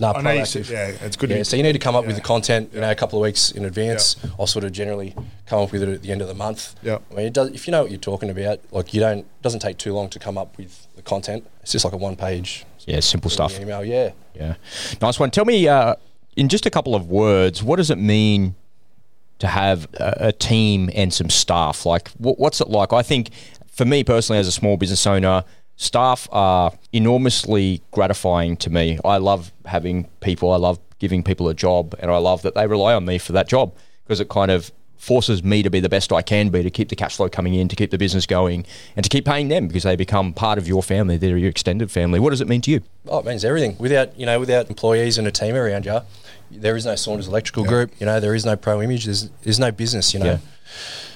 No, 0.00 0.12
I 0.12 0.22
know 0.22 0.30
you 0.32 0.44
said, 0.44 0.68
yeah, 0.68 0.86
it's 1.02 1.16
good. 1.16 1.30
Yeah, 1.30 1.42
so 1.42 1.56
you 1.56 1.62
need 1.62 1.72
to 1.74 1.78
come 1.78 1.94
up 1.96 2.06
with 2.06 2.16
the 2.16 2.22
content, 2.22 2.70
you 2.72 2.80
know, 2.80 2.90
a 2.90 2.94
couple 2.94 3.18
of 3.18 3.22
weeks 3.22 3.50
in 3.50 3.64
advance. 3.64 4.16
I'll 4.38 4.46
sort 4.46 4.64
of 4.64 4.72
generally 4.72 5.14
come 5.46 5.60
up 5.60 5.72
with 5.72 5.82
it 5.82 5.88
at 5.88 6.02
the 6.02 6.12
end 6.12 6.22
of 6.22 6.28
the 6.28 6.34
month. 6.34 6.74
Yeah, 6.82 6.98
I 7.10 7.14
mean, 7.14 7.26
it 7.26 7.32
does, 7.32 7.50
if 7.50 7.66
you 7.66 7.70
know 7.72 7.82
what 7.82 7.90
you're 7.90 8.00
talking 8.00 8.30
about, 8.30 8.60
like 8.70 8.94
you 8.94 9.00
don't, 9.00 9.18
it 9.20 9.42
doesn't 9.42 9.60
take 9.60 9.78
too 9.78 9.92
long 9.94 10.08
to 10.10 10.18
come 10.18 10.36
up 10.38 10.56
with 10.56 10.86
the 10.96 11.02
content. 11.02 11.46
It's 11.62 11.72
just 11.72 11.84
like 11.84 11.94
a 11.94 11.98
one 11.98 12.16
page 12.16 12.64
Yeah, 12.86 13.00
simple 13.00 13.30
stuff. 13.30 13.58
email. 13.60 13.84
Yeah. 13.84 14.12
Yeah. 14.34 14.54
Nice 15.02 15.18
one. 15.20 15.30
Tell 15.30 15.44
me, 15.44 15.68
uh, 15.68 15.94
in 16.36 16.48
just 16.48 16.64
a 16.66 16.70
couple 16.70 16.94
of 16.94 17.08
words, 17.08 17.62
what 17.62 17.76
does 17.76 17.90
it 17.90 17.98
mean 17.98 18.54
to 19.40 19.46
have 19.46 19.86
a, 19.94 20.28
a 20.28 20.32
team 20.32 20.90
and 20.94 21.12
some 21.12 21.28
staff? 21.30 21.84
Like, 21.84 22.08
what, 22.12 22.38
what's 22.38 22.60
it 22.60 22.68
like? 22.68 22.92
I 22.92 23.02
think 23.02 23.30
for 23.68 23.84
me 23.84 24.04
personally, 24.04 24.38
as 24.38 24.46
a 24.48 24.52
small 24.52 24.76
business 24.76 25.06
owner, 25.06 25.44
staff 25.80 26.28
are 26.30 26.72
enormously 26.92 27.80
gratifying 27.90 28.54
to 28.58 28.68
me. 28.68 28.98
I 29.02 29.16
love 29.16 29.50
having 29.64 30.04
people, 30.20 30.52
I 30.52 30.56
love 30.56 30.78
giving 30.98 31.22
people 31.22 31.48
a 31.48 31.54
job, 31.54 31.94
and 32.00 32.10
I 32.10 32.18
love 32.18 32.42
that 32.42 32.54
they 32.54 32.66
rely 32.66 32.92
on 32.92 33.06
me 33.06 33.16
for 33.16 33.32
that 33.32 33.48
job 33.48 33.74
because 34.04 34.20
it 34.20 34.28
kind 34.28 34.50
of 34.50 34.70
forces 34.98 35.42
me 35.42 35.62
to 35.62 35.70
be 35.70 35.80
the 35.80 35.88
best 35.88 36.12
I 36.12 36.20
can 36.20 36.50
be 36.50 36.62
to 36.62 36.70
keep 36.70 36.90
the 36.90 36.96
cash 36.96 37.16
flow 37.16 37.30
coming 37.30 37.54
in, 37.54 37.66
to 37.68 37.76
keep 37.76 37.90
the 37.90 37.96
business 37.96 38.26
going, 38.26 38.66
and 38.94 39.02
to 39.02 39.08
keep 39.08 39.24
paying 39.24 39.48
them 39.48 39.68
because 39.68 39.84
they 39.84 39.96
become 39.96 40.34
part 40.34 40.58
of 40.58 40.68
your 40.68 40.82
family. 40.82 41.16
They're 41.16 41.38
your 41.38 41.48
extended 41.48 41.90
family. 41.90 42.20
What 42.20 42.28
does 42.30 42.42
it 42.42 42.48
mean 42.48 42.60
to 42.60 42.70
you? 42.70 42.82
Oh, 43.08 43.20
it 43.20 43.24
means 43.24 43.42
everything. 43.42 43.76
Without 43.78 44.18
you 44.20 44.26
know, 44.26 44.38
without 44.38 44.68
employees 44.68 45.16
and 45.16 45.26
a 45.26 45.30
team 45.30 45.54
around 45.54 45.86
you, 45.86 46.00
there 46.50 46.76
is 46.76 46.84
no 46.84 46.94
Saunders 46.94 47.26
Electrical 47.28 47.64
Group. 47.64 47.92
You 47.98 48.04
know, 48.04 48.20
there 48.20 48.34
is 48.34 48.44
no 48.44 48.54
Pro 48.54 48.82
Image. 48.82 49.06
There's 49.06 49.30
there's 49.44 49.58
no 49.58 49.72
business. 49.72 50.12
You 50.12 50.20
know, 50.20 50.26
Yeah. 50.26 50.38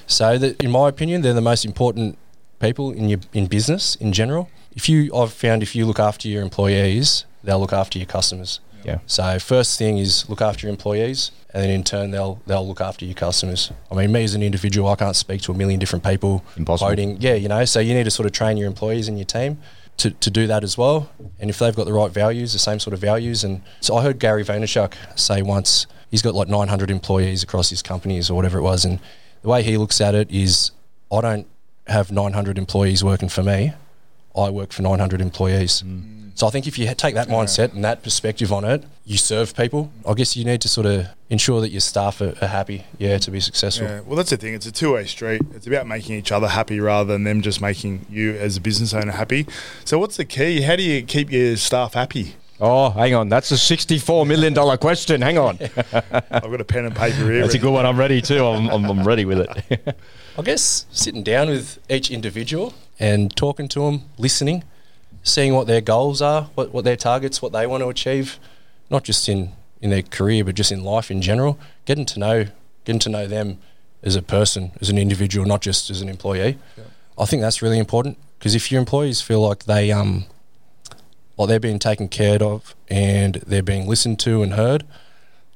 so 0.07 0.39
that, 0.39 0.63
in 0.63 0.71
my 0.71 0.89
opinion, 0.89 1.21
they're 1.21 1.35
the 1.35 1.43
most 1.43 1.67
important 1.67 2.17
people 2.65 2.93
in 2.93 3.09
your 3.09 3.21
in 3.33 3.47
business 3.47 3.97
in 3.97 4.13
general. 4.13 4.49
If 4.75 4.89
you, 4.89 5.15
I've 5.15 5.33
found, 5.33 5.63
if 5.63 5.77
you 5.77 5.87
look 5.87 6.01
after 6.01 6.27
your 6.29 6.43
employees, 6.43 7.27
they'll 7.45 7.61
look 7.61 7.73
after 7.73 7.99
your 7.99 8.07
customers. 8.07 8.61
Yeah. 8.85 8.99
So 9.07 9.39
first 9.39 9.79
thing 9.79 9.99
is 9.99 10.29
look 10.29 10.43
after 10.43 10.67
your 10.67 10.71
employees, 10.71 11.31
and 11.53 11.63
then 11.63 11.71
in 11.71 11.85
turn 11.85 12.11
they'll 12.11 12.41
they'll 12.47 12.67
look 12.67 12.81
after 12.81 13.05
your 13.05 13.15
customers. 13.15 13.73
I 13.91 13.95
mean, 13.95 14.13
me 14.13 14.25
as 14.25 14.35
an 14.35 14.43
individual, 14.43 14.89
I 14.91 14.97
can't 14.97 15.17
speak 15.17 15.41
to 15.43 15.53
a 15.53 15.55
million 15.55 15.81
different 15.81 16.05
people. 16.05 16.45
Impossible. 16.57 16.89
Quoting, 16.89 17.17
yeah, 17.21 17.35
you 17.35 17.49
know. 17.49 17.65
So 17.65 17.81
you 17.81 17.95
need 17.95 18.05
to 18.05 18.11
sort 18.11 18.27
of 18.27 18.33
train 18.33 18.57
your 18.57 18.67
employees 18.67 19.09
and 19.09 19.17
your 19.17 19.25
team 19.25 19.59
to, 19.99 20.11
to 20.11 20.31
do 20.31 20.47
that 20.49 20.65
as 20.65 20.77
well. 20.77 21.09
And 21.39 21.49
if 21.49 21.59
they've 21.59 21.75
got 21.75 21.87
the 21.87 21.93
right 21.93 22.11
values, 22.11 22.53
the 22.53 22.59
same 22.59 22.79
sort 22.79 22.95
of 22.95 23.01
values, 23.01 23.45
and 23.45 23.63
so 23.81 23.97
I 23.97 24.03
heard 24.03 24.19
Gary 24.19 24.45
Vaynerchuk 24.45 24.95
say 25.19 25.41
once 25.41 25.87
he's 26.11 26.23
got 26.23 26.35
like 26.35 26.49
900 26.49 26.91
employees 26.91 27.43
across 27.43 27.71
his 27.71 27.83
companies 27.83 28.29
or 28.29 28.35
whatever 28.35 28.59
it 28.59 28.63
was, 28.63 28.85
and 28.85 28.99
the 29.43 29.49
way 29.49 29.63
he 29.63 29.77
looks 29.79 30.01
at 30.01 30.15
it 30.15 30.31
is, 30.31 30.73
I 31.11 31.21
don't 31.21 31.47
have 31.87 32.11
900 32.11 32.59
employees 32.59 33.05
working 33.05 33.29
for 33.29 33.43
me. 33.43 33.73
I 34.37 34.51
work 34.51 34.73
for 34.73 34.83
900 34.83 35.21
employees. 35.21 35.83
Mm. 35.83 36.25
So 36.37 36.49
I 36.49 36.51
think 36.51 36.67
if 36.67 36.77
you 36.79 36.93
take 36.95 37.15
that 37.15 37.29
mindset 37.29 37.75
and 37.75 37.85
that 37.85 38.03
perspective 38.03 38.53
on 38.53 38.65
it, 38.65 38.85
you 39.05 39.17
serve 39.17 39.55
people. 39.55 39.93
I 40.05 40.15
guess 40.15 40.37
you 40.37 40.45
need 40.45 40.61
to 40.63 40.69
sort 40.69 40.87
of 40.87 41.07
ensure 41.31 41.61
that 41.61 41.69
your 41.69 41.81
staff 41.81 42.21
are, 42.21 42.35
are 42.43 42.49
happy, 42.49 42.85
yeah, 42.99 43.19
to 43.19 43.31
be 43.31 43.39
successful. 43.39 43.87
Yeah, 43.87 44.01
well, 44.01 44.17
that's 44.17 44.31
the 44.31 44.37
thing. 44.37 44.53
It's 44.53 44.67
a 44.67 44.73
two-way 44.73 45.05
street. 45.05 45.43
It's 45.55 45.69
about 45.69 45.87
making 45.87 46.17
each 46.17 46.33
other 46.33 46.49
happy 46.49 46.81
rather 46.81 47.13
than 47.13 47.23
them 47.23 47.41
just 47.41 47.61
making 47.61 48.07
you 48.11 48.33
as 48.33 48.57
a 48.57 48.61
business 48.61 48.93
owner 48.93 49.13
happy. 49.13 49.47
So, 49.85 50.01
what's 50.01 50.17
the 50.17 50.25
key? 50.25 50.63
How 50.63 50.75
do 50.75 50.83
you 50.83 51.03
keep 51.03 51.31
your 51.31 51.57
staff 51.57 51.95
happy? 51.95 52.35
Oh, 52.61 52.91
hang 52.91 53.15
on. 53.15 53.29
That's 53.29 53.53
a 53.53 53.57
$64 53.57 54.27
million 54.27 54.55
question. 54.79 55.21
Hang 55.23 55.39
on. 55.39 55.59
I've 55.93 56.43
got 56.43 56.61
a 56.61 56.65
pen 56.65 56.85
and 56.85 56.97
paper 56.97 57.31
here. 57.31 57.43
That's 57.43 57.55
a 57.55 57.59
good 57.59 57.73
one. 57.73 57.85
I'm 57.85 57.99
ready 57.99 58.21
too. 58.21 58.45
I'm, 58.45 58.69
I'm, 58.71 58.85
I'm 58.85 59.05
ready 59.05 59.25
with 59.25 59.41
it. 59.41 59.97
I 60.37 60.43
guess 60.43 60.87
sitting 60.91 61.23
down 61.23 61.49
with 61.49 61.79
each 61.89 62.11
individual 62.11 62.75
and 62.99 63.35
talking 63.37 63.69
to 63.69 63.81
them, 63.81 64.03
listening, 64.19 64.65
seeing 65.23 65.55
what 65.55 65.69
their 65.69 65.81
goals 65.81 66.21
are, 66.21 66.45
what, 66.55 66.73
what 66.73 66.85
their 66.85 66.97
targets, 66.97 67.41
what 67.41 67.53
they 67.53 67.67
want 67.67 67.83
to 67.83 67.89
achieve, 67.89 68.41
not 68.91 69.05
just 69.05 69.29
in, 69.29 69.53
in 69.81 69.91
their 69.91 70.03
career, 70.03 70.45
but 70.45 70.57
just 70.57 70.73
in 70.73 70.83
life 70.83 71.09
in 71.11 71.23
general. 71.23 71.59
Getting 71.85 72.05
to 72.07 72.19
know, 72.19 72.47
getting 72.85 72.99
to 73.01 73.09
know 73.09 73.29
them 73.29 73.59
as 74.03 74.17
a 74.17 74.23
person, 74.23 74.73
as 74.81 74.91
an 74.91 74.99
individual, 74.99 75.47
not 75.47 75.63
just 75.63 75.89
as 75.89 76.03
an 76.03 76.09
employee. 76.09 76.59
I 77.17 77.27
think 77.27 77.41
that's 77.41 77.63
really 77.63 77.79
important 77.79 78.19
because 78.39 78.57
if 78.57 78.73
your 78.73 78.81
employees 78.81 79.21
feel 79.21 79.41
like 79.41 79.65
they 79.65 79.93
um, 79.93 80.25
like 81.39 81.49
they're 81.49 81.61
being 81.61 81.79
taken 81.79 82.09
care 82.09 82.43
of 82.43 82.75
and 82.89 83.37
they're 83.47 83.63
being 83.63 83.87
listened 83.87 84.19
to 84.21 84.43
and 84.43 84.55
heard, 84.55 84.85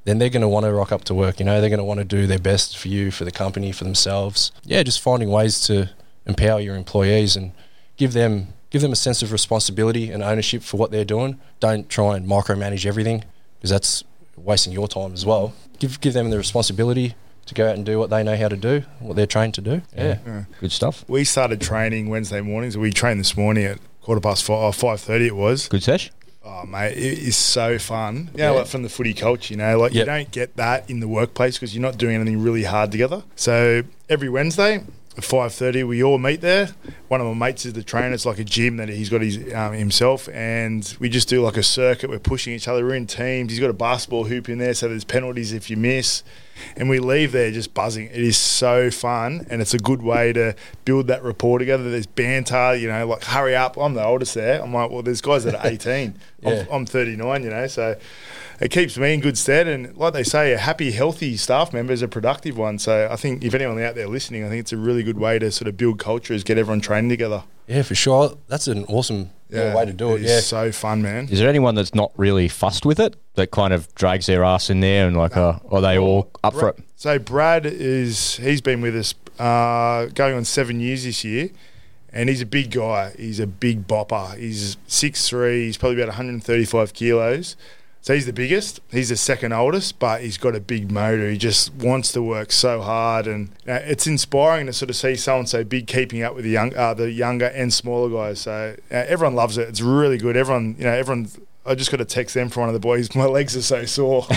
then 0.09 0.19
they're 0.19 0.31
going 0.31 0.43
to 0.43 0.49
want 0.49 0.65
to 0.65 0.73
rock 0.73 0.91
up 0.91 1.05
to 1.05 1.15
work. 1.15 1.39
You 1.39 1.45
know, 1.45 1.61
they're 1.61 1.71
going 1.71 1.79
to 1.79 1.85
want 1.85 1.99
to 1.99 2.05
do 2.05 2.27
their 2.27 2.39
best 2.39 2.79
for 2.79 2.89
you, 2.89 3.11
for 3.11 3.25
the 3.25 3.31
company, 3.31 3.73
for 3.73 3.85
themselves. 3.85 4.53
Yeah, 4.65 4.83
just 4.83 5.01
finding 5.01 5.31
ways 5.31 5.61
to 5.67 5.91
empower 6.27 6.61
your 6.61 6.77
employees 6.77 7.37
and 7.37 7.53
give 7.97 8.13
them 8.13 8.49
give 8.71 8.83
them 8.83 8.93
a 8.93 8.97
sense 8.97 9.23
of 9.23 9.33
responsibility 9.33 10.11
and 10.11 10.23
ownership 10.23 10.63
for 10.63 10.77
what 10.77 10.91
they're 10.91 11.05
doing. 11.05 11.41
Don't 11.61 11.89
try 11.89 12.17
and 12.17 12.27
micromanage 12.27 12.87
everything 12.87 13.25
because 13.59 13.71
that's 13.71 14.05
wasting 14.37 14.73
your 14.73 14.89
time 14.89 15.13
as 15.13 15.27
well. 15.27 15.53
Give 15.79 16.01
give 16.01 16.15
them 16.15 16.31
the 16.31 16.39
responsibility 16.39 17.15
to 17.47 17.55
go 17.55 17.69
out 17.69 17.75
and 17.77 17.85
do 17.85 17.99
what 17.99 18.11
they 18.11 18.23
know 18.23 18.37
how 18.37 18.49
to 18.49 18.57
do, 18.57 18.85
what 19.01 19.17
they're 19.17 19.27
trained 19.27 19.55
to 19.55 19.61
do. 19.61 19.83
Yeah. 19.97 20.45
Good 20.61 20.73
stuff. 20.73 21.05
We 21.09 21.25
started 21.25 21.61
training 21.61 22.09
Wednesday 22.09 22.41
mornings. 22.43 22.77
We 22.77 22.93
trained 22.93 23.21
this 23.21 23.37
morning 23.37 23.65
at 23.65 23.79
quarter 24.03 24.21
past 24.21 24.45
five, 24.45 24.59
oh, 24.59 24.73
five 24.73 25.01
thirty. 25.01 25.27
It 25.27 25.37
was. 25.37 25.69
Good 25.69 25.83
sesh. 25.83 26.11
Oh 26.51 26.65
mate, 26.65 26.93
it 26.97 27.19
is 27.19 27.37
so 27.37 27.79
fun. 27.79 28.31
You 28.33 28.39
know, 28.39 28.53
Yeah. 28.55 28.59
like 28.61 28.67
from 28.69 28.83
the 28.83 28.89
footy 28.89 29.13
culture, 29.13 29.53
you 29.53 29.59
know, 29.59 29.79
like 29.79 29.93
you 29.93 30.05
don't 30.05 30.31
get 30.31 30.57
that 30.57 30.89
in 30.89 31.01
the 31.01 31.09
workplace 31.09 31.57
because 31.59 31.75
you're 31.75 31.83
not 31.83 31.99
doing 31.99 32.15
anything 32.17 32.43
really 32.43 32.65
hard 32.65 32.91
together. 32.91 33.23
So 33.37 33.83
every 34.09 34.31
Wednesday 34.31 34.83
at 35.17 35.25
five 35.25 35.53
thirty, 35.53 35.85
we 35.85 36.03
all 36.03 36.17
meet 36.17 36.41
there. 36.41 36.71
One 37.09 37.21
of 37.21 37.27
my 37.27 37.49
mates 37.49 37.67
is 37.67 37.75
the 37.75 37.83
trainer. 37.83 38.13
It's 38.15 38.25
like 38.27 38.39
a 38.39 38.45
gym 38.45 38.77
that 38.79 38.89
he's 38.89 39.11
got 39.11 39.21
his 39.21 39.37
um, 39.53 39.73
himself, 39.75 40.27
and 40.33 40.97
we 41.01 41.09
just 41.11 41.29
do 41.29 41.43
like 41.43 41.57
a 41.59 41.63
circuit. 41.63 42.09
We're 42.09 42.19
pushing 42.19 42.55
each 42.55 42.67
other. 42.69 42.83
We're 42.85 42.95
in 42.95 43.07
teams. 43.07 43.51
He's 43.51 43.61
got 43.61 43.71
a 43.71 43.75
basketball 43.75 44.25
hoop 44.25 44.49
in 44.49 44.57
there, 44.59 44.73
so 44.75 44.89
there's 44.89 45.05
penalties 45.05 45.53
if 45.53 45.69
you 45.69 45.77
miss. 45.77 46.23
And 46.77 46.89
we 46.91 46.99
leave 46.99 47.31
there 47.31 47.53
just 47.53 47.73
buzzing. 47.73 48.07
It 48.07 48.17
is 48.21 48.37
so 48.37 48.91
fun, 48.91 49.47
and 49.49 49.63
it's 49.63 49.75
a 49.75 49.79
good 49.79 50.03
way 50.03 50.33
to 50.33 50.57
build 50.85 51.07
that 51.07 51.23
rapport 51.23 51.61
together. 51.61 51.89
There's 51.89 52.07
banter, 52.09 52.75
you 52.75 52.89
know, 52.89 53.07
like 53.07 53.23
hurry 53.23 53.55
up. 53.55 53.77
I'm 53.77 53.95
the 53.95 54.05
oldest 54.05 54.35
there. 54.35 54.61
I'm 54.61 54.75
like, 54.75 54.91
well, 54.91 55.03
there's 55.03 55.21
guys 55.21 55.45
that 55.45 55.55
are 55.55 55.65
18. 55.71 56.15
Yeah. 56.41 56.65
I'm, 56.71 56.73
I'm 56.73 56.87
39, 56.87 57.43
you 57.43 57.51
know, 57.51 57.67
so 57.67 57.97
it 58.61 58.71
keeps 58.71 58.97
me 58.97 59.15
in 59.15 59.21
good 59.21 59.37
stead. 59.37 59.67
And 59.67 59.97
like 59.97 60.13
they 60.13 60.23
say, 60.23 60.53
a 60.53 60.59
happy, 60.59 60.93
healthy 60.93 61.37
staff 61.37 61.73
member 61.73 61.93
is 61.93 62.03
a 62.03 62.09
productive 62.09 62.57
one. 62.57 62.79
So 62.79 63.09
I 63.11 63.17
think 63.17 63.43
if 63.45 63.55
anyone 63.55 63.81
out 63.83 63.95
there 63.95 64.07
listening, 64.09 64.45
I 64.45 64.49
think 64.49 64.61
it's 64.61 64.73
a 64.73 64.77
really 64.77 65.03
good 65.03 65.19
way 65.19 65.39
to 65.39 65.51
sort 65.51 65.69
of 65.69 65.77
build 65.77 65.99
culture 65.99 66.35
is 66.35 66.45
get 66.45 66.59
everyone 66.59 66.81
training 66.81 67.11
together. 67.11 67.43
Yeah, 67.67 67.83
for 67.83 67.95
sure. 67.95 68.39
That's 68.47 68.67
an 68.69 68.85
awesome 68.85 69.31
yeah, 69.51 69.75
way 69.75 69.85
to 69.85 69.93
do 69.93 70.15
it. 70.15 70.23
is 70.23 70.31
Yeah. 70.31 70.41
so 70.41 70.73
fun, 70.73 71.03
man. 71.03 71.29
Is 71.29 71.39
there 71.41 71.49
anyone 71.49 71.75
that's 71.75 71.95
not 71.95 72.13
really 72.17 72.49
fussed 72.49 72.87
with 72.87 72.99
it 73.01 73.17
that 73.35 73.51
kind 73.51 73.73
of 73.73 73.93
drags 73.95 74.27
their 74.27 74.45
ass 74.45 74.71
in 74.71 74.81
there 74.81 75.07
and 75.07 75.17
like, 75.17 75.37
uh, 75.37 75.59
are 75.71 75.81
they 75.81 75.99
all 75.99 76.31
up 76.45 76.55
for 76.55 76.69
it? 76.71 76.79
So 76.97 77.19
Brad 77.19 77.67
is 77.67 78.37
he's 78.37 78.61
been 78.61 78.81
with 78.81 78.97
us 78.97 79.15
uh, 79.39 80.07
going 80.15 80.35
on 80.35 80.45
seven 80.45 80.81
years 80.81 81.05
this 81.05 81.25
year, 81.25 81.51
and 82.13 82.29
he's 82.29 82.41
a 82.43 82.47
big 82.47 82.71
guy. 82.71 83.13
He's 83.17 83.41
a 83.41 83.47
big 83.47 83.87
bopper. 83.87 84.37
He's 84.37 84.77
6'3", 84.89 85.65
He's 85.65 85.77
probably 85.77 85.97
about 85.97 86.09
135 86.09 86.93
kilos. 86.95 87.57
So 88.01 88.15
he's 88.15 88.27
the 88.27 88.33
biggest. 88.33 88.81
He's 88.91 89.09
the 89.11 89.17
second 89.17 89.53
oldest, 89.53 89.99
but 89.99 90.23
he's 90.23 90.39
got 90.39 90.55
a 90.55 90.61
big 90.61 90.91
motor. 90.91 91.29
He 91.29 91.37
just 91.37 91.75
wants 91.75 92.13
to 92.13 92.23
work 92.23 92.53
so 92.53 92.81
hard, 92.81 93.27
and 93.27 93.49
uh, 93.67 93.81
it's 93.83 94.07
inspiring 94.07 94.67
to 94.67 94.73
sort 94.73 94.89
of 94.89 94.97
see 94.97 95.17
someone 95.17 95.47
so 95.47 95.65
big 95.65 95.87
keeping 95.89 96.23
up 96.23 96.35
with 96.35 96.45
the 96.45 96.51
young, 96.51 96.75
uh, 96.77 96.95
the 96.95 97.11
younger 97.11 97.47
and 97.47 97.73
smaller 97.73 98.09
guys. 98.09 98.41
So 98.41 98.77
uh, 98.91 98.95
everyone 98.95 99.35
loves 99.35 99.59
it. 99.59 99.69
It's 99.69 99.81
really 99.81 100.17
good. 100.17 100.37
Everyone, 100.37 100.77
you 100.79 100.85
know, 100.85 100.93
everyone. 100.93 101.29
I 101.67 101.75
just 101.75 101.91
got 101.91 102.01
a 102.01 102.07
text 102.07 102.35
them 102.35 102.49
from 102.49 102.63
one 102.63 102.69
of 102.71 102.73
the 102.73 102.81
boys. 102.81 103.15
My 103.15 103.27
legs 103.27 103.55
are 103.57 103.63
so 103.63 103.85
sore. 103.85 104.27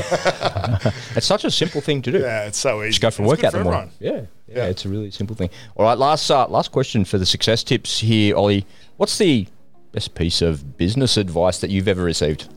It's 1.16 1.26
such 1.28 1.44
a 1.46 1.52
simple 1.52 1.82
thing 1.82 2.02
to 2.04 2.12
do. 2.12 2.20
yeah, 2.20 2.46
it's 2.48 2.58
so 2.58 2.82
easy. 2.82 2.92
Just 2.92 3.02
go 3.02 3.12
for 3.12 3.24
a 3.24 3.28
workout 3.28 3.54
in 3.54 3.60
the 3.60 3.64
morning. 3.66 3.92
Yeah, 4.00 4.22
yeah, 4.54 4.66
it's 4.66 4.86
a 4.86 4.90
really 4.90 5.12
simple 5.12 5.36
thing. 5.36 5.50
All 5.76 5.86
right, 5.86 5.98
last 5.98 6.30
uh, 6.30 6.48
last 6.48 6.72
question 6.72 7.06
for 7.06 7.18
the 7.18 7.26
success 7.26 7.64
tips 7.64 8.00
here, 8.00 8.36
Ollie. 8.36 8.66
What's 8.98 9.18
the 9.18 9.48
best 9.92 10.16
piece 10.16 10.42
of 10.42 10.78
business 10.78 11.18
advice 11.18 11.60
that 11.60 11.70
you've 11.70 11.88
ever 11.88 12.04
received? 12.04 12.50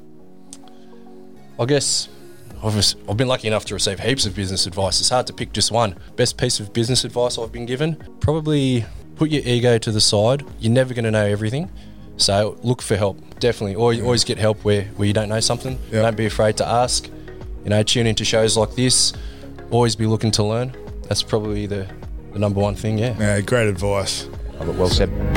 I 1.59 1.65
guess 1.67 2.09
I've, 2.63 2.77
I've 3.09 3.17
been 3.17 3.29
lucky 3.29 3.49
enough 3.49 3.65
to 3.67 3.75
receive 3.75 4.01
heaps 4.01 4.27
of 4.27 4.35
business 4.35 4.67
advice. 4.67 5.01
It's 5.01 5.11
hard 5.11 5.27
to 5.29 5.33
pick 5.33 5.53
just 5.53 5.71
one. 5.71 5.97
Best 6.17 6.37
piece 6.37 6.61
of 6.61 6.73
business 6.73 7.05
advice 7.05 7.39
I've 7.39 7.53
been 7.53 7.67
given 7.67 7.97
probably 8.21 8.85
put 9.17 9.31
your 9.31 9.43
ego 9.45 9.79
to 9.79 9.93
the 9.93 10.01
side. 10.01 10.45
You're 10.59 10.73
never 10.73 10.95
going 10.95 11.05
to 11.05 11.11
know 11.11 11.25
everything. 11.27 11.71
So 12.17 12.59
look 12.63 12.83
for 12.83 12.97
help. 12.97 13.19
Definitely. 13.39 13.77
Always, 13.77 14.01
always 14.03 14.25
get 14.25 14.39
help 14.39 14.65
where, 14.65 14.85
where 14.97 15.07
you 15.07 15.15
don't 15.15 15.29
know 15.29 15.41
something. 15.41 15.79
Don't 15.91 16.17
be 16.17 16.27
afraid 16.27 16.57
to 16.59 16.67
ask. 16.67 17.09
You 17.65 17.71
know, 17.71 17.83
tune 17.83 18.07
into 18.07 18.25
shows 18.25 18.57
like 18.57 18.75
this. 18.75 19.13
Always 19.71 19.97
be 19.97 20.07
looking 20.07 20.31
to 20.33 20.45
learn. 20.45 20.75
That's 21.09 21.23
probably 21.23 21.67
the, 21.67 21.87
the 22.33 22.39
number 22.39 22.61
one 22.61 22.75
thing, 22.75 22.99
yeah. 22.99 23.17
Yeah, 23.19 23.41
great 23.41 23.69
advice. 23.69 24.29
Love 24.61 24.79
well 24.79 24.89
said. 24.89 25.34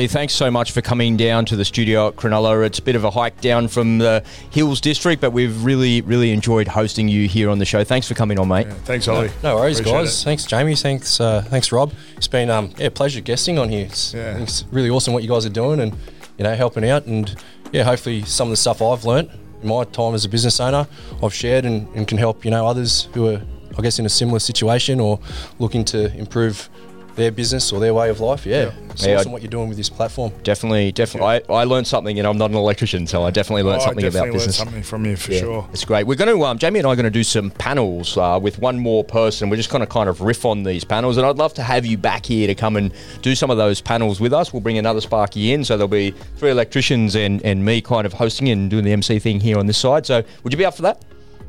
Well, 0.00 0.04
Ollie, 0.04 0.08
thanks 0.08 0.32
so 0.32 0.50
much 0.50 0.72
for 0.72 0.80
coming 0.80 1.18
down 1.18 1.44
to 1.44 1.56
the 1.56 1.64
studio 1.66 2.08
at 2.08 2.16
Cronulla. 2.16 2.64
It's 2.64 2.78
a 2.78 2.82
bit 2.82 2.96
of 2.96 3.04
a 3.04 3.10
hike 3.10 3.38
down 3.42 3.68
from 3.68 3.98
the 3.98 4.24
Hills 4.50 4.80
District, 4.80 5.20
but 5.20 5.32
we've 5.32 5.62
really, 5.62 6.00
really 6.00 6.30
enjoyed 6.30 6.68
hosting 6.68 7.06
you 7.06 7.28
here 7.28 7.50
on 7.50 7.58
the 7.58 7.66
show. 7.66 7.84
Thanks 7.84 8.08
for 8.08 8.14
coming 8.14 8.38
on, 8.38 8.48
mate. 8.48 8.66
Yeah, 8.66 8.72
thanks, 8.86 9.08
Ollie. 9.08 9.30
No 9.42 9.56
worries, 9.56 9.78
Appreciate 9.78 9.98
guys. 10.00 10.22
it. 10.22 10.24
Thanks, 10.24 10.46
Jamie. 10.46 10.74
Thanks, 10.74 11.20
uh, 11.20 11.42
thanks, 11.42 11.70
Rob. 11.70 11.92
It's 12.16 12.28
been 12.28 12.48
um, 12.48 12.72
yeah, 12.78 12.86
a 12.86 12.90
pleasure 12.90 13.20
guesting 13.20 13.58
on 13.58 13.68
here. 13.68 13.84
It's, 13.84 14.14
Yeah. 14.14 14.38
It's 14.38 14.64
really 14.72 14.88
awesome 14.88 15.12
what 15.12 15.22
you 15.22 15.28
guys 15.28 15.44
are 15.44 15.50
doing, 15.50 15.80
and 15.80 15.92
you 16.38 16.44
know, 16.44 16.54
helping 16.54 16.88
out, 16.88 17.04
and 17.04 17.36
yeah, 17.70 17.82
hopefully 17.84 18.22
some 18.22 18.48
of 18.48 18.52
the 18.52 18.56
stuff 18.56 18.80
I've 18.80 19.04
learnt 19.04 19.30
in 19.60 19.68
my 19.68 19.84
time 19.84 20.14
as 20.14 20.24
a 20.24 20.30
business 20.30 20.60
owner, 20.60 20.88
I've 21.22 21.34
shared 21.34 21.66
and, 21.66 21.86
and 21.94 22.08
can 22.08 22.16
help 22.16 22.42
you 22.46 22.50
know 22.50 22.66
others 22.66 23.10
who 23.12 23.28
are, 23.28 23.42
I 23.76 23.82
guess, 23.82 23.98
in 23.98 24.06
a 24.06 24.08
similar 24.08 24.38
situation 24.38 24.98
or 24.98 25.20
looking 25.58 25.84
to 25.86 26.10
improve 26.16 26.70
their 27.16 27.30
business 27.30 27.72
or 27.72 27.80
their 27.80 27.92
way 27.92 28.08
of 28.08 28.20
life. 28.20 28.46
Yeah, 28.46 28.70
it's 28.90 29.06
Yeah, 29.06 29.16
awesome 29.16 29.30
I- 29.30 29.32
what 29.32 29.42
you're 29.42 29.50
doing 29.50 29.68
with 29.68 29.76
this 29.76 29.88
platform. 29.88 30.32
Definitely, 30.42 30.92
definitely. 30.92 31.42
I, 31.48 31.52
I 31.52 31.64
learned 31.64 31.86
something, 31.86 32.18
and 32.18 32.26
I'm 32.26 32.38
not 32.38 32.50
an 32.50 32.56
electrician, 32.56 33.06
so 33.06 33.22
I 33.24 33.30
definitely 33.30 33.62
learned 33.64 33.82
Oh, 33.82 33.86
something 33.86 34.04
I 34.04 34.08
definitely 34.08 34.18
about 34.18 34.24
learned 34.32 34.38
business. 34.38 34.56
something 34.56 34.82
from 34.82 35.04
you 35.04 35.16
for 35.16 35.32
Yeah, 35.32 35.40
sure. 35.40 35.68
It's 35.72 35.84
great. 35.84 36.06
We're 36.06 36.14
going 36.14 36.34
to, 36.36 36.44
um, 36.44 36.58
Jamie 36.58 36.78
and 36.80 36.86
I 36.86 36.92
are 36.92 36.96
going 36.96 37.04
to 37.04 37.10
do 37.10 37.24
some 37.24 37.50
panels 37.50 38.16
uh, 38.16 38.38
with 38.40 38.58
one 38.58 38.78
more 38.78 39.04
person. 39.04 39.50
We're 39.50 39.56
just 39.56 39.70
going 39.70 39.80
to 39.80 39.86
kind 39.86 40.08
of 40.08 40.20
riff 40.20 40.44
on 40.44 40.62
these 40.62 40.84
panels, 40.84 41.16
and 41.16 41.26
I'd 41.26 41.36
love 41.36 41.52
to 41.54 41.62
have 41.62 41.84
you 41.84 41.98
back 41.98 42.24
here 42.26 42.46
to 42.46 42.54
come 42.54 42.76
and 42.76 42.92
do 43.22 43.34
some 43.34 43.50
of 43.50 43.56
those 43.56 43.80
panels 43.80 44.20
with 44.20 44.32
us. 44.32 44.52
We'll 44.52 44.62
bring 44.62 44.78
another 44.78 45.00
Sparky 45.00 45.52
in, 45.52 45.64
so 45.64 45.76
there'll 45.76 45.88
be 45.88 46.12
three 46.36 46.50
electricians 46.50 47.16
and, 47.16 47.42
and 47.44 47.64
me 47.64 47.80
kind 47.80 48.06
of 48.06 48.12
hosting 48.14 48.48
and 48.48 48.70
doing 48.70 48.84
the 48.84 48.92
MC 48.92 49.18
thing 49.18 49.40
here 49.40 49.58
on 49.58 49.66
this 49.66 49.78
side. 49.78 50.06
So, 50.06 50.22
would 50.42 50.52
you 50.52 50.56
be 50.56 50.64
up 50.64 50.74
for 50.76 50.82
that? 50.82 51.02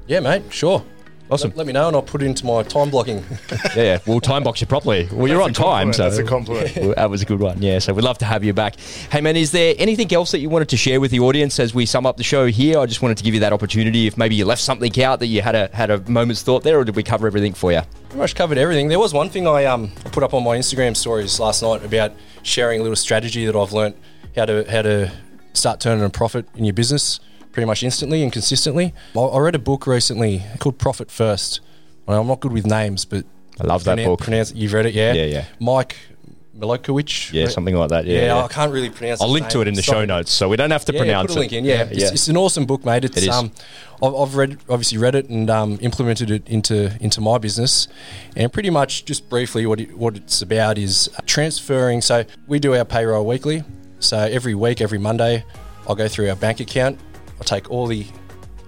Yeah, 0.07 0.20
mate. 0.20 0.43
Sure. 0.49 0.84
Awesome. 1.32 1.51
Let, 1.51 1.57
let 1.59 1.67
me 1.67 1.73
know, 1.73 1.88
and 1.88 1.95
I'll 1.95 2.01
put 2.01 2.21
it 2.21 2.25
into 2.25 2.45
my 2.45 2.61
time 2.63 2.89
blocking. 2.89 3.23
Yeah, 3.75 3.84
yeah. 3.84 3.97
We'll 4.05 4.19
time 4.19 4.43
box 4.43 4.59
you 4.59 4.67
properly. 4.67 5.07
Well, 5.11 5.27
you're 5.29 5.41
on 5.41 5.53
time, 5.53 5.93
so 5.93 6.03
That's 6.03 6.17
a 6.17 6.23
compliment. 6.23 6.75
Well, 6.82 6.93
that 6.95 7.09
was 7.09 7.21
a 7.21 7.25
good 7.25 7.39
one. 7.39 7.61
Yeah, 7.61 7.79
so 7.79 7.93
we'd 7.93 8.03
love 8.03 8.17
to 8.17 8.25
have 8.25 8.43
you 8.43 8.51
back. 8.53 8.77
Hey, 9.11 9.21
man, 9.21 9.38
is 9.38 9.51
there 9.51 9.75
anything 9.77 10.11
else 10.13 10.32
that 10.32 10.39
you 10.39 10.49
wanted 10.49 10.67
to 10.69 10.77
share 10.77 10.99
with 10.99 11.11
the 11.11 11.21
audience 11.21 11.57
as 11.59 11.73
we 11.73 11.86
sum 11.86 12.05
up 12.05 12.17
the 12.17 12.23
show 12.23 12.47
here? 12.47 12.79
I 12.79 12.86
just 12.86 13.01
wanted 13.01 13.17
to 13.17 13.23
give 13.23 13.34
you 13.34 13.39
that 13.41 13.53
opportunity. 13.53 14.07
If 14.07 14.17
maybe 14.17 14.36
you 14.36 14.43
left 14.43 14.61
something 14.61 15.01
out 15.01 15.19
that 15.19 15.27
you 15.27 15.41
had 15.41 15.55
a 15.55 15.69
had 15.73 15.89
a 15.89 15.99
moment's 16.09 16.41
thought 16.41 16.63
there, 16.63 16.79
or 16.79 16.84
did 16.84 16.95
we 16.97 17.03
cover 17.03 17.27
everything 17.27 17.53
for 17.53 17.71
you? 17.71 17.82
Pretty 18.09 18.17
much 18.17 18.36
covered 18.36 18.57
everything. 18.57 18.89
There 18.89 18.99
was 18.99 19.13
one 19.13 19.29
thing 19.29 19.47
I 19.47 19.65
um 19.65 19.91
I 20.05 20.09
put 20.09 20.23
up 20.23 20.34
on 20.34 20.43
my 20.43 20.57
Instagram 20.57 20.97
stories 20.97 21.39
last 21.39 21.61
night 21.61 21.84
about 21.86 22.11
sharing 22.43 22.79
a 22.82 22.84
little 22.84 22.97
strategy 22.97 23.45
that 23.45 23.55
I've 23.55 23.71
learnt 23.71 23.95
how 24.36 24.45
to 24.45 24.69
how 24.69 24.82
to 24.82 25.11
start 25.53 25.79
turning 25.79 26.03
a 26.03 26.09
profit 26.09 26.45
in 26.55 26.65
your 26.65 26.73
business 26.73 27.19
pretty 27.52 27.66
much 27.66 27.84
instantly 27.84 28.24
and 28.24 28.32
consistently. 28.32 28.93
I, 29.16 29.20
I 29.20 29.39
read 29.39 29.56
a 29.56 29.60
book 29.60 29.88
recently 29.88 30.43
called 30.60 30.78
Profit 30.78 31.12
First. 31.12 31.60
Well, 32.06 32.20
I'm 32.22 32.28
not 32.28 32.39
good 32.39 32.52
with 32.52 32.66
names, 32.66 33.06
but 33.06 33.26
I 33.60 33.66
love 33.66 33.84
that 33.84 33.95
pronoun- 33.95 34.06
book. 34.12 34.22
Pronounce, 34.22 34.54
you've 34.54 34.74
read 34.74 34.86
it, 34.86 34.93
yeah? 34.93 35.14
Yeah, 35.14 35.26
yeah. 35.26 35.45
Mike 35.60 35.95
Milokowicz. 36.58 37.32
Yeah, 37.34 37.47
something 37.47 37.76
like 37.76 37.89
that. 37.89 38.06
Yeah, 38.06 38.16
Yeah, 38.20 38.26
yeah. 38.38 38.43
I 38.43 38.47
can't 38.47 38.72
really 38.72 38.89
pronounce. 38.89 39.22
I'll 39.22 39.30
link 39.30 39.49
to 39.49 39.62
it 39.62 39.68
in 39.68 39.74
the 39.74 39.82
Sorry. 39.82 40.02
show 40.02 40.06
notes, 40.06 40.32
so 40.32 40.47
we 40.49 40.58
don't 40.58 40.72
have 40.72 40.86
to 40.86 40.93
Yeah, 40.93 40.99
pronounce 40.99 41.28
put 41.28 41.38
a 41.38 41.39
link 41.39 41.54
it. 41.54 41.58
in. 41.58 41.66
Yeah, 41.66 41.88
It's, 41.89 42.12
it's 42.12 42.28
an 42.28 42.38
awesome 42.38 42.66
book, 42.66 42.86
mate. 42.86 43.04
It's 43.06 43.18
It 43.18 43.24
is. 43.24 43.30
um, 43.30 43.52
I've, 44.04 44.14
I've 44.16 44.36
read, 44.36 44.58
obviously 44.70 44.97
read 44.97 45.16
it 45.16 45.30
and 45.30 45.49
um, 45.49 45.78
implemented 45.82 46.30
it 46.30 46.47
into 46.47 46.95
into 46.99 47.22
my 47.22 47.38
business, 47.38 47.88
and 48.36 48.52
pretty 48.52 48.70
much 48.70 49.06
just 49.06 49.30
briefly 49.30 49.66
what 49.66 49.80
it, 49.80 49.97
what 49.97 50.16
it's 50.18 50.41
about 50.41 50.78
is 50.78 51.10
transferring. 51.26 52.02
So 52.02 52.26
we 52.47 52.60
do 52.60 52.76
our 52.76 52.86
payroll 52.86 53.26
weekly. 53.26 53.64
So 53.99 54.18
every 54.18 54.56
week, 54.56 54.82
every 54.82 54.97
Monday, 54.97 55.43
I'll 55.88 55.95
go 55.95 56.08
through 56.08 56.30
our 56.30 56.36
bank 56.36 56.60
account. 56.60 56.99
I'll 57.41 57.45
take 57.45 57.71
all 57.71 57.87
the, 57.87 58.05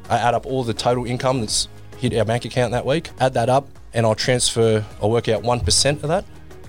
I 0.10 0.18
add 0.18 0.34
up 0.34 0.48
all 0.48 0.64
the 0.64 0.74
total 0.74 1.06
income 1.06 1.42
that's 1.42 1.68
hit 1.98 2.12
our 2.16 2.26
bank 2.26 2.44
account 2.44 2.72
that 2.72 2.88
week. 2.88 3.12
Add 3.20 3.36
that 3.36 3.48
up, 3.48 3.70
and 3.94 4.04
I'll 4.04 4.16
transfer. 4.16 4.84
I'll 5.00 5.12
work 5.12 5.30
out 5.30 5.44
one 5.44 5.60
percent 5.60 6.02
of 6.02 6.10
that 6.10 6.26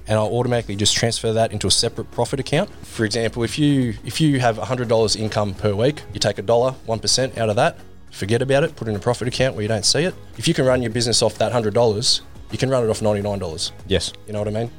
and 0.06 0.18
I'll 0.18 0.26
automatically 0.26 0.76
just 0.76 0.94
transfer 0.94 1.32
that 1.32 1.50
into 1.50 1.66
a 1.66 1.70
separate 1.70 2.10
profit 2.10 2.38
account. 2.38 2.68
For 2.84 3.06
example, 3.06 3.42
if 3.42 3.58
you 3.58 3.94
if 4.04 4.20
you 4.20 4.38
have 4.38 4.58
$100 4.58 5.16
income 5.16 5.54
per 5.54 5.74
week, 5.74 6.02
you 6.12 6.20
take 6.20 6.36
a 6.36 6.42
dollar, 6.42 6.74
1% 6.86 7.38
out 7.38 7.48
of 7.48 7.56
that, 7.56 7.78
forget 8.10 8.42
about 8.42 8.64
it, 8.64 8.76
put 8.76 8.86
it 8.86 8.90
in 8.90 8.98
a 8.98 9.00
profit 9.00 9.28
account 9.28 9.54
where 9.54 9.62
you 9.62 9.68
don't 9.68 9.86
see 9.86 10.04
it. 10.04 10.14
If 10.36 10.46
you 10.46 10.52
can 10.52 10.66
run 10.66 10.82
your 10.82 10.90
business 10.90 11.22
off 11.22 11.38
that 11.38 11.52
$100, 11.52 12.20
you 12.50 12.58
can 12.58 12.68
run 12.68 12.84
it 12.84 12.90
off 12.90 13.00
$99. 13.00 13.72
Yes. 13.86 14.12
You 14.26 14.34
know 14.34 14.40
what 14.40 14.48
I 14.48 14.50
mean? 14.50 14.70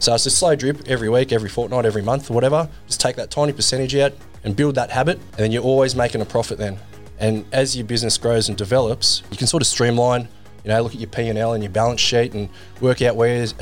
So 0.00 0.12
it's 0.16 0.26
a 0.26 0.30
slow 0.30 0.56
drip 0.56 0.88
every 0.88 1.08
week, 1.08 1.30
every 1.30 1.48
fortnight, 1.48 1.86
every 1.86 2.02
month, 2.02 2.28
whatever. 2.28 2.68
Just 2.88 3.00
take 3.00 3.14
that 3.16 3.30
tiny 3.30 3.52
percentage 3.52 3.94
out 3.94 4.12
and 4.44 4.56
build 4.56 4.74
that 4.74 4.90
habit, 4.90 5.18
and 5.18 5.38
then 5.38 5.52
you're 5.52 5.62
always 5.62 5.94
making 5.94 6.20
a 6.20 6.24
profit 6.24 6.58
then. 6.58 6.78
And 7.18 7.44
as 7.52 7.76
your 7.76 7.86
business 7.86 8.18
grows 8.18 8.48
and 8.48 8.58
develops, 8.58 9.22
you 9.30 9.36
can 9.36 9.46
sort 9.46 9.62
of 9.62 9.66
streamline. 9.66 10.28
You 10.64 10.68
know, 10.70 10.82
look 10.82 10.94
at 10.94 11.00
your 11.00 11.10
P 11.10 11.28
and 11.28 11.38
your 11.38 11.72
balance 11.72 12.00
sheet, 12.00 12.34
and 12.34 12.48
work 12.80 13.02
out 13.02 13.16
where's 13.16 13.54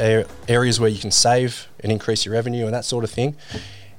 areas 0.48 0.80
where 0.80 0.88
you 0.88 0.98
can 0.98 1.10
save 1.10 1.68
and 1.80 1.90
increase 1.90 2.24
your 2.24 2.34
revenue 2.34 2.64
and 2.66 2.74
that 2.74 2.84
sort 2.84 3.04
of 3.04 3.10
thing. 3.10 3.36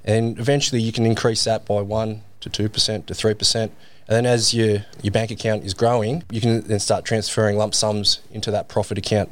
And 0.03 0.39
eventually, 0.39 0.81
you 0.81 0.91
can 0.91 1.05
increase 1.05 1.43
that 1.43 1.65
by 1.65 1.81
one 1.81 2.21
to 2.41 2.49
two 2.49 2.69
percent 2.69 3.07
to 3.07 3.13
three 3.13 3.33
percent, 3.35 3.71
And 4.07 4.15
then 4.17 4.25
as 4.25 4.53
your 4.53 4.85
your 5.01 5.11
bank 5.11 5.31
account 5.31 5.63
is 5.63 5.73
growing, 5.73 6.23
you 6.29 6.41
can 6.41 6.61
then 6.61 6.79
start 6.79 7.05
transferring 7.05 7.57
lump 7.57 7.73
sums 7.73 8.19
into 8.31 8.51
that 8.51 8.67
profit 8.67 8.97
account. 8.97 9.31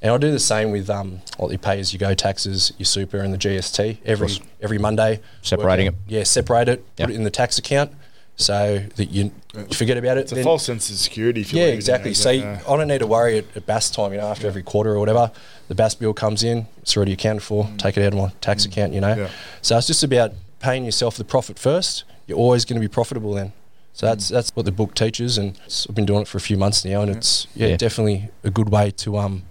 And 0.00 0.12
I'll 0.12 0.18
do 0.18 0.30
the 0.30 0.38
same 0.38 0.70
with 0.70 0.88
um, 0.88 1.20
what 1.38 1.50
you 1.50 1.58
pay 1.58 1.80
as 1.80 1.92
you 1.92 1.98
go 1.98 2.14
taxes, 2.14 2.72
your 2.78 2.86
super, 2.86 3.18
and 3.18 3.32
the 3.34 3.38
GST 3.38 3.98
every 4.04 4.28
every 4.60 4.78
Monday. 4.78 5.20
Separating 5.42 5.86
Work 5.86 5.94
out- 5.94 6.00
Yeah, 6.12 6.22
separate 6.22 6.68
it, 6.68 6.84
Yep. 6.98 7.06
put 7.08 7.14
it 7.14 7.16
in 7.16 7.24
the 7.24 7.30
tax 7.30 7.58
account, 7.58 7.90
so 8.36 8.84
that 8.94 9.06
you 9.10 9.32
forget 9.72 9.96
about 9.96 10.16
it. 10.16 10.20
It's 10.20 10.32
a 10.32 10.42
false 10.44 10.64
sense 10.64 10.88
of 10.88 10.96
security. 10.96 11.40
If 11.40 11.52
you 11.52 11.58
yeah, 11.58 11.64
leave 11.64 11.68
it 11.70 11.72
in 11.72 11.78
exactly. 11.78 12.10
there, 12.12 12.14
So 12.14 12.30
you- 12.30 12.44
I 12.44 12.76
don't 12.76 12.86
need 12.86 12.98
to 13.00 13.08
worry 13.08 13.38
at, 13.38 13.44
at 13.56 13.66
BAS 13.66 13.90
time, 13.90 14.12
you 14.12 14.18
know, 14.18 14.28
after 14.28 14.46
every 14.46 14.62
quarter 14.62 14.92
or 14.94 15.00
whatever. 15.00 15.32
The 15.66 15.74
BAS 15.74 15.96
bill 15.96 16.14
comes 16.14 16.44
in, 16.44 16.66
it's 16.80 16.96
already 16.96 17.12
accounted 17.12 17.42
for, 17.42 17.68
take 17.76 17.96
it 17.96 18.02
out 18.06 18.12
of 18.12 18.18
my 18.20 18.30
tax 18.40 18.64
account, 18.64 18.92
you 18.92 19.00
know. 19.00 19.14
Yeah. 19.16 19.28
So 19.62 19.76
it's 19.76 19.88
just 19.88 20.04
about 20.04 20.32
paying 20.60 20.84
yourself 20.84 21.16
the 21.16 21.24
profit 21.24 21.58
first. 21.58 22.04
You're 22.28 22.38
always 22.38 22.64
going 22.64 22.80
to 22.80 22.86
be 22.88 22.92
profitable 22.92 23.34
then. 23.34 23.52
So 23.94 24.06
that's 24.06 24.28
that's 24.28 24.54
what 24.54 24.64
the 24.64 24.70
book 24.70 24.94
teaches, 24.94 25.38
and 25.38 25.58
I've 25.88 25.94
been 25.96 26.06
doing 26.06 26.22
it 26.22 26.28
for 26.28 26.38
a 26.38 26.40
few 26.40 26.56
months 26.56 26.84
now, 26.84 27.02
and 27.02 27.10
it's 27.10 27.48
yeah, 27.56 27.68
Yeah. 27.68 27.76
definitely 27.76 28.28
a 28.44 28.50
good 28.50 28.68
way 28.68 28.92
to 28.92 29.18
um 29.18 29.42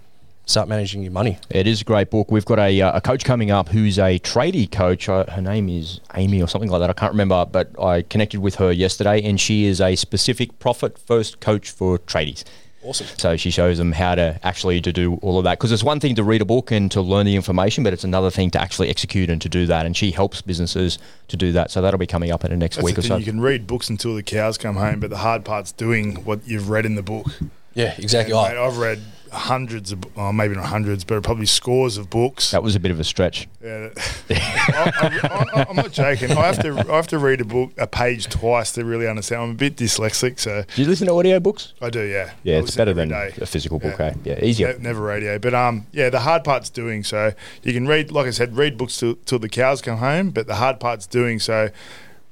start 0.48 0.66
managing 0.66 1.02
your 1.02 1.12
money. 1.12 1.38
It 1.50 1.66
is 1.66 1.82
a 1.82 1.84
great 1.84 2.10
book. 2.10 2.30
We've 2.30 2.44
got 2.44 2.58
a, 2.58 2.80
uh, 2.80 2.96
a 2.96 3.00
coach 3.00 3.24
coming 3.24 3.50
up 3.50 3.68
who's 3.68 3.98
a 3.98 4.18
tradie 4.20 4.70
coach. 4.70 5.08
Uh, 5.08 5.26
her 5.30 5.42
name 5.42 5.68
is 5.68 6.00
Amy 6.14 6.42
or 6.42 6.48
something 6.48 6.70
like 6.70 6.80
that. 6.80 6.90
I 6.90 6.94
can't 6.94 7.12
remember, 7.12 7.44
but 7.44 7.78
I 7.80 8.02
connected 8.02 8.40
with 8.40 8.56
her 8.56 8.72
yesterday, 8.72 9.22
and 9.22 9.38
she 9.38 9.66
is 9.66 9.80
a 9.80 9.94
specific 9.94 10.58
profit 10.58 10.98
first 10.98 11.40
coach 11.40 11.70
for 11.70 11.98
tradies. 11.98 12.44
Awesome. 12.82 13.08
So 13.18 13.36
she 13.36 13.50
shows 13.50 13.76
them 13.76 13.92
how 13.92 14.14
to 14.14 14.38
actually 14.42 14.80
to 14.80 14.92
do 14.92 15.14
all 15.16 15.36
of 15.36 15.44
that 15.44 15.58
because 15.58 15.72
it's 15.72 15.82
one 15.82 16.00
thing 16.00 16.14
to 16.14 16.22
read 16.22 16.40
a 16.40 16.44
book 16.44 16.70
and 16.70 16.90
to 16.92 17.02
learn 17.02 17.26
the 17.26 17.34
information, 17.36 17.84
but 17.84 17.92
it's 17.92 18.04
another 18.04 18.30
thing 18.30 18.50
to 18.52 18.60
actually 18.60 18.88
execute 18.88 19.28
and 19.28 19.42
to 19.42 19.48
do 19.48 19.66
that. 19.66 19.84
And 19.84 19.96
she 19.96 20.12
helps 20.12 20.40
businesses 20.40 20.98
to 21.26 21.36
do 21.36 21.52
that. 21.52 21.70
So 21.70 21.82
that'll 21.82 21.98
be 21.98 22.06
coming 22.06 22.30
up 22.30 22.44
in 22.44 22.50
the 22.52 22.56
next 22.56 22.76
That's 22.76 22.84
week 22.84 22.94
the 22.94 23.00
or 23.00 23.04
so. 23.04 23.16
You 23.16 23.24
can 23.24 23.40
read 23.40 23.66
books 23.66 23.90
until 23.90 24.14
the 24.14 24.22
cows 24.22 24.56
come 24.56 24.76
home, 24.76 25.00
but 25.00 25.10
the 25.10 25.18
hard 25.18 25.44
part's 25.44 25.72
doing 25.72 26.24
what 26.24 26.46
you've 26.46 26.70
read 26.70 26.86
in 26.86 26.94
the 26.94 27.02
book. 27.02 27.26
Yeah, 27.74 27.94
exactly. 27.98 28.34
And, 28.34 28.54
mate, 28.54 28.60
I've 28.60 28.78
read 28.78 29.00
hundreds 29.32 29.92
of, 29.92 29.98
well, 30.16 30.32
maybe 30.32 30.54
not 30.54 30.66
hundreds, 30.66 31.04
but 31.04 31.22
probably 31.22 31.46
scores 31.46 31.96
of 31.96 32.10
books. 32.10 32.50
That 32.52 32.62
was 32.62 32.74
a 32.74 32.80
bit 32.80 32.90
of 32.90 33.00
a 33.00 33.04
stretch. 33.04 33.48
Yeah. 33.62 33.88
I, 34.30 35.66
am 35.68 35.76
not 35.76 35.92
joking. 35.92 36.30
I 36.32 36.46
have 36.46 36.58
to 36.62 36.84
I 36.90 36.96
have 36.96 37.06
to 37.08 37.18
read 37.18 37.40
a 37.40 37.44
book 37.44 37.72
a 37.78 37.86
page 37.86 38.26
twice 38.28 38.72
to 38.72 38.84
really 38.84 39.06
understand. 39.08 39.42
I'm 39.42 39.50
a 39.50 39.54
bit 39.54 39.76
dyslexic, 39.76 40.38
so 40.38 40.64
Do 40.74 40.82
you 40.82 40.88
listen 40.88 41.06
to 41.06 41.12
audiobooks? 41.12 41.72
I 41.80 41.90
do. 41.90 42.02
Yeah, 42.02 42.32
Yeah, 42.42 42.56
I 42.56 42.58
it's 42.60 42.76
better 42.76 42.94
than 42.94 43.08
day. 43.10 43.32
a 43.40 43.46
physical 43.46 43.78
book. 43.78 43.98
Yeah. 43.98 44.06
eh? 44.06 44.14
Yeah, 44.24 44.44
easier. 44.44 44.72
Ne- 44.74 44.82
never 44.82 45.00
radio, 45.02 45.38
but 45.38 45.54
um, 45.54 45.86
yeah, 45.92 46.10
the 46.10 46.20
hard 46.20 46.44
part's 46.44 46.70
doing. 46.70 47.04
So 47.04 47.32
you 47.62 47.72
can 47.72 47.86
read, 47.86 48.10
like 48.10 48.26
I 48.26 48.30
said, 48.30 48.56
read 48.56 48.76
books 48.78 48.98
till, 48.98 49.14
till 49.26 49.38
the 49.38 49.48
cows 49.48 49.82
come 49.82 49.98
home. 49.98 50.30
But 50.30 50.46
the 50.46 50.56
hard 50.56 50.80
part's 50.80 51.06
doing. 51.06 51.38
So 51.38 51.70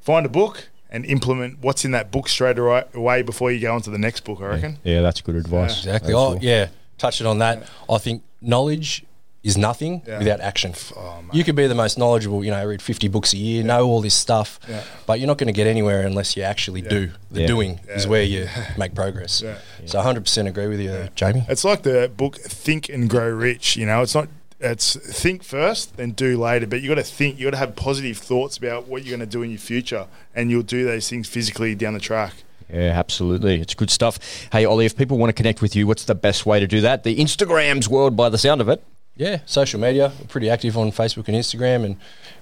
find 0.00 0.24
a 0.26 0.30
book 0.30 0.68
and 0.90 1.04
implement 1.04 1.58
what's 1.60 1.84
in 1.84 1.90
that 1.90 2.10
book 2.12 2.28
straight 2.28 2.58
away 2.58 2.84
away 2.94 3.22
before 3.22 3.50
you 3.50 3.60
go 3.60 3.74
on 3.74 3.82
to 3.82 3.90
the 3.90 3.98
next 3.98 4.20
book. 4.24 4.40
I 4.40 4.46
reckon. 4.46 4.78
Yeah, 4.84 5.00
that's 5.02 5.20
good 5.20 5.34
advice. 5.36 5.78
exactly. 5.78 6.12
That's 6.12 6.16
Oh, 6.22 6.32
cool. 6.34 6.38
yeah. 6.42 6.68
Touching 6.98 7.26
on 7.26 7.38
that, 7.38 7.64
I 7.90 7.98
think 7.98 8.22
knowledge 8.40 9.04
is 9.42 9.56
nothing 9.56 10.02
Yeah. 10.06 10.18
without 10.18 10.40
action. 10.40 10.74
Oh. 10.96 11.20
You 11.32 11.44
could 11.44 11.54
be 11.54 11.68
the 11.68 11.74
most 11.74 11.96
knowledgeable, 11.98 12.44
you 12.44 12.50
know, 12.50 12.64
read 12.66 12.82
50 12.82 13.06
books 13.08 13.32
a 13.32 13.36
year, 13.36 13.62
know 13.62 13.86
all 13.86 14.00
this 14.00 14.14
stuff, 14.14 14.58
Yeah. 14.68 14.82
but 15.06 15.20
you're 15.20 15.28
not 15.28 15.38
going 15.38 15.46
to 15.46 15.52
get 15.52 15.68
anywhere 15.68 16.04
unless 16.04 16.36
you 16.36 16.42
actually 16.42 16.80
do. 16.82 17.12
The 17.30 17.42
Yeah. 17.42 17.46
doing 17.46 17.80
is 17.88 18.08
where 18.08 18.22
you 18.24 18.48
make 18.76 18.94
progress. 18.94 19.42
Yeah. 19.44 19.58
So 19.84 20.00
100% 20.00 20.48
agree 20.48 20.66
with 20.66 20.80
you, 20.80 21.10
Jamie. 21.14 21.44
It's 21.48 21.62
like 21.64 21.82
the 21.82 22.10
book 22.16 22.36
Think 22.38 22.88
and 22.88 23.08
Grow 23.08 23.28
Rich. 23.28 23.76
You 23.76 23.86
know, 23.86 24.02
it's 24.02 24.14
not. 24.14 24.28
It's 24.58 24.96
think 24.96 25.44
first, 25.44 25.98
then 25.98 26.12
do 26.12 26.40
later. 26.40 26.66
But 26.66 26.80
you 26.80 26.88
got 26.88 26.94
to 26.94 27.02
think. 27.02 27.38
You 27.38 27.44
got 27.44 27.50
to 27.50 27.56
have 27.58 27.76
positive 27.76 28.16
thoughts 28.16 28.56
about 28.56 28.88
what 28.88 29.04
you're 29.04 29.14
going 29.16 29.28
to 29.28 29.30
do 29.30 29.42
in 29.42 29.50
your 29.50 29.58
future, 29.60 30.06
and 30.34 30.50
you'll 30.50 30.62
do 30.62 30.82
those 30.86 31.10
things 31.10 31.28
physically 31.28 31.74
down 31.74 31.92
the 31.92 32.00
track. 32.00 32.32
Yeah, 32.72 32.92
absolutely. 32.94 33.60
It's 33.60 33.74
good 33.74 33.90
stuff. 33.90 34.18
Hey, 34.50 34.64
Ollie, 34.64 34.86
if 34.86 34.96
people 34.96 35.18
want 35.18 35.30
to 35.30 35.34
connect 35.34 35.62
with 35.62 35.76
you, 35.76 35.86
what's 35.86 36.04
the 36.04 36.14
best 36.14 36.46
way 36.46 36.60
to 36.60 36.66
do 36.66 36.80
that? 36.80 37.04
The 37.04 37.16
Instagram's 37.16 37.88
world 37.88 38.16
by 38.16 38.28
the 38.28 38.38
sound 38.38 38.60
of 38.60 38.68
it. 38.68 38.82
Yeah, 39.16 39.38
social 39.46 39.80
media, 39.80 40.12
we're 40.20 40.26
pretty 40.26 40.50
active 40.50 40.76
on 40.76 40.90
Facebook 40.90 41.28
and 41.28 41.36
Instagram, 41.36 41.86
and 41.86 41.96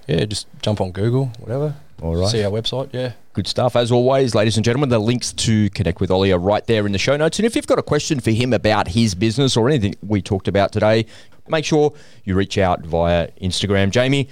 yeah, 0.08 0.24
just 0.24 0.48
jump 0.60 0.80
on 0.80 0.90
Google, 0.90 1.26
whatever. 1.38 1.76
All 2.02 2.16
right. 2.16 2.28
See 2.28 2.42
our 2.42 2.50
website, 2.50 2.90
yeah. 2.92 3.12
Good 3.32 3.46
stuff. 3.46 3.76
As 3.76 3.92
always, 3.92 4.34
ladies 4.34 4.56
and 4.56 4.64
gentlemen, 4.64 4.88
the 4.88 4.98
links 4.98 5.32
to 5.32 5.70
connect 5.70 6.00
with 6.00 6.10
Ollie 6.10 6.32
are 6.32 6.38
right 6.38 6.66
there 6.66 6.84
in 6.84 6.92
the 6.92 6.98
show 6.98 7.16
notes. 7.16 7.38
And 7.38 7.46
if 7.46 7.54
you've 7.54 7.68
got 7.68 7.78
a 7.78 7.82
question 7.82 8.18
for 8.18 8.32
him 8.32 8.52
about 8.52 8.88
his 8.88 9.14
business 9.14 9.56
or 9.56 9.68
anything 9.68 9.94
we 10.02 10.20
talked 10.20 10.48
about 10.48 10.72
today, 10.72 11.06
make 11.46 11.64
sure 11.64 11.92
you 12.24 12.34
reach 12.34 12.58
out 12.58 12.82
via 12.82 13.28
Instagram. 13.40 13.90
Jamie, 13.90 14.28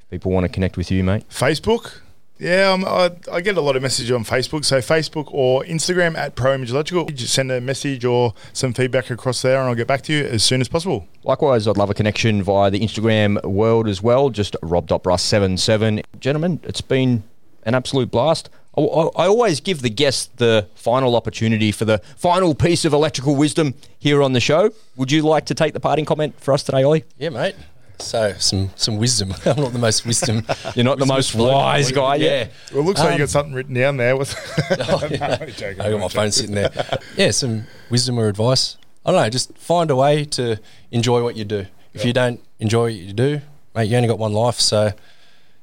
if 0.00 0.10
people 0.10 0.32
want 0.32 0.44
to 0.44 0.48
connect 0.50 0.76
with 0.76 0.90
you, 0.90 1.02
mate. 1.02 1.26
Facebook. 1.30 2.00
Yeah, 2.38 2.70
um, 2.72 2.84
I, 2.84 3.12
I 3.32 3.40
get 3.40 3.56
a 3.56 3.62
lot 3.62 3.76
of 3.76 3.82
messages 3.82 4.10
on 4.12 4.22
Facebook. 4.24 4.64
So 4.64 4.78
Facebook 4.78 5.28
or 5.32 5.64
Instagram 5.64 6.16
at 6.18 6.34
Pro 6.34 6.54
Image 6.54 6.70
Electrical. 6.70 7.06
Just 7.06 7.32
send 7.32 7.50
a 7.50 7.60
message 7.62 8.04
or 8.04 8.34
some 8.52 8.74
feedback 8.74 9.10
across 9.10 9.40
there, 9.40 9.58
and 9.58 9.68
I'll 9.68 9.74
get 9.74 9.86
back 9.86 10.02
to 10.02 10.12
you 10.12 10.24
as 10.26 10.44
soon 10.44 10.60
as 10.60 10.68
possible. 10.68 11.08
Likewise, 11.24 11.66
I'd 11.66 11.78
love 11.78 11.88
a 11.88 11.94
connection 11.94 12.42
via 12.42 12.70
the 12.70 12.80
Instagram 12.80 13.42
world 13.44 13.88
as 13.88 14.02
well. 14.02 14.28
Just 14.28 14.54
rob.brus77. 14.62 16.02
Gentlemen, 16.20 16.60
it's 16.64 16.82
been 16.82 17.22
an 17.64 17.74
absolute 17.74 18.10
blast. 18.10 18.50
I, 18.76 18.82
I- 18.82 19.24
I 19.24 19.26
always 19.26 19.60
give 19.60 19.80
the 19.80 19.88
guest 19.90 20.36
the 20.36 20.68
final 20.74 21.16
opportunity 21.16 21.72
for 21.72 21.86
the 21.86 21.98
final 22.16 22.54
piece 22.54 22.84
of 22.84 22.92
electrical 22.92 23.34
wisdom 23.34 23.72
here 23.98 24.22
on 24.22 24.34
the 24.34 24.40
show. 24.40 24.70
Would 24.96 25.10
you 25.10 25.22
like 25.22 25.46
to 25.46 25.54
take 25.54 25.72
the 25.72 25.80
parting 25.80 26.04
comment 26.04 26.38
for 26.38 26.52
us 26.52 26.62
today, 26.62 26.82
Ollie? 26.82 27.04
Yeah, 27.18 27.30
mate. 27.30 27.54
So 27.98 28.34
some 28.38 28.70
some 28.76 28.96
wisdom. 28.98 29.32
I'm 29.46 29.56
not 29.60 29.72
the 29.72 29.78
most 29.78 30.04
wisdom. 30.06 30.46
You're 30.74 30.84
not 30.84 30.98
the 30.98 31.06
most 31.06 31.34
wise 31.34 31.90
guy, 31.92 32.16
yeah. 32.16 32.48
Well, 32.72 32.82
it 32.82 32.86
looks 32.86 33.00
like 33.00 33.08
Um, 33.08 33.12
you 33.14 33.18
got 33.20 33.28
something 33.30 33.54
written 33.54 33.74
down 33.74 33.96
there. 33.96 34.16
With 34.16 34.34
Oh, 34.88 35.06
yeah. 35.10 35.38
I'm 35.40 35.50
joking, 35.52 35.80
I 35.80 35.90
got 35.90 36.00
my 36.00 36.08
phone 36.08 36.30
sitting 36.32 36.54
there. 36.54 36.70
Yeah, 37.16 37.30
some 37.30 37.64
wisdom 37.90 38.18
or 38.18 38.28
advice. 38.28 38.76
I 39.04 39.12
don't 39.12 39.22
know. 39.22 39.30
Just 39.30 39.56
find 39.56 39.90
a 39.90 39.96
way 39.96 40.24
to 40.24 40.58
enjoy 40.90 41.22
what 41.22 41.36
you 41.36 41.44
do. 41.44 41.66
If 41.94 42.04
you 42.04 42.12
don't 42.12 42.40
enjoy 42.58 42.82
what 42.84 42.94
you 42.94 43.12
do, 43.12 43.40
mate, 43.74 43.86
you 43.88 43.96
only 43.96 44.08
got 44.08 44.18
one 44.18 44.32
life. 44.32 44.60
So 44.60 44.92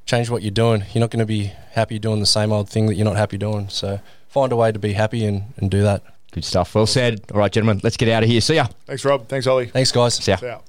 change 0.05 0.29
what 0.29 0.41
you're 0.41 0.51
doing. 0.51 0.83
You're 0.93 1.01
not 1.01 1.11
going 1.11 1.19
to 1.19 1.25
be 1.25 1.51
happy 1.73 1.99
doing 1.99 2.19
the 2.19 2.25
same 2.25 2.51
old 2.51 2.69
thing 2.69 2.87
that 2.87 2.95
you're 2.95 3.05
not 3.05 3.17
happy 3.17 3.37
doing. 3.37 3.69
So 3.69 3.99
find 4.29 4.51
a 4.51 4.55
way 4.55 4.71
to 4.71 4.79
be 4.79 4.93
happy 4.93 5.25
and, 5.25 5.53
and 5.57 5.69
do 5.69 5.81
that. 5.83 6.01
Good 6.31 6.45
stuff. 6.45 6.73
Well 6.73 6.87
said. 6.87 7.21
All 7.31 7.37
right, 7.37 7.51
gentlemen, 7.51 7.81
let's 7.83 7.95
get 7.97 8.09
out 8.09 8.23
of 8.23 8.29
here. 8.29 8.41
See 8.41 8.55
ya. 8.55 8.65
Thanks, 8.87 9.05
Rob. 9.05 9.27
Thanks, 9.27 9.45
Ollie. 9.45 9.67
Thanks, 9.67 9.91
guys. 9.91 10.15
See 10.15 10.31
ya. 10.31 10.37
See 10.37 10.47
ya. 10.47 10.59